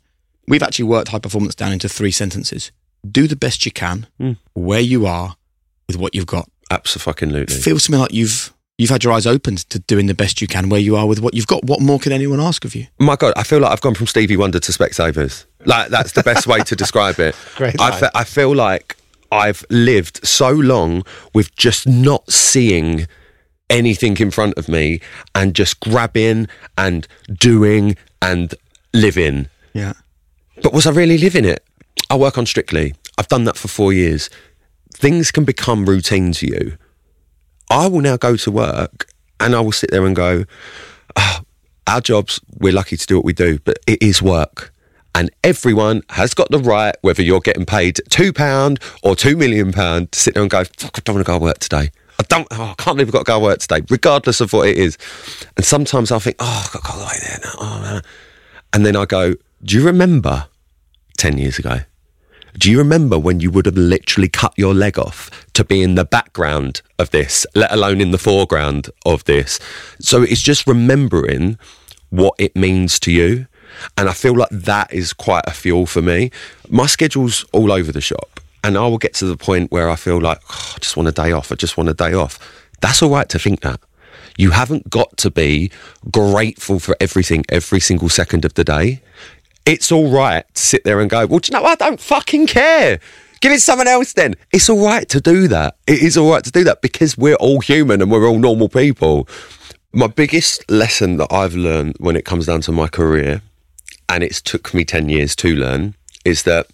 we've 0.48 0.62
actually 0.62 0.86
worked 0.86 1.08
high 1.08 1.18
performance 1.18 1.54
down 1.54 1.72
into 1.72 1.88
three 1.88 2.10
sentences. 2.10 2.72
Do 3.10 3.26
the 3.28 3.36
best 3.36 3.64
you 3.66 3.72
can 3.72 4.06
Mm. 4.20 4.36
where 4.54 4.80
you 4.80 5.06
are 5.06 5.36
with 5.86 5.96
what 5.96 6.14
you've 6.14 6.26
got. 6.26 6.48
Absolutely. 6.70 7.54
Feel 7.56 7.78
something 7.78 8.00
like 8.00 8.12
you've 8.12 8.52
you've 8.76 8.90
had 8.90 9.04
your 9.04 9.12
eyes 9.12 9.26
opened 9.26 9.58
to 9.70 9.78
doing 9.78 10.06
the 10.06 10.14
best 10.14 10.40
you 10.40 10.48
can 10.48 10.68
where 10.68 10.80
you 10.80 10.96
are 10.96 11.06
with 11.06 11.20
what 11.20 11.32
you've 11.34 11.46
got. 11.46 11.64
What 11.64 11.80
more 11.80 11.98
can 12.00 12.10
anyone 12.10 12.40
ask 12.40 12.64
of 12.64 12.74
you? 12.74 12.86
My 12.98 13.14
God, 13.14 13.32
I 13.36 13.44
feel 13.44 13.60
like 13.60 13.70
I've 13.70 13.80
gone 13.80 13.94
from 13.94 14.08
Stevie 14.08 14.36
Wonder 14.36 14.58
to 14.58 14.72
Specsavers. 14.72 15.44
Like 15.64 15.90
that's 15.90 16.12
the 16.12 16.22
best 16.24 16.46
way 16.46 16.60
to 16.60 16.74
describe 16.74 17.20
it. 17.20 17.36
Great 17.56 17.80
I, 17.80 18.00
fe- 18.00 18.10
I 18.14 18.24
feel 18.24 18.52
like 18.54 18.96
I've 19.30 19.64
lived 19.70 20.26
so 20.26 20.50
long 20.50 21.04
with 21.34 21.54
just 21.56 21.86
not 21.86 22.28
seeing 22.32 23.06
anything 23.70 24.16
in 24.18 24.30
front 24.30 24.54
of 24.58 24.68
me 24.68 25.00
and 25.34 25.54
just 25.54 25.80
grabbing 25.80 26.48
and 26.76 27.06
doing 27.32 27.96
and 28.20 28.54
living. 28.92 29.48
Yeah. 29.72 29.92
But 30.62 30.72
was 30.72 30.86
I 30.86 30.90
really 30.90 31.18
living 31.18 31.44
it? 31.44 31.62
I 32.14 32.16
work 32.16 32.38
on 32.38 32.46
Strictly. 32.46 32.94
I've 33.18 33.26
done 33.26 33.42
that 33.42 33.56
for 33.56 33.66
four 33.66 33.92
years. 33.92 34.30
Things 34.92 35.32
can 35.32 35.44
become 35.44 35.84
routine 35.84 36.30
to 36.34 36.46
you. 36.46 36.78
I 37.68 37.88
will 37.88 38.02
now 38.02 38.16
go 38.16 38.36
to 38.36 38.50
work 38.52 39.08
and 39.40 39.52
I 39.52 39.58
will 39.58 39.72
sit 39.72 39.90
there 39.90 40.06
and 40.06 40.14
go, 40.14 40.44
"Ah, 41.16 41.42
our 41.88 42.00
jobs, 42.00 42.38
we're 42.60 42.72
lucky 42.72 42.96
to 42.96 43.04
do 43.04 43.16
what 43.16 43.24
we 43.24 43.32
do, 43.32 43.58
but 43.64 43.80
it 43.88 44.00
is 44.00 44.22
work. 44.22 44.72
And 45.16 45.28
everyone 45.42 46.02
has 46.10 46.34
got 46.34 46.52
the 46.52 46.60
right, 46.60 46.94
whether 47.00 47.20
you're 47.20 47.40
getting 47.40 47.66
paid 47.66 47.96
£2 48.10 48.80
or 49.02 49.16
£2 49.16 49.36
million, 49.36 49.72
to 49.72 50.16
sit 50.16 50.34
there 50.34 50.42
and 50.44 50.50
go, 50.50 50.62
fuck, 50.62 50.96
I 50.96 51.00
don't 51.04 51.16
want 51.16 51.26
to 51.26 51.32
go 51.32 51.38
to 51.40 51.42
work 51.42 51.58
today. 51.58 51.90
I 52.20 52.22
don't, 52.28 52.46
oh, 52.52 52.62
I 52.62 52.74
can't 52.80 52.96
believe 52.96 53.08
I've 53.08 53.12
got 53.12 53.18
to 53.20 53.24
go 53.24 53.38
to 53.40 53.44
work 53.44 53.58
today, 53.58 53.80
regardless 53.90 54.40
of 54.40 54.52
what 54.52 54.68
it 54.68 54.76
is. 54.78 54.98
And 55.56 55.66
sometimes 55.66 56.12
I 56.12 56.20
think, 56.20 56.36
oh, 56.38 56.62
I've 56.64 56.72
got 56.72 56.84
to 56.84 56.92
go 56.92 57.08
there 57.20 57.38
now. 57.42 57.52
Oh, 57.58 57.80
man. 57.80 58.02
And 58.72 58.86
then 58.86 58.94
I 58.94 59.04
go, 59.04 59.34
do 59.64 59.76
you 59.76 59.84
remember 59.84 60.46
10 61.16 61.38
years 61.38 61.58
ago? 61.58 61.80
Do 62.56 62.70
you 62.70 62.78
remember 62.78 63.18
when 63.18 63.40
you 63.40 63.50
would 63.50 63.66
have 63.66 63.76
literally 63.76 64.28
cut 64.28 64.54
your 64.56 64.74
leg 64.74 64.96
off 64.98 65.28
to 65.54 65.64
be 65.64 65.82
in 65.82 65.96
the 65.96 66.04
background 66.04 66.82
of 67.00 67.10
this, 67.10 67.46
let 67.54 67.72
alone 67.72 68.00
in 68.00 68.12
the 68.12 68.18
foreground 68.18 68.90
of 69.04 69.24
this? 69.24 69.58
So 69.98 70.22
it's 70.22 70.40
just 70.40 70.66
remembering 70.66 71.58
what 72.10 72.34
it 72.38 72.54
means 72.54 73.00
to 73.00 73.12
you. 73.12 73.48
And 73.98 74.08
I 74.08 74.12
feel 74.12 74.36
like 74.36 74.50
that 74.50 74.92
is 74.92 75.12
quite 75.12 75.44
a 75.48 75.50
fuel 75.50 75.84
for 75.86 76.00
me. 76.00 76.30
My 76.68 76.86
schedule's 76.86 77.44
all 77.52 77.72
over 77.72 77.90
the 77.90 78.00
shop. 78.00 78.38
And 78.62 78.78
I 78.78 78.86
will 78.86 78.98
get 78.98 79.14
to 79.14 79.26
the 79.26 79.36
point 79.36 79.72
where 79.72 79.90
I 79.90 79.96
feel 79.96 80.20
like, 80.20 80.40
"Oh, 80.48 80.72
I 80.76 80.78
just 80.78 80.96
want 80.96 81.08
a 81.08 81.12
day 81.12 81.32
off. 81.32 81.50
I 81.50 81.56
just 81.56 81.76
want 81.76 81.90
a 81.90 81.94
day 81.94 82.14
off. 82.14 82.38
That's 82.80 83.02
all 83.02 83.10
right 83.10 83.28
to 83.30 83.38
think 83.38 83.60
that. 83.62 83.80
You 84.38 84.52
haven't 84.52 84.90
got 84.90 85.16
to 85.18 85.30
be 85.30 85.70
grateful 86.10 86.78
for 86.78 86.96
everything 87.00 87.44
every 87.48 87.80
single 87.80 88.08
second 88.08 88.44
of 88.44 88.54
the 88.54 88.64
day. 88.64 89.02
It's 89.66 89.90
all 89.90 90.10
right 90.10 90.44
to 90.54 90.62
sit 90.62 90.84
there 90.84 91.00
and 91.00 91.08
go, 91.08 91.26
well, 91.26 91.38
do 91.38 91.50
you 91.50 91.58
know? 91.58 91.64
I 91.64 91.74
don't 91.74 92.00
fucking 92.00 92.46
care. 92.46 93.00
Give 93.40 93.52
it 93.52 93.60
someone 93.60 93.88
else 93.88 94.12
then. 94.12 94.34
It's 94.52 94.68
all 94.68 94.84
right 94.84 95.08
to 95.08 95.20
do 95.20 95.48
that. 95.48 95.76
It 95.86 96.02
is 96.02 96.16
all 96.16 96.30
right 96.30 96.44
to 96.44 96.50
do 96.50 96.64
that 96.64 96.82
because 96.82 97.16
we're 97.16 97.34
all 97.36 97.60
human 97.60 98.02
and 98.02 98.10
we're 98.10 98.26
all 98.28 98.38
normal 98.38 98.68
people. 98.68 99.28
My 99.92 100.06
biggest 100.06 100.70
lesson 100.70 101.16
that 101.18 101.32
I've 101.32 101.54
learned 101.54 101.96
when 101.98 102.16
it 102.16 102.24
comes 102.24 102.46
down 102.46 102.60
to 102.62 102.72
my 102.72 102.88
career, 102.88 103.42
and 104.08 104.22
it's 104.22 104.40
took 104.40 104.74
me 104.74 104.84
10 104.84 105.08
years 105.08 105.36
to 105.36 105.54
learn, 105.54 105.94
is 106.24 106.42
that 106.44 106.66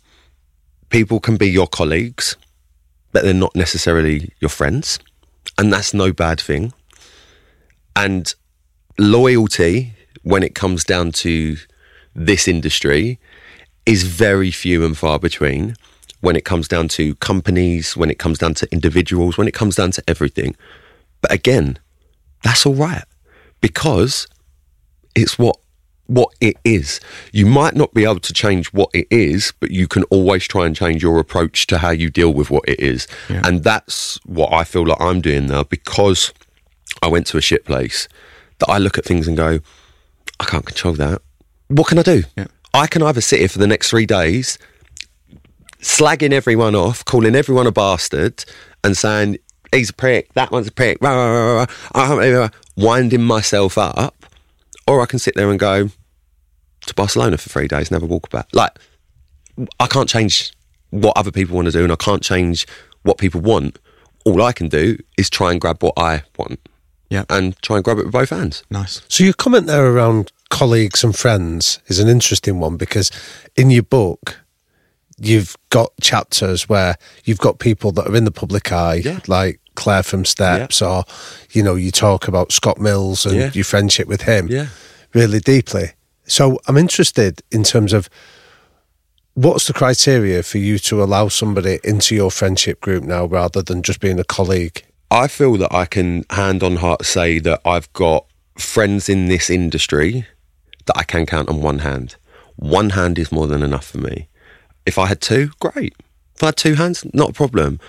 people 0.90 1.20
can 1.20 1.36
be 1.36 1.48
your 1.48 1.66
colleagues, 1.66 2.36
but 3.12 3.24
they're 3.24 3.34
not 3.34 3.54
necessarily 3.54 4.32
your 4.40 4.48
friends. 4.48 4.98
And 5.58 5.72
that's 5.72 5.94
no 5.94 6.12
bad 6.12 6.40
thing. 6.40 6.72
And 7.94 8.34
loyalty, 8.98 9.92
when 10.22 10.42
it 10.42 10.54
comes 10.54 10.84
down 10.84 11.12
to 11.12 11.56
this 12.14 12.48
industry, 12.48 13.18
is 13.86 14.02
very 14.04 14.50
few 14.50 14.84
and 14.84 14.96
far 14.96 15.18
between 15.18 15.76
when 16.20 16.36
it 16.36 16.44
comes 16.44 16.68
down 16.68 16.88
to 16.88 17.14
companies, 17.16 17.96
when 17.96 18.10
it 18.10 18.18
comes 18.18 18.38
down 18.38 18.54
to 18.54 18.70
individuals, 18.70 19.38
when 19.38 19.48
it 19.48 19.54
comes 19.54 19.76
down 19.76 19.90
to 19.90 20.02
everything. 20.06 20.54
But 21.22 21.32
again, 21.32 21.78
that's 22.42 22.66
all 22.66 22.74
right 22.74 23.04
because 23.60 24.26
it's 25.14 25.38
what 25.38 25.56
what 26.06 26.34
it 26.40 26.56
is. 26.64 26.98
You 27.32 27.46
might 27.46 27.76
not 27.76 27.94
be 27.94 28.02
able 28.02 28.18
to 28.18 28.32
change 28.32 28.72
what 28.72 28.90
it 28.92 29.06
is, 29.10 29.52
but 29.60 29.70
you 29.70 29.86
can 29.86 30.02
always 30.04 30.44
try 30.44 30.66
and 30.66 30.74
change 30.74 31.04
your 31.04 31.20
approach 31.20 31.68
to 31.68 31.78
how 31.78 31.90
you 31.90 32.10
deal 32.10 32.34
with 32.34 32.50
what 32.50 32.68
it 32.68 32.80
is. 32.80 33.06
And 33.46 33.62
that's 33.62 34.18
what 34.26 34.52
I 34.52 34.64
feel 34.64 34.84
like 34.84 35.00
I'm 35.00 35.20
doing 35.20 35.46
now 35.46 35.62
because 35.62 36.32
I 37.00 37.06
went 37.06 37.28
to 37.28 37.38
a 37.38 37.40
shit 37.40 37.64
place 37.64 38.08
that 38.58 38.68
I 38.68 38.78
look 38.78 38.98
at 38.98 39.04
things 39.04 39.28
and 39.28 39.36
go, 39.36 39.60
I 40.40 40.44
can't 40.46 40.66
control 40.66 40.94
that. 40.94 41.22
What 41.70 41.86
can 41.86 41.98
I 41.98 42.02
do? 42.02 42.24
Yeah. 42.36 42.46
I 42.74 42.86
can 42.86 43.02
either 43.02 43.20
sit 43.20 43.38
here 43.38 43.48
for 43.48 43.58
the 43.58 43.66
next 43.66 43.90
three 43.90 44.06
days 44.06 44.58
slagging 45.80 46.32
everyone 46.32 46.74
off, 46.74 47.04
calling 47.04 47.34
everyone 47.34 47.66
a 47.66 47.72
bastard, 47.72 48.44
and 48.84 48.96
saying, 48.96 49.38
he's 49.72 49.88
a 49.90 49.94
prick, 49.94 50.30
that 50.34 50.50
one's 50.50 50.66
a 50.68 50.72
prick, 50.72 50.98
rah, 51.00 51.10
rah, 51.14 51.30
rah, 51.30 51.54
rah, 51.54 51.66
rah, 51.94 52.14
rah, 52.16 52.38
rah, 52.40 52.48
winding 52.76 53.22
myself 53.22 53.78
up, 53.78 54.26
or 54.86 55.00
I 55.00 55.06
can 55.06 55.18
sit 55.18 55.34
there 55.36 55.48
and 55.50 55.58
go 55.58 55.88
to 56.86 56.94
Barcelona 56.94 57.38
for 57.38 57.48
three 57.48 57.66
days 57.68 57.90
and 57.90 58.00
have 58.00 58.10
a 58.10 58.12
walkabout. 58.12 58.44
Like, 58.52 58.72
I 59.78 59.86
can't 59.86 60.08
change 60.08 60.52
what 60.90 61.16
other 61.16 61.30
people 61.30 61.56
want 61.56 61.66
to 61.66 61.72
do, 61.72 61.82
and 61.82 61.92
I 61.92 61.96
can't 61.96 62.22
change 62.22 62.66
what 63.02 63.16
people 63.16 63.40
want. 63.40 63.78
All 64.26 64.42
I 64.42 64.52
can 64.52 64.68
do 64.68 64.98
is 65.16 65.30
try 65.30 65.50
and 65.52 65.60
grab 65.60 65.82
what 65.82 65.94
I 65.96 66.24
want 66.36 66.60
Yeah. 67.08 67.24
and 67.30 67.56
try 67.62 67.76
and 67.76 67.84
grab 67.84 67.98
it 67.98 68.04
with 68.04 68.12
both 68.12 68.30
hands. 68.30 68.64
Nice. 68.70 69.00
So 69.08 69.24
your 69.24 69.32
comment 69.32 69.66
there 69.66 69.86
around 69.86 70.30
colleagues 70.50 71.02
and 71.02 71.16
friends 71.16 71.78
is 71.86 71.98
an 71.98 72.08
interesting 72.08 72.60
one 72.60 72.76
because 72.76 73.10
in 73.56 73.70
your 73.70 73.82
book 73.84 74.38
you've 75.18 75.56
got 75.70 75.92
chapters 76.00 76.68
where 76.68 76.96
you've 77.24 77.38
got 77.38 77.58
people 77.58 77.92
that 77.92 78.06
are 78.08 78.16
in 78.16 78.24
the 78.24 78.30
public 78.30 78.72
eye, 78.72 78.96
Yeah. 79.04 79.20
like 79.26 79.60
Claire 79.76 80.02
from 80.02 80.24
Steps, 80.24 80.82
or 80.82 81.04
you 81.52 81.62
know 81.62 81.74
you 81.74 81.90
talk 81.90 82.26
about 82.28 82.52
Scott 82.52 82.78
Mills 82.80 83.24
and 83.26 83.36
Yeah. 83.36 83.50
your 83.52 83.64
friendship 83.64 84.08
with 84.08 84.22
him, 84.22 84.48
Yeah. 84.48 84.66
really 85.14 85.40
deeply. 85.40 85.92
So 86.26 86.58
I'm 86.66 86.76
interested 86.76 87.42
in 87.50 87.64
terms 87.64 87.92
of 87.92 88.08
what's 89.34 89.66
the 89.66 89.72
criteria 89.72 90.42
for 90.42 90.58
you 90.58 90.78
to 90.78 91.02
allow 91.02 91.28
somebody 91.28 91.80
into 91.84 92.14
your 92.14 92.30
friendship 92.30 92.80
group 92.80 93.04
now 93.04 93.24
rather 93.26 93.62
than 93.62 93.82
just 93.82 94.00
being 94.00 94.18
a 94.18 94.24
colleague. 94.24 94.84
I 95.10 95.28
feel 95.28 95.56
that 95.58 95.72
I 95.74 95.86
can 95.86 96.24
hand 96.30 96.62
on 96.62 96.76
heart 96.76 97.04
say 97.04 97.38
that 97.40 97.60
I've 97.64 97.92
got 97.92 98.24
friends 98.58 99.08
in 99.08 99.26
this 99.28 99.50
industry 99.50 100.26
that 100.86 100.96
I 100.96 101.02
can 101.02 101.26
count 101.26 101.48
on 101.48 101.60
one 101.60 101.80
hand. 101.80 102.16
One 102.56 102.90
hand 102.90 103.18
is 103.18 103.32
more 103.32 103.46
than 103.46 103.62
enough 103.62 103.86
for 103.86 103.98
me. 103.98 104.28
If 104.86 104.98
I 104.98 105.06
had 105.06 105.20
two, 105.20 105.50
great. 105.60 105.94
If 106.36 106.42
I 106.42 106.46
had 106.46 106.56
two 106.56 106.74
hands, 106.74 107.04
not 107.14 107.30
a 107.30 107.32
problem. 107.32 107.80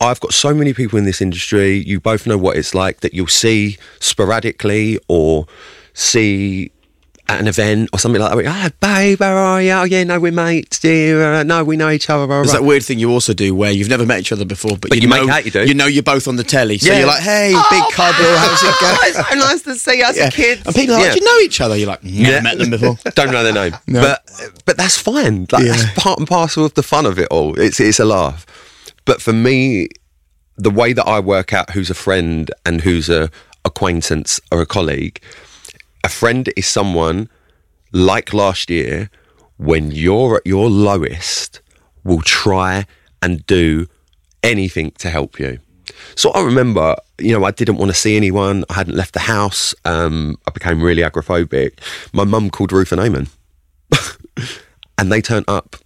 I've 0.00 0.20
got 0.20 0.32
so 0.32 0.54
many 0.54 0.72
people 0.72 0.98
in 0.98 1.04
this 1.04 1.20
industry. 1.20 1.76
You 1.76 2.00
both 2.00 2.26
know 2.26 2.38
what 2.38 2.56
it's 2.56 2.74
like 2.74 3.00
that 3.00 3.12
you'll 3.12 3.26
see 3.26 3.76
sporadically 3.98 4.98
or 5.08 5.46
see 5.92 6.72
at 7.30 7.40
an 7.40 7.46
event 7.46 7.88
or 7.92 7.98
something 7.98 8.20
like 8.20 8.44
that. 8.44 8.46
Oh, 8.46 8.76
babe, 8.80 9.20
how 9.20 9.34
are 9.34 9.62
you? 9.62 9.70
Oh, 9.72 9.84
yeah, 9.84 10.04
no, 10.04 10.18
we're 10.18 10.32
mates. 10.32 10.82
Yeah, 10.82 11.38
uh, 11.40 11.42
no, 11.44 11.62
we 11.64 11.76
know 11.76 11.88
each 11.90 12.10
other. 12.10 12.26
There's 12.26 12.52
that 12.52 12.64
weird 12.64 12.82
thing 12.82 12.98
you 12.98 13.10
also 13.10 13.32
do 13.32 13.54
where 13.54 13.70
you've 13.70 13.88
never 13.88 14.04
met 14.04 14.20
each 14.20 14.32
other 14.32 14.44
before, 14.44 14.72
but, 14.76 14.90
But 14.90 14.96
you, 14.96 15.02
you 15.02 15.08
make 15.08 15.26
know, 15.26 15.32
out 15.32 15.44
you 15.44 15.50
do. 15.50 15.64
You 15.64 15.74
know 15.74 15.86
you're 15.86 16.02
both 16.02 16.26
on 16.28 16.36
the 16.36 16.44
telly, 16.44 16.78
so 16.78 16.90
Yeah. 16.92 16.98
you're 16.98 17.06
like, 17.06 17.22
"Hey, 17.22 17.52
Oh, 17.54 17.66
big 17.70 17.94
cuddle, 17.94 18.36
how's 18.36 18.62
it 18.62 18.74
going?" 18.80 18.96
it's 19.02 19.28
so 19.28 19.34
nice 19.36 19.62
to 19.62 19.74
see 19.76 20.02
us 20.02 20.16
Yeah. 20.16 20.30
kids. 20.30 20.62
And 20.66 20.74
people 20.74 20.94
are 20.94 20.98
like, 20.98 21.06
Yeah. 21.06 21.12
"Do 21.14 21.20
you 21.20 21.24
know 21.26 21.38
each 21.44 21.60
other?" 21.60 21.76
You're 21.76 21.88
like, 21.88 22.02
"Never 22.04 22.42
met 22.42 22.58
them 22.58 22.70
before." 22.70 22.96
Don't 23.14 23.30
know 23.30 23.42
their 23.44 23.52
name, 23.52 23.74
No. 23.86 24.00
but 24.00 24.24
but 24.64 24.76
that's 24.76 24.96
fine. 24.96 25.46
Like, 25.52 25.64
Yeah. 25.64 25.72
That's 25.76 25.94
part 26.02 26.18
and 26.18 26.26
parcel 26.28 26.64
of 26.64 26.74
the 26.74 26.82
fun 26.82 27.06
of 27.06 27.18
it 27.18 27.28
all. 27.30 27.58
It's 27.58 27.78
it's 27.80 28.00
a 28.00 28.04
laugh. 28.04 28.44
But 29.04 29.22
for 29.22 29.32
me, 29.32 29.88
the 30.56 30.70
way 30.70 30.92
that 30.92 31.06
I 31.06 31.20
work 31.20 31.52
out 31.52 31.70
who's 31.70 31.90
a 31.90 31.94
friend 31.94 32.50
and 32.66 32.80
who's 32.82 33.08
a 33.08 33.30
acquaintance 33.64 34.40
or 34.50 34.60
a 34.60 34.66
colleague, 34.66 35.20
a 36.04 36.08
friend 36.08 36.48
is 36.56 36.66
someone 36.66 37.28
like 37.92 38.32
last 38.32 38.70
year 38.70 39.10
when 39.56 39.90
you're 39.90 40.36
at 40.36 40.46
your 40.46 40.70
lowest 40.70 41.60
will 42.04 42.22
try 42.22 42.86
and 43.22 43.44
do 43.46 43.86
anything 44.42 44.90
to 44.92 45.10
help 45.10 45.38
you. 45.38 45.58
So 46.14 46.30
I 46.30 46.42
remember, 46.42 46.96
you 47.18 47.38
know, 47.38 47.44
I 47.44 47.50
didn't 47.50 47.76
want 47.76 47.90
to 47.90 47.96
see 47.96 48.16
anyone. 48.16 48.64
I 48.70 48.74
hadn't 48.74 48.96
left 48.96 49.12
the 49.12 49.20
house. 49.20 49.74
Um, 49.84 50.36
I 50.46 50.50
became 50.50 50.82
really 50.82 51.02
agoraphobic. 51.02 51.72
My 52.12 52.24
mum 52.24 52.50
called 52.50 52.72
Ruth 52.72 52.92
and 52.92 53.00
Eamonn, 53.00 53.28
and 54.98 55.12
they 55.12 55.20
turned 55.20 55.46
up 55.48 55.76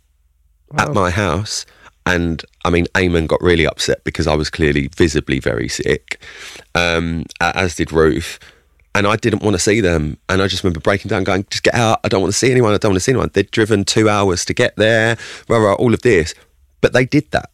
at 0.76 0.92
my 0.92 1.10
house. 1.10 1.66
And 2.06 2.44
I 2.64 2.70
mean, 2.70 2.86
Eamonn 2.94 3.26
got 3.26 3.42
really 3.42 3.66
upset 3.66 4.04
because 4.04 4.26
I 4.26 4.34
was 4.34 4.50
clearly 4.50 4.88
visibly 4.88 5.40
very 5.40 5.68
sick, 5.68 6.20
um, 6.74 7.24
as 7.40 7.76
did 7.76 7.92
Ruth. 7.92 8.38
And 8.94 9.06
I 9.06 9.16
didn't 9.16 9.42
want 9.42 9.54
to 9.54 9.58
see 9.58 9.80
them. 9.80 10.18
And 10.28 10.40
I 10.40 10.46
just 10.46 10.62
remember 10.62 10.80
breaking 10.80 11.08
down, 11.08 11.24
going, 11.24 11.46
just 11.50 11.64
get 11.64 11.74
out. 11.74 12.00
I 12.04 12.08
don't 12.08 12.20
want 12.20 12.32
to 12.32 12.38
see 12.38 12.50
anyone. 12.50 12.74
I 12.74 12.78
don't 12.78 12.92
want 12.92 12.96
to 12.96 13.04
see 13.04 13.12
anyone. 13.12 13.30
They'd 13.32 13.50
driven 13.50 13.84
two 13.84 14.08
hours 14.08 14.44
to 14.44 14.54
get 14.54 14.76
there, 14.76 15.16
all 15.48 15.92
of 15.92 16.02
this. 16.02 16.34
But 16.80 16.92
they 16.92 17.04
did 17.04 17.30
that 17.32 17.50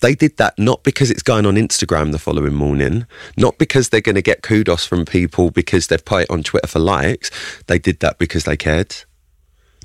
they 0.00 0.14
did 0.14 0.36
that 0.38 0.58
not 0.58 0.82
because 0.82 1.10
it's 1.10 1.22
going 1.22 1.46
on 1.46 1.54
Instagram 1.54 2.12
the 2.12 2.18
following 2.18 2.54
morning, 2.54 3.06
not 3.36 3.58
because 3.58 3.88
they're 3.88 4.00
going 4.00 4.14
to 4.14 4.22
get 4.22 4.42
kudos 4.42 4.86
from 4.86 5.04
people 5.04 5.50
because 5.50 5.86
they've 5.86 6.04
put 6.04 6.24
it 6.24 6.30
on 6.30 6.42
Twitter 6.42 6.66
for 6.66 6.78
likes. 6.78 7.30
They 7.66 7.78
did 7.78 8.00
that 8.00 8.18
because 8.18 8.44
they 8.44 8.56
cared. 8.56 8.96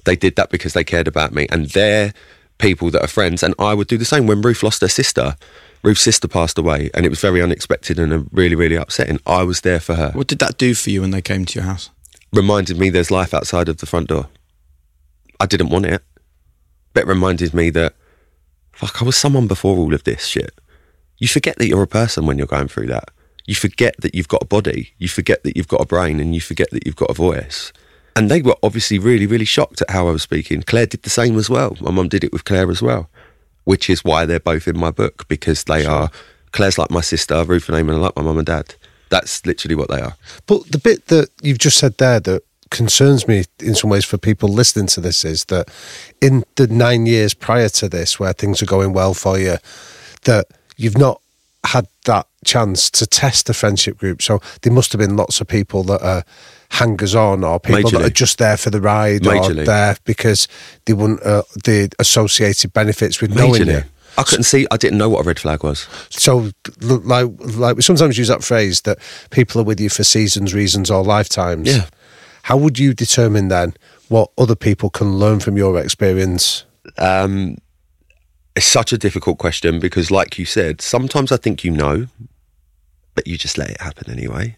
They 0.05 0.15
did 0.15 0.35
that 0.35 0.49
because 0.49 0.73
they 0.73 0.83
cared 0.83 1.07
about 1.07 1.33
me. 1.33 1.47
And 1.49 1.67
they're 1.67 2.13
people 2.57 2.89
that 2.91 3.03
are 3.03 3.07
friends. 3.07 3.43
And 3.43 3.53
I 3.59 3.73
would 3.73 3.87
do 3.87 3.97
the 3.97 4.05
same 4.05 4.27
when 4.27 4.41
Ruth 4.41 4.63
lost 4.63 4.81
her 4.81 4.87
sister. 4.87 5.35
Ruth's 5.83 6.01
sister 6.01 6.27
passed 6.27 6.57
away 6.57 6.89
and 6.93 7.05
it 7.05 7.09
was 7.09 7.21
very 7.21 7.41
unexpected 7.41 7.99
and 7.99 8.27
really, 8.31 8.55
really 8.55 8.75
upsetting. 8.75 9.19
I 9.25 9.43
was 9.43 9.61
there 9.61 9.79
for 9.79 9.95
her. 9.95 10.11
What 10.11 10.27
did 10.27 10.39
that 10.39 10.57
do 10.57 10.73
for 10.73 10.89
you 10.89 11.01
when 11.01 11.11
they 11.11 11.21
came 11.21 11.45
to 11.45 11.59
your 11.59 11.65
house? 11.65 11.91
Reminded 12.33 12.79
me 12.79 12.89
there's 12.89 13.11
life 13.11 13.33
outside 13.33 13.69
of 13.69 13.77
the 13.77 13.85
front 13.85 14.07
door. 14.07 14.27
I 15.39 15.45
didn't 15.45 15.69
want 15.69 15.85
it. 15.85 16.01
But 16.93 17.01
it 17.01 17.07
reminded 17.07 17.53
me 17.53 17.69
that 17.71 17.93
fuck, 18.71 19.01
I 19.01 19.05
was 19.05 19.17
someone 19.17 19.47
before 19.47 19.77
all 19.77 19.93
of 19.93 20.05
this 20.05 20.25
shit. 20.25 20.59
You 21.17 21.27
forget 21.27 21.57
that 21.57 21.67
you're 21.67 21.83
a 21.83 21.87
person 21.87 22.25
when 22.25 22.37
you're 22.37 22.47
going 22.47 22.67
through 22.67 22.87
that. 22.87 23.09
You 23.45 23.53
forget 23.53 23.95
that 23.99 24.15
you've 24.15 24.27
got 24.27 24.41
a 24.41 24.47
body. 24.47 24.93
You 24.97 25.07
forget 25.07 25.43
that 25.43 25.55
you've 25.55 25.67
got 25.67 25.81
a 25.81 25.85
brain 25.85 26.19
and 26.19 26.33
you 26.33 26.41
forget 26.41 26.71
that 26.71 26.85
you've 26.85 26.95
got 26.95 27.11
a 27.11 27.13
voice. 27.13 27.71
And 28.15 28.31
they 28.31 28.41
were 28.41 28.55
obviously 28.63 28.97
really, 28.97 29.27
really 29.27 29.45
shocked 29.45 29.81
at 29.81 29.89
how 29.89 30.07
I 30.07 30.11
was 30.11 30.23
speaking. 30.23 30.63
Claire 30.63 30.85
did 30.85 31.03
the 31.03 31.09
same 31.09 31.37
as 31.37 31.49
well. 31.49 31.75
My 31.81 31.91
mum 31.91 32.07
did 32.07 32.23
it 32.23 32.31
with 32.31 32.45
Claire 32.45 32.71
as 32.71 32.81
well, 32.81 33.09
which 33.65 33.89
is 33.89 34.03
why 34.03 34.25
they're 34.25 34.39
both 34.39 34.67
in 34.67 34.77
my 34.77 34.91
book 34.91 35.27
because 35.27 35.65
they 35.65 35.85
are, 35.85 36.09
Claire's 36.51 36.77
like 36.77 36.91
my 36.91 37.01
sister, 37.01 37.43
Ruth 37.43 37.67
and 37.67 37.77
Eamonn 37.77 37.95
are 37.95 37.99
like 37.99 38.15
my 38.15 38.21
mum 38.21 38.37
and 38.37 38.45
dad. 38.45 38.75
That's 39.09 39.45
literally 39.45 39.75
what 39.75 39.89
they 39.89 39.99
are. 39.99 40.15
But 40.47 40.71
the 40.71 40.77
bit 40.77 41.07
that 41.07 41.29
you've 41.41 41.59
just 41.59 41.77
said 41.77 41.97
there 41.97 42.19
that 42.21 42.43
concerns 42.69 43.27
me 43.27 43.43
in 43.59 43.75
some 43.75 43.89
ways 43.89 44.05
for 44.05 44.17
people 44.17 44.49
listening 44.49 44.87
to 44.87 45.01
this 45.01 45.23
is 45.23 45.45
that 45.45 45.69
in 46.21 46.43
the 46.55 46.67
nine 46.67 47.05
years 47.05 47.33
prior 47.33 47.69
to 47.69 47.89
this, 47.89 48.19
where 48.19 48.33
things 48.33 48.61
are 48.61 48.65
going 48.65 48.93
well 48.93 49.13
for 49.13 49.37
you, 49.37 49.57
that 50.23 50.47
you've 50.77 50.97
not 50.97 51.21
had 51.65 51.87
that 52.05 52.27
chance 52.45 52.89
to 52.91 53.05
test 53.07 53.47
the 53.47 53.53
friendship 53.53 53.97
group. 53.97 54.21
So 54.21 54.41
there 54.61 54.73
must 54.73 54.91
have 54.93 54.99
been 54.99 55.17
lots 55.17 55.41
of 55.41 55.47
people 55.47 55.83
that 55.83 56.01
are 56.01 56.23
hangers 56.75 57.15
on 57.15 57.43
or 57.43 57.59
people 57.59 57.89
that 57.91 58.01
are 58.01 58.09
just 58.09 58.37
there 58.37 58.57
for 58.57 58.69
the 58.69 58.81
ride 58.81 59.25
or 59.25 59.53
there 59.53 59.95
because 60.03 60.47
they 60.85 60.93
want 60.93 61.21
uh, 61.23 61.43
the 61.63 61.89
associated 61.99 62.73
benefits 62.73 63.21
with 63.21 63.33
knowing 63.33 63.67
you. 63.67 63.83
I 64.17 64.23
couldn't 64.23 64.43
see, 64.43 64.65
I 64.71 64.77
didn't 64.77 64.97
know 64.97 65.09
what 65.09 65.25
a 65.25 65.27
red 65.27 65.39
flag 65.39 65.63
was. 65.63 65.87
So, 66.09 66.51
like, 66.81 67.27
like 67.39 67.75
we 67.75 67.81
sometimes 67.81 68.17
use 68.17 68.29
that 68.29 68.43
phrase 68.43 68.81
that 68.81 68.99
people 69.29 69.59
are 69.59 69.65
with 69.65 69.79
you 69.79 69.89
for 69.89 70.05
seasons, 70.05 70.53
reasons, 70.53 70.89
or 70.89 71.03
lifetimes. 71.03 71.67
Yeah. 71.67 71.87
How 72.43 72.55
would 72.55 72.79
you 72.79 72.93
determine 72.93 73.49
then 73.49 73.73
what 74.07 74.31
other 74.37 74.55
people 74.55 74.89
can 74.89 75.17
learn 75.17 75.39
from 75.39 75.57
your 75.57 75.77
experience? 75.79 76.63
Um, 76.97 77.57
it's 78.55 78.65
such 78.65 78.93
a 78.93 78.97
difficult 78.97 79.37
question 79.37 79.79
because, 79.79 80.11
like 80.11 80.37
you 80.37 80.45
said, 80.45 80.79
sometimes 80.79 81.31
I 81.31 81.37
think 81.37 81.65
you 81.65 81.71
know, 81.71 82.07
but 83.15 83.27
you 83.27 83.37
just 83.37 83.57
let 83.57 83.69
it 83.69 83.81
happen 83.81 84.09
anyway. 84.09 84.57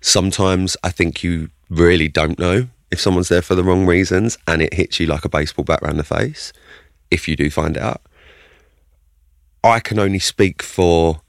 Sometimes 0.00 0.76
I 0.82 0.90
think 0.90 1.22
you 1.22 1.50
really 1.68 2.08
don't 2.08 2.38
know 2.38 2.68
if 2.90 3.00
someone's 3.00 3.28
there 3.28 3.42
for 3.42 3.54
the 3.54 3.64
wrong 3.64 3.86
reasons 3.86 4.38
and 4.46 4.62
it 4.62 4.74
hits 4.74 5.00
you 5.00 5.06
like 5.06 5.24
a 5.24 5.28
baseball 5.28 5.64
bat 5.64 5.80
around 5.82 5.96
the 5.96 6.04
face 6.04 6.52
if 7.10 7.26
you 7.28 7.36
do 7.36 7.50
find 7.50 7.76
out. 7.76 8.00
I 9.64 9.80
can 9.80 9.98
only 9.98 10.20
speak 10.20 10.62
for 10.62 11.20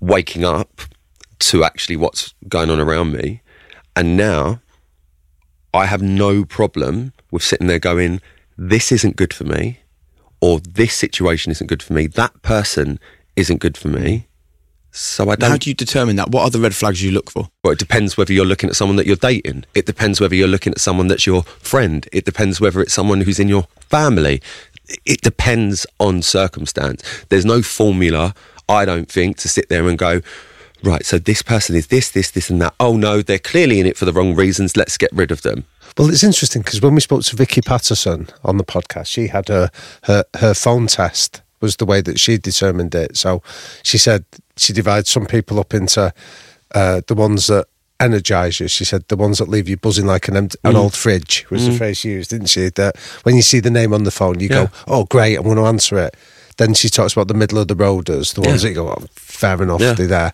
waking 0.00 0.44
up 0.44 0.82
to 1.38 1.64
actually 1.64 1.96
what's 1.96 2.34
going 2.48 2.70
on 2.70 2.80
around 2.80 3.12
me. 3.12 3.42
And 3.94 4.16
now 4.16 4.60
I 5.74 5.86
have 5.86 6.02
no 6.02 6.44
problem 6.44 7.12
with 7.30 7.42
sitting 7.42 7.66
there 7.66 7.78
going, 7.78 8.20
this 8.56 8.92
isn't 8.92 9.16
good 9.16 9.34
for 9.34 9.44
me, 9.44 9.80
or 10.40 10.60
this 10.60 10.94
situation 10.94 11.50
isn't 11.52 11.66
good 11.66 11.82
for 11.82 11.92
me, 11.92 12.06
that 12.06 12.42
person 12.42 12.98
isn't 13.36 13.60
good 13.60 13.76
for 13.76 13.88
me. 13.88 14.26
So 14.92 15.30
I 15.30 15.36
don't. 15.36 15.50
How 15.50 15.56
do 15.56 15.70
you 15.70 15.74
determine 15.74 16.16
that? 16.16 16.30
What 16.30 16.42
are 16.42 16.50
the 16.50 16.60
red 16.60 16.74
flags 16.74 17.02
you 17.02 17.10
look 17.10 17.30
for? 17.30 17.48
well, 17.64 17.72
it 17.72 17.78
depends 17.78 18.16
whether 18.16 18.32
you're 18.32 18.44
looking 18.44 18.68
at 18.68 18.76
someone 18.76 18.96
that 18.96 19.06
you're 19.06 19.16
dating. 19.16 19.64
It 19.74 19.86
depends 19.86 20.20
whether 20.20 20.34
you're 20.34 20.48
looking 20.48 20.72
at 20.72 20.80
someone 20.80 21.08
that's 21.08 21.26
your 21.26 21.42
friend. 21.42 22.06
It 22.12 22.24
depends 22.24 22.60
whether 22.60 22.80
it's 22.80 22.92
someone 22.92 23.22
who's 23.22 23.40
in 23.40 23.48
your 23.48 23.66
family. 23.80 24.42
It 25.06 25.22
depends 25.22 25.86
on 25.98 26.20
circumstance. 26.22 27.02
There's 27.30 27.46
no 27.46 27.62
formula, 27.62 28.34
I 28.68 28.84
don't 28.84 29.10
think, 29.10 29.38
to 29.38 29.48
sit 29.48 29.70
there 29.70 29.88
and 29.88 29.96
go, 29.96 30.20
right, 30.82 31.06
so 31.06 31.18
this 31.18 31.40
person 31.40 31.76
is 31.76 31.86
this, 31.86 32.10
this, 32.10 32.30
this, 32.30 32.50
and 32.50 32.60
that. 32.60 32.74
Oh 32.78 32.96
no, 32.96 33.22
they're 33.22 33.38
clearly 33.38 33.80
in 33.80 33.86
it 33.86 33.96
for 33.96 34.04
the 34.04 34.12
wrong 34.12 34.34
reasons. 34.34 34.76
Let's 34.76 34.98
get 34.98 35.12
rid 35.12 35.30
of 35.30 35.42
them. 35.42 35.64
Well, 35.96 36.10
it's 36.10 36.24
interesting 36.24 36.62
because 36.62 36.80
when 36.80 36.94
we 36.94 37.00
spoke 37.00 37.22
to 37.24 37.36
Vicky 37.36 37.60
Pattison 37.60 38.28
on 38.44 38.56
the 38.56 38.64
podcast, 38.64 39.06
she 39.06 39.28
had 39.28 39.48
her, 39.48 39.70
her 40.04 40.24
her 40.36 40.54
phone 40.54 40.86
test 40.86 41.41
was 41.62 41.76
the 41.76 41.86
way 41.86 42.00
that 42.02 42.20
she 42.20 42.36
determined 42.36 42.94
it. 42.94 43.16
So 43.16 43.42
she 43.82 43.96
said 43.96 44.24
she 44.56 44.72
divides 44.74 45.08
some 45.08 45.24
people 45.26 45.58
up 45.58 45.72
into 45.72 46.12
uh, 46.74 47.00
the 47.06 47.14
ones 47.14 47.46
that 47.46 47.66
energize 48.00 48.58
you. 48.60 48.68
She 48.68 48.84
said 48.84 49.04
the 49.08 49.16
ones 49.16 49.38
that 49.38 49.48
leave 49.48 49.68
you 49.68 49.76
buzzing 49.76 50.06
like 50.06 50.28
an 50.28 50.36
empty, 50.36 50.58
Mm. 50.64 50.70
an 50.70 50.76
old 50.76 50.94
fridge 50.94 51.46
was 51.50 51.66
the 51.66 51.72
phrase 51.76 51.98
she 51.98 52.10
used, 52.10 52.30
didn't 52.30 52.48
she? 52.48 52.68
That 52.70 52.96
when 53.22 53.36
you 53.36 53.42
see 53.42 53.60
the 53.60 53.70
name 53.70 53.94
on 53.94 54.02
the 54.04 54.10
phone, 54.10 54.40
you 54.40 54.48
Yeah. 54.48 54.64
go, 54.64 54.70
"Oh, 54.88 55.04
great, 55.04 55.36
I'm 55.36 55.44
going 55.44 55.56
to 55.56 55.64
answer 55.64 55.96
it." 55.98 56.14
Then 56.58 56.74
she 56.74 56.88
talks 56.90 57.12
about 57.14 57.28
the 57.28 57.34
middle 57.34 57.58
of 57.58 57.68
the 57.68 57.76
roaders, 57.76 58.34
the 58.34 58.40
ones 58.42 58.62
Yeah. 58.62 58.68
that 58.68 58.68
you 58.70 58.74
go, 58.74 58.88
oh, 58.88 59.04
"Fair 59.14 59.62
enough, 59.62 59.80
Yeah. 59.80 59.92
they're 59.94 60.06
there." 60.08 60.32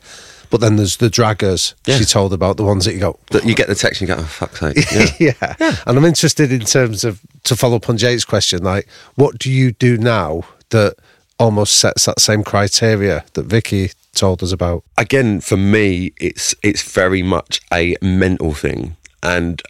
But 0.51 0.63
then 0.63 0.77
there's 0.77 0.97
the 0.97 1.11
draggers. 1.11 1.75
Yeah. 1.85 1.99
She 1.99 2.07
told 2.07 2.33
about 2.33 2.57
the 2.57 2.65
ones 2.65 2.87
that 2.87 2.95
you 2.95 3.01
go, 3.01 3.19
That 3.33 3.45
you 3.45 3.55
get 3.55 3.69
the 3.69 3.75
text 3.75 4.01
and 4.01 4.09
you 4.09 4.15
go, 4.17 4.23
oh, 4.23 4.25
fuck's 4.25 4.61
sake. 4.61 4.77
Yeah. 5.21 5.35
yeah. 5.61 5.77
And 5.87 5.99
I'm 5.99 6.07
interested 6.07 6.51
in 6.51 6.61
terms 6.65 7.05
of 7.05 7.21
to 7.45 7.55
follow 7.55 7.77
up 7.77 7.91
on 7.91 7.99
Jake's 7.99 8.25
question, 8.25 8.63
like 8.65 8.89
what 9.17 9.39
do 9.39 9.51
you 9.51 9.73
do 9.73 9.99
now 9.99 10.45
that 10.71 10.95
almost 11.39 11.75
sets 11.75 12.07
that 12.07 12.21
same 12.21 12.43
criteria 12.45 13.25
that 13.35 13.47
Vicky 13.47 13.91
told 14.13 14.43
us 14.43 14.53
about? 14.53 14.83
again 14.97 15.41
for 15.41 15.57
me 15.57 16.13
it's 16.21 16.55
it's 16.63 16.83
very 16.83 17.23
much 17.23 17.61
a 17.73 17.97
mental 18.03 18.53
thing. 18.53 18.97
And 19.23 19.63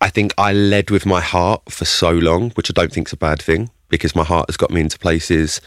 i 0.00 0.10
think 0.10 0.32
i 0.36 0.52
led 0.52 0.90
with 0.90 1.06
my 1.06 1.20
heart 1.20 1.62
for 1.70 1.86
so 1.86 2.10
long 2.10 2.50
which 2.50 2.70
i 2.70 2.74
don't 2.78 2.92
think 2.92 3.08
is 3.08 3.12
a 3.14 3.16
bad 3.16 3.40
thing 3.40 3.70
because 3.88 4.14
my 4.14 4.24
heart 4.24 4.46
has 4.48 4.56
got 4.56 4.70
me 4.70 4.80
into 4.82 4.98
places 4.98 5.60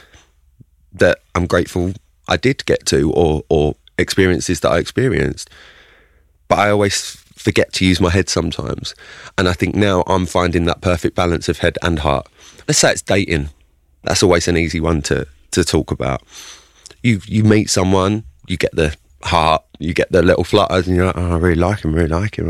that 0.94 1.18
i'm 1.34 1.48
grateful 1.48 1.94
i 2.28 2.38
did 2.38 2.64
get 2.66 2.86
to 2.86 3.12
or 3.14 3.44
or 3.50 3.76
experiences 3.98 4.60
that 4.62 4.72
i 4.72 4.78
experienced. 4.78 5.50
But 6.48 6.60
i 6.60 6.70
always 6.70 7.16
forget 7.36 7.74
to 7.74 7.86
use 7.86 8.00
my 8.02 8.10
head 8.10 8.30
sometimes. 8.30 8.94
And 9.38 9.48
i 9.50 9.54
think 9.54 9.76
now 9.76 10.04
i'm 10.08 10.26
finding 10.26 10.66
that 10.66 10.82
perfect 10.82 11.16
balance 11.16 11.50
of 11.50 11.60
head 11.60 11.78
and 11.82 12.00
heart. 12.00 12.28
Let's 12.68 12.80
say 12.80 12.92
it's 12.92 13.02
dating 13.02 13.50
that's 14.10 14.24
always 14.24 14.50
an 14.50 14.58
easy 14.58 14.82
one 14.82 15.02
to 15.04 15.26
to 15.52 15.64
talk 15.64 15.92
about 15.92 16.22
you 17.04 17.22
you 17.26 17.44
meet 17.44 17.70
someone, 17.70 18.24
you 18.48 18.58
get 18.58 18.76
the 18.76 18.96
heart, 19.24 19.64
you 19.80 19.94
get 19.94 20.12
the 20.12 20.22
little 20.22 20.44
flutters, 20.44 20.88
and 20.88 20.96
you're 20.96 21.06
like, 21.06 21.18
oh, 21.18 21.34
I 21.34 21.38
really 21.38 21.56
like 21.56 21.86
him, 21.86 21.94
really 21.94 22.10
like 22.10 22.38
him, 22.38 22.50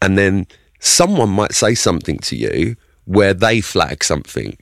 and 0.00 0.18
then 0.18 0.46
someone 0.80 1.30
might 1.30 1.52
say 1.52 1.74
something 1.74 2.18
to 2.18 2.36
you 2.36 2.76
where 3.04 3.34
they 3.34 3.60
flag 3.60 4.04
something. 4.04 4.56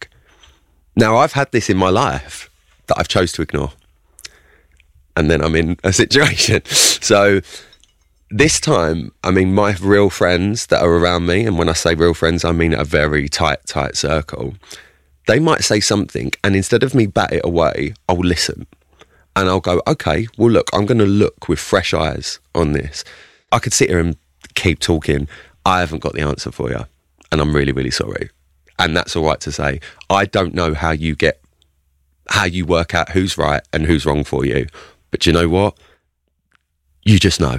Now, 0.97 1.17
I've 1.17 1.33
had 1.33 1.51
this 1.53 1.71
in 1.71 1.77
my 1.77 1.91
life 1.91 2.51
that 2.87 2.99
I've 2.99 3.09
chose 3.09 3.33
to 3.33 3.43
ignore. 3.43 3.73
And 5.17 5.31
then 5.31 5.41
I'm 5.43 5.57
in 5.57 5.77
a 5.85 5.93
situation. 5.93 6.63
So 7.03 7.41
this 8.31 8.61
time, 8.61 9.11
I 9.25 9.33
mean, 9.33 9.55
my 9.55 9.75
real 9.81 10.09
friends 10.09 10.67
that 10.67 10.83
are 10.83 10.93
around 10.93 11.27
me, 11.27 11.45
and 11.45 11.59
when 11.59 11.69
I 11.69 11.73
say 11.73 11.97
real 11.97 12.15
friends, 12.15 12.45
I 12.45 12.53
mean 12.53 12.73
a 12.73 12.85
very 12.85 13.29
tight, 13.29 13.67
tight 13.67 13.97
circle, 13.97 14.55
they 15.27 15.39
might 15.39 15.63
say 15.63 15.81
something, 15.81 16.33
and 16.43 16.57
instead 16.57 16.83
of 16.83 16.95
me 16.95 17.07
bat 17.07 17.33
it 17.33 17.45
away, 17.45 17.95
I'll 18.09 18.19
listen. 18.19 18.67
And 19.35 19.49
I'll 19.49 19.61
go, 19.61 19.81
okay, 19.87 20.27
well, 20.37 20.51
look, 20.51 20.69
I'm 20.73 20.85
going 20.85 20.99
to 20.99 21.07
look 21.07 21.49
with 21.49 21.59
fresh 21.59 21.95
eyes 21.95 22.39
on 22.55 22.73
this. 22.73 23.05
I 23.51 23.59
could 23.59 23.73
sit 23.73 23.89
here 23.89 23.99
and 23.99 24.17
keep 24.55 24.79
talking. 24.79 25.29
I 25.65 25.81
haven't 25.81 26.01
got 26.01 26.13
the 26.13 26.21
answer 26.21 26.51
for 26.51 26.71
you. 26.71 26.85
And 27.31 27.41
I'm 27.41 27.55
really, 27.55 27.73
really 27.73 27.91
sorry. 27.91 28.31
And 28.79 28.97
that's 28.97 29.17
all 29.17 29.25
right 29.25 29.41
to 29.41 29.53
say. 29.53 29.81
I 30.11 30.27
don't 30.27 30.55
know 30.55 30.75
how 30.75 30.91
you 30.91 31.15
get, 31.15 31.41
how 32.29 32.45
you 32.45 32.67
work 32.67 32.95
out 32.95 33.11
who's 33.11 33.39
right 33.39 33.63
and 33.73 33.87
who's 33.87 34.05
wrong 34.05 34.25
for 34.25 34.45
you. 34.45 34.67
But 35.11 35.25
you 35.25 35.33
know 35.33 35.49
what? 35.49 35.79
You 37.05 37.19
just 37.19 37.41
know. 37.41 37.59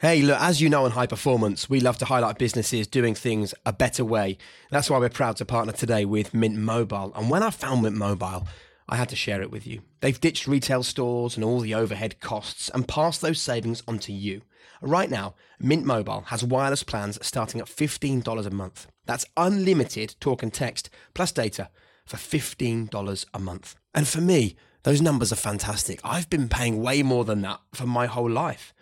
Hey, 0.00 0.22
look, 0.22 0.40
as 0.40 0.60
you 0.60 0.70
know 0.70 0.86
in 0.86 0.92
high 0.92 1.08
performance, 1.08 1.68
we 1.68 1.80
love 1.80 1.98
to 1.98 2.04
highlight 2.04 2.38
businesses 2.38 2.86
doing 2.86 3.16
things 3.16 3.52
a 3.66 3.72
better 3.72 4.04
way. 4.04 4.38
That's 4.70 4.88
why 4.88 4.98
we're 4.98 5.08
proud 5.08 5.38
to 5.38 5.44
partner 5.44 5.72
today 5.72 6.04
with 6.04 6.32
Mint 6.32 6.54
Mobile. 6.54 7.12
And 7.16 7.28
when 7.28 7.42
I 7.42 7.50
found 7.50 7.82
Mint 7.82 7.96
Mobile, 7.96 8.46
I 8.88 8.94
had 8.94 9.08
to 9.08 9.16
share 9.16 9.42
it 9.42 9.50
with 9.50 9.66
you. 9.66 9.82
They've 9.98 10.20
ditched 10.20 10.46
retail 10.46 10.84
stores 10.84 11.34
and 11.34 11.44
all 11.44 11.58
the 11.58 11.74
overhead 11.74 12.20
costs 12.20 12.70
and 12.72 12.86
passed 12.86 13.22
those 13.22 13.40
savings 13.40 13.82
on 13.88 13.98
to 13.98 14.12
you. 14.12 14.42
Right 14.80 15.10
now, 15.10 15.34
Mint 15.58 15.84
Mobile 15.84 16.20
has 16.26 16.44
wireless 16.44 16.84
plans 16.84 17.18
starting 17.20 17.60
at 17.60 17.66
$15 17.66 18.46
a 18.46 18.50
month. 18.50 18.86
That's 19.04 19.26
unlimited 19.36 20.14
talk 20.20 20.44
and 20.44 20.54
text 20.54 20.90
plus 21.12 21.32
data 21.32 21.70
for 22.06 22.18
$15 22.18 23.24
a 23.34 23.38
month. 23.40 23.74
And 23.92 24.06
for 24.06 24.20
me, 24.20 24.54
those 24.84 25.02
numbers 25.02 25.32
are 25.32 25.36
fantastic. 25.36 25.98
I've 26.04 26.30
been 26.30 26.48
paying 26.48 26.80
way 26.80 27.02
more 27.02 27.24
than 27.24 27.40
that 27.42 27.58
for 27.74 27.86
my 27.86 28.06
whole 28.06 28.30
life. 28.30 28.72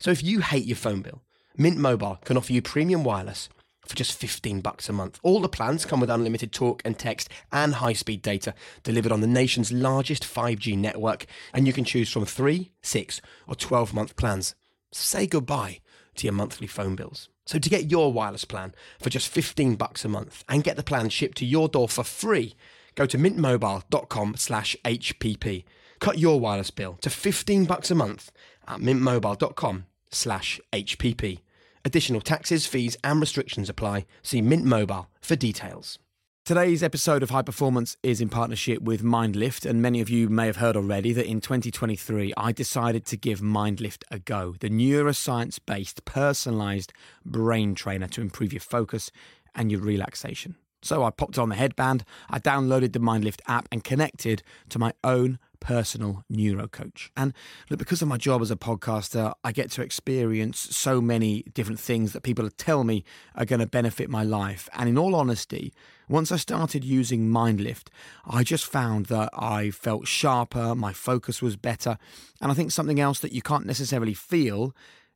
So 0.00 0.10
if 0.10 0.22
you 0.22 0.40
hate 0.40 0.64
your 0.64 0.76
phone 0.76 1.02
bill, 1.02 1.22
Mint 1.56 1.76
Mobile 1.76 2.18
can 2.24 2.36
offer 2.36 2.52
you 2.52 2.62
premium 2.62 3.02
wireless 3.02 3.48
for 3.84 3.96
just 3.96 4.12
15 4.12 4.60
bucks 4.60 4.88
a 4.88 4.92
month. 4.92 5.18
All 5.22 5.40
the 5.40 5.48
plans 5.48 5.84
come 5.84 5.98
with 5.98 6.10
unlimited 6.10 6.52
talk 6.52 6.82
and 6.84 6.96
text 6.96 7.28
and 7.50 7.74
high-speed 7.74 8.22
data 8.22 8.54
delivered 8.84 9.10
on 9.10 9.22
the 9.22 9.26
nation's 9.26 9.72
largest 9.72 10.22
5G 10.22 10.76
network, 10.76 11.26
and 11.52 11.66
you 11.66 11.72
can 11.72 11.84
choose 11.84 12.10
from 12.10 12.26
3, 12.26 12.70
6, 12.82 13.20
or 13.48 13.54
12-month 13.54 14.16
plans. 14.16 14.54
Say 14.92 15.26
goodbye 15.26 15.80
to 16.16 16.26
your 16.26 16.34
monthly 16.34 16.66
phone 16.66 16.94
bills. 16.94 17.28
So 17.46 17.58
to 17.58 17.70
get 17.70 17.90
your 17.90 18.12
wireless 18.12 18.44
plan 18.44 18.74
for 19.00 19.10
just 19.10 19.28
15 19.28 19.76
bucks 19.76 20.04
a 20.04 20.08
month 20.08 20.44
and 20.48 20.62
get 20.62 20.76
the 20.76 20.82
plan 20.82 21.08
shipped 21.08 21.38
to 21.38 21.46
your 21.46 21.68
door 21.68 21.88
for 21.88 22.04
free, 22.04 22.54
go 22.94 23.06
to 23.06 23.18
mintmobile.com 23.18 24.36
slash 24.36 24.76
HPP. 24.84 25.64
Cut 26.00 26.18
your 26.18 26.40
wireless 26.40 26.70
bill 26.70 26.98
to 27.00 27.10
15 27.10 27.64
bucks 27.64 27.90
a 27.90 27.94
month 27.94 28.30
at 28.66 28.80
mintmobile.com 28.80 29.86
slash 30.10 30.60
HPP. 30.72 31.40
Additional 31.84 32.20
taxes, 32.20 32.66
fees, 32.66 32.96
and 33.04 33.20
restrictions 33.20 33.68
apply. 33.68 34.06
See 34.22 34.42
Mint 34.42 34.64
Mobile 34.64 35.08
for 35.20 35.36
details. 35.36 35.98
Today's 36.44 36.82
episode 36.82 37.22
of 37.22 37.28
High 37.28 37.42
Performance 37.42 37.98
is 38.02 38.22
in 38.22 38.30
partnership 38.30 38.80
with 38.80 39.02
Myndlift, 39.02 39.68
and 39.68 39.82
many 39.82 40.00
of 40.00 40.08
you 40.08 40.30
may 40.30 40.46
have 40.46 40.56
heard 40.56 40.76
already 40.76 41.12
that 41.12 41.26
in 41.26 41.42
2023 41.42 42.32
I 42.38 42.52
decided 42.52 43.04
to 43.04 43.18
give 43.18 43.40
Myndlift 43.40 44.04
a 44.10 44.18
go, 44.18 44.54
the 44.58 44.70
neuroscience 44.70 45.58
based 45.64 46.06
personalized 46.06 46.94
brain 47.22 47.74
trainer 47.74 48.08
to 48.08 48.22
improve 48.22 48.54
your 48.54 48.60
focus 48.60 49.10
and 49.54 49.70
your 49.70 49.82
relaxation. 49.82 50.56
So 50.82 51.04
I 51.04 51.10
popped 51.10 51.38
on 51.38 51.48
the 51.48 51.56
headband, 51.56 52.04
I 52.30 52.38
downloaded 52.38 52.92
the 52.92 53.00
Myndlift 53.00 53.40
app, 53.46 53.68
and 53.72 53.82
connected 53.82 54.42
to 54.68 54.78
my 54.78 54.92
own 55.02 55.38
personal 55.60 56.24
neuro 56.28 56.68
coach. 56.68 57.10
And 57.16 57.32
look, 57.68 57.78
because 57.78 58.02
of 58.02 58.08
my 58.08 58.16
job 58.16 58.42
as 58.42 58.50
a 58.50 58.56
podcaster, 58.56 59.32
I 59.42 59.52
get 59.52 59.70
to 59.72 59.82
experience 59.82 60.58
so 60.58 61.00
many 61.00 61.42
different 61.52 61.80
things 61.80 62.12
that 62.12 62.22
people 62.22 62.48
tell 62.50 62.84
me 62.84 63.04
are 63.34 63.44
going 63.44 63.60
to 63.60 63.66
benefit 63.66 64.08
my 64.08 64.22
life. 64.22 64.68
And 64.72 64.88
in 64.88 64.98
all 64.98 65.14
honesty, 65.14 65.72
once 66.08 66.32
I 66.32 66.36
started 66.36 66.84
using 66.84 67.28
Myndlift, 67.28 67.88
I 68.26 68.44
just 68.44 68.66
found 68.66 69.06
that 69.06 69.30
I 69.34 69.70
felt 69.70 70.06
sharper, 70.06 70.74
my 70.74 70.92
focus 70.92 71.42
was 71.42 71.56
better. 71.56 71.98
And 72.40 72.50
I 72.50 72.54
think 72.54 72.70
something 72.70 73.00
else 73.00 73.20
that 73.20 73.32
you 73.32 73.42
can't 73.42 73.66
necessarily 73.66 74.14
feel 74.14 74.74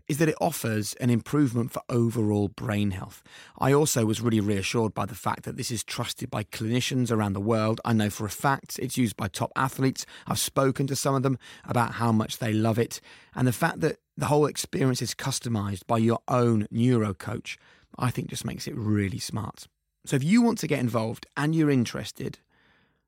is 0.08 0.18
that 0.18 0.28
it 0.28 0.34
offers 0.40 0.94
an 0.94 1.10
improvement 1.10 1.70
for 1.72 1.82
overall 1.88 2.48
brain 2.48 2.92
health. 2.92 3.22
I 3.58 3.72
also 3.72 4.04
was 4.04 4.20
really 4.20 4.40
reassured 4.40 4.94
by 4.94 5.06
the 5.06 5.14
fact 5.14 5.44
that 5.44 5.56
this 5.56 5.70
is 5.70 5.84
trusted 5.84 6.30
by 6.30 6.44
clinicians 6.44 7.10
around 7.10 7.32
the 7.32 7.40
world. 7.40 7.80
I 7.84 7.92
know 7.92 8.10
for 8.10 8.26
a 8.26 8.30
fact 8.30 8.78
it's 8.78 8.98
used 8.98 9.16
by 9.16 9.28
top 9.28 9.52
athletes. 9.56 10.06
I've 10.26 10.38
spoken 10.38 10.86
to 10.88 10.96
some 10.96 11.14
of 11.14 11.22
them 11.22 11.38
about 11.64 11.92
how 11.94 12.12
much 12.12 12.38
they 12.38 12.52
love 12.52 12.78
it. 12.78 13.00
And 13.34 13.46
the 13.46 13.52
fact 13.52 13.80
that 13.80 13.98
the 14.16 14.26
whole 14.26 14.46
experience 14.46 15.00
is 15.02 15.14
customized 15.14 15.86
by 15.86 15.98
your 15.98 16.20
own 16.28 16.66
neuro 16.70 17.14
coach, 17.14 17.58
I 17.98 18.10
think 18.10 18.28
just 18.28 18.44
makes 18.44 18.66
it 18.66 18.74
really 18.76 19.18
smart. 19.18 19.66
So 20.04 20.16
if 20.16 20.24
you 20.24 20.42
want 20.42 20.58
to 20.58 20.66
get 20.66 20.80
involved 20.80 21.26
and 21.36 21.54
you're 21.54 21.70
interested, 21.70 22.38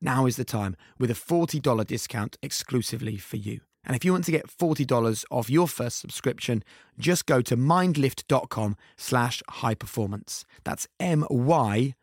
now 0.01 0.25
is 0.25 0.37
the 0.37 0.45
time 0.45 0.75
with 0.97 1.11
a 1.11 1.15
$40 1.15 1.85
discount 1.85 2.37
exclusively 2.41 3.17
for 3.17 3.37
you. 3.37 3.61
And 3.85 3.95
if 3.95 4.03
you 4.03 4.11
want 4.11 4.25
to 4.25 4.31
get 4.31 4.47
$40 4.47 5.25
off 5.29 5.49
your 5.49 5.67
first 5.67 5.99
subscription, 5.99 6.63
just 6.97 7.25
go 7.25 7.41
to 7.41 7.55
myndlift.com 7.55 8.77
slash 8.97 9.43
high 9.49 9.75
performance. 9.75 10.43
That's 10.63 10.87
M-Y-N-D-L-I-F-T 10.99 11.95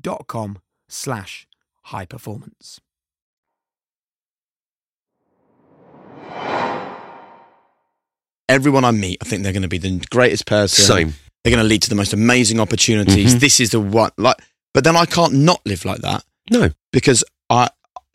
dot 0.00 0.26
com 0.28 0.58
slash 0.88 1.46
high 1.84 2.04
performance. 2.04 2.80
Everyone 8.48 8.84
I 8.84 8.92
meet, 8.92 9.18
I 9.20 9.26
think 9.26 9.42
they're 9.42 9.52
going 9.52 9.62
to 9.62 9.68
be 9.68 9.78
the 9.78 9.98
greatest 10.10 10.46
person. 10.46 10.84
Same. 10.84 11.14
They're 11.44 11.50
going 11.50 11.62
to 11.62 11.68
lead 11.68 11.82
to 11.82 11.88
the 11.90 11.94
most 11.94 12.12
amazing 12.14 12.60
opportunities. 12.60 13.30
Mm-hmm. 13.32 13.38
This 13.40 13.60
is 13.60 13.70
the 13.70 13.80
one, 13.80 14.10
like, 14.16 14.36
but 14.72 14.84
then 14.84 14.96
I 14.96 15.04
can't 15.04 15.34
not 15.34 15.60
live 15.66 15.84
like 15.84 16.00
that 16.00 16.24
No. 16.50 16.70
because 16.92 17.22
I 17.50 17.68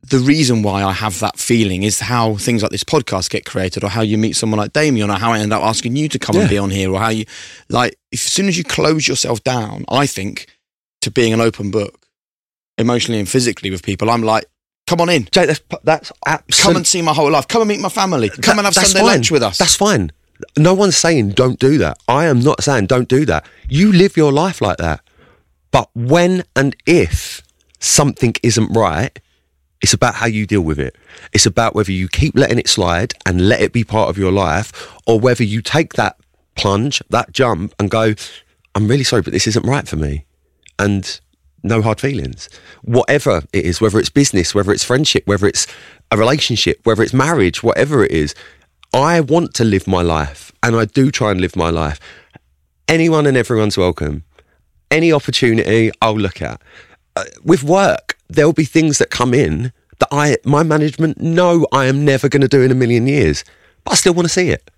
the 0.09 0.19
reason 0.19 0.63
why 0.63 0.83
I 0.83 0.91
have 0.91 1.19
that 1.19 1.39
feeling 1.39 1.83
is 1.83 2.01
how 2.01 2.35
things 2.35 2.61
like 2.61 2.71
this 2.71 2.83
podcast 2.83 3.29
get 3.29 3.45
created, 3.45 3.83
or 3.83 3.89
how 3.89 4.01
you 4.01 4.17
meet 4.17 4.35
someone 4.35 4.59
like 4.59 4.73
Damian, 4.73 5.09
or 5.09 5.17
how 5.17 5.31
I 5.31 5.39
end 5.39 5.53
up 5.53 5.63
asking 5.63 5.95
you 5.95 6.09
to 6.09 6.19
come 6.19 6.35
and 6.35 6.49
be 6.49 6.57
on 6.57 6.69
here, 6.69 6.91
or 6.91 6.99
how 6.99 7.09
you 7.09 7.25
like. 7.69 7.97
If, 8.11 8.25
as 8.25 8.31
soon 8.31 8.47
as 8.47 8.57
you 8.57 8.63
close 8.63 9.07
yourself 9.07 9.43
down, 9.43 9.85
I 9.89 10.05
think 10.05 10.47
to 11.01 11.09
being 11.09 11.33
an 11.33 11.41
open 11.41 11.71
book, 11.71 12.05
emotionally 12.77 13.19
and 13.19 13.29
physically 13.29 13.71
with 13.71 13.81
people, 13.81 14.09
I'm 14.09 14.23
like, 14.23 14.45
come 14.87 14.99
on 15.01 15.09
in, 15.09 15.27
Jake, 15.31 15.47
that's, 15.47 15.61
that's 15.83 16.11
come 16.61 16.75
and 16.75 16.85
see 16.85 17.01
my 17.01 17.13
whole 17.13 17.31
life, 17.31 17.47
come 17.47 17.61
and 17.61 17.69
meet 17.69 17.79
my 17.79 17.89
family, 17.89 18.29
come 18.29 18.59
and 18.59 18.65
have 18.65 18.73
Sunday 18.73 18.99
fine. 18.99 19.05
lunch 19.05 19.31
with 19.31 19.43
us. 19.43 19.57
That's 19.57 19.75
fine. 19.75 20.11
No 20.57 20.73
one's 20.73 20.97
saying 20.97 21.29
don't 21.29 21.59
do 21.59 21.77
that. 21.77 21.97
I 22.07 22.25
am 22.25 22.41
not 22.41 22.63
saying 22.63 22.87
don't 22.87 23.07
do 23.07 23.25
that. 23.25 23.45
You 23.69 23.93
live 23.93 24.17
your 24.17 24.31
life 24.31 24.61
like 24.61 24.77
that. 24.77 25.01
But 25.71 25.89
when 25.95 26.43
and 26.55 26.75
if 26.85 27.41
something 27.79 28.35
isn't 28.43 28.73
right, 28.73 29.17
it's 29.83 29.93
about 29.93 30.15
how 30.15 30.25
you 30.25 30.47
deal 30.47 30.61
with 30.61 30.79
it. 30.79 30.95
It's 31.33 31.45
about 31.45 31.75
whether 31.75 31.91
you 31.91 32.07
keep 32.07 32.35
letting 32.35 32.57
it 32.57 32.69
slide 32.69 33.13
and 33.25 33.49
let 33.49 33.61
it 33.61 33.73
be 33.73 33.83
part 33.83 34.09
of 34.09 34.17
your 34.17 34.31
life, 34.31 34.91
or 35.05 35.19
whether 35.19 35.43
you 35.43 35.61
take 35.61 35.93
that 35.93 36.17
plunge, 36.55 37.03
that 37.09 37.33
jump, 37.33 37.75
and 37.77 37.91
go, 37.91 38.15
I'm 38.73 38.87
really 38.87 39.03
sorry, 39.03 39.21
but 39.21 39.33
this 39.33 39.45
isn't 39.45 39.65
right 39.67 39.85
for 39.87 39.97
me. 39.97 40.25
And 40.79 41.19
no 41.63 41.81
hard 41.81 41.99
feelings. 41.99 42.49
Whatever 42.81 43.43
it 43.51 43.65
is, 43.65 43.81
whether 43.81 43.99
it's 43.99 44.09
business, 44.09 44.55
whether 44.55 44.71
it's 44.71 44.85
friendship, 44.85 45.27
whether 45.27 45.47
it's 45.47 45.67
a 46.11 46.17
relationship, 46.17 46.79
whether 46.83 47.03
it's 47.03 47.13
marriage, 47.13 47.61
whatever 47.61 48.05
it 48.05 48.11
is, 48.11 48.33
I 48.93 49.19
want 49.19 49.53
to 49.55 49.65
live 49.65 49.85
my 49.85 50.01
life 50.01 50.51
and 50.61 50.75
I 50.77 50.85
do 50.85 51.11
try 51.11 51.31
and 51.31 51.41
live 51.41 51.55
my 51.55 51.69
life. 51.69 51.99
Anyone 52.87 53.25
and 53.25 53.35
everyone's 53.35 53.77
welcome. 53.77 54.23
Any 54.89 55.11
opportunity 55.11 55.91
I'll 56.01 56.17
look 56.17 56.41
at. 56.41 56.61
Uh, 57.15 57.25
with 57.43 57.63
work, 57.63 58.17
there'll 58.35 58.53
be 58.53 58.65
things 58.65 58.97
that 58.97 59.09
come 59.09 59.33
in 59.33 59.71
that 59.99 60.07
I, 60.11 60.37
my 60.43 60.63
management 60.63 61.19
know 61.19 61.67
I 61.71 61.85
am 61.85 62.03
never 62.03 62.29
going 62.29 62.41
to 62.41 62.47
do 62.47 62.61
in 62.61 62.71
a 62.71 62.75
million 62.75 63.07
years, 63.07 63.43
but 63.83 63.93
I 63.93 63.95
still 63.95 64.13
want 64.13 64.25
to 64.25 64.33
see 64.33 64.49
it. 64.49 64.69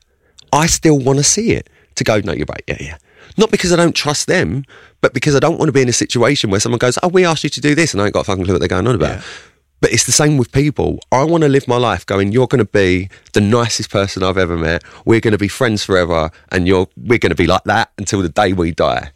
I 0.51 0.67
still 0.67 0.99
want 0.99 1.19
to 1.19 1.23
see 1.23 1.51
it 1.51 1.69
to 1.95 2.03
go, 2.03 2.19
no, 2.19 2.33
you're 2.33 2.45
right. 2.47 2.63
Yeah, 2.67 2.77
yeah. 2.79 2.97
Not 3.37 3.51
because 3.51 3.73
I 3.73 3.75
don't 3.75 3.95
trust 3.95 4.27
them, 4.27 4.63
but 5.01 5.13
because 5.13 5.35
I 5.35 5.39
don't 5.39 5.57
want 5.57 5.69
to 5.69 5.73
be 5.73 5.81
in 5.81 5.89
a 5.89 5.93
situation 5.93 6.49
where 6.49 6.59
someone 6.59 6.79
goes, 6.79 6.97
oh, 7.03 7.09
we 7.09 7.25
asked 7.25 7.43
you 7.43 7.49
to 7.49 7.61
do 7.61 7.75
this, 7.75 7.93
and 7.93 8.01
I 8.01 8.05
ain't 8.05 8.13
got 8.13 8.21
a 8.21 8.23
fucking 8.23 8.43
clue 8.45 8.53
what 8.53 8.59
they're 8.59 8.67
going 8.67 8.87
on 8.87 8.95
about. 8.95 9.23
But 9.81 9.91
it's 9.91 10.05
the 10.05 10.11
same 10.11 10.37
with 10.37 10.51
people. 10.51 10.99
I 11.11 11.23
want 11.23 11.43
to 11.43 11.49
live 11.49 11.67
my 11.67 11.77
life 11.77 12.05
going, 12.05 12.31
you're 12.31 12.47
going 12.47 12.59
to 12.59 12.65
be 12.65 13.09
the 13.33 13.41
nicest 13.41 13.89
person 13.89 14.23
I've 14.23 14.37
ever 14.37 14.57
met. 14.57 14.83
We're 15.05 15.19
going 15.19 15.33
to 15.33 15.37
be 15.37 15.47
friends 15.47 15.83
forever, 15.83 16.31
and 16.51 16.67
you're 16.67 16.87
we're 16.95 17.19
going 17.19 17.31
to 17.31 17.35
be 17.35 17.47
like 17.47 17.63
that 17.65 17.91
until 17.97 18.21
the 18.21 18.29
day 18.29 18.53
we 18.53 18.71
die. 18.71 19.11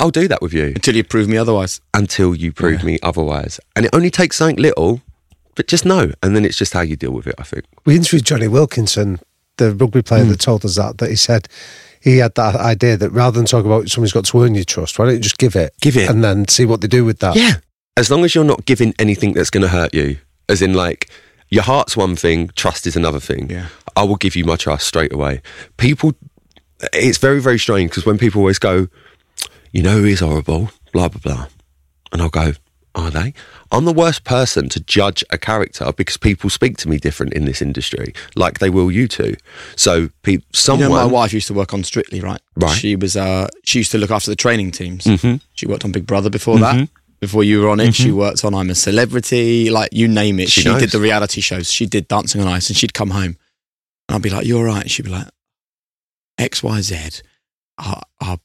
I'll 0.00 0.06
I'll 0.06 0.10
do 0.10 0.28
that 0.28 0.40
with 0.42 0.52
you 0.52 0.66
Until 0.74 0.96
you 0.96 1.04
prove 1.04 1.28
me 1.28 1.36
otherwise. 1.36 1.80
until 1.94 2.34
you 2.34 2.52
prove 2.52 2.84
me 2.84 2.98
otherwise. 3.02 3.58
And 3.76 3.84
it 3.86 3.94
only 3.94 4.10
takes 4.10 4.36
something 4.36 4.56
little, 4.56 5.02
but 5.54 5.66
just 5.66 5.84
know. 5.84 6.12
And 6.22 6.34
then 6.36 6.44
it's 6.44 6.56
just 6.56 6.72
how 6.72 6.80
you 6.82 6.96
deal 6.96 7.10
with 7.12 7.26
it, 7.26 7.34
I 7.38 7.42
think. 7.42 7.64
We 7.84 7.96
interviewed 7.96 8.24
Jonny 8.24 8.48
Wilkinson, 8.48 9.18
the 9.56 9.74
rugby 9.74 10.02
player 10.02 10.24
Hmm. 10.24 10.30
that 10.30 10.40
told 10.40 10.64
us 10.64 10.76
that, 10.76 10.98
that 10.98 11.10
he 11.10 11.16
said 11.16 11.48
he 12.00 12.18
had 12.18 12.34
that 12.36 12.54
idea 12.54 12.96
that 12.96 13.10
rather 13.10 13.36
than 13.38 13.46
talk 13.46 13.64
about 13.64 13.88
somebody's 13.88 14.12
got 14.12 14.24
to 14.26 14.42
earn 14.42 14.54
your 14.54 14.64
trust, 14.64 14.98
why 14.98 15.06
don't 15.06 15.14
you 15.14 15.20
just 15.20 15.38
give 15.38 15.56
it? 15.56 15.72
Give 15.80 15.96
it. 15.96 16.08
And 16.08 16.22
then 16.22 16.46
see 16.48 16.64
what 16.64 16.80
they 16.80 16.86
do 16.88 17.04
with 17.04 17.18
that. 17.18 17.34
Yeah. 17.36 17.54
As 17.96 18.08
long 18.10 18.24
as 18.24 18.34
you're 18.36 18.44
not 18.44 18.64
giving 18.66 18.94
anything 19.00 19.32
that's 19.32 19.50
going 19.50 19.62
to 19.62 19.68
hurt 19.68 19.92
you, 19.92 20.18
as 20.48 20.62
in 20.62 20.74
like 20.74 21.10
your 21.50 21.64
heart's 21.64 21.96
one 21.96 22.14
thing, 22.14 22.50
trust 22.54 22.86
is 22.86 22.94
another 22.94 23.18
thing. 23.18 23.50
Yeah. 23.50 23.66
I 23.96 24.04
will 24.04 24.14
give 24.16 24.36
you 24.36 24.44
my 24.44 24.54
trust 24.54 24.86
straight 24.86 25.12
away. 25.12 25.42
People, 25.76 26.12
it's 26.92 27.18
very, 27.18 27.40
very 27.40 27.58
strange 27.58 27.90
because 27.90 28.06
when 28.06 28.16
people 28.18 28.40
always 28.40 28.60
go, 28.60 28.86
you 29.72 29.82
know 29.82 29.98
who 29.98 30.04
is 30.06 30.20
horrible, 30.20 30.70
blah, 30.92 31.08
blah, 31.08 31.20
blah. 31.22 31.46
And 32.12 32.22
I'll 32.22 32.28
go, 32.30 32.52
are 32.94 33.10
they? 33.10 33.34
I'm 33.70 33.84
the 33.84 33.92
worst 33.92 34.24
person 34.24 34.68
to 34.70 34.80
judge 34.80 35.22
a 35.30 35.38
character 35.38 35.92
because 35.92 36.16
people 36.16 36.48
speak 36.50 36.78
to 36.78 36.88
me 36.88 36.96
different 36.96 37.34
in 37.34 37.44
this 37.44 37.60
industry, 37.62 38.12
like 38.34 38.58
they 38.60 38.70
will 38.70 38.90
you 38.90 39.06
two. 39.06 39.34
So, 39.76 40.08
pe- 40.22 40.32
You 40.32 40.42
someone. 40.52 40.88
know, 40.88 40.94
my 40.96 41.04
wife 41.04 41.32
used 41.32 41.46
to 41.48 41.54
work 41.54 41.74
on 41.74 41.84
Strictly, 41.84 42.20
right? 42.20 42.40
Right. 42.56 42.74
She 42.76 42.96
was. 42.96 43.16
Uh, 43.16 43.48
she 43.64 43.80
used 43.80 43.92
to 43.92 43.98
look 43.98 44.10
after 44.10 44.30
the 44.30 44.36
training 44.36 44.70
teams. 44.72 45.04
Mhm. 45.04 45.40
She 45.52 45.66
worked 45.66 45.84
on 45.84 45.92
Big 45.92 46.06
Brother 46.06 46.30
before 46.30 46.58
that. 46.58 46.88
Before 47.20 47.44
you 47.44 47.60
were 47.60 47.68
on 47.68 47.78
it, 47.80 47.94
she 47.94 48.10
worked 48.12 48.44
on 48.44 48.54
I'm 48.54 48.70
a 48.70 48.74
Celebrity, 48.74 49.70
like 49.70 49.90
you 49.92 50.08
name 50.08 50.38
it. 50.40 50.44
Mm-hmm. 50.48 50.60
She 50.62 50.62
She, 50.62 50.78
did 50.78 50.90
the 50.90 51.00
reality 51.00 51.40
shows. 51.40 51.70
She 51.70 51.84
did 51.84 52.08
Dancing 52.08 52.40
on 52.40 52.46
Ice, 52.48 52.68
and 52.70 52.76
she'd 52.76 52.94
come 52.94 53.10
home, 53.10 53.36
and 54.08 54.16
I'd 54.16 54.22
be 54.22 54.30
like, 54.30 54.46
"You're 54.46 54.64
right." 54.64 54.88
She'd 54.90 55.04
be 55.04 55.10
like, 55.10 55.28
"X, 56.38 56.62
Y, 56.62 56.80
Z, 56.80 57.20
are, 57.78 58.02
are 58.20 58.38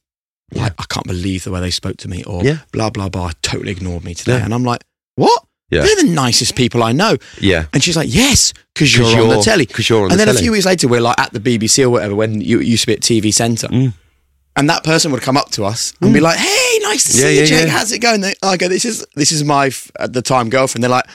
like, 0.52 0.72
I 0.78 0.84
can't 0.88 1.06
believe 1.06 1.44
the 1.44 1.50
way 1.50 1.60
they 1.60 1.70
spoke 1.70 1.96
to 1.98 2.08
me," 2.08 2.22
or 2.24 2.44
Yeah. 2.44 2.58
blah 2.72 2.90
blah 2.90 3.08
blah. 3.08 3.32
Totally 3.42 3.72
ignored 3.72 4.04
me 4.04 4.14
today, 4.14 4.38
Yeah. 4.38 4.44
and 4.44 4.54
I'm 4.54 4.64
like, 4.64 4.82
"What? 5.16 5.42
Yeah. 5.70 5.82
They're 5.82 5.96
the 5.96 6.10
nicest 6.10 6.54
people 6.54 6.82
I 6.82 6.92
know." 6.92 7.16
yeah. 7.40 7.66
And 7.72 7.82
she's 7.82 7.96
like, 7.96 8.08
"Yes, 8.12 8.52
because 8.74 8.94
you're, 8.96 9.06
on 9.22 9.28
the 9.28 9.42
telly. 9.42 9.66
Because 9.66 9.88
you're 9.88 10.04
on 10.04 10.10
and 10.12 10.20
the 10.20 10.26
then 10.26 10.34
a 10.36 10.38
few 10.38 10.52
weeks 10.52 10.66
later, 10.66 10.88
we're 10.88 11.00
like 11.00 11.18
at 11.18 11.32
the 11.32 11.40
BBC 11.40 11.82
or 11.82 11.90
whatever 11.90 12.14
when 12.14 12.40
you 12.40 12.60
used 12.60 12.82
to 12.82 12.86
be 12.88 12.92
at 12.94 13.00
TV 13.00 13.32
Centre, 13.32 13.68
Mm. 13.68 13.92
and 14.56 14.70
that 14.70 14.84
person 14.84 15.10
would 15.12 15.22
come 15.22 15.36
up 15.36 15.50
to 15.52 15.64
us 15.64 15.92
and 16.00 16.12
be 16.14 16.20
like, 16.20 16.38
"Hey, 16.38 16.78
nice 16.82 17.04
to 17.04 17.12
see 17.12 17.22
Yeah, 17.36 17.40
you, 17.40 17.46
Jake. 17.46 17.68
How's 17.68 17.90
it 17.92 17.98
going?" 18.00 18.20
They, 18.20 18.34
I 18.42 18.56
go, 18.56 18.68
"This 18.68 18.84
is 18.84 19.04
this 19.16 19.32
is 19.32 19.42
my 19.44 19.66
f- 19.68 19.90
at 19.98 20.12
the 20.12 20.22
time 20.22 20.50
girlfriend." 20.50 20.82
They're 20.84 20.90
like, 20.90 21.06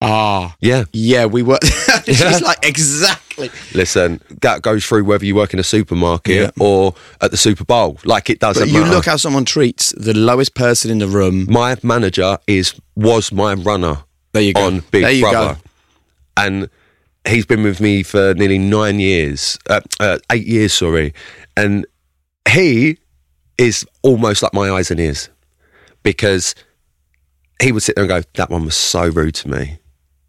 "Ah, 0.00 0.56
Yeah. 0.60 0.84
yeah, 0.92 1.26
we 1.26 1.42
were." 1.42 1.58
Yeah. 2.06 2.30
She's 2.30 2.40
like, 2.42 2.64
"Exactly." 2.64 3.50
Listen, 3.74 4.20
that 4.40 4.62
goes 4.62 4.84
through 4.86 5.04
whether 5.04 5.24
you 5.24 5.34
work 5.34 5.52
in 5.52 5.58
a 5.60 5.64
supermarket 5.64 6.34
Yeah. 6.36 6.50
or 6.64 6.94
at 7.20 7.30
the 7.30 7.36
Super 7.36 7.64
Bowl. 7.64 7.98
Like 8.04 8.30
it 8.30 8.38
doesn't 8.40 8.62
But 8.64 8.68
you 8.72 8.80
matter. 8.80 8.90
look 8.94 9.06
how 9.06 9.16
someone 9.16 9.44
treats 9.44 9.92
the 9.96 10.14
lowest 10.14 10.54
person 10.54 10.90
in 10.90 10.98
the 10.98 11.06
room. 11.08 11.46
my 11.50 11.76
manager 11.82 12.38
is 12.46 12.74
was 12.96 13.32
my 13.32 13.54
runner 13.54 13.98
There 14.32 14.42
you 14.42 14.54
go. 14.54 14.64
on 14.66 14.80
Big 14.90 15.02
There 15.02 15.10
you 15.12 15.22
Brother, 15.22 15.54
go. 15.54 15.60
and 16.36 16.70
he's 17.28 17.44
been 17.46 17.62
with 17.62 17.80
me 17.80 18.02
for 18.02 18.34
nearly 18.34 18.58
nine 18.58 18.98
years, 19.00 19.58
uh, 19.68 19.80
uh, 20.00 20.18
eight 20.32 20.46
years, 20.46 20.72
sorry, 20.72 21.12
and 21.56 21.86
he 22.48 22.96
is 23.58 23.84
almost 24.02 24.42
like 24.42 24.54
my 24.54 24.70
eyes 24.70 24.90
and 24.90 24.98
ears 24.98 25.28
because 26.02 26.54
he 27.60 27.72
would 27.72 27.82
sit 27.82 27.94
there 27.96 28.04
and 28.04 28.08
go, 28.08 28.22
"That 28.34 28.48
one 28.50 28.64
was 28.64 28.74
so 28.76 29.06
rude 29.08 29.34
to 29.36 29.48
me." 29.50 29.78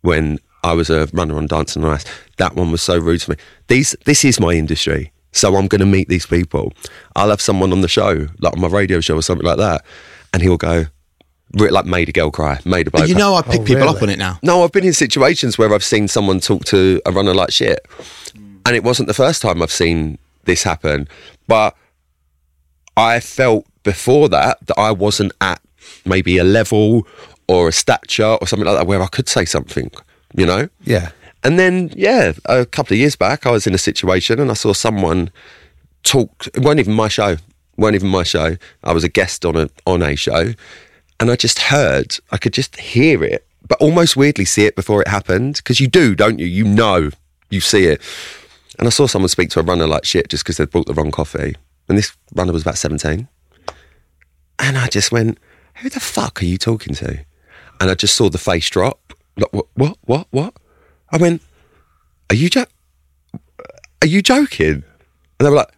When 0.02 0.40
I 0.64 0.74
was 0.74 0.90
a 0.90 1.08
runner 1.14 1.38
on 1.38 1.48
Dancing 1.48 1.84
on 1.84 1.94
Ice, 1.94 2.06
that 2.38 2.56
one 2.56 2.72
was 2.72 2.82
so 2.82 2.98
rude 2.98 3.22
to 3.22 3.32
me. 3.32 3.36
These, 3.68 3.96
this 4.06 4.24
is 4.26 4.40
my 4.40 4.52
industry, 4.54 5.12
so 5.32 5.56
I'm 5.56 5.68
going 5.68 5.80
to 5.80 5.86
meet 5.86 6.08
these 6.08 6.26
people. 6.26 6.74
I'll 7.16 7.30
have 7.30 7.42
someone 7.42 7.72
on 7.72 7.82
the 7.82 7.88
show, 7.88 8.28
like 8.40 8.54
on 8.54 8.62
my 8.62 8.68
radio 8.68 9.00
show 9.00 9.16
or 9.16 9.22
something 9.22 9.46
like 9.46 9.58
that, 9.58 9.84
and 10.34 10.42
he'll 10.42 10.58
go, 10.58 10.86
re- 11.54 11.70
like 11.70 11.86
made 11.86 12.10
a 12.10 12.12
girl 12.12 12.32
cry, 12.32 12.60
made 12.66 12.88
a 12.88 12.92
bloke. 12.92 13.04
But 13.04 13.10
you 13.10 13.16
cry. 13.16 13.24
know, 13.24 13.36
I 13.36 13.42
pick 13.42 13.62
Oh, 13.62 13.64
people 13.66 13.90
up 13.90 14.02
on 14.02 14.10
it 14.10 14.18
now. 14.20 14.40
No, 14.44 14.64
I've 14.64 14.72
been 14.72 14.86
in 14.86 14.94
situations 14.94 15.58
where 15.58 15.74
I've 15.74 15.84
seen 15.84 16.08
someone 16.08 16.40
talk 16.40 16.66
to 16.66 17.02
a 17.06 17.12
runner 17.12 17.34
like 17.34 17.52
shit. 17.52 17.80
And 18.66 18.76
it 18.76 18.84
wasn't 18.84 19.08
the 19.08 19.14
first 19.16 19.42
time 19.42 19.62
I've 19.64 19.72
seen 19.72 20.20
this 20.46 20.64
happen. 20.64 21.08
But 21.48 21.76
I 22.96 23.20
felt 23.20 23.66
before 23.84 24.30
that 24.30 24.60
that 24.68 24.78
I 24.80 24.92
wasn't 24.92 25.32
at 25.42 25.60
maybe 26.06 26.38
a 26.38 26.44
level 26.44 27.08
or 27.52 27.68
a 27.68 27.72
stature 27.74 28.38
or 28.40 28.48
something 28.48 28.66
like 28.66 28.78
that 28.78 28.88
where 28.88 29.02
I 29.02 29.08
could 29.08 29.28
say 29.28 29.44
something, 29.44 29.92
you 30.38 30.46
know? 30.46 30.70
Yeah. 30.86 31.12
And 31.44 31.60
then, 31.60 31.92
yeah, 31.94 32.32
a 32.46 32.66
couple 32.66 32.94
of 32.94 33.00
years 33.00 33.18
back, 33.18 33.46
I 33.46 33.52
was 33.52 33.68
in 33.68 33.74
a 33.76 33.78
situation 33.78 34.40
and 34.40 34.50
I 34.50 34.54
saw 34.54 34.72
someone 34.72 35.32
talk. 36.04 36.48
It 36.48 36.60
wasn't 36.60 36.80
even 36.80 36.94
my 36.94 37.10
show. 37.10 37.32
It 37.32 37.42
wasn't 37.76 37.96
even 37.96 38.10
my 38.10 38.24
show. 38.24 38.56
I 38.86 38.94
was 38.94 39.04
a 39.04 39.10
guest 39.10 39.44
on 39.44 39.58
a 39.58 39.70
on 39.86 40.02
a 40.02 40.16
show, 40.16 40.54
and 41.20 41.30
I 41.30 41.36
just 41.36 41.60
heard. 41.60 42.16
I 42.32 42.38
could 42.38 42.54
just 42.54 42.80
hear 42.80 43.22
it, 43.22 43.46
but 43.68 43.82
almost 43.82 44.16
weirdly 44.16 44.46
see 44.46 44.66
it 44.66 44.78
before 44.78 45.02
it 45.02 45.10
happened 45.10 45.56
because 45.58 45.82
you 45.82 45.88
do, 45.88 46.16
don't 46.16 46.40
you? 46.40 46.46
You 46.46 46.64
know, 46.64 47.10
you 47.50 47.60
see 47.60 47.86
it. 47.86 48.02
And 48.80 48.88
I 48.88 48.92
saw 48.92 49.08
someone 49.08 49.28
speak 49.28 49.50
to 49.50 49.60
a 49.60 49.64
runner 49.64 49.88
like 49.88 50.06
shit 50.06 50.30
just 50.30 50.46
because 50.46 50.56
they'd 50.56 50.70
brought 50.70 50.86
the 50.86 50.94
wrong 50.94 51.12
coffee, 51.12 51.56
and 51.90 51.98
this 51.98 52.16
runner 52.34 52.54
was 52.54 52.62
about 52.62 52.78
seventeen. 52.78 53.28
And 54.58 54.78
I 54.78 54.88
just 54.88 55.12
went, 55.12 55.38
"Who 55.82 55.90
the 55.90 56.00
fuck 56.00 56.42
are 56.42 56.46
you 56.46 56.58
talking 56.58 56.96
to?" 56.96 57.26
And 57.82 57.90
I 57.90 57.96
just 57.96 58.16
saw 58.16 58.30
the 58.30 58.38
face 58.38 58.70
drop. 58.70 59.14
Like, 59.36 59.52
what? 59.52 59.66
What? 59.74 59.98
What? 60.06 60.28
What? 60.30 60.54
I 61.12 61.18
went, 61.18 61.42
"Are 62.30 62.36
you 62.36 62.48
jo- 62.50 62.66
Are 64.02 64.08
you 64.08 64.22
joking?" 64.22 64.84
And 65.40 65.40
they 65.40 65.50
were 65.50 65.56
like, 65.56 65.72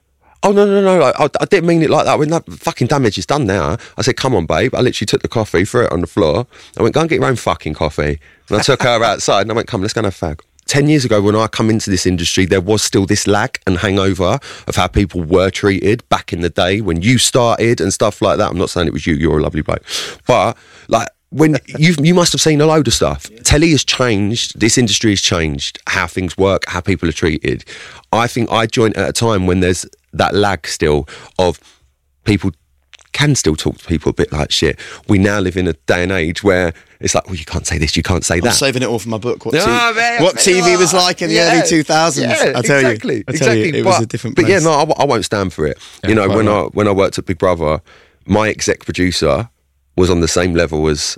"Oh 0.43 0.51
no, 0.51 0.65
no, 0.65 0.81
no! 0.81 1.01
I, 1.01 1.29
I 1.39 1.45
didn't 1.45 1.65
mean 1.65 1.81
it 1.81 1.89
like 1.89 2.05
that. 2.05 2.19
When 2.19 2.29
that 2.29 2.45
fucking 2.51 2.87
damage 2.87 3.17
is 3.17 3.25
done 3.25 3.45
now." 3.45 3.77
I 3.97 4.01
said, 4.01 4.17
"Come 4.17 4.35
on, 4.35 4.45
babe." 4.45 4.75
I 4.75 4.81
literally 4.81 5.05
took 5.05 5.21
the 5.21 5.29
coffee, 5.29 5.63
threw 5.63 5.85
it 5.85 5.93
on 5.93 6.01
the 6.01 6.07
floor. 6.07 6.45
I 6.77 6.83
went, 6.83 6.93
"Go 6.93 7.01
and 7.01 7.09
get 7.09 7.21
your 7.21 7.25
own 7.25 7.37
fucking 7.37 7.73
coffee." 7.75 8.19
And 8.49 8.59
I 8.59 8.61
took 8.61 8.83
her 8.83 9.01
outside, 9.11 9.43
and 9.43 9.51
I 9.51 9.55
went, 9.55 9.69
"Come, 9.69 9.81
let's 9.81 9.93
go 9.93 9.99
and 9.99 10.05
have 10.05 10.21
a 10.21 10.25
fag." 10.35 10.41
Ten 10.65 10.89
years 10.89 11.05
ago, 11.05 11.21
when 11.21 11.35
I 11.35 11.47
come 11.47 11.69
into 11.69 11.89
this 11.89 12.05
industry, 12.05 12.45
there 12.45 12.61
was 12.61 12.81
still 12.81 13.05
this 13.05 13.27
lag 13.27 13.59
and 13.65 13.77
hangover 13.77 14.39
of 14.67 14.75
how 14.75 14.87
people 14.87 15.21
were 15.21 15.49
treated 15.49 16.07
back 16.09 16.33
in 16.33 16.41
the 16.41 16.49
day 16.49 16.81
when 16.81 17.01
you 17.01 17.17
started 17.17 17.79
and 17.79 17.93
stuff 17.93 18.21
like 18.21 18.37
that. 18.39 18.51
I'm 18.51 18.57
not 18.57 18.69
saying 18.69 18.87
it 18.87 18.93
was 18.93 19.07
you; 19.07 19.13
you're 19.15 19.39
a 19.39 19.41
lovely 19.41 19.61
bloke, 19.61 19.83
but 20.27 20.57
like 20.89 21.07
when 21.33 21.57
you 21.79 21.95
you 21.99 22.13
must 22.13 22.31
have 22.31 22.41
seen 22.41 22.61
a 22.61 22.65
load 22.65 22.87
of 22.87 22.93
stuff. 22.93 23.29
Telly 23.43 23.71
has 23.71 23.83
changed. 23.83 24.59
This 24.59 24.77
industry 24.77 25.11
has 25.11 25.21
changed. 25.21 25.79
How 25.87 26.07
things 26.07 26.37
work, 26.37 26.65
how 26.67 26.79
people 26.79 27.09
are 27.09 27.13
treated. 27.13 27.65
I 28.11 28.27
think 28.27 28.51
I 28.51 28.67
joined 28.67 28.95
at 28.95 29.09
a 29.09 29.13
time 29.13 29.47
when 29.47 29.59
there's 29.59 29.85
that 30.13 30.35
lag 30.35 30.67
still 30.67 31.07
of 31.39 31.59
people 32.23 32.51
can 33.13 33.35
still 33.35 33.55
talk 33.55 33.77
to 33.77 33.85
people 33.85 34.09
a 34.09 34.13
bit 34.13 34.31
like 34.31 34.51
shit. 34.51 34.79
We 35.07 35.19
now 35.19 35.39
live 35.39 35.55
in 35.55 35.67
a 35.67 35.73
day 35.73 36.03
and 36.03 36.11
age 36.11 36.43
where 36.43 36.73
it's 36.99 37.13
like, 37.13 37.27
well, 37.27 37.35
you 37.35 37.45
can't 37.45 37.65
say 37.65 37.77
this, 37.77 37.95
you 37.95 38.03
can't 38.03 38.25
say 38.25 38.39
that. 38.39 38.47
I'm 38.47 38.53
saving 38.53 38.81
it 38.81 38.87
all 38.87 38.99
for 38.99 39.09
my 39.09 39.19
book. 39.19 39.45
What, 39.45 39.55
Ah, 39.55 39.91
TV, 39.91 39.95
man, 39.95 40.23
what 40.23 40.35
TV 40.35 40.77
was 40.77 40.93
like 40.93 41.21
in 41.21 41.29
the 41.29 41.39
early 41.39 41.61
2000s. 41.61 42.21
Yeah, 42.21 42.57
I 42.57 42.61
tell 42.61 42.79
exactly, 42.79 43.17
you, 43.17 43.23
I 43.27 43.31
tell 43.31 43.49
exactly. 43.49 43.65
you, 43.67 43.73
it 43.73 43.83
but, 43.83 43.89
was 43.89 44.01
a 44.01 44.05
different 44.05 44.35
But 44.35 44.47
yeah, 44.47 44.59
no, 44.59 44.71
I 44.71 45.05
won't 45.05 45.25
stand 45.25 45.53
for 45.53 45.67
it. 45.67 45.77
Yeah, 46.03 46.09
you 46.09 46.15
know, 46.15 46.27
when 46.27 46.47
right. 46.47 46.63
I 46.63 46.67
when 46.67 46.87
I 46.87 46.91
worked 46.91 47.17
at 47.17 47.25
Big 47.25 47.37
Brother, 47.37 47.81
my 48.25 48.49
exec 48.49 48.79
producer 48.79 49.49
was 49.95 50.09
on 50.09 50.21
the 50.21 50.27
same 50.27 50.55
level 50.55 50.87
as 50.87 51.17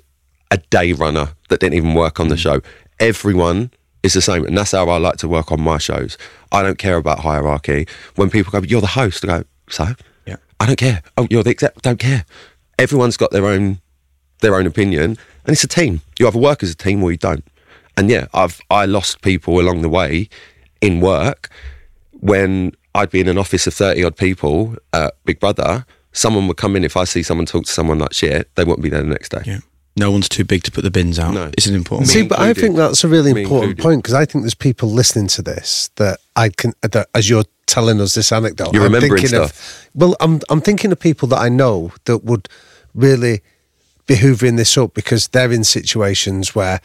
a 0.51 0.57
day 0.69 0.93
runner 0.93 1.29
that 1.49 1.59
didn't 1.59 1.75
even 1.75 1.93
work 1.93 2.15
Mm. 2.15 2.21
on 2.21 2.27
the 2.29 2.37
show. 2.37 2.61
Everyone 2.99 3.71
is 4.03 4.13
the 4.13 4.21
same, 4.21 4.45
and 4.45 4.57
that's 4.57 4.71
how 4.71 4.87
I 4.89 4.97
like 4.97 5.17
to 5.17 5.27
work 5.27 5.51
on 5.51 5.59
my 5.61 5.77
shows. 5.77 6.17
I 6.51 6.61
don't 6.61 6.77
care 6.77 6.97
about 6.97 7.19
hierarchy. 7.19 7.87
When 8.15 8.29
people 8.29 8.51
go, 8.51 8.65
"You're 8.65 8.81
the 8.81 8.87
host," 8.87 9.23
I 9.23 9.27
go, 9.27 9.43
"So." 9.69 9.95
Yeah. 10.25 10.37
I 10.59 10.65
don't 10.67 10.77
care. 10.77 11.01
Oh, 11.17 11.27
you're 11.29 11.43
the 11.43 11.49
exec. 11.49 11.81
Don't 11.81 11.99
care. 11.99 12.25
Everyone's 12.79 13.17
got 13.17 13.31
their 13.31 13.45
own 13.45 13.79
their 14.41 14.55
own 14.55 14.67
opinion, 14.67 15.17
and 15.45 15.53
it's 15.53 15.63
a 15.63 15.67
team. 15.67 16.01
You 16.19 16.27
either 16.27 16.37
work 16.37 16.61
as 16.61 16.69
a 16.69 16.75
team 16.75 17.01
or 17.03 17.09
you 17.11 17.17
don't. 17.17 17.43
And 17.97 18.09
yeah, 18.09 18.27
I've 18.33 18.59
I 18.69 18.85
lost 18.85 19.21
people 19.21 19.59
along 19.59 19.81
the 19.81 19.89
way 19.89 20.29
in 20.81 20.99
work 21.01 21.49
when 22.11 22.73
I'd 22.93 23.09
be 23.11 23.21
in 23.21 23.27
an 23.27 23.37
office 23.37 23.65
of 23.67 23.73
thirty 23.73 24.03
odd 24.03 24.17
people 24.17 24.75
at 24.93 25.15
Big 25.25 25.39
Brother. 25.39 25.85
Someone 26.11 26.47
would 26.47 26.57
come 26.57 26.75
in 26.75 26.83
if 26.83 26.95
I 26.95 27.03
see 27.05 27.23
someone 27.23 27.45
talk 27.45 27.65
to 27.65 27.71
someone 27.71 27.99
like 27.99 28.13
shit. 28.13 28.49
They 28.55 28.63
won't 28.63 28.81
be 28.81 28.89
there 28.89 29.01
the 29.01 29.07
next 29.07 29.29
day. 29.29 29.41
Yeah. 29.45 29.59
No 29.97 30.11
one's 30.11 30.27
too 30.27 30.43
big 30.43 30.63
to 30.63 30.71
put 30.71 30.83
the 30.83 30.91
bins 30.91 31.17
out. 31.17 31.33
No. 31.33 31.51
It's 31.57 31.67
an 31.67 31.75
important. 31.75 32.09
See, 32.09 32.23
but 32.27 32.39
I 32.39 32.53
think 32.53 32.75
that's 32.75 33.03
a 33.03 33.07
really 33.07 33.33
Me 33.33 33.43
important 33.43 33.71
included. 33.71 33.83
point 33.83 34.03
because 34.03 34.13
I 34.13 34.25
think 34.25 34.43
there's 34.43 34.53
people 34.55 34.89
listening 34.89 35.27
to 35.29 35.41
this 35.41 35.89
that 35.95 36.19
I 36.35 36.49
can, 36.49 36.73
that 36.81 37.07
as 37.15 37.29
you're 37.29 37.45
telling 37.65 38.01
us 38.01 38.13
this 38.13 38.31
anecdote, 38.31 38.73
You're 38.73 38.83
I'm 38.85 38.91
remembering 38.93 39.21
thinking 39.21 39.39
Of, 39.39 39.89
well, 39.95 40.15
I'm 40.19 40.41
I'm 40.49 40.59
thinking 40.61 40.91
of 40.91 40.99
people 40.99 41.27
that 41.29 41.39
I 41.39 41.47
know 41.49 41.91
that 42.05 42.25
would 42.25 42.49
really 42.93 43.41
be 44.05 44.15
hoovering 44.15 44.57
this 44.57 44.77
up 44.77 44.93
because 44.93 45.29
they're 45.29 45.51
in 45.51 45.63
situations 45.63 46.53
where 46.53 46.79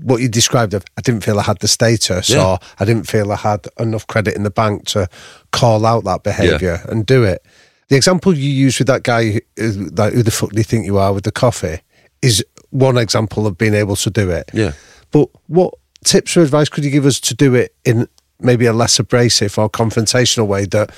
what 0.00 0.20
you 0.22 0.28
described 0.28 0.74
of 0.74 0.84
I 0.96 1.00
didn't 1.00 1.24
feel 1.24 1.38
I 1.38 1.42
had 1.42 1.58
the 1.60 1.68
status 1.68 2.30
Yeah. 2.30 2.44
or 2.46 2.58
I 2.78 2.84
didn't 2.84 3.08
feel 3.08 3.32
I 3.32 3.36
had 3.36 3.66
enough 3.78 4.06
credit 4.06 4.36
in 4.36 4.42
the 4.42 4.50
bank 4.50 4.86
to 4.88 5.08
call 5.52 5.84
out 5.86 6.04
that 6.04 6.22
behaviour 6.22 6.82
and 6.88 7.04
do 7.04 7.24
it. 7.24 7.44
The 7.88 7.96
example 7.96 8.32
you 8.34 8.48
use 8.48 8.78
with 8.78 8.86
that 8.88 9.02
guy, 9.02 9.40
who, 9.56 9.72
like, 9.96 10.14
who 10.14 10.22
the 10.22 10.30
fuck 10.30 10.50
do 10.50 10.58
you 10.58 10.64
think 10.64 10.86
you 10.86 10.96
are 10.98 11.12
with 11.12 11.24
the 11.24 11.32
coffee, 11.32 11.80
is 12.22 12.44
one 12.70 12.96
example 12.96 13.46
of 13.46 13.58
being 13.58 13.74
able 13.74 13.96
to 13.96 14.10
do 14.10 14.30
it. 14.30 14.50
Yeah. 14.54 14.72
But 15.10 15.28
what 15.48 15.74
tips 16.04 16.36
or 16.36 16.42
advice 16.42 16.68
could 16.68 16.84
you 16.84 16.90
give 16.90 17.04
us 17.06 17.20
to 17.20 17.34
do 17.34 17.54
it 17.54 17.74
in 17.84 18.08
maybe 18.40 18.66
a 18.66 18.72
less 18.72 18.98
abrasive 18.98 19.58
or 19.58 19.68
confrontational 19.68 20.46
way 20.46 20.64
that, 20.66 20.90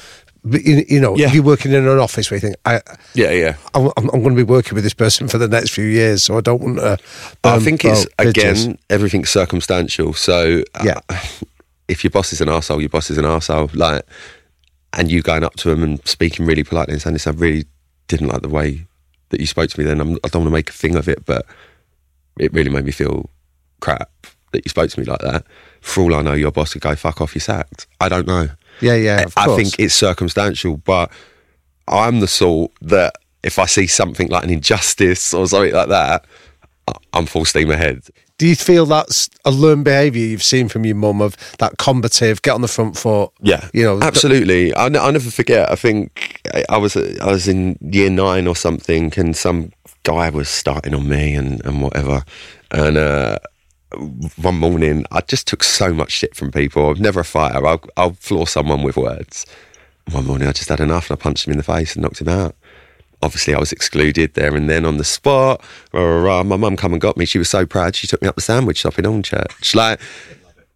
you 0.44 0.84
you 0.88 1.00
know, 1.00 1.16
Yeah. 1.16 1.32
you're 1.32 1.42
working 1.42 1.72
in 1.72 1.86
an 1.86 1.98
office 1.98 2.30
where 2.30 2.36
you 2.36 2.40
think, 2.42 2.56
I, 2.64 2.80
Yeah, 3.14 3.30
yeah. 3.32 3.56
I'm, 3.74 3.90
I'm 3.96 4.06
going 4.08 4.30
to 4.30 4.34
be 4.36 4.42
working 4.42 4.74
with 4.74 4.84
this 4.84 4.94
person 4.94 5.26
for 5.28 5.38
the 5.38 5.48
next 5.48 5.70
few 5.70 5.84
years, 5.86 6.22
so 6.22 6.36
I 6.38 6.40
don't 6.40 6.60
want 6.62 6.78
to. 6.78 6.98
I 7.42 7.58
think 7.58 7.84
it's 7.84 8.06
again 8.18 8.78
everything's 8.90 9.30
circumstantial. 9.30 10.14
So 10.14 10.62
uh, 10.74 10.82
Yeah. 10.84 11.00
if 11.88 12.04
your 12.04 12.10
boss 12.10 12.32
is 12.32 12.40
an 12.40 12.48
arsehole, 12.48 12.80
your 12.80 12.88
boss 12.88 13.10
is 13.10 13.18
an 13.18 13.24
arsehole. 13.24 13.74
Like, 13.74 14.04
and 14.92 15.10
you 15.10 15.22
going 15.22 15.44
up 15.44 15.54
to 15.56 15.70
him 15.70 15.82
and 15.82 16.06
speaking 16.06 16.46
really 16.46 16.64
politely 16.64 16.94
and 16.94 17.02
saying, 17.02 17.14
this 17.14 17.26
I 17.26 17.30
really 17.32 17.64
didn't 18.08 18.28
like 18.28 18.42
the 18.42 18.48
way 18.48 18.86
that 19.34 19.40
you 19.40 19.46
spoke 19.46 19.70
to 19.70 19.78
me." 19.78 19.84
Then 19.84 20.00
I'm, 20.00 20.12
I 20.24 20.28
don't 20.28 20.42
want 20.42 20.46
to 20.46 20.50
make 20.50 20.70
a 20.70 20.72
thing 20.72 20.94
of 20.96 21.08
it, 21.08 21.24
but 21.26 21.44
it 22.38 22.52
really 22.52 22.70
made 22.70 22.84
me 22.84 22.92
feel 22.92 23.28
crap 23.80 24.10
that 24.52 24.64
you 24.64 24.68
spoke 24.68 24.90
to 24.90 25.00
me 25.00 25.06
like 25.06 25.20
that. 25.20 25.44
For 25.80 26.02
all 26.02 26.14
I 26.14 26.22
know, 26.22 26.32
your 26.32 26.52
boss 26.52 26.72
could 26.72 26.82
go 26.82 26.94
fuck 26.94 27.20
off. 27.20 27.34
You're 27.34 27.40
sacked. 27.40 27.86
I 28.00 28.08
don't 28.08 28.26
know. 28.26 28.48
Yeah, 28.80 28.94
yeah, 28.94 29.24
I 29.36 29.46
course. 29.46 29.56
think 29.56 29.78
it's 29.78 29.94
circumstantial, 29.94 30.78
but 30.78 31.12
I'm 31.86 32.20
the 32.20 32.28
sort 32.28 32.72
that 32.80 33.14
if 33.42 33.58
I 33.58 33.66
see 33.66 33.86
something 33.86 34.28
like 34.28 34.44
an 34.44 34.50
injustice 34.50 35.34
or 35.34 35.46
something 35.46 35.74
like 35.74 35.88
that, 35.88 36.24
I'm 37.12 37.26
full 37.26 37.44
steam 37.44 37.70
ahead. 37.70 38.02
Do 38.38 38.48
you 38.48 38.56
feel 38.56 38.84
that's 38.86 39.30
a 39.44 39.50
learned 39.52 39.84
behaviour 39.84 40.24
you've 40.24 40.42
seen 40.42 40.68
from 40.68 40.84
your 40.84 40.96
mum 40.96 41.22
of 41.22 41.36
that 41.58 41.78
combative, 41.78 42.42
get 42.42 42.52
on 42.54 42.62
the 42.62 42.68
front 42.68 42.96
foot? 42.96 43.30
Yeah, 43.40 43.68
you 43.72 43.84
know, 43.84 43.94
th- 44.00 44.06
absolutely. 44.08 44.74
I, 44.74 44.86
n- 44.86 44.96
I 44.96 45.10
never 45.12 45.30
forget. 45.30 45.70
I 45.70 45.76
think 45.76 46.40
I- 46.52 46.64
I 46.68 46.76
was 46.76 46.96
I 46.96 47.26
was 47.30 47.46
in 47.46 47.78
year 47.80 48.10
nine 48.10 48.48
or 48.48 48.56
something, 48.56 49.12
and 49.16 49.36
some 49.36 49.70
guy 50.02 50.30
was 50.30 50.48
starting 50.48 50.94
on 50.94 51.08
me 51.08 51.34
and 51.34 51.64
and 51.64 51.80
whatever. 51.80 52.24
And 52.72 52.96
uh, 52.96 53.38
one 54.36 54.58
morning, 54.58 55.04
I 55.12 55.20
just 55.20 55.46
took 55.46 55.62
so 55.62 55.92
much 55.94 56.10
shit 56.10 56.34
from 56.34 56.50
people. 56.50 56.90
I'm 56.90 57.00
never 57.00 57.20
a 57.20 57.24
fighter. 57.24 57.64
I'll, 57.64 57.84
I'll 57.96 58.14
floor 58.14 58.48
someone 58.48 58.82
with 58.82 58.96
words. 58.96 59.46
One 60.10 60.26
morning, 60.26 60.48
I 60.48 60.52
just 60.52 60.68
had 60.68 60.80
enough, 60.80 61.08
and 61.08 61.18
I 61.18 61.22
punched 61.22 61.46
him 61.46 61.52
in 61.52 61.56
the 61.58 61.62
face 61.62 61.94
and 61.94 62.02
knocked 62.02 62.20
him 62.20 62.28
out. 62.28 62.56
Obviously, 63.24 63.54
I 63.54 63.58
was 63.58 63.72
excluded 63.72 64.34
there 64.34 64.54
and 64.54 64.68
then 64.68 64.84
on 64.84 64.98
the 64.98 65.04
spot. 65.04 65.64
My 65.92 66.42
mum 66.42 66.76
come 66.76 66.92
and 66.92 67.00
got 67.00 67.16
me. 67.16 67.24
She 67.24 67.38
was 67.38 67.48
so 67.48 67.64
proud. 67.64 67.96
She 67.96 68.06
took 68.06 68.20
me 68.20 68.28
up 68.28 68.34
the 68.34 68.42
sandwich 68.42 68.78
shop 68.78 68.98
in 68.98 69.06
Hornchurch. 69.06 69.74
Like, 69.74 69.98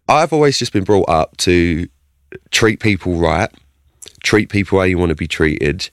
I've 0.07 0.33
always 0.33 0.57
just 0.57 0.73
been 0.73 0.83
brought 0.83 1.07
up 1.07 1.37
to 1.37 1.87
treat 2.49 2.79
people 2.79 3.15
right, 3.15 3.51
treat 4.23 4.49
people 4.49 4.79
how 4.79 4.85
you 4.85 4.97
want 4.97 5.09
to 5.09 5.15
be 5.15 5.27
treated, 5.27 5.89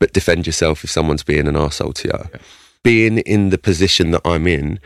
but 0.00 0.12
defend 0.12 0.46
yourself 0.46 0.82
if 0.82 0.90
someone's 0.90 1.22
being 1.22 1.46
an 1.46 1.54
arsehole 1.54 1.94
to 1.94 2.08
you. 2.08 2.40
Being 2.82 3.18
in 3.18 3.50
the 3.50 3.58
position 3.58 4.10
that 4.10 4.22
I'm 4.24 4.46
in, 4.46 4.80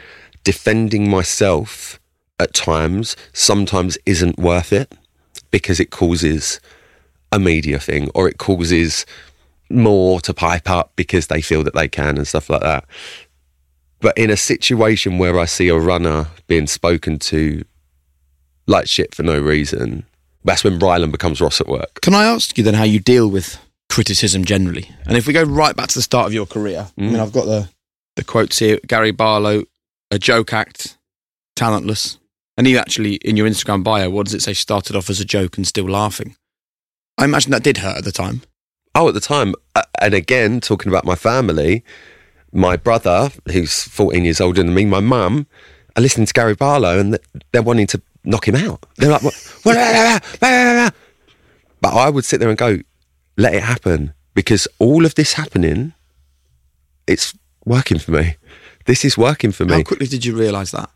defending 0.44 1.08
myself 1.08 1.98
at 2.38 2.52
times 2.52 3.16
sometimes 3.32 3.96
isn't 4.04 4.38
worth 4.38 4.72
it 4.72 4.92
because 5.50 5.80
it 5.80 5.90
causes 5.90 6.60
a 7.30 7.38
media 7.38 7.78
thing 7.78 8.10
or 8.14 8.28
it 8.28 8.36
causes 8.36 9.06
more 9.72 10.20
to 10.20 10.34
pipe 10.34 10.68
up 10.68 10.92
because 10.96 11.26
they 11.26 11.40
feel 11.40 11.62
that 11.64 11.74
they 11.74 11.88
can 11.88 12.16
and 12.16 12.26
stuff 12.26 12.50
like 12.50 12.62
that. 12.62 12.84
But 14.00 14.18
in 14.18 14.30
a 14.30 14.36
situation 14.36 15.18
where 15.18 15.38
I 15.38 15.44
see 15.44 15.68
a 15.68 15.78
runner 15.78 16.26
being 16.48 16.66
spoken 16.66 17.18
to 17.20 17.64
like 18.66 18.88
shit 18.88 19.14
for 19.14 19.22
no 19.22 19.40
reason, 19.40 20.04
that's 20.44 20.64
when 20.64 20.78
Rylan 20.78 21.12
becomes 21.12 21.40
Ross 21.40 21.60
at 21.60 21.68
work. 21.68 22.00
Can 22.00 22.14
I 22.14 22.24
ask 22.24 22.58
you 22.58 22.64
then 22.64 22.74
how 22.74 22.84
you 22.84 22.98
deal 22.98 23.28
with 23.28 23.58
criticism 23.88 24.44
generally? 24.44 24.90
And 25.06 25.16
if 25.16 25.26
we 25.26 25.32
go 25.32 25.44
right 25.44 25.76
back 25.76 25.88
to 25.88 25.98
the 25.98 26.02
start 26.02 26.26
of 26.26 26.34
your 26.34 26.46
career, 26.46 26.88
I 26.98 27.00
mean, 27.00 27.12
mm. 27.12 27.20
I've 27.20 27.32
got 27.32 27.46
the, 27.46 27.68
the 28.16 28.24
quotes 28.24 28.58
here 28.58 28.78
Gary 28.86 29.12
Barlow, 29.12 29.64
a 30.10 30.18
joke 30.18 30.52
act, 30.52 30.98
talentless. 31.54 32.18
And 32.56 32.66
you 32.66 32.76
actually, 32.76 33.14
in 33.16 33.36
your 33.36 33.48
Instagram 33.48 33.82
bio, 33.82 34.10
what 34.10 34.26
does 34.26 34.34
it 34.34 34.42
say? 34.42 34.52
Started 34.52 34.94
off 34.96 35.08
as 35.08 35.20
a 35.20 35.24
joke 35.24 35.56
and 35.56 35.66
still 35.66 35.88
laughing. 35.88 36.36
I 37.16 37.24
imagine 37.24 37.52
that 37.52 37.62
did 37.62 37.78
hurt 37.78 37.98
at 37.98 38.04
the 38.04 38.12
time. 38.12 38.42
Oh, 38.94 39.08
at 39.08 39.14
the 39.14 39.20
time, 39.20 39.54
uh, 39.74 39.82
and 40.00 40.14
again, 40.14 40.60
talking 40.60 40.90
about 40.90 41.04
my 41.04 41.14
family, 41.14 41.82
my 42.52 42.76
brother, 42.76 43.30
who's 43.50 43.84
14 43.84 44.24
years 44.24 44.40
older 44.40 44.62
than 44.62 44.74
me, 44.74 44.84
my 44.84 45.00
mum, 45.00 45.46
are 45.96 46.02
listening 46.02 46.26
to 46.26 46.32
Gary 46.34 46.54
Barlow 46.54 46.98
and 46.98 47.18
they're 47.52 47.62
wanting 47.62 47.86
to 47.88 48.02
knock 48.24 48.46
him 48.46 48.56
out. 48.56 48.84
They're 48.96 49.10
like, 49.10 49.22
but 51.80 51.94
I 51.94 52.10
would 52.10 52.24
sit 52.24 52.40
there 52.40 52.50
and 52.50 52.58
go, 52.58 52.78
let 53.36 53.54
it 53.54 53.62
happen 53.62 54.12
because 54.34 54.68
all 54.78 55.06
of 55.06 55.14
this 55.14 55.34
happening, 55.34 55.94
it's 57.06 57.36
working 57.64 57.98
for 57.98 58.12
me. 58.12 58.36
This 58.84 59.04
is 59.04 59.16
working 59.16 59.52
for 59.52 59.64
me. 59.64 59.74
How 59.74 59.82
quickly 59.82 60.06
did 60.06 60.24
you 60.24 60.36
realise 60.36 60.70
that? 60.72 60.90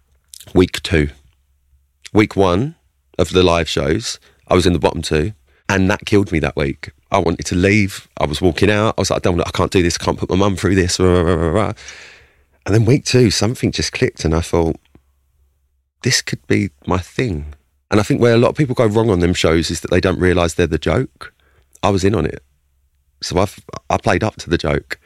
week 0.55 0.83
two. 0.83 1.11
Week 2.13 2.37
one 2.37 2.77
of 3.19 3.31
the 3.31 3.43
live 3.43 3.69
shows, 3.69 4.21
I 4.49 4.55
was 4.55 4.67
in 4.67 4.73
the 4.73 4.79
bottom 4.79 5.03
two, 5.03 5.33
and 5.69 5.91
that 5.91 6.05
killed 6.07 6.33
me 6.33 6.39
that 6.41 6.57
week. 6.57 6.91
I 7.11 7.19
wanted 7.19 7.47
to 7.47 7.55
leave. 7.55 8.09
I 8.19 8.27
was 8.27 8.41
walking 8.41 8.71
out. 8.71 8.95
I 8.97 9.01
was 9.01 9.11
like, 9.11 9.19
I 9.19 9.21
don't, 9.21 9.41
I 9.41 9.51
can't 9.51 9.71
do 9.71 9.83
this. 9.83 9.97
I 10.01 10.05
can't 10.05 10.19
put 10.19 10.31
my 10.31 10.37
mum 10.37 10.57
through 10.57 10.75
this. 10.75 10.99
And 12.67 12.75
then 12.75 12.85
week 12.85 13.05
two, 13.05 13.31
something 13.31 13.71
just 13.71 13.93
clicked, 13.93 14.25
and 14.25 14.35
I 14.35 14.41
thought, 14.41 14.77
this 16.03 16.21
could 16.21 16.45
be 16.49 16.71
my 16.87 16.99
thing. 16.99 17.55
And 17.91 18.01
I 18.01 18.03
think 18.03 18.21
where 18.21 18.35
a 18.35 18.39
lot 18.39 18.49
of 18.49 18.57
people 18.57 18.75
go 18.75 18.87
wrong 18.87 19.09
on 19.09 19.21
them 19.21 19.35
shows 19.35 19.71
is 19.71 19.81
that 19.81 19.91
they 19.91 20.01
don't 20.01 20.19
realise 20.19 20.55
they're 20.55 20.67
the 20.67 20.79
joke. 20.79 21.33
I 21.83 21.91
was 21.91 22.03
in 22.03 22.15
on 22.15 22.27
it, 22.27 22.43
so 23.23 23.39
I've 23.39 23.61
I 23.89 23.99
played 23.99 24.25
up 24.25 24.37
to 24.37 24.51
the 24.51 24.59
joke. 24.59 24.99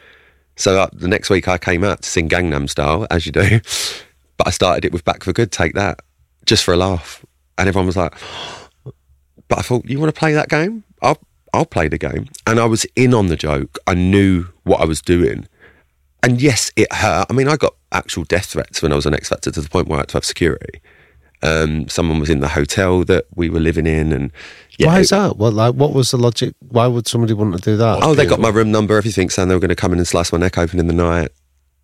So 0.56 0.80
uh, 0.80 0.88
the 0.92 1.08
next 1.08 1.28
week 1.28 1.48
I 1.48 1.58
came 1.58 1.84
out 1.84 2.02
to 2.02 2.08
sing 2.08 2.28
Gangnam 2.28 2.68
Style, 2.68 3.06
as 3.10 3.26
you 3.26 3.32
do, 3.32 3.60
but 4.38 4.46
I 4.46 4.50
started 4.50 4.86
it 4.86 4.92
with 4.92 5.04
Back 5.04 5.24
for 5.24 5.32
Good, 5.32 5.52
Take 5.52 5.74
That, 5.74 6.00
just 6.46 6.64
for 6.64 6.72
a 6.72 6.76
laugh. 6.78 7.24
And 7.58 7.68
everyone 7.68 7.86
was 7.86 7.96
like, 7.96 8.14
but 9.50 9.58
I 9.58 9.62
thought, 9.62 9.84
you 9.84 9.98
want 9.98 10.14
to 10.14 10.18
play 10.18 10.32
that 10.32 10.48
game? 10.48 10.84
I'll, 11.02 11.18
I'll 11.52 11.66
play 11.66 11.88
the 11.88 11.98
game. 11.98 12.28
And 12.46 12.60
I 12.60 12.64
was 12.64 12.86
in 12.94 13.12
on 13.12 13.26
the 13.26 13.36
joke. 13.36 13.78
I 13.86 13.94
knew 13.94 14.46
what 14.62 14.80
I 14.80 14.84
was 14.84 15.02
doing. 15.02 15.48
And 16.22 16.40
yes, 16.40 16.70
it 16.76 16.90
hurt. 16.92 17.26
I 17.28 17.32
mean, 17.32 17.48
I 17.48 17.56
got 17.56 17.74
actual 17.90 18.24
death 18.24 18.46
threats 18.46 18.80
when 18.80 18.92
I 18.92 18.94
was 18.94 19.06
on 19.06 19.14
X 19.14 19.28
Factor 19.28 19.50
to 19.50 19.60
the 19.60 19.68
point 19.68 19.88
where 19.88 19.98
I 19.98 20.02
had 20.02 20.08
to 20.10 20.18
have 20.18 20.24
security. 20.24 20.80
Um, 21.42 21.88
someone 21.88 22.20
was 22.20 22.30
in 22.30 22.40
the 22.40 22.48
hotel 22.48 23.02
that 23.04 23.24
we 23.34 23.50
were 23.50 23.60
living 23.60 23.86
in, 23.86 24.12
and 24.12 24.30
yeah, 24.78 24.86
Why 24.86 25.00
is 25.00 25.08
that? 25.08 25.38
Well, 25.38 25.50
like, 25.50 25.74
what 25.74 25.94
was 25.94 26.10
the 26.10 26.18
logic? 26.18 26.54
Why 26.68 26.86
would 26.86 27.08
somebody 27.08 27.32
want 27.32 27.56
to 27.56 27.60
do 27.60 27.76
that? 27.78 28.00
Oh, 28.02 28.14
they 28.14 28.26
got 28.26 28.38
my 28.38 28.50
room 28.50 28.70
number, 28.70 28.96
everything, 28.96 29.30
saying 29.30 29.48
they 29.48 29.54
were 29.54 29.60
going 29.60 29.70
to 29.70 29.76
come 29.76 29.92
in 29.92 29.98
and 29.98 30.06
slice 30.06 30.32
my 30.32 30.38
neck 30.38 30.58
open 30.58 30.78
in 30.78 30.86
the 30.86 30.92
night. 30.92 31.30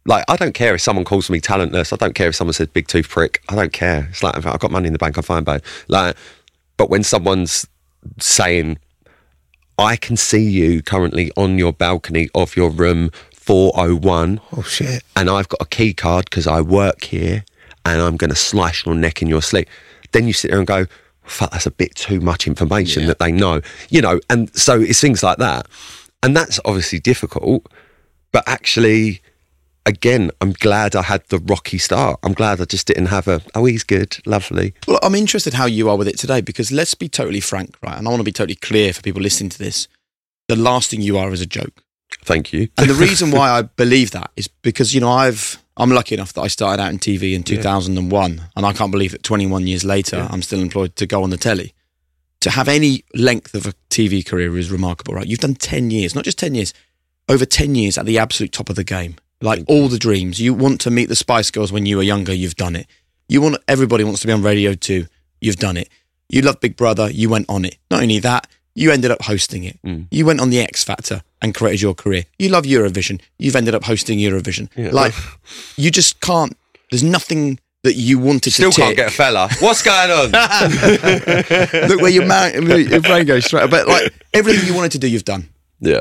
Like, 0.04 0.24
I 0.28 0.36
don't 0.36 0.54
care 0.54 0.74
if 0.74 0.82
someone 0.82 1.04
calls 1.04 1.30
me 1.30 1.40
talentless. 1.40 1.92
I 1.92 1.96
don't 1.96 2.14
care 2.14 2.28
if 2.28 2.36
someone 2.36 2.52
says 2.52 2.68
big 2.68 2.86
tooth 2.86 3.08
prick. 3.08 3.42
I 3.48 3.56
don't 3.56 3.72
care. 3.72 4.06
It's 4.10 4.22
like, 4.22 4.36
I've 4.36 4.60
got 4.60 4.70
money 4.70 4.86
in 4.86 4.92
the 4.92 4.98
bank, 4.98 5.16
I'm 5.16 5.24
fine, 5.24 5.42
babe. 5.42 5.62
Like, 5.88 6.16
but 6.76 6.90
when 6.90 7.02
someone's 7.02 7.66
saying, 8.18 8.78
I 9.78 9.96
can 9.96 10.16
see 10.16 10.42
you 10.42 10.82
currently 10.82 11.30
on 11.36 11.58
your 11.58 11.72
balcony 11.72 12.28
of 12.34 12.56
your 12.56 12.70
room 12.70 13.10
401, 13.34 14.40
Oh 14.52 14.62
shit! 14.62 15.02
and 15.14 15.28
I've 15.30 15.48
got 15.48 15.60
a 15.60 15.66
key 15.66 15.92
card 15.94 16.26
because 16.30 16.46
I 16.46 16.60
work 16.60 17.04
here 17.04 17.44
and 17.84 18.00
I'm 18.00 18.16
going 18.16 18.30
to 18.30 18.36
slice 18.36 18.84
your 18.84 18.94
neck 18.94 19.22
in 19.22 19.28
your 19.28 19.42
sleep. 19.42 19.68
Then 20.12 20.26
you 20.26 20.32
sit 20.32 20.50
there 20.50 20.58
and 20.58 20.66
go, 20.66 20.86
fuck, 21.22 21.50
that's 21.50 21.66
a 21.66 21.70
bit 21.70 21.94
too 21.94 22.20
much 22.20 22.46
information 22.46 23.06
that 23.06 23.18
they 23.18 23.32
know, 23.32 23.60
you 23.90 24.00
know, 24.00 24.20
and 24.30 24.54
so 24.56 24.80
it's 24.80 25.00
things 25.00 25.22
like 25.22 25.38
that. 25.38 25.66
And 26.22 26.36
that's 26.36 26.58
obviously 26.64 26.98
difficult, 26.98 27.66
but 28.32 28.42
actually, 28.48 29.20
again, 29.86 30.30
I'm 30.40 30.52
glad 30.52 30.94
I 30.94 31.02
had 31.02 31.24
the 31.28 31.38
rocky 31.38 31.78
start. 31.78 32.18
I'm 32.22 32.34
glad 32.34 32.60
I 32.60 32.64
just 32.64 32.86
didn't 32.86 33.06
have 33.06 33.28
a, 33.28 33.40
oh, 33.54 33.64
he's 33.64 33.84
good, 33.84 34.18
lovely. 34.26 34.74
Well, 34.86 34.98
I'm 35.02 35.14
interested 35.14 35.54
how 35.54 35.66
you 35.66 35.88
are 35.88 35.96
with 35.96 36.08
it 36.08 36.18
today 36.18 36.40
because 36.40 36.70
let's 36.70 36.94
be 36.94 37.08
totally 37.08 37.40
frank, 37.40 37.76
right? 37.82 37.96
And 37.96 38.06
I 38.06 38.10
want 38.10 38.20
to 38.20 38.24
be 38.24 38.32
totally 38.32 38.56
clear 38.56 38.92
for 38.92 39.00
people 39.00 39.22
listening 39.22 39.50
to 39.50 39.58
this. 39.58 39.88
The 40.48 40.56
last 40.56 40.90
thing 40.90 41.00
you 41.00 41.16
are 41.16 41.32
is 41.32 41.40
a 41.40 41.46
joke. 41.46 41.82
Thank 42.24 42.52
you. 42.52 42.68
And 42.76 42.90
the 42.90 42.94
reason 43.06 43.30
why 43.30 43.50
I 43.50 43.62
believe 43.62 44.10
that 44.10 44.30
is 44.36 44.48
because, 44.48 44.94
you 44.94 45.00
know, 45.00 45.10
I've 45.10 45.62
I'm 45.78 45.90
lucky 45.90 46.14
enough 46.14 46.32
that 46.32 46.40
I 46.40 46.48
started 46.48 46.82
out 46.82 46.90
in 46.90 46.98
TV 46.98 47.34
in 47.34 47.42
2001 47.42 48.42
and 48.56 48.66
I 48.66 48.72
can't 48.72 48.90
believe 48.90 49.12
that 49.12 49.22
21 49.22 49.66
years 49.66 49.84
later 49.84 50.26
I'm 50.30 50.40
still 50.40 50.60
employed 50.60 50.96
to 50.96 51.06
go 51.06 51.22
on 51.22 51.30
the 51.30 51.36
telly. 51.36 51.74
To 52.40 52.50
have 52.50 52.68
any 52.68 53.04
length 53.14 53.54
of 53.54 53.66
a 53.66 53.74
TV 53.90 54.24
career 54.24 54.56
is 54.56 54.70
remarkable, 54.70 55.14
right? 55.14 55.26
You've 55.26 55.40
done 55.40 55.54
10 55.54 55.90
years, 55.90 56.14
not 56.14 56.24
just 56.24 56.38
10 56.38 56.54
years, 56.54 56.72
over 57.28 57.44
10 57.44 57.74
years 57.74 57.98
at 57.98 58.06
the 58.06 58.18
absolute 58.18 58.52
top 58.52 58.70
of 58.70 58.76
the 58.76 58.84
game. 58.84 59.16
Like 59.40 59.64
all 59.68 59.88
the 59.88 59.98
dreams. 59.98 60.40
You 60.40 60.54
want 60.54 60.80
to 60.82 60.90
meet 60.90 61.08
the 61.08 61.16
Spice 61.16 61.50
Girls 61.50 61.70
when 61.72 61.84
you 61.86 61.96
were 61.98 62.02
younger, 62.02 62.32
you've 62.34 62.56
done 62.56 62.74
it. 62.76 62.86
You 63.28 63.40
want 63.42 63.56
everybody 63.68 64.02
wants 64.04 64.20
to 64.22 64.26
be 64.26 64.32
on 64.32 64.42
radio 64.42 64.74
too, 64.74 65.06
you've 65.40 65.56
done 65.56 65.76
it. 65.76 65.88
You 66.28 66.42
love 66.42 66.60
Big 66.60 66.76
Brother, 66.76 67.10
you 67.10 67.28
went 67.28 67.46
on 67.48 67.64
it. 67.64 67.76
Not 67.90 68.02
only 68.02 68.18
that, 68.20 68.46
you 68.74 68.90
ended 68.90 69.10
up 69.10 69.22
hosting 69.22 69.64
it. 69.64 69.78
Mm. 69.84 70.06
You 70.10 70.26
went 70.26 70.40
on 70.40 70.50
the 70.50 70.60
X 70.60 70.84
Factor 70.84 71.22
and 71.42 71.54
created 71.54 71.82
your 71.82 71.94
career. 71.94 72.24
You 72.38 72.48
love 72.48 72.64
Eurovision. 72.64 73.20
You've 73.38 73.56
ended 73.56 73.74
up 73.74 73.84
hosting 73.84 74.18
Eurovision. 74.18 74.68
Like 74.92 75.12
you 75.76 75.90
just 75.90 76.20
can't. 76.20 76.56
There's 76.90 77.02
nothing. 77.02 77.58
that 77.82 77.94
you 77.94 78.18
wanted 78.18 78.52
Still 78.52 78.70
to 78.70 78.72
Still 78.72 78.86
can't 78.86 78.96
tick. 78.96 79.04
get 79.06 79.12
a 79.12 79.16
fella. 79.16 79.48
What's 79.60 79.82
going 79.82 80.10
on? 80.10 80.30
Look 81.88 82.00
where 82.00 82.10
your, 82.10 82.26
man, 82.26 82.66
your 82.90 83.00
brain 83.00 83.26
goes 83.26 83.44
straight. 83.44 83.70
But 83.70 83.86
like 83.86 84.12
everything 84.34 84.66
you 84.66 84.74
wanted 84.74 84.92
to 84.92 84.98
do, 84.98 85.08
you've 85.08 85.24
done. 85.24 85.48
yeah. 85.80 86.00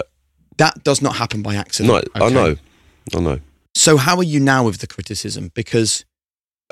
That 0.58 0.84
does 0.86 1.02
not 1.02 1.18
happen 1.18 1.42
by 1.42 1.56
accident. 1.56 2.08
No, 2.16 2.26
I 2.26 2.30
know. 2.30 2.56
I 3.14 3.20
know. 3.20 3.40
So 3.76 3.98
how 3.98 4.18
are 4.18 4.24
you 4.24 4.40
now 4.40 4.66
with 4.66 4.80
the 4.80 4.88
criticism? 4.88 5.52
Because 5.54 6.06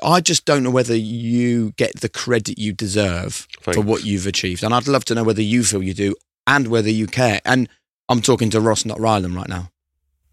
I 0.01 0.21
just 0.21 0.45
don't 0.45 0.63
know 0.63 0.71
whether 0.71 0.95
you 0.95 1.71
get 1.73 1.99
the 2.01 2.09
credit 2.09 2.57
you 2.57 2.73
deserve 2.73 3.47
for 3.61 3.81
what 3.81 4.05
you've 4.05 4.25
achieved, 4.25 4.63
and 4.63 4.73
I'd 4.73 4.87
love 4.87 5.05
to 5.05 5.15
know 5.15 5.23
whether 5.23 5.41
you 5.41 5.63
feel 5.63 5.83
you 5.83 5.93
do 5.93 6.15
and 6.47 6.67
whether 6.67 6.89
you 6.89 7.07
care. 7.07 7.41
And 7.45 7.69
I'm 8.09 8.21
talking 8.21 8.49
to 8.51 8.61
Ross, 8.61 8.85
not 8.85 8.97
Rylan, 8.97 9.35
right 9.35 9.47
now. 9.47 9.69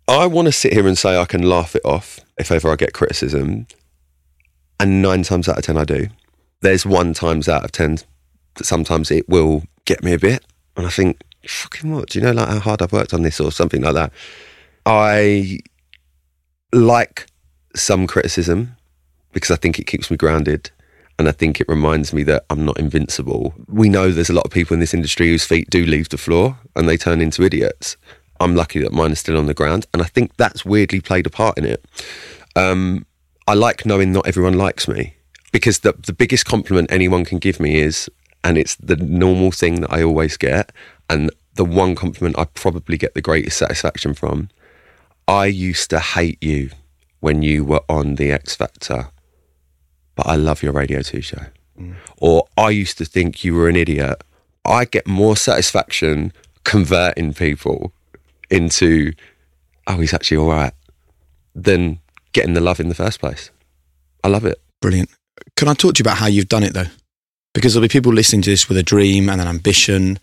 I 0.09 0.27
want 0.27 0.47
to 0.47 0.53
sit 0.53 0.73
here 0.73 0.89
and 0.89 0.99
say 0.99 1.17
I 1.17 1.25
can 1.25 1.43
laugh 1.43 1.77
it 1.77 1.85
off 1.85 2.21
if 2.39 2.51
ever 2.51 2.71
I 2.71 2.77
get 2.77 2.95
criticism. 2.95 3.67
And 4.81 5.03
nine 5.03 5.23
times 5.23 5.49
out 5.49 5.59
of 5.59 5.65
10, 5.65 5.77
I 5.77 5.85
do. 5.85 6.09
There's 6.63 6.87
one 6.87 7.15
times 7.15 7.49
out 7.49 7.65
of 7.65 7.73
10 7.73 7.99
that 8.57 8.65
sometimes 8.65 9.11
it 9.11 9.29
will 9.29 9.63
get 9.85 10.03
me 10.03 10.13
a 10.13 10.19
bit. 10.19 10.45
And 10.77 10.87
I 10.87 10.91
think, 10.91 11.21
fucking 11.47 11.93
what? 11.93 12.11
Do 12.11 12.19
you 12.19 12.25
know 12.25 12.33
like 12.33 12.49
how 12.49 12.59
hard 12.59 12.83
I've 12.83 12.93
worked 12.93 13.15
on 13.15 13.23
this 13.23 13.39
or 13.41 13.53
something 13.53 13.83
like 13.83 13.95
that? 13.95 14.13
I 14.87 15.61
like 16.73 17.27
some 17.75 18.07
criticism 18.07 18.77
because 19.33 19.51
I 19.51 19.57
think 19.57 19.79
it 19.79 19.87
keeps 19.87 20.11
me 20.11 20.17
grounded. 20.17 20.71
And 21.19 21.29
I 21.29 21.33
think 21.33 21.61
it 21.61 21.69
reminds 21.69 22.15
me 22.15 22.23
that 22.25 22.47
I'm 22.49 22.65
not 22.65 22.79
invincible. 22.79 23.55
We 23.69 23.91
know 23.91 24.11
there's 24.11 24.31
a 24.31 24.35
lot 24.35 24.47
of 24.47 24.51
people 24.51 24.73
in 24.73 24.81
this 24.81 24.95
industry 24.95 25.29
whose 25.29 25.45
feet 25.45 25.69
do 25.69 25.85
leave 25.85 26.09
the 26.09 26.17
floor 26.17 26.59
and 26.75 26.89
they 26.89 26.97
turn 26.97 27.21
into 27.21 27.43
idiots. 27.43 27.99
I'm 28.41 28.57
lucky 28.57 28.81
that 28.81 28.93
mine 28.93 29.13
is 29.13 29.21
still 29.21 29.37
on 29.37 29.45
the 29.45 29.55
ground. 29.55 29.87
And 29.93 30.01
I 30.03 30.07
think 30.07 30.35
that's 30.37 30.65
weirdly 30.65 31.01
played 31.01 31.27
a 31.27 31.31
part 31.31 31.59
in 31.59 31.67
it. 31.67 31.85
Um, 32.57 33.05
I 33.47 33.55
like 33.55 33.85
knowing 33.85 34.13
not 34.13 34.27
everyone 34.27 34.55
likes 34.55 34.89
me 34.89 35.15
because 35.53 35.81
the, 35.81 35.93
the 35.93 36.13
biggest 36.13 36.47
compliment 36.47 36.91
anyone 36.91 37.25
can 37.25 37.39
give 37.39 37.61
me 37.61 37.81
is, 37.81 38.11
and 38.43 38.57
it's 38.57 38.77
the 38.77 38.97
normal 38.97 39.51
thing 39.51 39.83
that 39.83 39.93
I 39.93 40.03
always 40.03 40.37
get, 40.37 40.73
and 41.11 41.31
the 41.55 41.65
one 41.65 41.95
compliment 41.95 42.39
I 42.39 42.45
probably 42.45 42.97
get 42.97 43.15
the 43.15 43.21
greatest 43.21 43.59
satisfaction 43.59 44.15
from. 44.15 44.49
I 45.31 45.47
used 45.47 45.91
to 45.91 46.01
hate 46.01 46.43
you 46.43 46.71
when 47.21 47.43
you 47.43 47.65
were 47.65 47.83
on 47.89 48.17
The 48.17 48.33
X 48.33 48.57
Factor, 48.57 49.11
but 50.17 50.27
I 50.27 50.35
love 50.35 50.61
your 50.61 50.73
Radio 50.73 51.03
2 51.03 51.21
show. 51.21 51.45
Mm. 51.79 51.95
Or 52.19 52.49
I 52.57 52.71
used 52.71 52.99
to 52.99 53.05
think 53.05 53.45
you 53.45 53.55
were 53.55 53.69
an 53.69 53.77
idiot. 53.77 54.25
I 54.65 54.87
get 54.87 55.07
more 55.07 55.37
satisfaction 55.37 56.33
converting 56.65 57.33
people 57.33 57.93
into, 58.51 59.13
oh, 59.87 60.01
he's 60.01 60.13
actually 60.13 60.39
all 60.39 60.51
right, 60.51 60.73
than 61.55 62.01
getting 62.33 62.55
the 62.55 62.61
love 62.61 62.81
in 62.81 62.89
the 62.89 62.95
first 62.97 63.21
place. 63.21 63.53
I 64.25 64.29
love 64.29 64.45
it. 64.45 64.61
Brilliant. 64.83 65.11
Can 65.57 65.69
I 65.69 65.75
talk 65.75 65.95
to 65.95 66.01
you 66.01 66.03
about 66.03 66.19
how 66.19 66.27
you've 66.27 66.49
done 66.49 66.65
it 66.65 66.75
though? 66.75 66.91
Because 67.55 67.75
there'll 67.75 67.85
be 67.85 67.93
people 67.93 68.13
listening 68.13 68.43
to 68.43 68.51
this 68.51 68.69
with 68.69 68.79
a 68.79 68.83
dream 68.83 69.31
and 69.31 69.41
an 69.41 69.47
ambition. 69.47 70.19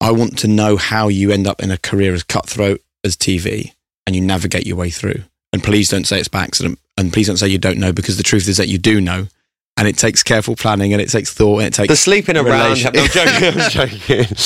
I 0.00 0.10
want 0.10 0.38
to 0.38 0.48
know 0.48 0.78
how 0.78 1.08
you 1.08 1.30
end 1.30 1.46
up 1.46 1.62
in 1.62 1.70
a 1.70 1.76
career 1.76 2.14
as 2.14 2.22
cutthroat 2.22 2.80
as 3.04 3.14
TV 3.14 3.72
and 4.06 4.14
you 4.16 4.22
navigate 4.22 4.66
your 4.66 4.76
way 4.76 4.90
through. 4.90 5.22
And 5.52 5.62
please 5.62 5.88
don't 5.88 6.06
say 6.06 6.18
it's 6.18 6.28
by 6.28 6.42
accident. 6.42 6.78
And 6.96 7.12
please 7.12 7.26
don't 7.26 7.36
say 7.36 7.48
you 7.48 7.58
don't 7.58 7.78
know 7.78 7.92
because 7.92 8.16
the 8.16 8.22
truth 8.22 8.48
is 8.48 8.56
that 8.56 8.68
you 8.68 8.78
do 8.78 9.00
know. 9.00 9.28
And 9.76 9.88
it 9.88 9.96
takes 9.96 10.22
careful 10.22 10.54
planning 10.56 10.92
and 10.92 11.00
it 11.00 11.08
takes 11.10 11.32
thought 11.32 11.58
and 11.58 11.68
it 11.68 11.74
takes 11.74 11.88
The 11.88 11.96
sleeping 11.96 12.36
around. 12.36 12.64
relation- 12.78 12.96
I'm 12.96 13.08
joking. 13.08 13.60
I'm 13.60 13.70
joking. 14.28 14.36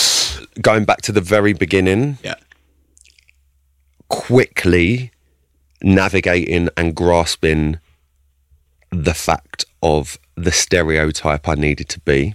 Going 0.63 0.85
back 0.85 1.03
to 1.03 1.13
the 1.13 1.21
very 1.21 1.53
beginning, 1.53 2.19
Yeah. 2.23 2.35
quickly 4.09 5.11
navigating 5.83 6.69
and 6.77 6.95
grasping 6.95 7.79
the 8.91 9.15
fact 9.15 9.65
of 9.83 10.19
the 10.37 10.53
stereotype 10.53 11.49
I 11.49 11.55
needed 11.55 11.89
to 11.91 12.01
be 12.01 12.35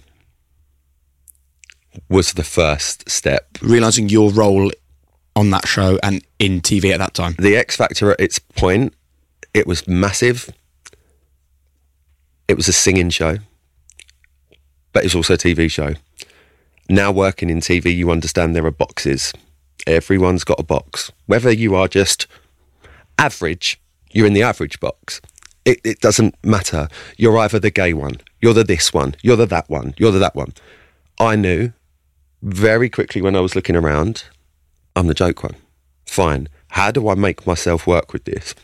was 2.08 2.34
the 2.34 2.44
first 2.44 3.08
step. 3.08 3.58
Realizing 3.60 4.08
your 4.08 4.30
role 4.30 4.70
on 5.34 5.50
that 5.50 5.66
show 5.66 5.98
and 6.02 6.24
in 6.38 6.60
TV 6.60 6.92
at 6.92 6.98
that 6.98 7.14
time. 7.14 7.34
The 7.38 7.56
X 7.56 7.76
Factor 7.76 8.10
at 8.10 8.20
its 8.20 8.38
point, 8.38 8.94
it 9.54 9.66
was 9.66 9.86
massive. 9.88 10.50
It 12.48 12.56
was 12.56 12.68
a 12.68 12.72
singing 12.72 13.10
show, 13.10 13.38
but 14.92 15.04
it's 15.04 15.14
also 15.14 15.34
a 15.34 15.38
TV 15.38 15.70
show. 15.70 15.94
Now 16.88 17.10
working 17.10 17.48
in 17.48 17.60
TV, 17.60 17.94
you 17.94 18.10
understand 18.10 18.54
there 18.54 18.66
are 18.66 18.70
boxes. 18.70 19.32
Everyone's 19.86 20.44
got 20.44 20.60
a 20.60 20.64
box. 20.64 21.10
Whether 21.26 21.50
you 21.50 21.74
are 21.74 21.88
just 21.88 22.26
average, 23.18 23.80
you're 24.10 24.26
in 24.26 24.34
the 24.34 24.42
average 24.42 24.80
box. 24.80 25.20
It, 25.64 25.80
it 25.84 26.00
doesn't 26.00 26.34
matter. 26.44 26.88
You're 27.16 27.38
either 27.38 27.58
the 27.58 27.70
gay 27.70 27.94
one, 27.94 28.16
you're 28.40 28.52
the 28.52 28.64
this 28.64 28.92
one, 28.92 29.14
you're 29.22 29.36
the 29.36 29.46
that 29.46 29.70
one, 29.70 29.94
you're 29.96 30.10
the 30.10 30.18
that 30.18 30.34
one. 30.34 30.52
I 31.18 31.36
knew 31.36 31.72
very 32.42 32.90
quickly 32.90 33.22
when 33.22 33.36
I 33.36 33.40
was 33.40 33.54
looking 33.54 33.76
around, 33.76 34.24
I'm 34.94 35.06
the 35.06 35.14
joke 35.14 35.42
one. 35.42 35.56
Fine. 36.06 36.48
How 36.68 36.90
do 36.90 37.08
I 37.08 37.14
make 37.14 37.46
myself 37.46 37.86
work 37.86 38.12
with 38.12 38.24
this? 38.24 38.54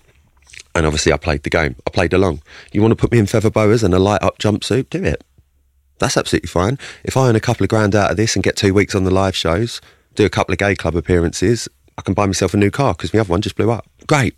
And 0.75 0.87
obviously, 0.87 1.13
I 1.13 1.17
played 1.17 1.43
the 1.43 1.51
game. 1.51 1.77
I 1.87 1.91
played 1.91 2.13
along. 2.13 2.43
You 2.73 2.83
want 2.83 2.93
to 2.93 2.97
put 2.97 3.11
me 3.11 3.19
in 3.19 3.27
feather 3.27 3.51
boas 3.51 3.83
and 3.83 3.95
a 3.95 3.99
light 3.99 4.23
up 4.23 4.39
jumpsuit? 4.39 4.91
Do 4.91 5.03
it. 5.03 5.25
That's 5.99 6.17
absolutely 6.17 6.49
fine. 6.49 6.79
If 7.05 7.17
I 7.17 7.29
earn 7.29 7.37
a 7.37 7.41
couple 7.41 7.65
of 7.65 7.71
grand 7.71 7.97
out 7.97 8.11
of 8.11 8.17
this 8.17 8.37
and 8.37 8.45
get 8.45 8.57
two 8.57 8.73
weeks 8.73 8.95
on 8.95 9.05
the 9.05 9.11
live 9.11 9.35
shows, 9.35 9.81
do 10.15 10.25
a 10.25 10.31
couple 10.31 10.53
of 10.53 10.59
gay 10.59 10.75
club 10.75 10.95
appearances, 10.95 11.69
I 11.97 12.03
can 12.03 12.15
buy 12.15 12.27
myself 12.27 12.55
a 12.55 12.57
new 12.57 12.71
car 12.71 12.95
because 12.95 13.13
my 13.13 13.21
other 13.21 13.31
one 13.31 13.41
just 13.41 13.57
blew 13.57 13.71
up. 13.71 13.87
Great. 14.07 14.37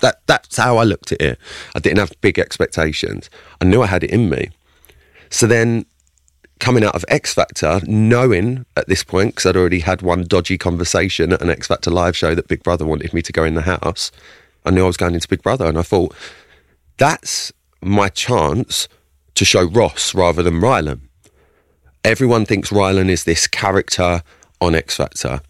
That 0.00 0.20
that's 0.26 0.56
how 0.56 0.76
I 0.76 0.84
looked 0.84 1.12
at 1.12 1.20
it. 1.20 1.38
I 1.74 1.78
didn't 1.78 1.98
have 1.98 2.12
big 2.20 2.38
expectations. 2.38 3.30
I 3.60 3.64
knew 3.64 3.82
I 3.82 3.86
had 3.86 4.04
it 4.04 4.10
in 4.10 4.28
me. 4.28 4.50
So 5.30 5.46
then 5.46 5.86
coming 6.62 6.84
out 6.84 6.94
of 6.94 7.04
X 7.08 7.34
Factor, 7.34 7.80
knowing 7.86 8.64
at 8.76 8.86
this 8.86 9.02
point, 9.02 9.34
because 9.34 9.46
I'd 9.46 9.56
already 9.56 9.80
had 9.80 10.00
one 10.00 10.22
dodgy 10.22 10.56
conversation 10.56 11.32
at 11.32 11.42
an 11.42 11.50
X 11.50 11.66
Factor 11.66 11.90
live 11.90 12.16
show 12.16 12.36
that 12.36 12.46
Big 12.46 12.62
Brother 12.62 12.86
wanted 12.86 13.12
me 13.12 13.20
to 13.20 13.32
go 13.32 13.42
in 13.42 13.54
the 13.54 13.62
house, 13.62 14.12
I 14.64 14.70
knew 14.70 14.84
I 14.84 14.86
was 14.86 14.96
going 14.96 15.14
into 15.14 15.26
Big 15.26 15.42
Brother. 15.42 15.66
And 15.66 15.76
I 15.76 15.82
thought, 15.82 16.14
that's 16.98 17.52
my 17.82 18.08
chance 18.08 18.86
to 19.34 19.44
show 19.44 19.64
Ross 19.64 20.14
rather 20.14 20.40
than 20.40 20.60
Rylan. 20.60 21.00
Everyone 22.04 22.46
thinks 22.46 22.70
Rylan 22.70 23.08
is 23.08 23.24
this 23.24 23.48
character 23.48 24.22
on 24.60 24.76
X 24.76 24.96
Factor. 24.96 25.40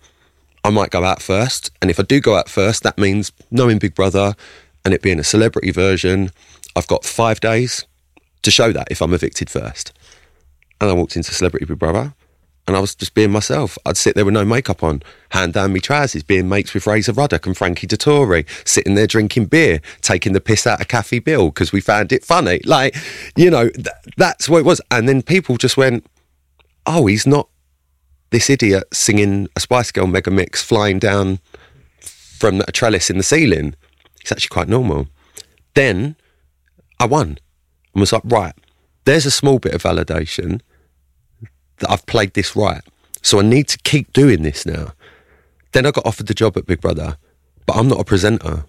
I 0.64 0.70
might 0.70 0.90
go 0.90 1.04
out 1.04 1.20
first. 1.20 1.70
And 1.82 1.90
if 1.90 2.00
I 2.00 2.04
do 2.04 2.20
go 2.20 2.36
out 2.36 2.48
first, 2.48 2.84
that 2.84 2.96
means 2.96 3.32
knowing 3.50 3.78
Big 3.78 3.94
Brother 3.94 4.34
and 4.82 4.94
it 4.94 5.02
being 5.02 5.18
a 5.18 5.24
celebrity 5.24 5.72
version, 5.72 6.30
I've 6.74 6.86
got 6.86 7.04
five 7.04 7.38
days 7.40 7.84
to 8.40 8.50
show 8.50 8.72
that 8.72 8.88
if 8.90 9.02
I'm 9.02 9.12
evicted 9.12 9.50
first. 9.50 9.92
And 10.83 10.91
I 10.91 10.95
walked 10.95 11.14
into 11.14 11.33
Celebrity 11.33 11.64
Big 11.64 11.78
Brother 11.78 12.12
and 12.66 12.76
I 12.76 12.80
was 12.80 12.97
just 12.97 13.14
being 13.14 13.30
myself. 13.30 13.78
I'd 13.87 13.97
sit 13.97 14.16
there 14.16 14.24
with 14.24 14.35
no 14.35 14.45
makeup 14.45 14.83
on, 14.83 15.05
hand 15.30 15.53
down 15.53 15.72
me 15.72 15.78
trousers, 15.78 16.24
being 16.24 16.49
mates 16.49 16.74
with 16.74 16.89
Razor 16.89 17.12
Ruddock 17.12 17.47
and 17.47 17.57
Frankie 17.57 17.87
Dettori, 17.87 18.45
sitting 18.66 18.97
there 18.97 19.07
drinking 19.07 19.47
beer, 19.47 19.80
taking 20.01 20.33
the 20.33 20.41
piss 20.41 20.66
out 20.66 20.80
of 20.80 20.89
Kathy 20.89 21.20
Bill 21.20 21.51
because 21.51 21.70
we 21.70 21.80
found 21.80 22.11
it 22.11 22.24
funny. 22.24 22.61
Like, 22.64 22.97
you 23.37 23.49
know, 23.49 23.68
th- 23.68 23.87
that's 24.16 24.49
what 24.49 24.59
it 24.59 24.64
was. 24.64 24.80
And 24.91 25.09
then 25.09 25.22
people 25.22 25.57
just 25.57 25.76
went, 25.76 26.05
oh, 26.85 27.07
he's 27.07 27.28
not 27.28 27.49
this 28.30 28.51
idiot 28.51 28.83
singing 28.93 29.47
a 29.55 29.61
Spice 29.61 29.93
Girl 29.93 30.09
mega 30.09 30.33
mix 30.33 30.64
flying 30.64 30.99
down 30.99 31.39
from 32.01 32.61
a 32.62 32.72
trellis 32.72 33.09
in 33.09 33.18
the 33.18 33.22
ceiling. 33.22 33.76
It's 34.20 34.33
actually 34.33 34.53
quite 34.53 34.68
normal. 34.68 35.07
Then 35.74 36.16
I 36.99 37.07
won 37.07 37.39
and 37.95 38.01
was 38.01 38.12
like, 38.12 38.22
right, 38.24 38.55
there's 39.05 39.26
a 39.26 39.30
small 39.30 39.61
bit 39.61 39.74
of 39.74 39.85
validation 39.85 40.61
that 41.79 41.91
I've 41.91 42.07
played 42.07 42.35
this 42.35 42.55
right. 42.57 42.83
So 43.23 43.39
I 43.39 43.43
need 43.43 43.68
to 43.68 43.79
keep 43.79 44.12
doing 44.12 44.43
this 44.43 44.66
now. 44.66 44.93
Then 45.73 45.87
I 45.87 45.91
got 45.91 46.07
offered 46.07 46.27
the 46.27 46.35
job 46.35 46.57
at 46.57 46.66
Big 46.66 46.81
Brother, 46.81 47.16
but 47.66 47.77
I'm 47.77 47.89
not 47.89 48.01
a 48.01 48.05
presenter. 48.05 48.64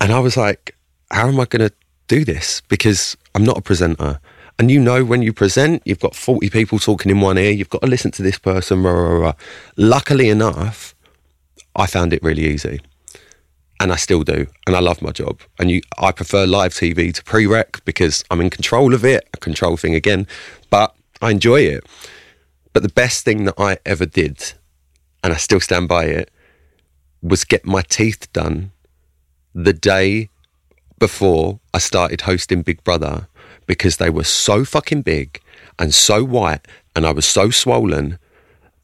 And 0.00 0.12
I 0.12 0.18
was 0.18 0.36
like, 0.36 0.76
how 1.10 1.28
am 1.28 1.40
I 1.40 1.44
going 1.44 1.68
to 1.68 1.74
do 2.08 2.24
this? 2.24 2.60
Because 2.68 3.16
I'm 3.34 3.44
not 3.44 3.58
a 3.58 3.62
presenter. 3.62 4.20
And 4.58 4.70
you 4.70 4.80
know, 4.80 5.04
when 5.04 5.22
you 5.22 5.32
present, 5.32 5.82
you've 5.84 6.00
got 6.00 6.14
40 6.14 6.50
people 6.50 6.78
talking 6.78 7.10
in 7.10 7.20
one 7.20 7.38
ear, 7.38 7.50
you've 7.50 7.70
got 7.70 7.82
to 7.82 7.88
listen 7.88 8.10
to 8.12 8.22
this 8.22 8.38
person. 8.38 8.82
Rah, 8.82 8.92
rah, 8.92 9.18
rah. 9.18 9.32
Luckily 9.76 10.28
enough, 10.28 10.94
I 11.74 11.86
found 11.86 12.12
it 12.12 12.22
really 12.22 12.44
easy. 12.44 12.80
And 13.80 13.92
I 13.92 13.96
still 13.96 14.22
do. 14.22 14.46
And 14.66 14.76
I 14.76 14.80
love 14.80 15.02
my 15.02 15.10
job. 15.10 15.40
And 15.58 15.70
you, 15.70 15.80
I 15.98 16.12
prefer 16.12 16.46
live 16.46 16.74
TV 16.74 17.12
to 17.14 17.24
pre-rec 17.24 17.84
because 17.84 18.24
I'm 18.30 18.40
in 18.40 18.50
control 18.50 18.94
of 18.94 19.04
it, 19.04 19.28
a 19.34 19.38
control 19.38 19.76
thing 19.76 19.94
again, 19.94 20.26
but 20.70 20.94
I 21.20 21.30
enjoy 21.30 21.60
it. 21.62 21.84
But 22.72 22.82
the 22.82 22.88
best 22.88 23.24
thing 23.24 23.44
that 23.44 23.54
I 23.58 23.78
ever 23.84 24.06
did, 24.06 24.54
and 25.22 25.32
I 25.32 25.36
still 25.36 25.60
stand 25.60 25.88
by 25.88 26.04
it, 26.04 26.30
was 27.22 27.44
get 27.44 27.64
my 27.64 27.82
teeth 27.82 28.32
done 28.32 28.72
the 29.54 29.72
day 29.72 30.30
before 30.98 31.60
I 31.74 31.78
started 31.78 32.22
hosting 32.22 32.62
Big 32.62 32.82
Brother 32.84 33.28
because 33.66 33.96
they 33.96 34.10
were 34.10 34.24
so 34.24 34.64
fucking 34.64 35.02
big 35.02 35.40
and 35.78 35.94
so 35.94 36.24
white 36.24 36.66
and 36.96 37.06
I 37.06 37.12
was 37.12 37.26
so 37.26 37.50
swollen 37.50 38.18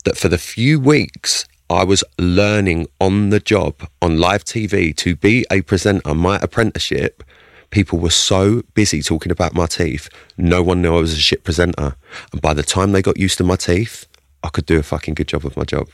that 0.05 0.17
for 0.17 0.29
the 0.29 0.39
few 0.39 0.79
weeks 0.79 1.47
I 1.71 1.85
was 1.85 2.03
learning 2.19 2.87
on 3.01 3.31
the 3.31 3.41
job 3.41 3.89
on 4.01 4.19
live 4.19 4.45
TV 4.45 4.97
to 4.97 5.17
be 5.17 5.45
a 5.51 5.63
presenter, 5.63 6.15
my 6.15 6.39
apprenticeship, 6.41 7.23
People 7.71 7.99
were 7.99 8.11
so 8.11 8.63
busy 8.75 9.03
talking 9.03 9.31
about 9.31 9.55
my 9.55 9.67
teeth, 9.67 10.09
no 10.39 10.63
one 10.63 10.81
knew 10.81 10.97
I 10.97 11.01
was 11.01 11.13
a 11.13 11.17
shit 11.17 11.45
presenter. 11.45 11.97
And 12.33 12.41
by 12.41 12.55
the 12.55 12.63
time 12.63 12.93
they 12.93 13.03
got 13.03 13.19
used 13.19 13.37
to 13.39 13.45
my 13.45 13.57
teeth, 13.57 14.07
I 14.43 14.49
could 14.49 14.65
do 14.67 14.79
a 14.79 14.83
fucking 14.83 15.15
good 15.15 15.29
job 15.29 15.45
of 15.45 15.57
my 15.57 15.65
job. 15.65 15.89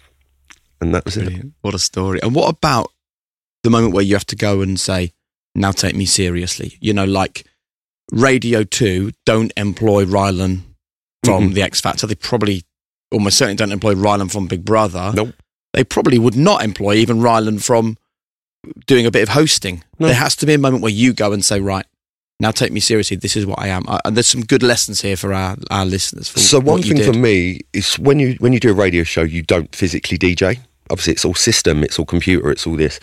And 0.80 0.94
that 0.94 1.04
was 1.04 1.16
it. 1.16 1.46
What 1.62 1.74
a 1.74 1.78
story. 1.78 2.20
And 2.22 2.34
what 2.34 2.48
about 2.48 2.92
the 3.62 3.70
moment 3.70 3.94
where 3.94 4.04
you 4.04 4.14
have 4.14 4.26
to 4.26 4.36
go 4.36 4.60
and 4.60 4.78
say, 4.78 5.12
now 5.54 5.72
take 5.72 5.96
me 5.96 6.04
seriously? 6.04 6.76
You 6.80 6.92
know, 6.92 7.04
like 7.06 7.44
Radio 8.12 8.62
2 8.64 9.10
don't 9.24 9.52
employ 9.56 10.04
Rylan 10.04 10.60
from 11.24 11.50
Mhm. 11.50 11.54
The 11.54 11.62
X 11.62 11.80
Factor. 11.80 12.06
They 12.06 12.14
probably 12.14 12.64
almost 13.10 13.38
certainly 13.38 13.56
don't 13.56 13.72
employ 13.72 13.94
Rylan 13.94 14.30
from 14.30 14.46
Big 14.46 14.64
Brother. 14.64 15.12
Nope. 15.14 15.34
They 15.72 15.82
probably 15.84 16.18
would 16.18 16.36
not 16.36 16.62
employ 16.62 16.94
even 16.96 17.18
Rylan 17.18 17.62
from 17.62 17.96
doing 18.86 19.06
a 19.06 19.10
bit 19.10 19.22
of 19.22 19.30
hosting. 19.30 19.84
No. 19.98 20.06
There 20.06 20.16
has 20.16 20.36
to 20.36 20.46
be 20.46 20.54
a 20.54 20.58
moment 20.58 20.82
where 20.82 20.92
you 20.92 21.12
go 21.12 21.32
and 21.32 21.44
say, 21.44 21.60
right, 21.60 21.86
now 22.40 22.50
take 22.50 22.72
me 22.72 22.80
seriously. 22.80 23.16
This 23.16 23.36
is 23.36 23.46
what 23.46 23.58
I 23.58 23.68
am. 23.68 23.84
Uh, 23.88 23.98
and 24.04 24.16
there's 24.16 24.26
some 24.26 24.42
good 24.42 24.62
lessons 24.62 25.00
here 25.00 25.16
for 25.16 25.32
our, 25.32 25.56
our 25.70 25.86
listeners. 25.86 26.28
For 26.28 26.40
So 26.40 26.60
one 26.60 26.82
thing 26.82 27.02
for 27.02 27.16
me 27.16 27.60
is 27.72 27.98
when 27.98 28.18
you 28.18 28.36
when 28.40 28.52
you 28.52 28.60
do 28.60 28.70
a 28.70 28.74
radio 28.74 29.04
show, 29.04 29.22
you 29.22 29.42
don't 29.42 29.74
physically 29.74 30.18
DJ. 30.18 30.58
Obviously, 30.90 31.14
it's 31.14 31.24
all 31.24 31.34
system, 31.34 31.82
it's 31.82 31.98
all 31.98 32.04
computer, 32.04 32.50
it's 32.50 32.66
all 32.66 32.76
this. 32.76 33.00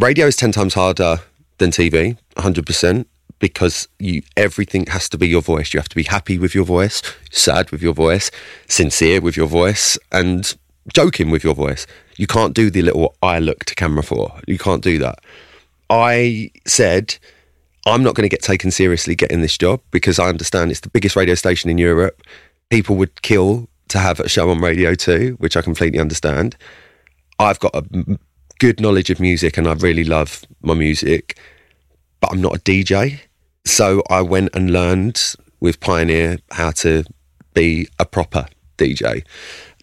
Radio 0.00 0.26
is 0.26 0.36
ten 0.36 0.52
times 0.52 0.74
harder 0.74 1.18
than 1.58 1.70
TV, 1.70 2.16
hundred 2.38 2.64
percent, 2.64 3.08
because 3.38 3.88
you 3.98 4.22
everything 4.36 4.86
has 4.86 5.08
to 5.10 5.18
be 5.18 5.28
your 5.28 5.42
voice. 5.42 5.74
You 5.74 5.80
have 5.80 5.88
to 5.88 5.96
be 5.96 6.04
happy 6.04 6.38
with 6.38 6.54
your 6.54 6.64
voice, 6.64 7.02
sad 7.30 7.70
with 7.72 7.82
your 7.82 7.94
voice, 7.94 8.30
sincere 8.68 9.20
with 9.20 9.36
your 9.36 9.48
voice, 9.48 9.98
and 10.12 10.56
joking 10.92 11.30
with 11.30 11.44
your 11.44 11.54
voice. 11.54 11.86
You 12.16 12.26
can't 12.26 12.54
do 12.54 12.70
the 12.70 12.82
little 12.82 13.14
I 13.22 13.38
look 13.38 13.64
to 13.66 13.74
camera 13.74 14.02
for. 14.02 14.38
You 14.46 14.58
can't 14.58 14.82
do 14.82 14.98
that. 14.98 15.20
I 15.88 16.50
said 16.66 17.16
I'm 17.86 18.02
not 18.02 18.14
going 18.14 18.28
to 18.28 18.34
get 18.34 18.42
taken 18.42 18.70
seriously 18.70 19.14
getting 19.14 19.40
this 19.40 19.56
job 19.56 19.80
because 19.90 20.18
I 20.18 20.28
understand 20.28 20.70
it's 20.70 20.80
the 20.80 20.90
biggest 20.90 21.16
radio 21.16 21.34
station 21.34 21.70
in 21.70 21.78
Europe. 21.78 22.22
People 22.68 22.96
would 22.96 23.22
kill 23.22 23.68
to 23.88 23.98
have 23.98 24.20
a 24.20 24.28
show 24.28 24.50
on 24.50 24.60
Radio 24.60 24.94
2, 24.94 25.36
which 25.38 25.56
I 25.56 25.62
completely 25.62 25.98
understand. 25.98 26.56
I've 27.38 27.58
got 27.58 27.74
a 27.74 28.18
good 28.58 28.80
knowledge 28.80 29.10
of 29.10 29.18
music 29.18 29.56
and 29.56 29.66
I 29.66 29.72
really 29.72 30.04
love 30.04 30.44
my 30.62 30.74
music, 30.74 31.38
but 32.20 32.32
I'm 32.32 32.40
not 32.40 32.54
a 32.54 32.60
DJ. 32.60 33.20
So 33.64 34.02
I 34.10 34.20
went 34.20 34.54
and 34.54 34.70
learned 34.70 35.34
with 35.60 35.80
Pioneer 35.80 36.38
how 36.52 36.70
to 36.72 37.04
be 37.54 37.88
a 37.98 38.04
proper 38.04 38.46
DJ. 38.76 39.24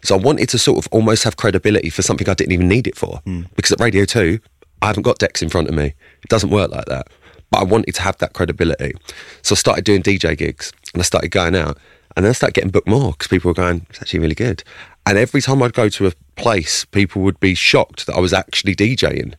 So 0.08 0.16
I 0.16 0.20
wanted 0.20 0.48
to 0.48 0.58
sort 0.58 0.78
of 0.78 0.88
almost 0.94 1.26
have 1.26 1.36
credibility 1.36 1.90
for 1.90 2.02
something 2.02 2.30
I 2.30 2.34
didn't 2.34 2.54
even 2.54 2.70
need 2.70 2.88
it 2.88 2.96
for. 2.96 3.20
Hmm. 3.26 3.42
Because 3.58 3.74
at 3.74 3.82
Radio 3.82 4.06
2, 4.06 4.40
I 4.82 4.88
haven't 4.88 5.04
got 5.04 5.18
decks 5.18 5.42
in 5.42 5.50
front 5.50 5.68
of 5.68 5.76
me. 5.76 5.88
It 6.24 6.30
doesn't 6.30 6.50
work 6.50 6.72
like 6.72 6.86
that. 6.86 7.10
But 7.52 7.58
I 7.60 7.64
wanted 7.66 7.94
to 7.96 8.02
have 8.04 8.18
that 8.20 8.32
credibility. 8.32 8.94
So 9.42 9.52
I 9.52 9.58
started 9.58 9.84
doing 9.84 10.02
DJ 10.02 10.38
gigs 10.38 10.72
and 10.94 11.02
I 11.02 11.04
started 11.04 11.28
going 11.32 11.58
out. 11.58 11.78
And 12.16 12.24
then 12.24 12.30
I 12.30 12.32
started 12.32 12.54
getting 12.54 12.70
booked 12.70 12.88
more 12.88 13.12
because 13.12 13.28
people 13.28 13.50
were 13.50 13.54
going, 13.54 13.86
it's 13.90 14.02
actually 14.02 14.22
really 14.22 14.34
good. 14.34 14.64
And 15.06 15.18
every 15.18 15.42
time 15.42 15.62
I'd 15.62 15.74
go 15.74 15.90
to 15.90 16.08
a 16.08 16.14
place, 16.38 16.86
people 16.86 17.22
would 17.24 17.42
be 17.42 17.54
shocked 17.54 18.06
that 18.06 18.16
I 18.16 18.22
was 18.22 18.32
actually 18.32 18.78
DJing 18.78 19.34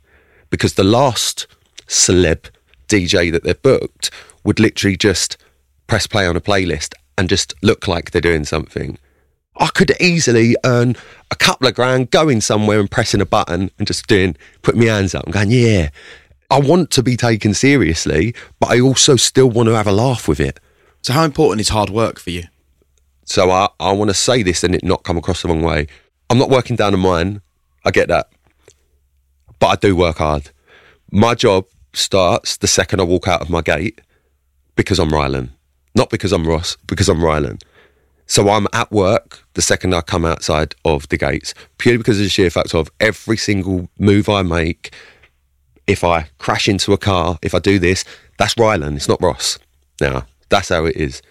because 0.50 0.74
the 0.74 0.84
last 0.84 1.46
celeb 1.86 2.50
DJ 2.88 3.32
that 3.32 3.42
they've 3.42 3.62
booked 3.62 4.10
would 4.44 4.60
literally 4.60 4.98
just 4.98 5.38
press 5.86 6.06
play 6.06 6.26
on 6.26 6.36
a 6.36 6.42
playlist 6.42 6.92
and 7.16 7.30
just 7.30 7.54
look 7.62 7.88
like 7.88 8.10
they're 8.10 8.20
doing 8.20 8.44
something. 8.44 8.98
I 9.58 9.68
could 9.68 9.92
easily 10.00 10.56
earn 10.64 10.96
a 11.30 11.36
couple 11.36 11.66
of 11.66 11.74
grand 11.74 12.10
going 12.10 12.40
somewhere 12.40 12.80
and 12.80 12.90
pressing 12.90 13.20
a 13.20 13.26
button 13.26 13.70
and 13.78 13.86
just 13.86 14.06
doing, 14.06 14.36
putting 14.62 14.80
my 14.80 14.86
hands 14.86 15.14
up 15.14 15.24
and 15.24 15.32
going, 15.32 15.50
yeah. 15.50 15.90
I 16.50 16.60
want 16.60 16.90
to 16.92 17.02
be 17.02 17.16
taken 17.16 17.52
seriously, 17.52 18.34
but 18.58 18.70
I 18.70 18.80
also 18.80 19.16
still 19.16 19.50
want 19.50 19.68
to 19.68 19.74
have 19.74 19.86
a 19.86 19.92
laugh 19.92 20.28
with 20.28 20.40
it. 20.40 20.60
So 21.02 21.12
how 21.12 21.24
important 21.24 21.60
is 21.60 21.68
hard 21.68 21.90
work 21.90 22.18
for 22.18 22.30
you? 22.30 22.44
So 23.24 23.50
I, 23.50 23.68
I 23.78 23.92
want 23.92 24.08
to 24.10 24.14
say 24.14 24.42
this 24.42 24.64
and 24.64 24.74
it 24.74 24.82
not 24.82 25.02
come 25.02 25.18
across 25.18 25.42
the 25.42 25.48
wrong 25.48 25.62
way. 25.62 25.88
I'm 26.30 26.38
not 26.38 26.48
working 26.48 26.76
down 26.76 26.94
a 26.94 26.96
mine. 26.96 27.42
I 27.84 27.90
get 27.90 28.08
that. 28.08 28.30
But 29.58 29.66
I 29.66 29.76
do 29.76 29.94
work 29.94 30.18
hard. 30.18 30.50
My 31.10 31.34
job 31.34 31.66
starts 31.92 32.56
the 32.56 32.66
second 32.66 33.00
I 33.00 33.04
walk 33.04 33.28
out 33.28 33.42
of 33.42 33.50
my 33.50 33.60
gate 33.60 34.00
because 34.76 34.98
I'm 34.98 35.10
Rylan. 35.10 35.50
Not 35.94 36.10
because 36.10 36.32
I'm 36.32 36.46
Ross, 36.46 36.76
because 36.86 37.08
I'm 37.08 37.18
Rylan. 37.18 37.60
So 38.28 38.50
I'm 38.50 38.66
at 38.72 38.92
work 38.92 39.42
the 39.54 39.62
second 39.62 39.94
I 39.94 40.02
come 40.02 40.24
outside 40.24 40.74
of 40.84 41.08
the 41.08 41.16
gates, 41.16 41.54
purely 41.78 41.98
because 41.98 42.18
of 42.18 42.24
the 42.24 42.30
sheer 42.30 42.50
fact 42.50 42.74
of 42.74 42.90
every 43.00 43.36
single 43.36 43.88
move 43.98 44.28
I 44.28 44.42
make, 44.42 44.94
if 45.86 46.04
I 46.04 46.28
crash 46.38 46.68
into 46.68 46.92
a 46.92 46.98
car, 46.98 47.38
if 47.42 47.54
I 47.54 47.58
do 47.58 47.78
this, 47.78 48.04
that's 48.38 48.54
Rylan, 48.54 48.96
it's 48.96 49.08
not 49.08 49.22
Ross. 49.22 49.58
Now, 50.00 50.26
that's 50.50 50.68
how 50.68 50.84
it 50.84 50.96
is. 50.96 51.22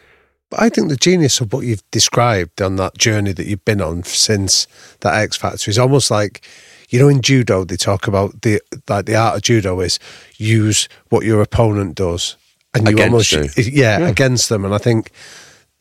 But 0.49 0.61
I 0.61 0.69
think 0.69 0.89
the 0.89 0.95
genius 0.95 1.39
of 1.39 1.53
what 1.53 1.65
you've 1.65 1.89
described 1.91 2.61
on 2.61 2.77
that 2.77 2.97
journey 2.97 3.31
that 3.33 3.45
you've 3.45 3.65
been 3.65 3.81
on 3.81 4.03
since 4.03 4.65
that 5.01 5.13
X 5.13 5.37
Factor 5.37 5.69
is 5.69 5.77
almost 5.77 6.09
like, 6.09 6.45
you 6.89 6.99
know, 6.99 7.09
in 7.09 7.21
judo 7.21 7.63
they 7.65 7.75
talk 7.75 8.07
about 8.07 8.41
the 8.41 8.61
like 8.89 9.05
the 9.05 9.15
art 9.15 9.35
of 9.35 9.41
judo 9.41 9.81
is 9.81 9.99
use 10.37 10.87
what 11.09 11.25
your 11.25 11.41
opponent 11.41 11.95
does, 11.95 12.37
and 12.73 12.87
you 12.87 12.93
Against 12.93 13.33
almost 13.33 13.57
you. 13.57 13.63
yeah, 13.71 14.07
against 14.07 14.47
them. 14.47 14.63
And 14.63 14.73
I 14.73 14.77
think 14.77 15.11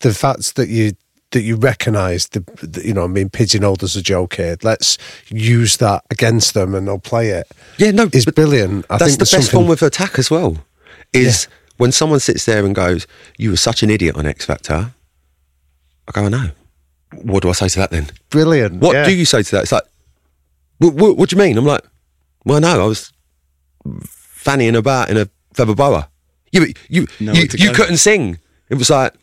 the 0.01 0.13
fact 0.13 0.57
that 0.57 0.69
you 0.69 0.93
that 1.33 1.43
you 1.43 1.57
recognise 1.57 2.29
the, 2.29 2.41
the 2.63 2.87
you 2.87 2.95
know 2.95 3.05
I 3.05 3.09
mean 3.09 3.29
pigeonholed 3.31 3.83
as 3.83 3.97
a 3.97 4.03
joke 4.03 4.37
here. 4.37 4.57
Let's 4.63 4.99
use 5.29 5.77
that 5.79 6.05
against 6.11 6.55
them, 6.55 6.75
and 6.75 6.87
they'll 6.87 6.99
play 6.99 7.31
it. 7.31 7.51
Yeah, 7.79 7.91
no, 7.91 8.09
is 8.13 8.25
but 8.25 8.35
brilliant. 8.35 8.87
I 8.89 8.99
That's 8.99 9.13
think 9.13 9.19
the 9.19 9.23
best 9.25 9.31
something- 9.31 9.51
form 9.51 9.71
of 9.71 9.83
attack 9.83 10.19
as 10.19 10.31
well. 10.31 10.59
Is 11.13 11.49
when 11.77 11.93
someone 11.93 12.21
sits 12.21 12.45
there 12.45 12.65
and 12.65 12.75
goes, 12.75 13.07
"You 13.39 13.51
were 13.51 13.57
such 13.57 13.83
an 13.83 13.91
idiot 13.91 14.17
on 14.17 14.27
X 14.27 14.45
Factor." 14.45 14.93
I 16.09 16.13
go, 16.13 16.25
"I 16.25 16.29
know." 16.29 16.51
What 17.23 17.43
do 17.43 17.49
I 17.49 17.53
say 17.53 17.69
to 17.69 17.79
that 17.79 17.91
then? 17.91 18.09
brilliant. 18.31 18.81
What 18.81 18.95
yeah. 18.95 19.05
do 19.05 19.15
you 19.15 19.25
say 19.25 19.43
to 19.43 19.51
that? 19.53 19.63
It's 19.63 19.73
like, 19.73 19.85
what, 20.79 20.95
what, 20.95 21.17
what 21.17 21.31
do 21.31 21.37
you 21.37 21.43
mean? 21.43 21.57
I'm 21.57 21.65
like, 21.65 21.83
well, 22.45 22.61
no, 22.61 22.83
I 22.83 22.85
was 22.85 23.13
fannying 23.87 24.77
about 24.77 25.09
in 25.09 25.17
a 25.17 25.29
feather 25.55 25.75
boa. 25.75 26.09
You, 26.53 26.67
you, 26.89 27.07
you, 27.19 27.33
you, 27.33 27.47
you 27.57 27.73
couldn't 27.73 27.99
sing. 27.99 28.39
It 28.69 28.75
was 28.75 28.91
like, 28.91 29.15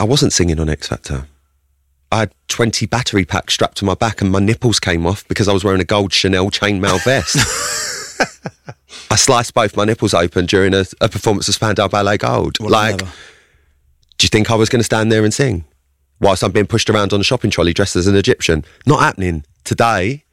I 0.00 0.04
wasn't 0.04 0.32
singing 0.32 0.58
on 0.58 0.70
X 0.70 0.88
Factor. 0.88 1.26
I 2.10 2.20
had 2.20 2.32
20 2.48 2.86
battery 2.86 3.24
packs 3.26 3.54
strapped 3.54 3.76
to 3.78 3.84
my 3.84 3.94
back 3.94 4.22
and 4.22 4.32
my 4.32 4.40
nipples 4.40 4.80
came 4.80 5.06
off 5.06 5.28
because 5.28 5.46
I 5.46 5.52
was 5.52 5.62
wearing 5.62 5.80
a 5.80 5.84
gold 5.84 6.12
Chanel 6.12 6.50
chainmail 6.50 7.04
vest. 7.04 7.36
I 9.10 9.16
sliced 9.16 9.54
both 9.54 9.76
my 9.76 9.84
nipples 9.84 10.14
open 10.14 10.46
during 10.46 10.72
a, 10.72 10.86
a 11.00 11.08
performance 11.08 11.48
of 11.48 11.54
Spandau 11.54 11.86
Ballet 11.86 12.16
Gold. 12.16 12.58
Like, 12.60 12.98
do 12.98 13.04
you 14.22 14.28
think 14.28 14.50
I 14.50 14.54
was 14.54 14.68
going 14.70 14.80
to 14.80 14.84
stand 14.84 15.12
there 15.12 15.22
and 15.22 15.32
sing 15.32 15.64
whilst 16.18 16.42
I'm 16.42 16.52
being 16.52 16.66
pushed 16.66 16.88
around 16.88 17.12
on 17.12 17.20
a 17.20 17.24
shopping 17.24 17.50
trolley 17.50 17.74
dressed 17.74 17.94
as 17.94 18.06
an 18.06 18.16
Egyptian? 18.16 18.64
Not 18.86 19.00
happening 19.00 19.44
today. 19.64 20.24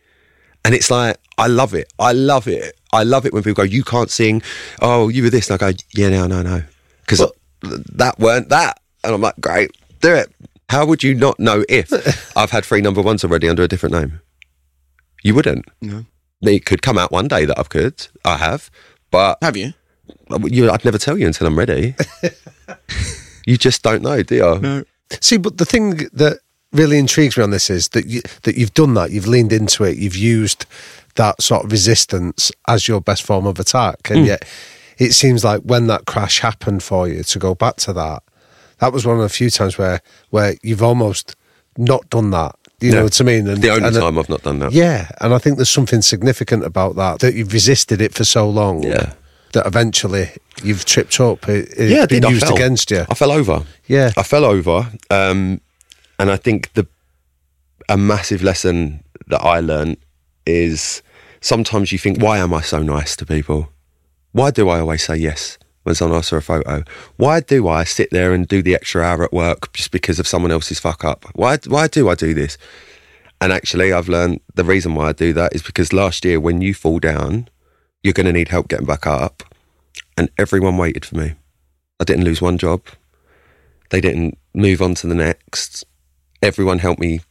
And 0.64 0.74
it's 0.74 0.90
like, 0.90 1.18
I 1.38 1.48
love 1.48 1.74
it. 1.74 1.92
I 2.00 2.14
love 2.14 2.48
it. 2.48 2.74
I 2.94 3.04
love 3.04 3.26
it 3.26 3.34
when 3.34 3.44
people 3.44 3.66
go, 3.66 3.70
you 3.70 3.84
can't 3.84 4.10
sing. 4.10 4.42
Oh, 4.82 5.10
you 5.10 5.24
were 5.24 5.30
this. 5.30 5.50
And 5.50 5.62
I 5.62 5.72
go, 5.72 5.78
yeah, 5.94 6.10
no, 6.10 6.26
no, 6.26 6.42
no. 6.42 6.64
Because 7.02 7.30
that 7.62 8.18
weren't 8.18 8.50
that. 8.50 8.80
And 9.04 9.14
I'm 9.14 9.22
like, 9.22 9.40
great, 9.40 9.72
do 10.02 10.14
it. 10.14 10.32
How 10.70 10.86
would 10.86 11.04
you 11.04 11.16
not 11.16 11.40
know 11.40 11.64
if 11.70 11.92
I've 12.38 12.52
had 12.52 12.66
three 12.66 12.82
number 12.82 13.02
ones 13.02 13.24
already 13.24 13.48
under 13.48 13.64
a 13.64 13.68
different 13.68 13.96
name? 13.96 14.20
You 15.24 15.36
wouldn't. 15.36 15.66
No. 15.82 16.06
It 16.42 16.66
could 16.66 16.82
come 16.82 16.98
out 16.98 17.12
one 17.12 17.28
day 17.28 17.46
that 17.46 17.58
I've 17.58 17.70
could. 17.70 18.08
I 18.24 18.38
have. 18.38 18.70
But 19.10 19.38
Have 19.42 19.58
you? 19.58 19.74
you, 20.46 20.70
I'd 20.70 20.86
never 20.86 20.98
tell 20.98 21.18
you 21.18 21.26
until 21.26 21.48
I'm 21.48 21.58
ready. 21.58 21.96
you 23.46 23.58
just 23.58 23.82
don't 23.82 24.04
know, 24.04 24.22
do 24.24 24.36
you? 24.36 24.60
No. 24.60 24.84
See, 25.22 25.38
but 25.38 25.58
the 25.58 25.66
thing 25.66 26.10
that 26.14 26.40
really 26.74 26.98
intrigues 26.98 27.38
me 27.38 27.44
on 27.44 27.52
this 27.52 27.70
is 27.70 27.90
that 27.90 28.06
you, 28.08 28.22
that 28.44 28.56
you've 28.56 28.74
done 28.74 28.94
that. 28.96 29.12
You've 29.12 29.28
leaned 29.28 29.54
into 29.54 29.84
it. 29.84 29.98
You've 29.98 30.16
used 30.16 30.66
that 31.16 31.42
sort 31.42 31.66
of 31.66 31.72
resistance 31.72 32.52
as 32.68 32.88
your 32.88 33.02
best 33.02 33.24
form 33.24 33.48
of 33.48 33.60
attack, 33.60 34.10
and 34.10 34.20
hmm. 34.20 34.26
yet 34.26 34.46
it 34.98 35.14
seems 35.14 35.44
like 35.44 35.62
when 35.62 35.88
that 35.88 36.06
crash 36.06 36.40
happened 36.40 36.84
for 36.84 37.08
you, 37.08 37.24
to 37.24 37.40
go 37.40 37.56
back 37.56 37.78
to 37.78 37.94
that, 37.94 38.24
that 38.80 38.94
was 38.94 39.06
one 39.06 39.18
of 39.18 39.24
the 39.24 39.30
few 39.30 39.50
times 39.50 39.78
where 39.78 40.02
where 40.30 40.56
you've 40.62 40.84
almost 40.84 41.36
not 41.78 42.10
done 42.10 42.32
that. 42.32 42.56
You 42.80 42.92
know 42.92 43.04
what 43.04 43.20
I 43.20 43.24
mean? 43.24 43.48
And, 43.48 43.62
The 43.62 43.72
only 43.72 43.88
and, 43.88 43.96
time 43.96 44.20
I've 44.20 44.30
not 44.30 44.44
done 44.44 44.60
that. 44.60 44.72
Yeah, 44.72 45.10
and 45.20 45.34
I 45.34 45.40
think 45.40 45.58
there's 45.58 45.70
something 45.70 46.04
significant 46.04 46.64
about 46.64 46.96
that 46.96 47.20
that 47.20 47.34
you've 47.34 47.52
resisted 47.52 48.02
it 48.02 48.14
for 48.14 48.24
so 48.24 48.48
long. 48.50 48.84
Yeah. 48.84 49.14
That 49.54 49.66
eventually 49.66 50.30
you've 50.62 50.86
tripped 50.86 51.20
up. 51.20 51.48
It, 51.50 51.70
it's 51.70 51.92
yeah, 51.92 52.06
been 52.06 52.30
used 52.30 52.52
against 52.52 52.92
you. 52.92 53.06
I 53.10 53.14
fell 53.16 53.32
over. 53.32 53.64
Yeah. 53.88 54.12
I 54.16 54.24
fell 54.24 54.46
over, 54.46 54.92
um, 55.10 55.62
and 56.20 56.30
I 56.30 56.38
think 56.38 56.74
the 56.74 56.86
a 57.90 57.98
massive 57.98 58.44
lesson 58.44 59.04
that 59.28 59.42
I 59.42 59.60
learned 59.62 59.98
is 60.46 61.02
sometimes 61.42 61.92
you 61.92 61.98
think, 61.98 62.22
why 62.22 62.38
am 62.40 62.54
I 62.54 62.62
so 62.62 62.84
nice 62.84 63.16
to 63.16 63.26
people? 63.26 63.70
Why 64.34 64.52
do 64.52 64.70
I 64.70 64.82
always 64.82 65.04
say 65.04 65.16
yes 65.16 65.58
when 65.88 65.96
someone 65.96 66.18
asks 66.20 66.30
for 66.30 66.38
a 66.38 66.42
photo? 66.42 66.84
Why 67.16 67.40
do 67.40 67.68
I 67.68 67.84
sit 67.84 68.10
there 68.12 68.34
and 68.34 68.48
do 68.48 68.62
the 68.62 68.76
extra 68.76 69.02
hour 69.02 69.24
at 69.24 69.34
work 69.34 69.74
just 69.74 69.90
because 69.92 70.20
of 70.20 70.28
someone 70.28 70.52
else's 70.52 70.80
fuck 70.80 71.04
up? 71.04 71.26
Why 71.34 71.58
why 71.66 71.88
do 71.88 72.10
I 72.10 72.16
do 72.16 72.34
this? 72.36 72.58
And 73.42 73.52
actually, 73.54 73.94
I've 73.94 74.10
learned 74.10 74.42
the 74.56 74.64
reason 74.64 74.94
why 74.96 75.10
I 75.10 75.14
do 75.14 75.34
that 75.34 75.56
is 75.56 75.64
because 75.64 75.94
last 75.94 76.26
year, 76.26 76.40
when 76.40 76.62
you 76.62 76.74
fall 76.74 77.00
down, 77.00 77.50
you're 78.04 78.14
going 78.14 78.26
to 78.26 78.34
need 78.34 78.50
help 78.50 78.68
getting 78.68 78.86
back 78.86 79.08
up. 79.08 79.44
and 80.18 80.30
everyone 80.38 80.78
waited 80.78 81.06
for 81.06 81.16
me. 81.16 81.34
I 82.00 82.04
didn't 82.04 82.26
lose 82.26 82.42
one 82.42 82.58
job. 82.58 82.82
They 83.92 84.02
didn't 84.02 84.38
move 84.54 84.82
on 84.82 84.96
to 84.96 85.08
the 85.08 85.16
next. 85.16 85.86
Everyone 86.42 86.80
helped 86.80 87.00
me 87.00 87.22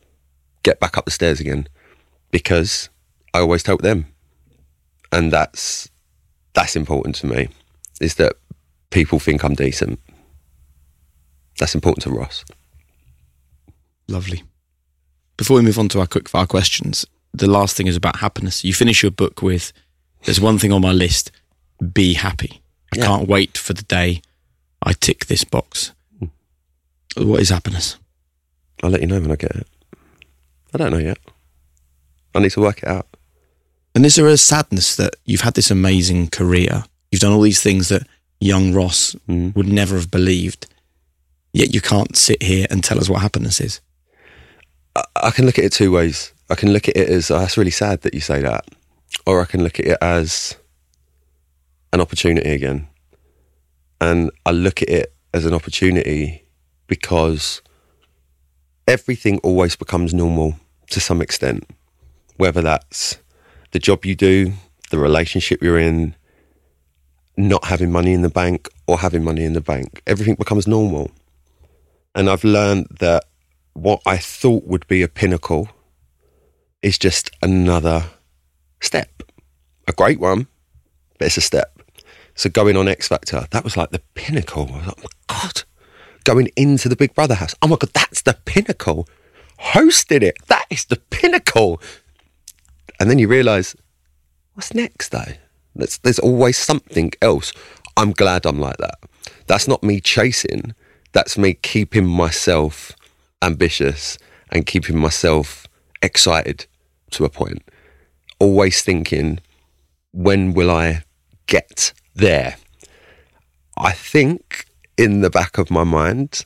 get 0.62 0.80
back 0.80 0.96
up 0.96 1.04
the 1.04 1.10
stairs 1.10 1.40
again 1.40 1.68
because 2.30 2.88
I 3.34 3.40
always 3.40 3.66
help 3.66 3.82
them. 3.82 4.06
And 5.12 5.32
that's 5.32 5.88
that's 6.54 6.76
important 6.76 7.14
to 7.16 7.26
me 7.26 7.48
is 8.00 8.14
that 8.14 8.36
people 8.90 9.18
think 9.18 9.42
I'm 9.44 9.54
decent. 9.54 10.00
That's 11.58 11.74
important 11.74 12.02
to 12.04 12.10
Ross. 12.10 12.44
Lovely. 14.08 14.42
Before 15.36 15.56
we 15.56 15.62
move 15.62 15.78
on 15.78 15.88
to 15.90 16.00
our 16.00 16.06
quick 16.06 16.28
fire 16.28 16.46
questions, 16.46 17.06
the 17.34 17.46
last 17.46 17.76
thing 17.76 17.86
is 17.86 17.96
about 17.96 18.16
happiness. 18.16 18.64
You 18.64 18.72
finish 18.72 19.02
your 19.02 19.10
book 19.10 19.42
with 19.42 19.72
there's 20.24 20.40
one 20.40 20.58
thing 20.58 20.72
on 20.72 20.80
my 20.82 20.92
list 20.92 21.30
be 21.92 22.14
happy. 22.14 22.60
I 22.94 22.98
Yeah. 22.98 23.06
can't 23.06 23.28
wait 23.28 23.58
for 23.58 23.72
the 23.74 23.82
day 23.82 24.22
I 24.82 24.92
tick 24.92 25.26
this 25.26 25.44
box. 25.44 25.92
What 27.16 27.40
is 27.40 27.48
happiness? 27.50 27.96
I'll 28.82 28.90
let 28.90 29.00
you 29.00 29.06
know 29.06 29.20
when 29.20 29.32
I 29.32 29.36
get 29.36 29.50
it. 29.56 29.66
I 30.74 30.78
don't 30.78 30.90
know 30.92 30.98
yet. 30.98 31.18
I 32.34 32.40
need 32.40 32.50
to 32.52 32.60
work 32.60 32.78
it 32.82 32.88
out. 32.88 33.06
And 33.94 34.04
is 34.04 34.16
there 34.16 34.26
a 34.28 34.36
sadness 34.36 34.94
that 34.96 35.16
you've 35.24 35.40
had 35.40 35.54
this 35.54 35.70
amazing 35.70 36.28
career? 36.28 36.84
You've 37.10 37.22
done 37.22 37.32
all 37.32 37.40
these 37.40 37.62
things 37.62 37.88
that 37.88 38.06
young 38.40 38.72
Ross 38.72 39.16
Mm. 39.28 39.54
would 39.54 39.68
never 39.68 39.96
have 39.96 40.10
believed, 40.10 40.66
yet 41.52 41.74
you 41.74 41.80
can't 41.80 42.16
sit 42.16 42.42
here 42.42 42.66
and 42.70 42.82
tell 42.84 42.98
us 42.98 43.08
what 43.08 43.22
happiness 43.22 43.60
is. 43.60 43.80
I, 44.94 45.02
I 45.16 45.30
can 45.30 45.46
look 45.46 45.58
at 45.58 45.64
it 45.64 45.72
two 45.72 45.90
ways. 45.92 46.32
I 46.50 46.54
can 46.54 46.72
look 46.72 46.88
at 46.88 46.96
it 46.96 47.08
as 47.08 47.30
oh, 47.30 47.38
that's 47.38 47.56
really 47.56 47.70
sad 47.70 48.02
that 48.02 48.14
you 48.14 48.20
say 48.20 48.42
that, 48.42 48.66
or 49.26 49.40
I 49.40 49.44
can 49.46 49.62
look 49.62 49.78
at 49.80 49.86
it 49.86 49.98
as 50.00 50.56
an 51.92 52.00
opportunity 52.00 52.50
again. 52.50 52.88
And 54.00 54.30
I 54.44 54.50
look 54.50 54.82
at 54.82 54.88
it 54.88 55.14
as 55.32 55.46
an 55.46 55.54
opportunity 55.54 56.44
because 56.86 57.62
everything 58.86 59.38
always 59.38 59.76
becomes 59.76 60.12
normal 60.12 60.56
to 60.90 61.00
some 61.00 61.20
extent, 61.22 61.68
whether 62.36 62.60
that's 62.62 63.18
the 63.72 63.78
job 63.78 64.04
you 64.04 64.14
do, 64.14 64.52
the 64.90 64.98
relationship 64.98 65.62
you're 65.62 65.78
in, 65.78 66.14
not 67.36 67.64
having 67.64 67.92
money 67.92 68.12
in 68.12 68.22
the 68.22 68.28
bank 68.28 68.68
or 68.86 68.98
having 68.98 69.22
money 69.22 69.44
in 69.44 69.52
the 69.52 69.60
bank. 69.60 70.02
Everything 70.06 70.34
becomes 70.34 70.66
normal. 70.66 71.10
And 72.14 72.30
I've 72.30 72.44
learned 72.44 72.86
that 73.00 73.24
what 73.74 74.00
I 74.06 74.16
thought 74.16 74.64
would 74.64 74.86
be 74.88 75.02
a 75.02 75.08
pinnacle 75.08 75.68
is 76.82 76.98
just 76.98 77.30
another 77.42 78.04
step. 78.80 79.22
A 79.86 79.92
great 79.92 80.18
one, 80.18 80.46
but 81.18 81.26
it's 81.26 81.36
a 81.36 81.42
step. 81.42 81.78
So 82.34 82.48
going 82.50 82.76
on 82.76 82.88
X 82.88 83.08
Factor, 83.08 83.46
that 83.50 83.64
was 83.64 83.76
like 83.76 83.90
the 83.90 84.02
pinnacle. 84.14 84.68
I 84.72 84.76
was 84.78 84.86
like, 84.86 84.96
oh 84.98 85.02
my 85.02 85.34
God. 85.40 85.62
Going 86.24 86.48
into 86.56 86.88
the 86.88 86.96
Big 86.96 87.14
Brother 87.14 87.34
house, 87.34 87.54
oh 87.62 87.68
my 87.68 87.76
God, 87.76 87.90
that's 87.92 88.22
the 88.22 88.36
pinnacle. 88.44 89.06
Hosting 89.58 90.22
it, 90.22 90.36
that 90.48 90.66
is 90.70 90.86
the 90.86 90.96
pinnacle. 90.96 91.80
And 92.98 93.10
then 93.10 93.18
you 93.18 93.28
realise, 93.28 93.76
what's 94.54 94.74
next 94.74 95.10
though? 95.10 95.34
There's, 95.76 96.18
always 96.18 96.56
something 96.56 97.12
else. 97.22 97.52
I'm 97.96 98.12
glad 98.12 98.46
I'm 98.46 98.58
like 98.60 98.76
that. 98.78 98.98
That's 99.46 99.68
not 99.68 99.82
me 99.82 100.00
chasing. 100.00 100.74
That's 101.12 101.38
me 101.38 101.54
keeping 101.54 102.06
myself 102.06 102.92
ambitious 103.42 104.18
and 104.50 104.66
keeping 104.66 104.98
myself 104.98 105.66
excited 106.02 106.66
to 107.10 107.24
a 107.24 107.30
point. 107.30 107.62
Always 108.38 108.82
thinking, 108.82 109.40
when 110.12 110.52
will 110.52 110.70
I 110.70 111.04
get 111.46 111.92
there? 112.14 112.56
I 113.78 113.92
think 113.92 114.66
in 114.96 115.20
the 115.20 115.30
back 115.30 115.58
of 115.58 115.70
my 115.70 115.84
mind, 115.84 116.44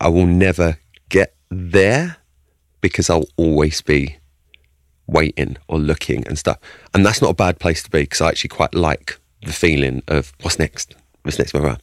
I 0.00 0.08
will 0.08 0.26
never 0.26 0.78
get 1.08 1.34
there 1.50 2.16
because 2.80 3.10
I'll 3.10 3.28
always 3.36 3.82
be 3.82 4.19
waiting 5.10 5.56
or 5.68 5.78
looking 5.78 6.26
and 6.26 6.38
stuff. 6.38 6.58
And 6.94 7.04
that's 7.04 7.20
not 7.20 7.30
a 7.30 7.34
bad 7.34 7.58
place 7.58 7.82
to 7.82 7.90
be 7.90 8.02
because 8.02 8.20
I 8.20 8.28
actually 8.28 8.48
quite 8.48 8.74
like 8.74 9.18
the 9.42 9.52
feeling 9.52 10.02
of 10.08 10.32
what's 10.42 10.58
next, 10.58 10.94
what's 11.22 11.38
next, 11.38 11.52
blah, 11.52 11.60
blah. 11.60 11.76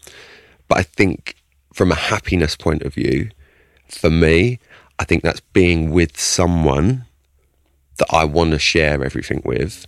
But 0.68 0.80
I 0.80 0.84
think 0.84 1.36
from 1.74 1.92
a 1.92 1.96
happiness 1.96 2.56
point 2.56 2.82
of 2.84 2.94
view, 2.94 3.30
for 3.88 4.10
me, 4.10 4.60
I 5.00 5.06
think 5.06 5.24
that's 5.24 5.40
being 5.40 5.92
with 5.92 6.20
someone 6.20 7.06
that 7.98 8.08
I 8.12 8.26
want 8.26 8.52
to 8.52 8.60
share 8.60 9.04
everything 9.04 9.42
with, 9.46 9.86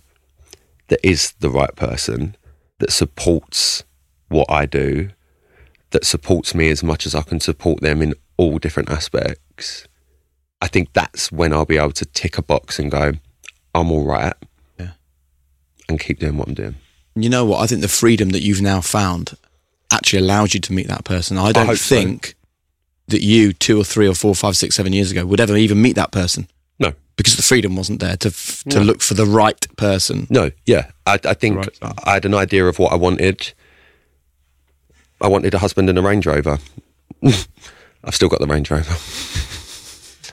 that 0.88 1.00
is 1.02 1.32
the 1.40 1.50
right 1.50 1.74
person, 1.76 2.36
that 2.78 2.92
supports 2.92 3.84
what 4.28 4.50
I 4.50 4.66
do, 4.66 5.10
that 5.90 6.04
supports 6.04 6.54
me 6.54 6.70
as 6.70 6.82
much 6.82 7.06
as 7.06 7.14
I 7.14 7.22
can 7.22 7.40
support 7.40 7.80
them 7.80 8.02
in 8.02 8.14
all 8.36 8.58
different 8.58 8.90
aspects. 8.90 9.86
I 10.60 10.68
think 10.68 10.92
that's 10.92 11.32
when 11.32 11.52
I'll 11.52 11.64
be 11.64 11.78
able 11.78 11.92
to 11.92 12.04
tick 12.04 12.38
a 12.38 12.42
box 12.42 12.78
and 12.78 12.90
go, 12.90 13.12
I'm 13.74 13.90
all 13.90 14.04
right. 14.04 14.34
Yeah. 14.78 14.90
And 15.88 15.98
keep 16.00 16.18
doing 16.18 16.36
what 16.36 16.48
I'm 16.48 16.54
doing. 16.54 16.74
You 17.14 17.28
know 17.28 17.44
what? 17.44 17.60
I 17.60 17.66
think 17.66 17.80
the 17.82 17.88
freedom 17.88 18.30
that 18.30 18.42
you've 18.42 18.62
now 18.62 18.80
found 18.80 19.36
actually 19.92 20.20
allows 20.20 20.54
you 20.54 20.60
to 20.60 20.72
meet 20.72 20.86
that 20.88 21.04
person. 21.04 21.36
I 21.38 21.52
don't 21.52 21.66
so. 21.76 21.96
think 21.96 22.34
that 23.08 23.22
you 23.22 23.52
two 23.52 23.78
or 23.80 23.84
three 23.84 24.06
or 24.08 24.14
four, 24.14 24.34
five, 24.34 24.56
six, 24.56 24.76
seven 24.76 24.92
years 24.92 25.10
ago 25.10 25.26
would 25.26 25.40
ever 25.40 25.56
even 25.56 25.82
meet 25.82 25.96
that 25.96 26.12
person 26.12 26.46
No, 26.78 26.92
because 27.16 27.34
the 27.36 27.42
freedom 27.42 27.74
wasn't 27.74 27.98
there 27.98 28.16
to 28.18 28.28
f- 28.28 28.62
to 28.70 28.78
No. 28.78 28.84
look 28.84 29.02
for 29.02 29.14
the 29.14 29.26
right 29.26 29.66
person. 29.76 30.28
no, 30.30 30.52
yeah. 30.64 30.90
I, 31.06 31.18
I 31.24 31.34
think 31.34 31.56
Right, 31.56 31.78
I 32.04 32.12
had 32.14 32.24
an 32.24 32.34
idea 32.34 32.66
of 32.66 32.78
what 32.78 32.92
I 32.92 32.94
wanted. 32.94 33.52
I 35.20 35.26
wanted 35.26 35.52
a 35.54 35.58
husband 35.58 35.88
and 35.88 35.98
a 35.98 36.02
Range 36.02 36.24
Rover. 36.24 36.58
I've 38.04 38.14
still 38.14 38.28
got 38.28 38.38
the 38.40 38.46
Range 38.46 38.70
Rover. 38.70 38.94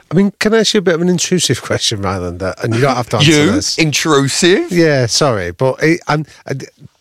I 0.10 0.16
mean, 0.16 0.32
can 0.40 0.54
I 0.54 0.60
ask 0.60 0.74
you 0.74 0.80
a 0.80 0.82
bit 0.82 0.96
of 0.96 1.02
an 1.02 1.10
intrusive 1.10 1.62
question 1.62 2.02
rather 2.02 2.28
than 2.28 2.38
that? 2.38 2.64
And 2.64 2.74
you 2.74 2.82
don't 2.82 2.96
have 2.96 3.10
to 3.10 3.18
answer 3.18 3.46
this. 3.48 3.78
intrusive? 3.78 4.72
Yeah, 4.72 5.06
sorry, 5.06 5.52
but 5.52 5.82
it, 5.84 6.02
I'm 6.08 6.26
I, 6.48 6.54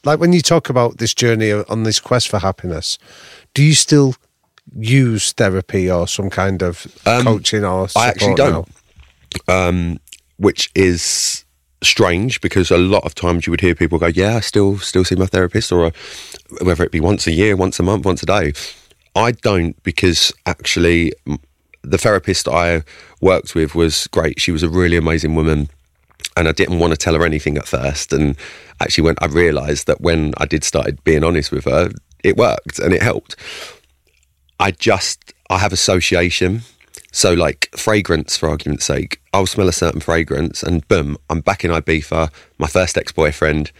like 0.05 0.19
when 0.19 0.33
you 0.33 0.41
talk 0.41 0.69
about 0.69 0.99
this 0.99 1.15
journey 1.15 1.53
on 1.53 1.85
this 1.85 2.01
quest 2.01 2.29
for 2.29 2.39
happiness, 2.39 2.99
do 3.55 3.63
you 3.63 3.75
still 3.75 4.15
use 4.77 5.33
therapy 5.33 5.91
or 5.91 6.09
some 6.09 6.31
kind 6.31 6.63
of 6.63 6.87
coaching 7.05 7.65
or 7.65 7.89
support 7.89 7.97
Um, 7.97 8.03
I 8.03 8.09
actually 8.09 8.35
don't. 8.35 8.69
Um, 9.49 10.01
which 10.39 10.71
is 10.75 11.45
strange 11.83 12.41
because 12.41 12.71
a 12.71 12.79
lot 12.79 13.05
of 13.05 13.15
times 13.15 13.47
you 13.47 13.51
would 13.51 13.61
hear 13.61 13.75
people 13.75 13.99
go, 13.99 14.07
"Yeah, 14.07 14.37
I 14.37 14.41
still 14.41 14.79
still 14.79 15.05
see 15.05 15.15
my 15.15 15.27
therapist," 15.27 15.71
or 15.71 15.93
whether 16.61 16.85
it 16.85 16.93
be 16.93 17.01
once 17.01 17.27
a 17.27 17.33
year, 17.33 17.57
once 17.57 17.79
a 17.79 17.83
month, 17.83 18.05
once 18.05 18.23
a 18.23 18.27
day. 18.27 18.53
I 19.15 19.33
don't 19.33 19.81
because 19.83 20.33
actually 20.45 21.13
the 21.91 21.99
therapist 21.99 22.49
I 22.49 22.83
worked 23.21 23.55
with 23.55 23.75
was 23.75 24.07
great. 24.09 24.41
She 24.41 24.53
was 24.53 24.63
a 24.63 24.69
really 24.69 24.97
amazing 24.97 25.35
woman. 25.35 25.69
And 26.37 26.49
I 26.49 26.53
didn't 26.53 26.81
want 26.81 26.93
to 26.93 26.97
tell 26.99 27.15
her 27.15 27.25
anything 27.25 27.57
at 27.57 27.67
first. 27.67 28.13
And 28.13 28.37
actually, 28.81 29.05
when 29.05 29.17
I 29.21 29.27
realised 29.27 29.87
that 29.87 30.01
when 30.01 30.35
I 30.37 30.45
did 30.45 30.65
started 30.65 31.03
being 31.05 31.25
honest 31.25 31.51
with 31.51 31.65
her, 31.65 31.91
it 32.23 32.37
worked 32.37 32.79
and 32.79 32.93
it 32.93 33.03
helped. 33.03 33.37
I 34.59 34.71
just 34.71 35.33
I 35.49 35.59
have 35.59 35.73
association. 35.73 36.63
So 37.13 37.33
like 37.33 37.71
fragrance, 37.75 38.37
for 38.37 38.49
argument's 38.49 38.85
sake, 38.85 39.21
I'll 39.33 39.47
smell 39.47 39.69
a 39.69 39.73
certain 39.73 40.01
fragrance, 40.01 40.63
and 40.63 40.87
boom, 40.89 41.17
I'm 41.31 41.41
back 41.41 41.65
in 41.65 41.71
Ibiza. 41.71 42.31
My 42.59 42.67
first 42.67 42.99
ex-boyfriend. 42.99 43.73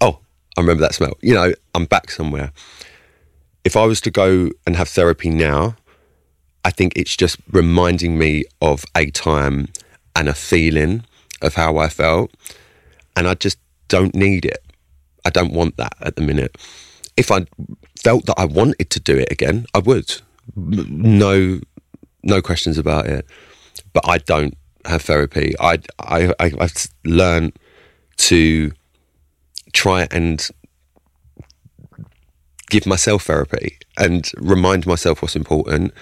Oh, 0.00 0.18
I 0.56 0.60
remember 0.60 0.80
that 0.80 0.94
smell. 0.94 1.16
You 1.20 1.34
know, 1.34 1.52
I'm 1.74 1.84
back 1.84 2.10
somewhere. 2.10 2.50
If 3.64 3.76
I 3.76 3.84
was 3.84 4.00
to 4.02 4.10
go 4.10 4.50
and 4.66 4.74
have 4.74 4.88
therapy 4.88 5.30
now, 5.30 5.76
I 6.66 6.70
think 6.70 6.94
it's 6.96 7.16
just 7.16 7.38
reminding 7.52 8.18
me 8.18 8.42
of 8.60 8.84
a 8.96 9.08
time 9.12 9.68
and 10.16 10.28
a 10.28 10.34
feeling 10.34 11.04
of 11.40 11.54
how 11.54 11.76
I 11.76 11.88
felt, 11.88 12.32
and 13.14 13.28
I 13.28 13.34
just 13.34 13.58
don't 13.86 14.16
need 14.16 14.44
it. 14.44 14.64
I 15.24 15.30
don't 15.30 15.52
want 15.52 15.76
that 15.76 15.94
at 16.00 16.16
the 16.16 16.22
minute. 16.22 16.58
If 17.16 17.30
I 17.30 17.46
felt 18.02 18.26
that 18.26 18.34
I 18.36 18.46
wanted 18.46 18.90
to 18.90 18.98
do 18.98 19.16
it 19.16 19.30
again, 19.30 19.66
I 19.74 19.78
would. 19.78 20.20
No, 20.56 21.60
no 22.24 22.42
questions 22.42 22.78
about 22.78 23.06
it. 23.06 23.24
But 23.92 24.08
I 24.08 24.18
don't 24.18 24.54
have 24.86 25.02
therapy. 25.02 25.54
I, 25.60 25.78
I, 26.00 26.32
I 26.40 26.50
I've 26.58 26.88
learned 27.04 27.52
to 28.16 28.72
try 29.72 30.08
and 30.10 30.44
give 32.70 32.86
myself 32.86 33.22
therapy 33.22 33.78
and 33.96 34.28
remind 34.38 34.84
myself 34.84 35.22
what's 35.22 35.36
important. 35.36 35.94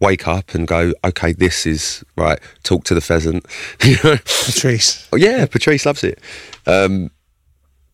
Wake 0.00 0.28
up 0.28 0.54
and 0.54 0.66
go, 0.68 0.92
okay, 1.04 1.32
this 1.32 1.66
is 1.66 2.04
right. 2.16 2.38
Talk 2.62 2.84
to 2.84 2.94
the 2.94 3.00
pheasant. 3.00 3.44
You 3.84 3.96
know? 4.04 4.16
Patrice. 4.44 5.08
Oh, 5.12 5.16
yeah, 5.16 5.46
Patrice 5.46 5.84
loves 5.86 6.04
it. 6.04 6.20
Um, 6.66 7.10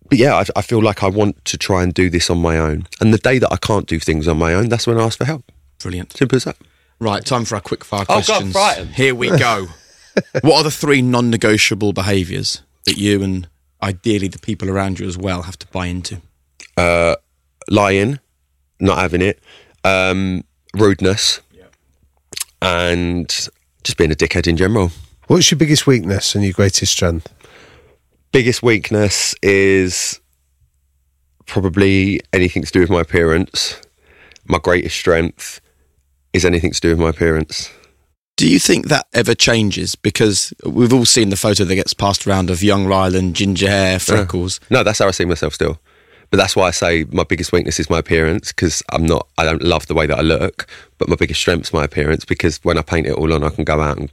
but 0.09 0.19
yeah, 0.19 0.35
I, 0.35 0.45
I 0.57 0.63
feel 0.63 0.83
like 0.83 1.03
I 1.03 1.09
want 1.09 1.43
to 1.47 1.57
try 1.57 1.83
and 1.83 1.95
do 1.95 2.11
this 2.11 2.29
on 2.29 2.39
my 2.39 2.59
own. 2.59 2.87
And 3.01 3.13
the 3.15 3.19
day 3.19 3.39
that 3.39 3.51
I 3.53 3.57
can't 3.57 3.87
do 3.87 3.99
things 3.99 4.29
on 4.29 4.39
my 4.39 4.53
own, 4.53 4.69
that's 4.69 4.87
when 4.87 4.99
I 4.99 5.05
ask 5.05 5.17
for 5.19 5.25
help. 5.25 5.51
Brilliant. 5.79 6.15
Simple 6.17 6.37
as 6.37 6.45
that. 6.45 6.57
Right, 7.01 7.25
time 7.25 7.45
for 7.45 7.55
our 7.55 7.61
quick 7.61 7.85
fire 7.85 8.03
Oh, 8.03 8.17
God, 8.17 8.25
questions. 8.25 8.53
Brighton. 8.53 8.89
Here 8.89 9.15
we 9.15 9.29
go. 9.31 9.67
what 10.43 10.59
are 10.59 10.63
the 10.65 10.71
three 10.71 11.03
non-negotiable 11.03 11.93
behaviours 11.93 12.63
that 12.85 12.97
you 12.99 13.23
and 13.23 13.49
ideally 13.83 14.29
the 14.29 14.39
people 14.39 14.71
around 14.71 15.01
you 15.01 15.07
as 15.07 15.19
well 15.19 15.43
have 15.43 15.59
to 15.59 15.67
buy 15.69 15.87
into? 15.87 16.21
lying, 17.71 18.19
not 18.81 18.99
having 18.99 19.23
it, 19.23 19.41
um, 19.85 20.45
rudeness, 20.75 21.41
and 22.65 23.29
just 23.83 23.97
being 23.97 24.11
a 24.13 24.15
dickhead 24.15 24.47
in 24.47 24.57
general. 24.57 24.91
What's 25.27 25.51
your 25.51 25.59
biggest 25.59 25.87
weakness 25.87 26.35
and 26.35 26.45
your 26.45 26.53
greatest 26.53 26.93
strength? 26.93 27.33
Biggest 28.33 28.63
weakness 28.63 29.35
is 29.43 30.21
probably 31.47 32.21
anything 32.33 32.63
to 32.63 32.71
do 32.73 32.81
with 32.81 32.91
my 32.91 33.01
appearance. 33.01 33.81
My 34.47 34.59
greatest 34.59 34.97
strength 34.97 35.61
is 36.33 36.45
anything 36.45 36.73
to 36.73 36.81
do 36.81 36.91
with 36.91 36.99
my 36.99 37.11
appearance. 37.11 37.71
Do 38.37 38.49
you 38.49 38.59
think 38.59 38.89
that 38.89 39.07
ever 39.13 39.35
changes? 39.35 39.95
Because 39.95 40.53
we've 40.67 40.93
all 40.93 41.05
seen 41.05 41.29
the 41.29 41.37
photo 41.37 41.65
that 41.65 41.75
gets 41.75 41.95
passed 41.95 42.27
around 42.27 42.51
of 42.51 42.63
young 42.63 42.87
Rylan, 42.87 43.33
ginger 43.33 43.69
hair, 43.69 44.01
freckles. 44.01 44.59
No, 44.71 44.83
that's 44.83 44.99
how 44.99 45.07
I 45.07 45.13
see 45.13 45.25
myself 45.25 45.55
still. 45.55 45.79
But 46.35 46.39
that's 46.39 46.57
why 46.57 46.67
I 46.67 46.73
say 46.73 47.05
my 47.13 47.23
biggest 47.23 47.53
weakness 47.53 47.79
is 47.79 47.89
my 47.89 48.01
appearance 48.01 48.49
because 48.51 48.83
I'm 48.91 49.07
not, 49.07 49.29
I 49.39 49.45
don't 49.45 49.63
love 49.63 49.87
the 49.87 49.95
way 49.95 50.05
that 50.07 50.19
I 50.19 50.23
look. 50.23 50.67
But 50.99 51.09
my 51.09 51.15
biggest 51.15 51.39
strength 51.39 51.69
is 51.69 51.73
my 51.73 51.85
appearance 51.85 52.25
because 52.25 52.59
when 52.65 52.77
I 52.77 52.83
paint 52.83 53.07
it 53.07 53.13
all 53.13 53.33
on, 53.33 53.45
I 53.45 53.51
can 53.51 53.63
go 53.63 53.81
out 53.81 53.99
and 53.99 54.11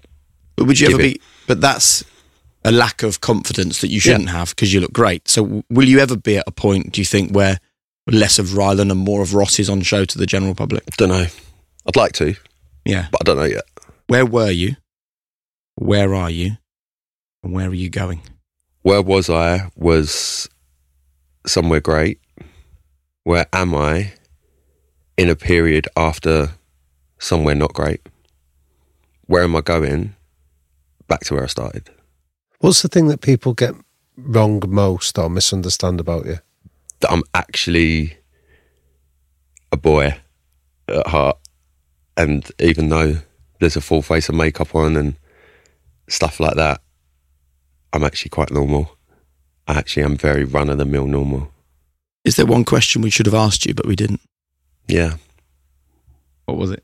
But 0.56 0.65
would 0.68 0.80
you 0.80 0.89
ever 0.89 0.99
it. 1.02 1.15
be? 1.15 1.22
But 1.48 1.61
that's 1.61 2.03
a 2.64 2.72
lack 2.72 3.02
of 3.02 3.22
confidence 3.22 3.81
that 3.81 3.88
you 3.89 3.99
shouldn't 3.99 4.30
have 4.30 4.49
because 4.52 4.72
you 4.72 4.81
look 4.81 4.93
great. 4.93 5.27
So 5.27 5.64
will 5.72 5.88
you 5.88 5.98
ever 5.98 6.15
be 6.15 6.38
at 6.38 6.43
a 6.45 6.52
point? 6.52 6.91
Do 6.91 7.02
you 7.02 7.06
think 7.06 7.31
where 7.31 7.57
less 8.06 8.38
of 8.38 8.49
Rylan 8.49 8.91
and 8.91 8.99
more 8.99 9.23
of 9.23 9.34
Ross 9.34 9.57
is 9.57 9.68
on 9.68 9.81
show 9.81 10.06
to 10.06 10.18
the 10.19 10.27
general 10.27 10.53
public? 10.53 10.85
don't 10.98 11.10
know. 11.10 11.26
I'd 11.88 11.95
like 11.95 12.11
to, 12.14 12.35
Yeah. 12.85 13.07
but 13.11 13.22
I 13.22 13.23
don't 13.23 13.38
know 13.38 13.45
yet. 13.45 13.64
Where 14.06 14.27
were 14.27 14.52
you? 14.52 14.76
Where 15.73 16.14
are 16.14 16.30
you? 16.30 16.57
And 17.43 17.52
where 17.52 17.68
are 17.69 17.73
you 17.73 17.89
going? 17.89 18.22
Where 18.84 19.02
was 19.02 19.27
I 19.27 19.72
was 19.76 20.48
somewhere 21.45 21.81
great. 21.81 22.19
Where 23.23 23.45
am 23.53 23.76
I 23.76 24.13
in 25.18 25.30
a 25.30 25.35
period 25.35 25.88
after 25.95 26.51
somewhere 27.19 27.55
not 27.55 27.73
great? 27.73 28.01
Where 29.27 29.43
am 29.43 29.55
I 29.55 29.61
going? 29.61 30.15
Back 31.07 31.22
to 31.22 31.35
where 31.35 31.43
I 31.43 31.47
started. 31.47 31.89
What's 32.59 32.81
the 32.81 32.88
thing 32.88 33.07
that 33.07 33.22
people 33.22 33.53
get 33.53 33.73
wrong 34.18 34.61
most 34.68 35.18
or 35.18 35.30
misunderstand 35.30 35.99
about 35.99 36.26
you? 36.26 36.39
That 36.99 37.11
I'm 37.11 37.23
actually 37.34 38.18
a 39.72 39.77
boy 39.77 40.15
at 40.88 41.07
heart. 41.07 41.38
And 42.18 42.49
even 42.59 42.89
though 42.89 43.18
there's 43.59 43.76
a 43.76 43.81
full 43.81 44.01
face 44.01 44.30
of 44.30 44.35
makeup 44.35 44.76
on 44.76 44.97
and 44.97 45.15
stuff 46.07 46.39
like 46.39 46.55
that, 46.55 46.81
I'm 47.93 48.03
actually 48.03 48.30
quite 48.30 48.51
normal. 48.51 48.97
I 49.72 49.77
actually 49.77 50.03
am 50.03 50.18
very 50.18 50.43
run 50.43 50.69
of 50.69 50.77
the 50.77 50.85
mill 50.85 51.07
normal. 51.07 51.49
Is 52.26 52.35
there 52.35 52.45
one 52.45 52.65
question 52.65 53.02
we 53.02 53.10
should 53.10 53.26
have 53.26 53.34
asked 53.35 53.65
you, 53.65 53.73
but 53.73 53.85
we 53.88 53.95
didn't? 53.95 54.19
Yeah, 54.88 55.15
What 56.45 56.57
was 56.57 56.72
it? 56.72 56.84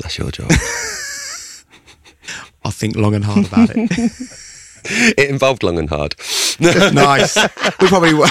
that's 0.00 0.16
your 0.16 0.30
job. 0.30 0.50
I'll 2.64 2.70
think 2.70 2.94
long 2.96 3.14
and 3.16 3.24
hard 3.24 3.46
about 3.46 3.70
it. 3.74 3.90
it 5.18 5.28
involved 5.28 5.64
long 5.64 5.76
and 5.78 5.88
hard. 5.88 6.14
nice. 6.60 7.36
We 7.80 7.88
probably 7.88 8.12
w- 8.12 8.30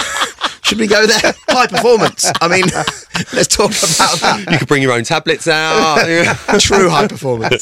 should 0.64 0.80
we 0.80 0.88
go 0.88 1.06
there? 1.06 1.34
High 1.50 1.68
performance. 1.68 2.32
I 2.40 2.48
mean, 2.48 2.64
let's 3.34 3.48
talk 3.48 3.72
about 3.72 4.20
that. 4.22 4.46
You 4.50 4.58
could 4.60 4.68
bring 4.70 4.82
your 4.82 4.94
own 4.94 5.04
tablets 5.04 5.48
out. 5.50 5.98
True 6.62 6.90
high 6.90 7.08
performance. 7.10 7.62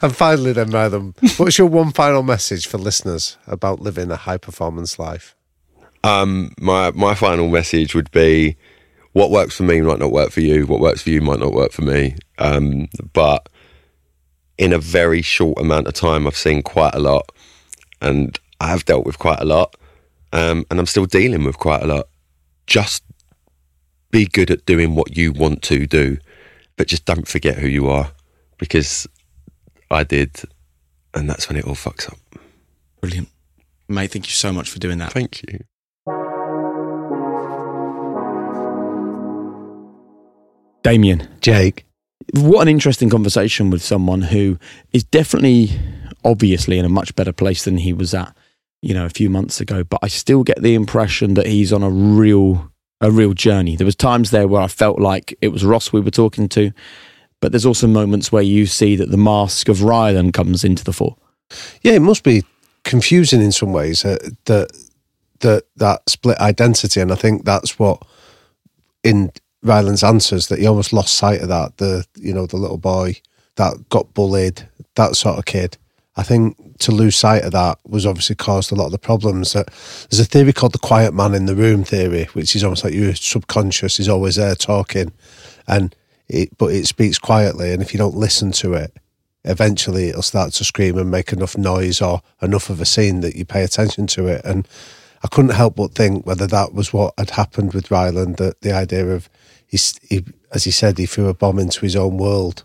And 0.00 0.16
finally, 0.16 0.52
then, 0.52 0.70
Madam, 0.70 1.14
what's 1.36 1.58
your 1.58 1.66
one 1.66 1.92
final 1.92 2.22
message 2.22 2.66
for 2.66 2.78
listeners 2.78 3.36
about 3.46 3.80
living 3.80 4.10
a 4.10 4.16
high 4.16 4.38
performance 4.38 4.98
life? 4.98 5.34
um, 6.04 6.52
my 6.60 6.90
my 6.92 7.14
final 7.14 7.48
message 7.48 7.94
would 7.94 8.10
be: 8.10 8.56
what 9.12 9.30
works 9.30 9.56
for 9.56 9.64
me 9.64 9.80
might 9.80 9.98
not 9.98 10.12
work 10.12 10.30
for 10.30 10.40
you. 10.40 10.66
What 10.66 10.80
works 10.80 11.02
for 11.02 11.10
you 11.10 11.20
might 11.20 11.40
not 11.40 11.52
work 11.52 11.72
for 11.72 11.82
me. 11.82 12.16
Um, 12.38 12.88
but 13.12 13.48
in 14.56 14.72
a 14.72 14.78
very 14.78 15.22
short 15.22 15.58
amount 15.58 15.86
of 15.86 15.94
time, 15.94 16.26
I've 16.26 16.36
seen 16.36 16.62
quite 16.62 16.94
a 16.94 17.00
lot, 17.00 17.30
and 18.00 18.38
I 18.60 18.68
have 18.68 18.84
dealt 18.84 19.06
with 19.06 19.18
quite 19.18 19.40
a 19.40 19.44
lot, 19.44 19.76
um, 20.32 20.64
and 20.70 20.78
I'm 20.78 20.86
still 20.86 21.06
dealing 21.06 21.44
with 21.44 21.58
quite 21.58 21.82
a 21.82 21.86
lot. 21.86 22.08
Just 22.66 23.02
be 24.10 24.26
good 24.26 24.50
at 24.50 24.66
doing 24.66 24.94
what 24.94 25.16
you 25.16 25.32
want 25.32 25.62
to 25.62 25.86
do, 25.86 26.18
but 26.76 26.86
just 26.86 27.04
don't 27.04 27.28
forget 27.28 27.58
who 27.58 27.68
you 27.68 27.88
are, 27.88 28.12
because 28.58 29.06
I 29.90 30.04
did, 30.04 30.42
and 31.14 31.28
that's 31.28 31.48
when 31.48 31.56
it 31.56 31.66
all 31.66 31.74
fucks 31.74 32.10
up. 32.10 32.18
Brilliant. 33.00 33.28
Mate, 33.88 34.10
thank 34.10 34.26
you 34.26 34.32
so 34.32 34.52
much 34.52 34.68
for 34.70 34.78
doing 34.78 34.98
that. 34.98 35.12
Thank 35.12 35.42
you. 35.42 35.60
Damian. 40.82 41.28
Jake. 41.40 41.84
What 42.34 42.62
an 42.62 42.68
interesting 42.68 43.08
conversation 43.08 43.70
with 43.70 43.82
someone 43.82 44.20
who 44.20 44.58
is 44.92 45.04
definitely, 45.04 45.70
obviously, 46.24 46.78
in 46.78 46.84
a 46.84 46.90
much 46.90 47.14
better 47.14 47.32
place 47.32 47.64
than 47.64 47.78
he 47.78 47.94
was 47.94 48.12
at, 48.12 48.36
you 48.82 48.92
know, 48.92 49.06
a 49.06 49.10
few 49.10 49.30
months 49.30 49.60
ago. 49.60 49.84
But 49.84 50.00
I 50.02 50.08
still 50.08 50.42
get 50.42 50.60
the 50.60 50.74
impression 50.74 51.34
that 51.34 51.46
he's 51.46 51.72
on 51.72 51.82
a 51.82 51.90
real, 51.90 52.70
a 53.00 53.10
real 53.10 53.32
journey. 53.32 53.76
There 53.76 53.86
was 53.86 53.96
times 53.96 54.30
there 54.30 54.46
where 54.46 54.60
I 54.60 54.68
felt 54.68 54.98
like 54.98 55.36
it 55.40 55.48
was 55.48 55.64
Ross 55.64 55.92
we 55.92 56.00
were 56.00 56.10
talking 56.10 56.48
to, 56.50 56.72
but 57.40 57.52
there's 57.52 57.66
also 57.66 57.86
moments 57.86 58.32
where 58.32 58.42
you 58.42 58.66
see 58.66 58.96
that 58.96 59.10
the 59.10 59.16
mask 59.16 59.68
of 59.68 59.78
Rylan 59.78 60.32
comes 60.32 60.64
into 60.64 60.84
the 60.84 60.92
fore. 60.92 61.16
Yeah, 61.82 61.92
it 61.92 62.02
must 62.02 62.24
be 62.24 62.44
confusing 62.84 63.40
in 63.40 63.52
some 63.52 63.72
ways 63.72 64.04
uh, 64.04 64.18
that 64.46 64.70
that 65.40 65.64
that 65.76 66.08
split 66.08 66.38
identity, 66.38 67.00
and 67.00 67.12
I 67.12 67.14
think 67.14 67.44
that's 67.44 67.78
what 67.78 68.02
in 69.04 69.30
Rylan's 69.64 70.02
answers 70.02 70.48
that 70.48 70.58
he 70.58 70.66
almost 70.66 70.92
lost 70.92 71.14
sight 71.14 71.40
of 71.40 71.48
that. 71.48 71.76
The 71.76 72.04
you 72.16 72.32
know 72.32 72.46
the 72.46 72.56
little 72.56 72.78
boy 72.78 73.16
that 73.56 73.88
got 73.88 74.14
bullied, 74.14 74.68
that 74.94 75.16
sort 75.16 75.38
of 75.38 75.44
kid. 75.44 75.76
I 76.16 76.24
think 76.24 76.78
to 76.80 76.90
lose 76.90 77.14
sight 77.14 77.44
of 77.44 77.52
that 77.52 77.78
was 77.86 78.04
obviously 78.04 78.34
caused 78.34 78.72
a 78.72 78.74
lot 78.74 78.86
of 78.86 78.92
the 78.92 78.98
problems. 78.98 79.52
That 79.52 79.66
there's 80.10 80.20
a 80.20 80.24
theory 80.24 80.52
called 80.52 80.72
the 80.72 80.78
quiet 80.78 81.14
man 81.14 81.34
in 81.34 81.46
the 81.46 81.54
room 81.54 81.84
theory, 81.84 82.24
which 82.32 82.56
is 82.56 82.64
almost 82.64 82.82
like 82.82 82.94
your 82.94 83.14
subconscious 83.14 84.00
is 84.00 84.08
always 84.08 84.36
there 84.36 84.56
talking, 84.56 85.12
and 85.68 85.94
it 86.28 86.56
but 86.58 86.72
it 86.72 86.86
speaks 86.86 87.18
quietly, 87.18 87.72
and 87.72 87.82
if 87.82 87.92
you 87.92 87.98
don't 87.98 88.16
listen 88.16 88.52
to 88.52 88.74
it, 88.74 88.96
eventually 89.44 90.08
it'll 90.08 90.22
start 90.22 90.52
to 90.52 90.64
scream 90.64 90.98
and 90.98 91.10
make 91.10 91.32
enough 91.32 91.56
noise 91.56 92.00
or 92.00 92.22
enough 92.42 92.70
of 92.70 92.80
a 92.80 92.84
scene 92.84 93.20
that 93.20 93.36
you 93.36 93.44
pay 93.44 93.64
attention 93.64 94.06
to 94.08 94.26
it. 94.26 94.44
And 94.44 94.68
I 95.24 95.28
couldn't 95.28 95.52
help 95.52 95.76
but 95.76 95.94
think 95.94 96.26
whether 96.26 96.46
that 96.46 96.74
was 96.74 96.92
what 96.92 97.14
had 97.18 97.30
happened 97.30 97.72
with 97.72 97.88
Rylan, 97.88 98.36
that 98.36 98.60
the 98.60 98.72
idea 98.72 99.06
of, 99.08 99.28
he's, 99.66 99.98
he, 100.02 100.24
as 100.52 100.64
he 100.64 100.70
said, 100.70 100.98
he 100.98 101.06
threw 101.06 101.28
a 101.28 101.34
bomb 101.34 101.58
into 101.58 101.80
his 101.80 101.96
own 101.96 102.18
world. 102.18 102.64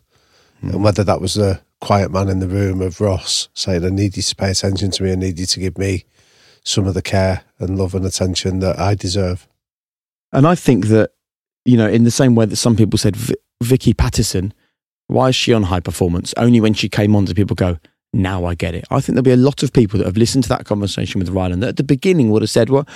Hmm. 0.61 0.69
And 0.69 0.83
whether 0.83 1.03
that 1.03 1.21
was 1.21 1.35
the 1.35 1.61
quiet 1.79 2.11
man 2.11 2.29
in 2.29 2.39
the 2.39 2.47
room 2.47 2.81
of 2.81 3.01
Ross 3.01 3.49
saying, 3.53 3.85
I 3.85 3.89
need 3.89 4.17
you 4.17 4.23
to 4.23 4.35
pay 4.35 4.51
attention 4.51 4.91
to 4.91 5.03
me, 5.03 5.11
I 5.11 5.15
need 5.15 5.39
you 5.39 5.45
to 5.45 5.59
give 5.59 5.77
me 5.77 6.05
some 6.63 6.87
of 6.87 6.93
the 6.93 7.01
care 7.01 7.43
and 7.59 7.77
love 7.77 7.93
and 7.95 8.05
attention 8.05 8.59
that 8.59 8.79
I 8.79 8.95
deserve. 8.95 9.47
And 10.31 10.47
I 10.47 10.55
think 10.55 10.87
that, 10.87 11.11
you 11.65 11.77
know, 11.77 11.87
in 11.87 12.03
the 12.03 12.11
same 12.11 12.35
way 12.35 12.45
that 12.45 12.55
some 12.55 12.75
people 12.75 12.97
said 12.97 13.15
Vicky 13.63 13.93
Pattison, 13.93 14.53
why 15.07 15.29
is 15.29 15.35
she 15.35 15.53
on 15.53 15.63
high 15.63 15.79
performance? 15.79 16.33
Only 16.37 16.61
when 16.61 16.73
she 16.73 16.89
came 16.89 17.15
on 17.15 17.25
do 17.25 17.33
people 17.33 17.55
go, 17.55 17.79
now 18.13 18.45
I 18.45 18.55
get 18.55 18.75
it. 18.75 18.85
I 18.91 19.01
think 19.01 19.15
there'll 19.15 19.23
be 19.23 19.31
a 19.31 19.37
lot 19.37 19.63
of 19.63 19.73
people 19.73 19.97
that 19.97 20.05
have 20.05 20.17
listened 20.17 20.43
to 20.43 20.49
that 20.49 20.65
conversation 20.65 21.19
with 21.19 21.29
Rylan 21.29 21.61
that 21.61 21.69
at 21.69 21.77
the 21.77 21.83
beginning 21.83 22.29
would 22.29 22.43
have 22.43 22.49
said, 22.49 22.69
well, 22.69 22.87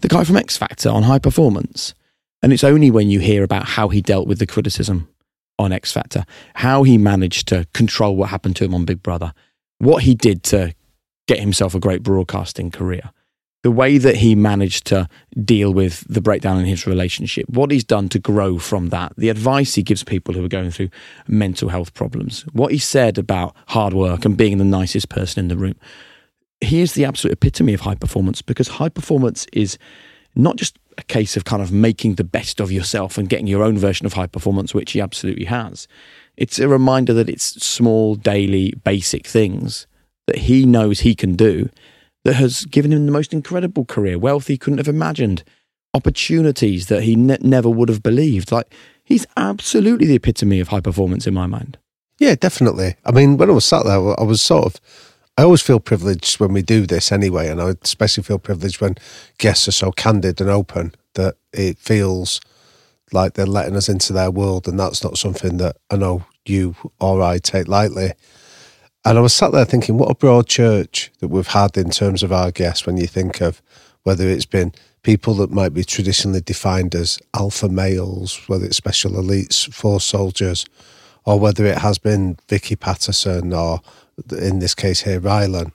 the 0.00 0.08
guy 0.08 0.24
from 0.24 0.36
X 0.36 0.56
Factor 0.56 0.90
on 0.90 1.04
high 1.04 1.18
performance. 1.18 1.94
And 2.42 2.52
it's 2.52 2.64
only 2.64 2.90
when 2.90 3.10
you 3.10 3.18
hear 3.18 3.42
about 3.42 3.66
how 3.66 3.88
he 3.88 4.00
dealt 4.00 4.28
with 4.28 4.38
the 4.38 4.46
criticism 4.46 5.08
on 5.58 5.72
X 5.72 5.90
Factor, 5.90 6.24
how 6.54 6.84
he 6.84 6.98
managed 6.98 7.48
to 7.48 7.66
control 7.72 8.14
what 8.14 8.28
happened 8.28 8.56
to 8.56 8.64
him 8.64 8.74
on 8.74 8.84
Big 8.84 9.02
Brother, 9.02 9.32
what 9.78 10.04
he 10.04 10.14
did 10.14 10.42
to 10.44 10.74
get 11.26 11.40
himself 11.40 11.74
a 11.74 11.80
great 11.80 12.02
broadcasting 12.02 12.70
career, 12.70 13.10
the 13.68 13.72
way 13.72 13.98
that 13.98 14.16
he 14.16 14.34
managed 14.34 14.86
to 14.86 15.06
deal 15.44 15.74
with 15.74 16.02
the 16.08 16.22
breakdown 16.22 16.58
in 16.58 16.64
his 16.64 16.86
relationship, 16.86 17.44
what 17.50 17.70
he's 17.70 17.84
done 17.84 18.08
to 18.08 18.18
grow 18.18 18.56
from 18.56 18.88
that, 18.88 19.12
the 19.18 19.28
advice 19.28 19.74
he 19.74 19.82
gives 19.82 20.02
people 20.02 20.32
who 20.32 20.42
are 20.42 20.48
going 20.48 20.70
through 20.70 20.88
mental 21.26 21.68
health 21.68 21.92
problems, 21.92 22.46
what 22.54 22.72
he 22.72 22.78
said 22.78 23.18
about 23.18 23.54
hard 23.66 23.92
work 23.92 24.24
and 24.24 24.38
being 24.38 24.56
the 24.56 24.64
nicest 24.64 25.10
person 25.10 25.40
in 25.40 25.48
the 25.48 25.56
room. 25.58 25.74
He 26.62 26.80
is 26.80 26.94
the 26.94 27.04
absolute 27.04 27.34
epitome 27.34 27.74
of 27.74 27.82
high 27.82 27.94
performance 27.94 28.40
because 28.40 28.68
high 28.68 28.88
performance 28.88 29.46
is 29.52 29.76
not 30.34 30.56
just 30.56 30.78
a 30.96 31.02
case 31.02 31.36
of 31.36 31.44
kind 31.44 31.60
of 31.60 31.70
making 31.70 32.14
the 32.14 32.24
best 32.24 32.60
of 32.60 32.72
yourself 32.72 33.18
and 33.18 33.28
getting 33.28 33.46
your 33.46 33.62
own 33.62 33.76
version 33.76 34.06
of 34.06 34.14
high 34.14 34.28
performance, 34.28 34.72
which 34.72 34.92
he 34.92 35.00
absolutely 35.02 35.44
has. 35.44 35.86
It's 36.38 36.58
a 36.58 36.68
reminder 36.68 37.12
that 37.12 37.28
it's 37.28 37.62
small, 37.62 38.14
daily, 38.14 38.72
basic 38.82 39.26
things 39.26 39.86
that 40.26 40.38
he 40.38 40.64
knows 40.64 41.00
he 41.00 41.14
can 41.14 41.36
do 41.36 41.68
that 42.28 42.34
has 42.34 42.66
given 42.66 42.92
him 42.92 43.06
the 43.06 43.12
most 43.12 43.32
incredible 43.32 43.86
career, 43.86 44.18
wealth 44.18 44.48
he 44.48 44.58
couldn't 44.58 44.76
have 44.76 44.86
imagined, 44.86 45.42
opportunities 45.94 46.88
that 46.88 47.04
he 47.04 47.16
ne- 47.16 47.38
never 47.40 47.70
would 47.70 47.88
have 47.88 48.02
believed. 48.02 48.52
Like, 48.52 48.70
he's 49.02 49.26
absolutely 49.38 50.06
the 50.06 50.16
epitome 50.16 50.60
of 50.60 50.68
high 50.68 50.82
performance 50.82 51.26
in 51.26 51.32
my 51.32 51.46
mind. 51.46 51.78
Yeah, 52.18 52.34
definitely. 52.34 52.96
I 53.06 53.12
mean, 53.12 53.38
when 53.38 53.48
I 53.48 53.54
was 53.54 53.64
sat 53.64 53.86
there, 53.86 54.20
I 54.20 54.24
was 54.24 54.42
sort 54.42 54.66
of, 54.66 54.78
I 55.38 55.44
always 55.44 55.62
feel 55.62 55.80
privileged 55.80 56.38
when 56.38 56.52
we 56.52 56.60
do 56.60 56.84
this 56.84 57.10
anyway, 57.10 57.48
and 57.48 57.62
I 57.62 57.72
especially 57.80 58.24
feel 58.24 58.38
privileged 58.38 58.78
when 58.78 58.96
guests 59.38 59.66
are 59.66 59.72
so 59.72 59.90
candid 59.90 60.38
and 60.38 60.50
open 60.50 60.94
that 61.14 61.36
it 61.54 61.78
feels 61.78 62.42
like 63.10 63.32
they're 63.32 63.46
letting 63.46 63.74
us 63.74 63.88
into 63.88 64.12
their 64.12 64.30
world, 64.30 64.68
and 64.68 64.78
that's 64.78 65.02
not 65.02 65.16
something 65.16 65.56
that 65.56 65.78
I 65.88 65.96
know 65.96 66.26
you 66.44 66.76
or 67.00 67.22
I 67.22 67.38
take 67.38 67.68
lightly. 67.68 68.12
And 69.04 69.16
I 69.16 69.20
was 69.20 69.32
sat 69.32 69.52
there 69.52 69.64
thinking, 69.64 69.96
what 69.96 70.10
a 70.10 70.14
broad 70.14 70.48
church 70.48 71.10
that 71.20 71.28
we've 71.28 71.46
had 71.46 71.76
in 71.76 71.90
terms 71.90 72.22
of 72.22 72.32
our 72.32 72.50
guests 72.50 72.84
when 72.84 72.96
you 72.96 73.06
think 73.06 73.40
of 73.40 73.62
whether 74.02 74.28
it's 74.28 74.46
been 74.46 74.72
people 75.02 75.34
that 75.34 75.50
might 75.50 75.72
be 75.72 75.84
traditionally 75.84 76.40
defined 76.40 76.94
as 76.94 77.18
alpha 77.34 77.68
males, 77.68 78.40
whether 78.48 78.66
it's 78.66 78.76
special 78.76 79.12
elites, 79.12 79.72
force 79.72 80.04
soldiers, 80.04 80.66
or 81.24 81.38
whether 81.38 81.64
it 81.64 81.78
has 81.78 81.98
been 81.98 82.36
Vicky 82.48 82.76
Pattison 82.76 83.52
or 83.52 83.80
in 84.32 84.58
this 84.58 84.74
case 84.74 85.02
here, 85.02 85.20
Rylan, 85.20 85.72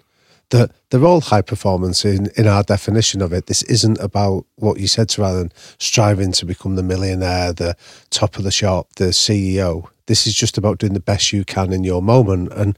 that 0.49 0.71
they're 0.89 1.05
all 1.05 1.21
high 1.21 1.41
performance 1.41 2.05
in, 2.05 2.29
in 2.35 2.47
our 2.47 2.63
definition 2.63 3.21
of 3.21 3.31
it. 3.33 3.47
This 3.47 3.63
isn't 3.63 3.99
about 3.99 4.45
what 4.55 4.79
you 4.79 4.87
said 4.87 5.09
to 5.09 5.21
Rylan, 5.21 5.51
striving 5.79 6.31
to 6.33 6.45
become 6.45 6.75
the 6.75 6.83
millionaire, 6.83 7.53
the 7.53 7.75
top 8.09 8.37
of 8.37 8.43
the 8.43 8.51
shop, 8.51 8.89
the 8.97 9.05
CEO. 9.05 9.87
This 10.07 10.27
is 10.27 10.35
just 10.35 10.57
about 10.57 10.79
doing 10.79 10.93
the 10.93 10.99
best 10.99 11.31
you 11.31 11.45
can 11.45 11.71
in 11.71 11.83
your 11.83 12.01
moment. 12.01 12.51
And 12.53 12.77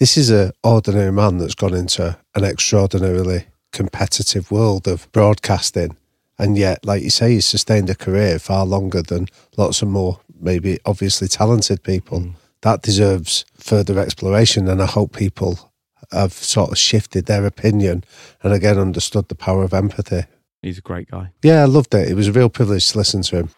this 0.00 0.16
is 0.16 0.30
an 0.30 0.50
ordinary 0.64 1.12
man 1.12 1.36
that's 1.36 1.54
gone 1.54 1.74
into 1.74 2.16
an 2.34 2.42
extraordinarily 2.42 3.44
competitive 3.70 4.50
world 4.50 4.88
of 4.88 5.12
broadcasting. 5.12 5.94
And 6.38 6.56
yet, 6.56 6.86
like 6.86 7.02
you 7.02 7.10
say, 7.10 7.32
he's 7.32 7.44
sustained 7.44 7.90
a 7.90 7.94
career 7.94 8.38
far 8.38 8.64
longer 8.64 9.02
than 9.02 9.26
lots 9.58 9.82
of 9.82 9.88
more, 9.88 10.18
maybe 10.40 10.78
obviously 10.86 11.28
talented 11.28 11.82
people. 11.82 12.20
Mm. 12.20 12.32
That 12.62 12.80
deserves 12.80 13.44
further 13.58 13.98
exploration. 13.98 14.68
And 14.68 14.82
I 14.82 14.86
hope 14.86 15.14
people 15.14 15.70
have 16.10 16.32
sort 16.32 16.70
of 16.70 16.78
shifted 16.78 17.26
their 17.26 17.44
opinion 17.44 18.02
and 18.42 18.54
again 18.54 18.78
understood 18.78 19.28
the 19.28 19.34
power 19.34 19.62
of 19.62 19.74
empathy. 19.74 20.22
He's 20.62 20.78
a 20.78 20.82
great 20.82 21.10
guy. 21.10 21.32
Yeah, 21.42 21.60
I 21.60 21.66
loved 21.66 21.94
it. 21.94 22.08
It 22.08 22.14
was 22.14 22.26
a 22.26 22.32
real 22.32 22.48
privilege 22.48 22.88
to 22.88 22.98
listen 22.98 23.20
to 23.22 23.36
him. 23.36 23.50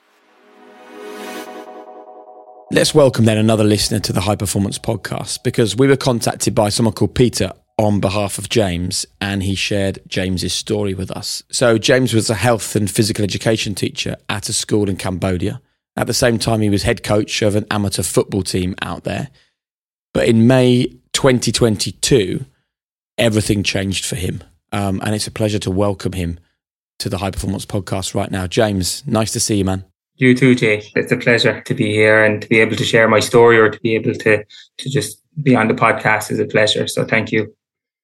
Let's 2.73 2.95
welcome 2.95 3.27
then 3.27 3.37
another 3.37 3.65
listener 3.65 4.01
to 4.01 4.15
the 4.15 4.23
High 4.23 4.35
Performance 4.35 4.79
Podcast 4.79 5.43
because 5.43 5.77
we 5.77 5.87
were 5.87 5.95
contacted 5.95 6.55
by 6.55 6.71
someone 6.71 6.95
called 6.95 7.15
Peter 7.15 7.53
on 7.77 8.01
behalf 8.01 8.39
of 8.39 8.49
James 8.49 9.05
and 9.21 9.43
he 9.43 9.55
shared 9.55 9.99
James's 10.09 10.55
story 10.55 10.95
with 10.95 11.11
us. 11.11 11.43
So 11.51 11.77
James 11.77 12.15
was 12.15 12.31
a 12.31 12.35
health 12.35 12.75
and 12.75 12.91
physical 12.91 13.25
education 13.25 13.75
teacher 13.75 14.17
at 14.31 14.49
a 14.49 14.55
school 14.55 14.89
in 14.89 14.97
Cambodia. 14.97 15.61
At 15.97 16.07
the 16.07 16.15
same 16.15 16.39
time 16.39 16.63
he 16.63 16.71
was 16.71 16.85
head 16.85 17.03
coach 17.03 17.43
of 17.43 17.57
an 17.57 17.67
amateur 17.71 18.03
football 18.03 18.43
team 18.43 18.75
out 18.81 19.05
there. 19.05 19.29
But 20.15 20.27
in 20.29 20.47
May 20.47 20.87
2022 21.13 22.47
everything 23.19 23.63
changed 23.63 24.07
for 24.07 24.17
him. 24.17 24.43
Um, 24.73 24.99
and 25.05 25.15
it's 25.15 25.27
a 25.27 25.31
pleasure 25.31 25.59
to 25.59 25.71
welcome 25.71 26.15
him 26.15 26.41
to 27.01 27.11
the 27.11 27.19
High 27.19 27.33
Performance 27.33 27.67
Podcast 27.67 28.15
right 28.15 28.31
now. 28.31 28.47
James, 28.47 29.07
nice 29.07 29.31
to 29.33 29.41
see 29.41 29.57
you, 29.57 29.67
man. 29.67 29.85
You 30.23 30.37
too, 30.37 30.55
Jay. 30.55 30.89
It's 30.95 31.11
a 31.11 31.17
pleasure 31.17 31.63
to 31.63 31.75
be 31.75 31.91
here 31.91 32.23
and 32.23 32.41
to 32.43 32.49
be 32.49 32.61
able 32.61 32.77
to 32.77 32.85
share 32.85 33.09
my 33.09 33.19
story 33.19 33.59
or 33.59 33.69
to 33.69 33.81
be 33.81 33.97
able 33.97 34.15
to 34.15 34.45
to 34.79 34.89
just 34.89 35.21
be 35.43 35.57
on 35.57 35.67
the 35.67 35.75
podcast 35.75 36.31
is 36.31 36.39
a 36.39 36.45
pleasure. 36.45 36.87
So 36.87 37.05
thank 37.05 37.33
you. 37.33 37.53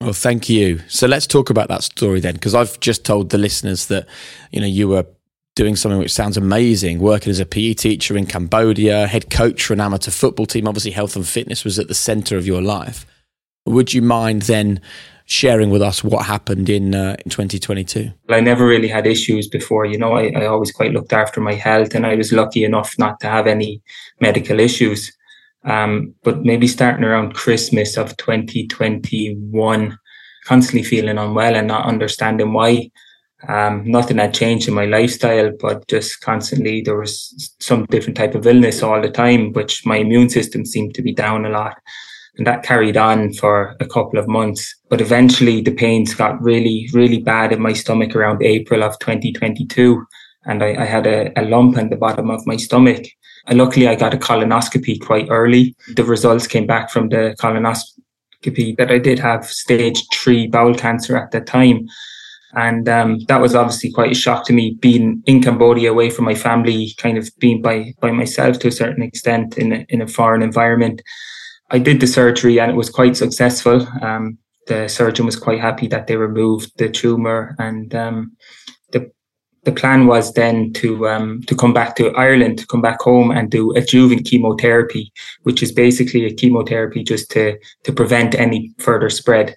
Well, 0.01 0.13
thank 0.13 0.49
you. 0.49 0.81
So 0.89 1.07
let's 1.07 1.29
talk 1.29 1.49
about 1.49 1.69
that 1.69 1.85
story 1.85 2.19
then, 2.19 2.35
because 2.35 2.57
I've 2.57 2.81
just 2.81 3.05
told 3.05 3.31
the 3.31 3.39
listeners 3.39 3.87
that 3.87 4.09
you 4.51 4.61
know 4.61 4.67
you 4.67 4.89
were 4.89 5.07
doing 5.55 5.77
something 5.77 6.01
which 6.01 6.13
sounds 6.13 6.37
amazing, 6.37 6.99
working 6.99 7.31
as 7.31 7.39
a 7.39 7.47
PE 7.47 7.75
teacher 7.75 8.17
in 8.17 8.27
Cambodia, 8.27 9.07
head 9.07 9.31
coach 9.31 9.65
for 9.65 9.75
an 9.75 9.81
amateur 9.81 10.11
football 10.11 10.47
team. 10.47 10.67
Obviously, 10.67 10.91
health 10.91 11.15
and 11.15 11.25
fitness 11.25 11.63
was 11.63 11.79
at 11.79 11.87
the 11.87 11.95
centre 11.95 12.37
of 12.37 12.49
your 12.49 12.61
life. 12.61 13.07
Would 13.65 13.95
you 13.95 14.03
mind 14.03 14.43
then 14.43 14.81
sharing 15.29 15.69
with 15.69 15.83
us 15.83 16.03
what 16.03 16.25
happened 16.25 16.69
in 16.69 16.95
uh, 16.95 17.15
in 17.25 17.31
2022? 17.31 18.11
I 18.29 18.41
never 18.41 18.67
really 18.67 18.89
had 18.89 19.07
issues 19.07 19.47
before. 19.47 19.85
You 19.85 19.99
know, 19.99 20.15
I, 20.15 20.33
I 20.35 20.47
always 20.47 20.73
quite 20.73 20.93
looked 20.93 21.13
after 21.13 21.41
my 21.41 21.55
health, 21.55 21.95
and 21.95 22.05
I 22.05 22.17
was 22.17 22.33
lucky 22.33 22.65
enough 22.65 22.99
not 22.99 23.21
to 23.21 23.29
have 23.29 23.47
any 23.47 23.81
medical 24.21 24.59
issues. 24.59 25.13
Um, 25.65 26.15
but 26.25 26.45
maybe 26.45 26.67
starting 26.67 27.05
around 27.05 27.35
Christmas 27.35 27.97
of 27.97 28.17
2021, 28.17 29.99
constantly 30.45 30.83
feeling 30.83 31.19
unwell 31.19 31.55
and 31.55 31.69
not 31.69 31.87
understanding 31.87 32.53
why. 32.53 32.91
Um, 33.47 33.85
nothing 33.85 34.19
had 34.19 34.35
changed 34.35 34.67
in 34.67 34.75
my 34.75 34.87
lifestyle, 34.87 35.53
but 35.61 35.87
just 35.89 36.21
constantly 36.23 36.81
there 36.81 36.97
was 36.97 37.55
some 37.61 37.85
different 37.87 38.17
type 38.17 38.35
of 38.35 38.47
illness 38.47 38.83
all 38.83 39.01
the 39.01 39.11
time, 39.11 39.53
which 39.53 39.85
my 39.87 39.97
immune 39.97 40.29
system 40.29 40.65
seemed 40.65 40.95
to 40.95 41.03
be 41.03 41.13
down 41.13 41.45
a 41.45 41.51
lot. 41.51 41.77
And 42.37 42.47
that 42.47 42.63
carried 42.63 42.97
on 42.97 43.33
for 43.35 43.77
a 43.79 43.87
couple 43.87 44.19
of 44.19 44.27
months. 44.27 44.75
But 44.89 45.01
eventually 45.01 45.61
the 45.61 45.75
pains 45.75 46.15
got 46.15 46.41
really, 46.43 46.89
really 46.93 47.19
bad 47.19 47.53
in 47.53 47.61
my 47.61 47.73
stomach 47.73 48.17
around 48.17 48.43
April 48.43 48.83
of 48.83 48.99
2022. 48.99 50.05
And 50.47 50.63
I, 50.63 50.83
I 50.83 50.85
had 50.85 51.07
a, 51.07 51.39
a 51.39 51.45
lump 51.45 51.77
in 51.77 51.91
the 51.91 51.97
bottom 51.97 52.31
of 52.31 52.47
my 52.47 52.57
stomach. 52.57 53.07
And 53.47 53.59
luckily 53.59 53.89
I 53.89 53.95
got 53.95 54.15
a 54.15 54.19
colonoscopy 54.19 55.01
quite 55.01 55.29
early. 55.31 55.75
The 55.95 56.05
results 56.05 56.47
came 56.47 56.67
back 56.67 56.91
from 56.91 57.09
the 57.09 57.37
colonoscopy 57.41 58.77
that 58.77 58.91
I 58.91 58.99
did 58.99 59.19
have 59.19 59.47
stage 59.47 60.03
three 60.13 60.47
bowel 60.47 60.75
cancer 60.75 61.17
at 61.17 61.33
the 61.33 61.41
time. 61.41 61.87
And 62.55 62.89
um, 62.89 63.21
that 63.29 63.41
was 63.41 63.55
obviously 63.55 63.93
quite 63.93 64.13
a 64.13 64.15
shock 64.15 64.47
to 64.47 64.53
me 64.53 64.79
being 64.81 65.23
in 65.27 65.43
Cambodia 65.43 65.91
away 65.91 66.09
from 66.09 66.25
my 66.25 66.35
family, 66.35 66.95
kind 66.97 67.19
of 67.19 67.31
being 67.39 67.61
by, 67.61 67.95
by 68.01 68.11
myself 68.11 68.59
to 68.61 68.69
a 68.69 68.73
certain 68.73 69.03
extent 69.03 69.59
in 69.59 69.73
a, 69.73 69.87
in 69.91 70.01
a 70.01 70.09
foreign 70.09 70.43
environment. 70.43 71.03
I 71.71 71.79
did 71.79 72.01
the 72.01 72.07
surgery 72.07 72.59
and 72.59 72.71
it 72.71 72.77
was 72.77 72.89
quite 72.89 73.17
successful. 73.17 73.87
Um, 74.01 74.39
the 74.69 74.89
surgeon 74.89 75.27
was 75.27 75.37
quite 75.37 75.61
happy 75.61 75.89
that 75.89 76.07
they 76.07 76.17
removed 76.17 76.71
the 76.79 76.89
tumor, 76.89 77.57
and 77.59 77.95
um, 77.95 78.37
the 78.93 79.11
the 79.65 79.73
plan 79.73 80.07
was 80.07 80.33
then 80.35 80.73
to 80.75 81.09
um, 81.09 81.43
to 81.49 81.57
come 81.57 81.73
back 81.73 81.97
to 81.97 82.15
Ireland, 82.15 82.59
to 82.59 82.67
come 82.67 82.83
back 82.83 83.01
home 83.01 83.31
and 83.31 83.51
do 83.51 83.75
adjuvant 83.75 84.27
chemotherapy, 84.27 85.13
which 85.43 85.63
is 85.63 85.73
basically 85.73 86.25
a 86.25 86.35
chemotherapy 86.35 87.03
just 87.03 87.31
to 87.33 87.59
to 87.85 87.93
prevent 87.93 88.35
any 88.35 88.73
further 88.79 89.11
spread. 89.11 89.57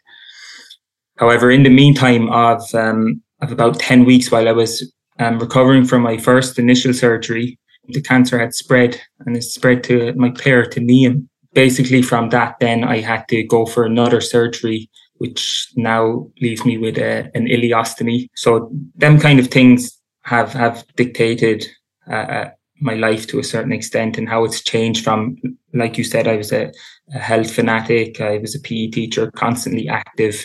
However, 1.18 1.52
in 1.52 1.64
the 1.64 1.70
meantime 1.70 2.30
of 2.30 2.64
um, 2.74 3.22
of 3.42 3.52
about 3.52 3.80
ten 3.80 4.06
weeks, 4.06 4.32
while 4.32 4.48
I 4.48 4.54
was 4.54 4.92
um, 5.20 5.38
recovering 5.40 5.86
from 5.86 6.02
my 6.02 6.18
first 6.18 6.58
initial 6.58 6.94
surgery, 6.94 7.60
the 7.90 8.02
cancer 8.02 8.40
had 8.40 8.54
spread 8.54 9.00
and 9.20 9.38
it 9.38 9.44
spread 9.44 9.84
to 9.84 10.14
my 10.16 10.32
peritoneum 10.32 11.30
basically 11.54 12.02
from 12.02 12.30
that, 12.30 12.56
then 12.60 12.84
I 12.84 13.00
had 13.00 13.28
to 13.30 13.44
go 13.44 13.66
for 13.66 13.84
another 13.84 14.22
surgery, 14.22 14.90
which 15.22 15.68
now 15.76 16.28
leaves 16.42 16.66
me 16.66 16.80
with 16.80 16.98
a, 16.98 17.30
an 17.36 17.46
ileostomy. 17.46 18.28
So 18.36 18.72
them 18.96 19.20
kind 19.20 19.40
of 19.40 19.50
things 19.50 20.02
have 20.24 20.52
have 20.54 20.84
dictated 20.96 21.68
uh, 22.10 22.28
uh, 22.38 22.50
my 22.80 22.96
life 22.96 23.28
to 23.28 23.38
a 23.38 23.44
certain 23.44 23.72
extent 23.72 24.18
and 24.18 24.28
how 24.28 24.44
it's 24.44 24.64
changed 24.64 25.04
from, 25.04 25.38
like 25.76 25.96
you 26.00 26.04
said, 26.04 26.28
I 26.28 26.38
was 26.38 26.52
a, 26.52 26.72
a 27.14 27.20
health 27.20 27.54
fanatic. 27.54 28.20
I 28.20 28.40
was 28.40 28.56
a 28.56 28.60
PE 28.60 28.88
teacher, 28.88 29.30
constantly 29.30 29.88
active. 29.88 30.44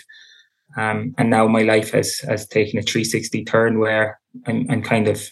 Um, 0.77 1.15
and 1.17 1.31
now 1.31 1.47
my 1.47 1.63
life 1.63 1.93
has, 1.93 2.19
has 2.19 2.47
taken 2.47 2.79
a 2.79 2.83
360 2.83 3.47
turn 3.47 3.79
where 3.79 4.21
I'm, 4.47 4.67
I'm 4.71 4.83
kind 4.83 5.09
of 5.09 5.27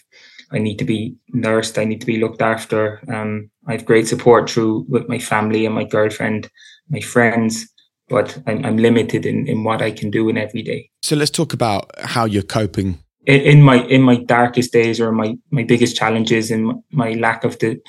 I 0.51 0.57
need 0.57 0.79
to 0.79 0.85
be 0.85 1.15
nursed. 1.33 1.77
I 1.77 1.85
need 1.85 2.01
to 2.01 2.07
be 2.07 2.17
looked 2.17 2.41
after. 2.41 2.99
Um, 3.13 3.51
I 3.67 3.73
have 3.73 3.85
great 3.85 4.07
support 4.07 4.49
through 4.49 4.85
with 4.89 5.07
my 5.07 5.19
family 5.19 5.67
and 5.67 5.75
my 5.75 5.83
girlfriend, 5.83 6.49
my 6.89 7.01
friends, 7.01 7.67
but 8.09 8.37
I'm, 8.47 8.65
I'm 8.65 8.77
limited 8.77 9.25
in, 9.25 9.47
in 9.47 9.63
what 9.63 9.81
I 9.81 9.91
can 9.91 10.11
do 10.11 10.29
in 10.29 10.37
every 10.37 10.61
day. 10.61 10.89
So 11.01 11.15
let's 11.15 11.31
talk 11.31 11.53
about 11.53 11.89
how 11.99 12.25
you're 12.25 12.43
coping. 12.43 12.99
In, 13.25 13.41
in 13.41 13.61
my 13.61 13.83
in 13.85 14.01
my 14.01 14.17
darkest 14.17 14.71
days 14.71 14.99
or 14.99 15.11
my 15.11 15.35
my 15.51 15.63
biggest 15.63 15.95
challenges 15.95 16.51
and 16.51 16.83
my 16.91 17.13
lack 17.13 17.43
of 17.43 17.57
the 17.59 17.79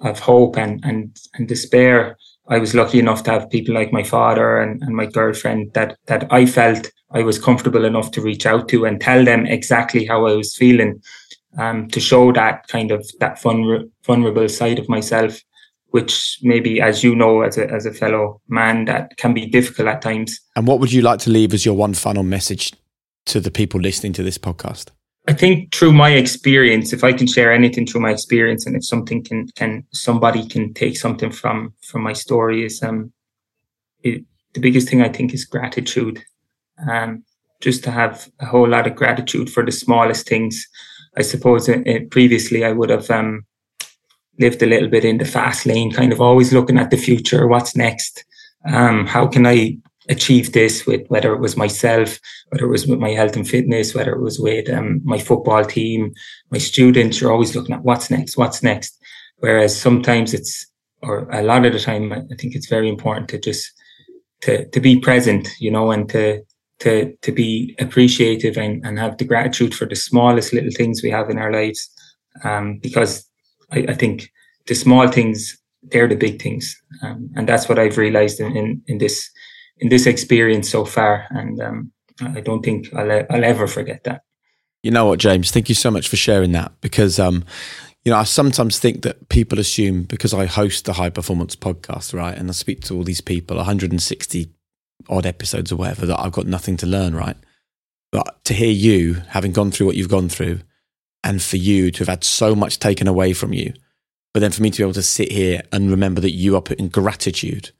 of 0.00 0.18
hope 0.18 0.56
and 0.56 0.80
and 0.84 1.16
and 1.34 1.48
despair, 1.48 2.16
I 2.48 2.58
was 2.58 2.74
lucky 2.74 2.98
enough 2.98 3.22
to 3.24 3.30
have 3.30 3.50
people 3.50 3.74
like 3.74 3.92
my 3.92 4.02
father 4.02 4.58
and, 4.58 4.82
and 4.82 4.96
my 4.96 5.06
girlfriend 5.06 5.72
that 5.74 5.96
that 6.06 6.32
I 6.32 6.46
felt 6.46 6.90
I 7.12 7.22
was 7.22 7.38
comfortable 7.38 7.84
enough 7.84 8.12
to 8.12 8.22
reach 8.22 8.46
out 8.46 8.68
to 8.68 8.86
and 8.86 9.00
tell 9.00 9.24
them 9.24 9.46
exactly 9.46 10.06
how 10.06 10.26
I 10.26 10.34
was 10.36 10.54
feeling 10.54 11.02
um, 11.58 11.88
to 11.88 12.00
show 12.00 12.32
that 12.32 12.68
kind 12.68 12.90
of 12.90 13.06
that 13.20 13.40
vulnerable 13.42 14.48
side 14.48 14.78
of 14.78 14.88
myself, 14.88 15.40
which 15.90 16.38
maybe, 16.42 16.80
as 16.80 17.02
you 17.02 17.14
know, 17.14 17.42
as 17.42 17.58
a 17.58 17.70
as 17.70 17.86
a 17.86 17.92
fellow 17.92 18.40
man, 18.48 18.84
that 18.86 19.16
can 19.16 19.34
be 19.34 19.46
difficult 19.46 19.88
at 19.88 20.02
times. 20.02 20.38
And 20.56 20.66
what 20.66 20.80
would 20.80 20.92
you 20.92 21.02
like 21.02 21.20
to 21.20 21.30
leave 21.30 21.52
as 21.52 21.64
your 21.64 21.74
one 21.74 21.94
final 21.94 22.22
message 22.22 22.72
to 23.26 23.40
the 23.40 23.50
people 23.50 23.80
listening 23.80 24.12
to 24.14 24.22
this 24.22 24.38
podcast? 24.38 24.90
I 25.28 25.32
think 25.34 25.74
through 25.74 25.92
my 25.92 26.10
experience, 26.10 26.92
if 26.92 27.04
I 27.04 27.12
can 27.12 27.26
share 27.26 27.52
anything 27.52 27.86
through 27.86 28.00
my 28.00 28.10
experience, 28.10 28.66
and 28.66 28.76
if 28.76 28.84
something 28.84 29.22
can 29.22 29.48
can 29.56 29.84
somebody 29.92 30.46
can 30.46 30.72
take 30.74 30.96
something 30.96 31.30
from 31.30 31.74
from 31.82 32.02
my 32.02 32.12
story, 32.12 32.64
is 32.64 32.82
um, 32.82 33.12
it, 34.02 34.24
the 34.54 34.60
biggest 34.60 34.88
thing 34.88 35.02
I 35.02 35.08
think 35.08 35.34
is 35.34 35.44
gratitude. 35.44 36.22
Um, 36.90 37.24
just 37.60 37.84
to 37.84 37.90
have 37.90 38.30
a 38.40 38.46
whole 38.46 38.66
lot 38.66 38.86
of 38.86 38.96
gratitude 38.96 39.50
for 39.50 39.62
the 39.62 39.70
smallest 39.70 40.26
things 40.26 40.66
I 41.16 41.22
suppose 41.22 41.68
uh, 41.68 41.82
uh, 41.86 42.00
previously 42.10 42.64
I 42.64 42.72
would 42.72 42.90
have 42.90 43.10
um, 43.10 43.44
lived 44.40 44.62
a 44.62 44.66
little 44.66 44.88
bit 44.88 45.04
in 45.04 45.18
the 45.18 45.24
fast 45.24 45.66
lane, 45.66 45.92
kind 45.92 46.12
of 46.12 46.20
always 46.20 46.52
looking 46.52 46.78
at 46.78 46.90
the 46.90 46.96
future, 46.96 47.46
what's 47.46 47.76
next, 47.76 48.24
um, 48.66 49.06
how 49.06 49.26
can 49.26 49.46
I 49.46 49.78
achieve 50.08 50.52
this 50.52 50.86
with 50.86 51.06
whether 51.08 51.32
it 51.32 51.40
was 51.40 51.56
myself, 51.56 52.18
whether 52.48 52.64
it 52.64 52.70
was 52.70 52.86
with 52.86 52.98
my 52.98 53.10
health 53.10 53.36
and 53.36 53.48
fitness, 53.48 53.94
whether 53.94 54.12
it 54.12 54.20
was 54.22 54.40
with 54.40 54.68
um, 54.68 55.00
my 55.04 55.18
football 55.18 55.64
team, 55.64 56.12
my 56.50 56.58
students. 56.58 57.20
You're 57.20 57.32
always 57.32 57.54
looking 57.54 57.74
at 57.74 57.84
what's 57.84 58.10
next, 58.10 58.36
what's 58.36 58.62
next. 58.62 58.98
Whereas 59.38 59.78
sometimes 59.78 60.34
it's, 60.34 60.66
or 61.02 61.30
a 61.30 61.42
lot 61.42 61.64
of 61.64 61.72
the 61.72 61.78
time, 61.78 62.12
I 62.12 62.34
think 62.36 62.54
it's 62.54 62.68
very 62.68 62.88
important 62.88 63.28
to 63.30 63.38
just 63.38 63.70
to 64.42 64.66
to 64.70 64.80
be 64.80 64.98
present, 64.98 65.48
you 65.58 65.70
know, 65.70 65.90
and 65.90 66.08
to 66.10 66.42
to 66.80 67.14
to 67.22 67.32
be 67.32 67.74
appreciative 67.78 68.56
and, 68.58 68.84
and 68.84 68.98
have 68.98 69.16
the 69.16 69.24
gratitude 69.24 69.74
for 69.74 69.86
the 69.86 69.96
smallest 69.96 70.52
little 70.52 70.70
things 70.70 71.02
we 71.02 71.10
have 71.10 71.30
in 71.30 71.38
our 71.38 71.52
lives. 71.52 71.88
Um, 72.44 72.78
because 72.78 73.29
I, 73.70 73.86
I 73.88 73.94
think 73.94 74.30
the 74.66 74.74
small 74.74 75.08
things 75.08 75.56
they're 75.82 76.08
the 76.08 76.16
big 76.16 76.42
things, 76.42 76.76
um, 77.02 77.30
and 77.36 77.48
that's 77.48 77.66
what 77.68 77.78
I've 77.78 77.96
realized 77.96 78.38
in, 78.38 78.54
in, 78.56 78.82
in 78.86 78.98
this 78.98 79.30
in 79.78 79.88
this 79.88 80.06
experience 80.06 80.70
so 80.70 80.84
far. 80.84 81.26
And 81.30 81.60
um, 81.62 81.92
I 82.20 82.40
don't 82.40 82.62
think 82.62 82.92
I'll 82.94 83.10
I'll 83.30 83.44
ever 83.44 83.66
forget 83.66 84.04
that. 84.04 84.22
You 84.82 84.90
know 84.90 85.06
what, 85.06 85.18
James? 85.18 85.50
Thank 85.50 85.68
you 85.68 85.74
so 85.74 85.90
much 85.90 86.08
for 86.08 86.16
sharing 86.16 86.52
that 86.52 86.72
because 86.80 87.18
um, 87.18 87.44
you 88.04 88.12
know, 88.12 88.18
I 88.18 88.24
sometimes 88.24 88.78
think 88.78 89.02
that 89.02 89.28
people 89.28 89.58
assume 89.58 90.04
because 90.04 90.32
I 90.32 90.46
host 90.46 90.86
the 90.86 90.94
high 90.94 91.10
performance 91.10 91.54
podcast, 91.54 92.14
right, 92.14 92.36
and 92.36 92.48
I 92.48 92.52
speak 92.52 92.80
to 92.84 92.94
all 92.96 93.04
these 93.04 93.20
people, 93.20 93.56
160 93.58 94.50
odd 95.08 95.26
episodes 95.26 95.70
or 95.70 95.76
whatever, 95.76 96.06
that 96.06 96.18
I've 96.18 96.32
got 96.32 96.46
nothing 96.46 96.76
to 96.78 96.86
learn, 96.86 97.14
right? 97.14 97.36
But 98.10 98.42
to 98.44 98.54
hear 98.54 98.70
you 98.70 99.22
having 99.28 99.52
gone 99.52 99.70
through 99.70 99.86
what 99.86 99.96
you've 99.96 100.08
gone 100.08 100.30
through, 100.30 100.60
and 101.22 101.42
for 101.42 101.56
you 101.56 101.90
to 101.90 101.98
have 102.00 102.08
had 102.08 102.24
so 102.24 102.54
much 102.54 102.78
taken 102.78 103.06
away 103.06 103.32
from 103.32 103.52
you, 103.52 103.72
but 104.32 104.40
then 104.40 104.52
for 104.52 104.62
me 104.62 104.70
to 104.70 104.78
be 104.78 104.82
able 104.82 104.92
to 104.94 105.02
sit 105.02 105.30
here 105.32 105.62
and 105.72 105.90
remember 105.90 106.20
that 106.20 106.32
you 106.32 106.56
are 106.56 106.62
putting 106.62 106.88
gratitude 106.88 107.70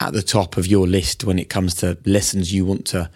at 0.00 0.12
the 0.12 0.22
top 0.22 0.56
of 0.56 0.66
your 0.66 0.86
list 0.86 1.24
when 1.24 1.38
it 1.38 1.48
comes 1.48 1.74
to 1.74 1.98
lessons 2.06 2.52
you 2.52 2.64
want 2.64 2.86
to 2.86 3.10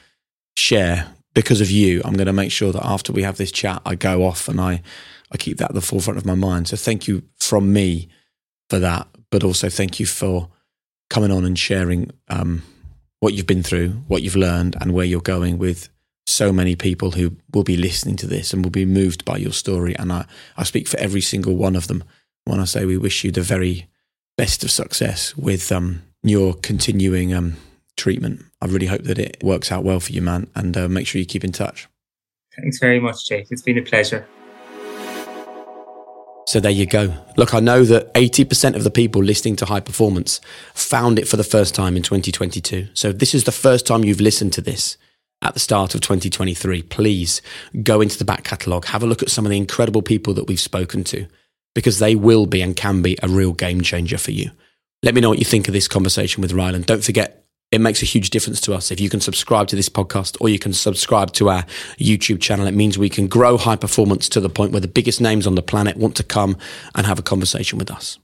share 0.56 1.12
because 1.34 1.60
of 1.60 1.70
you, 1.70 2.02
I'm 2.04 2.14
going 2.14 2.26
to 2.26 2.32
make 2.32 2.52
sure 2.52 2.72
that 2.72 2.84
after 2.84 3.12
we 3.12 3.22
have 3.22 3.36
this 3.36 3.52
chat, 3.52 3.80
I 3.86 3.94
go 3.94 4.24
off 4.24 4.48
and 4.48 4.60
I 4.60 4.82
I 5.30 5.38
keep 5.38 5.56
that 5.58 5.70
at 5.70 5.74
the 5.74 5.80
forefront 5.80 6.18
of 6.18 6.26
my 6.26 6.34
mind. 6.34 6.68
So 6.68 6.76
thank 6.76 7.08
you 7.08 7.22
from 7.38 7.72
me 7.72 8.08
for 8.68 8.78
that, 8.78 9.08
but 9.30 9.42
also 9.42 9.70
thank 9.70 9.98
you 9.98 10.04
for 10.04 10.50
coming 11.08 11.30
on 11.30 11.46
and 11.46 11.58
sharing 11.58 12.10
um, 12.28 12.62
what 13.20 13.32
you've 13.32 13.46
been 13.46 13.62
through, 13.62 13.90
what 14.08 14.22
you've 14.22 14.36
learned, 14.36 14.76
and 14.78 14.92
where 14.92 15.06
you're 15.06 15.22
going 15.22 15.56
with 15.56 15.88
so 16.26 16.52
many 16.52 16.76
people 16.76 17.12
who 17.12 17.36
will 17.52 17.64
be 17.64 17.76
listening 17.76 18.16
to 18.16 18.26
this 18.26 18.52
and 18.52 18.64
will 18.64 18.70
be 18.70 18.84
moved 18.84 19.24
by 19.24 19.36
your 19.36 19.52
story. 19.52 19.96
And 19.96 20.12
I, 20.12 20.26
I 20.56 20.64
speak 20.64 20.88
for 20.88 20.98
every 20.98 21.20
single 21.20 21.56
one 21.56 21.76
of 21.76 21.88
them 21.88 22.04
when 22.44 22.60
I 22.60 22.64
say 22.64 22.84
we 22.84 22.96
wish 22.96 23.24
you 23.24 23.30
the 23.30 23.42
very 23.42 23.88
best 24.36 24.64
of 24.64 24.70
success 24.70 25.36
with 25.36 25.70
um, 25.70 26.02
your 26.22 26.54
continuing 26.54 27.34
um, 27.34 27.56
treatment. 27.96 28.44
I 28.60 28.66
really 28.66 28.86
hope 28.86 29.02
that 29.04 29.18
it 29.18 29.42
works 29.42 29.70
out 29.70 29.84
well 29.84 30.00
for 30.00 30.12
you, 30.12 30.22
man, 30.22 30.48
and 30.54 30.76
uh, 30.76 30.88
make 30.88 31.06
sure 31.06 31.18
you 31.18 31.26
keep 31.26 31.44
in 31.44 31.52
touch. 31.52 31.88
Thanks 32.56 32.78
very 32.78 33.00
much, 33.00 33.26
Jake. 33.28 33.48
It's 33.50 33.62
been 33.62 33.78
a 33.78 33.82
pleasure. 33.82 34.26
So 36.46 36.60
there 36.60 36.70
you 36.70 36.86
go. 36.86 37.14
Look, 37.36 37.54
I 37.54 37.60
know 37.60 37.84
that 37.84 38.12
80% 38.14 38.74
of 38.74 38.84
the 38.84 38.90
people 38.90 39.22
listening 39.22 39.56
to 39.56 39.64
High 39.64 39.80
Performance 39.80 40.40
found 40.74 41.18
it 41.18 41.26
for 41.28 41.36
the 41.36 41.44
first 41.44 41.74
time 41.74 41.96
in 41.96 42.02
2022. 42.02 42.88
So 42.94 43.12
this 43.12 43.34
is 43.34 43.44
the 43.44 43.52
first 43.52 43.86
time 43.86 44.04
you've 44.04 44.20
listened 44.20 44.52
to 44.54 44.60
this 44.60 44.96
at 45.42 45.54
the 45.54 45.60
start 45.60 45.94
of 45.94 46.00
2023. 46.00 46.82
Please 46.82 47.42
go 47.82 48.00
into 48.00 48.16
the 48.16 48.24
back 48.24 48.44
catalogue, 48.44 48.86
have 48.86 49.02
a 49.02 49.06
look 49.06 49.22
at 49.22 49.30
some 49.30 49.44
of 49.44 49.50
the 49.50 49.56
incredible 49.56 50.02
people 50.02 50.34
that 50.34 50.46
we've 50.46 50.60
spoken 50.60 51.04
to, 51.04 51.26
because 51.74 51.98
they 51.98 52.14
will 52.14 52.46
be 52.46 52.62
and 52.62 52.76
can 52.76 53.02
be 53.02 53.18
a 53.22 53.28
real 53.28 53.52
game 53.52 53.80
changer 53.82 54.18
for 54.18 54.30
you. 54.30 54.50
Let 55.02 55.14
me 55.14 55.20
know 55.20 55.28
what 55.28 55.38
you 55.38 55.44
think 55.44 55.68
of 55.68 55.74
this 55.74 55.88
conversation 55.88 56.40
with 56.40 56.52
Rylan. 56.52 56.86
Don't 56.86 57.04
forget, 57.04 57.44
it 57.72 57.80
makes 57.80 58.02
a 58.02 58.06
huge 58.06 58.30
difference 58.30 58.60
to 58.62 58.74
us 58.74 58.90
if 58.90 59.00
you 59.00 59.08
can 59.08 59.20
subscribe 59.20 59.66
to 59.68 59.76
this 59.76 59.88
podcast 59.88 60.36
or 60.40 60.48
you 60.48 60.58
can 60.58 60.72
subscribe 60.72 61.32
to 61.32 61.48
our 61.48 61.62
YouTube 61.98 62.40
channel. 62.40 62.66
It 62.66 62.74
means 62.74 62.98
we 62.98 63.08
can 63.08 63.26
grow 63.26 63.56
high 63.56 63.76
performance 63.76 64.28
to 64.30 64.40
the 64.40 64.50
point 64.50 64.72
where 64.72 64.80
the 64.80 64.88
biggest 64.88 65.20
names 65.20 65.46
on 65.46 65.54
the 65.54 65.62
planet 65.62 65.96
want 65.96 66.14
to 66.16 66.22
come 66.22 66.56
and 66.94 67.06
have 67.06 67.18
a 67.18 67.22
conversation 67.22 67.78
with 67.78 67.90
us. 67.90 68.18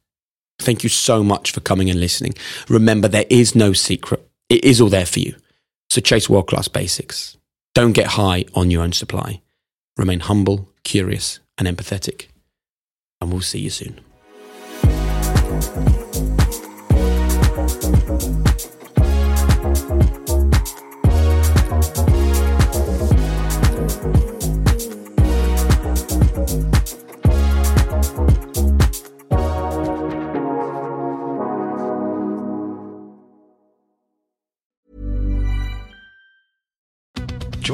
Thank 0.61 0.83
you 0.83 0.91
so 0.91 1.25
much 1.25 1.53
for 1.53 1.61
coming 1.61 1.89
and 1.89 1.99
listening. 1.99 2.35
Remember, 2.69 3.09
there 3.09 3.27
is 3.31 3.55
no 3.55 3.73
secret. 3.73 4.29
It 4.49 4.65
is 4.65 4.81
all 4.81 4.89
there 4.89 5.07
for 5.07 5.21
you. 5.21 5.35
So 5.91 6.01
chase 6.01 6.29
world 6.29 6.47
class 6.47 6.69
basics. 6.69 7.37
Don't 7.75 7.93
get 7.93 8.07
high 8.09 8.45
on 8.55 8.71
your 8.71 8.83
own 8.83 8.93
supply. 8.93 9.43
Remain 9.97 10.21
humble, 10.21 10.69
curious, 10.85 11.41
and 11.57 11.67
empathetic. 11.67 12.29
And 13.21 13.33
we'll 13.33 13.41
see 13.41 13.61
you 13.61 13.71
soon. 13.71 14.01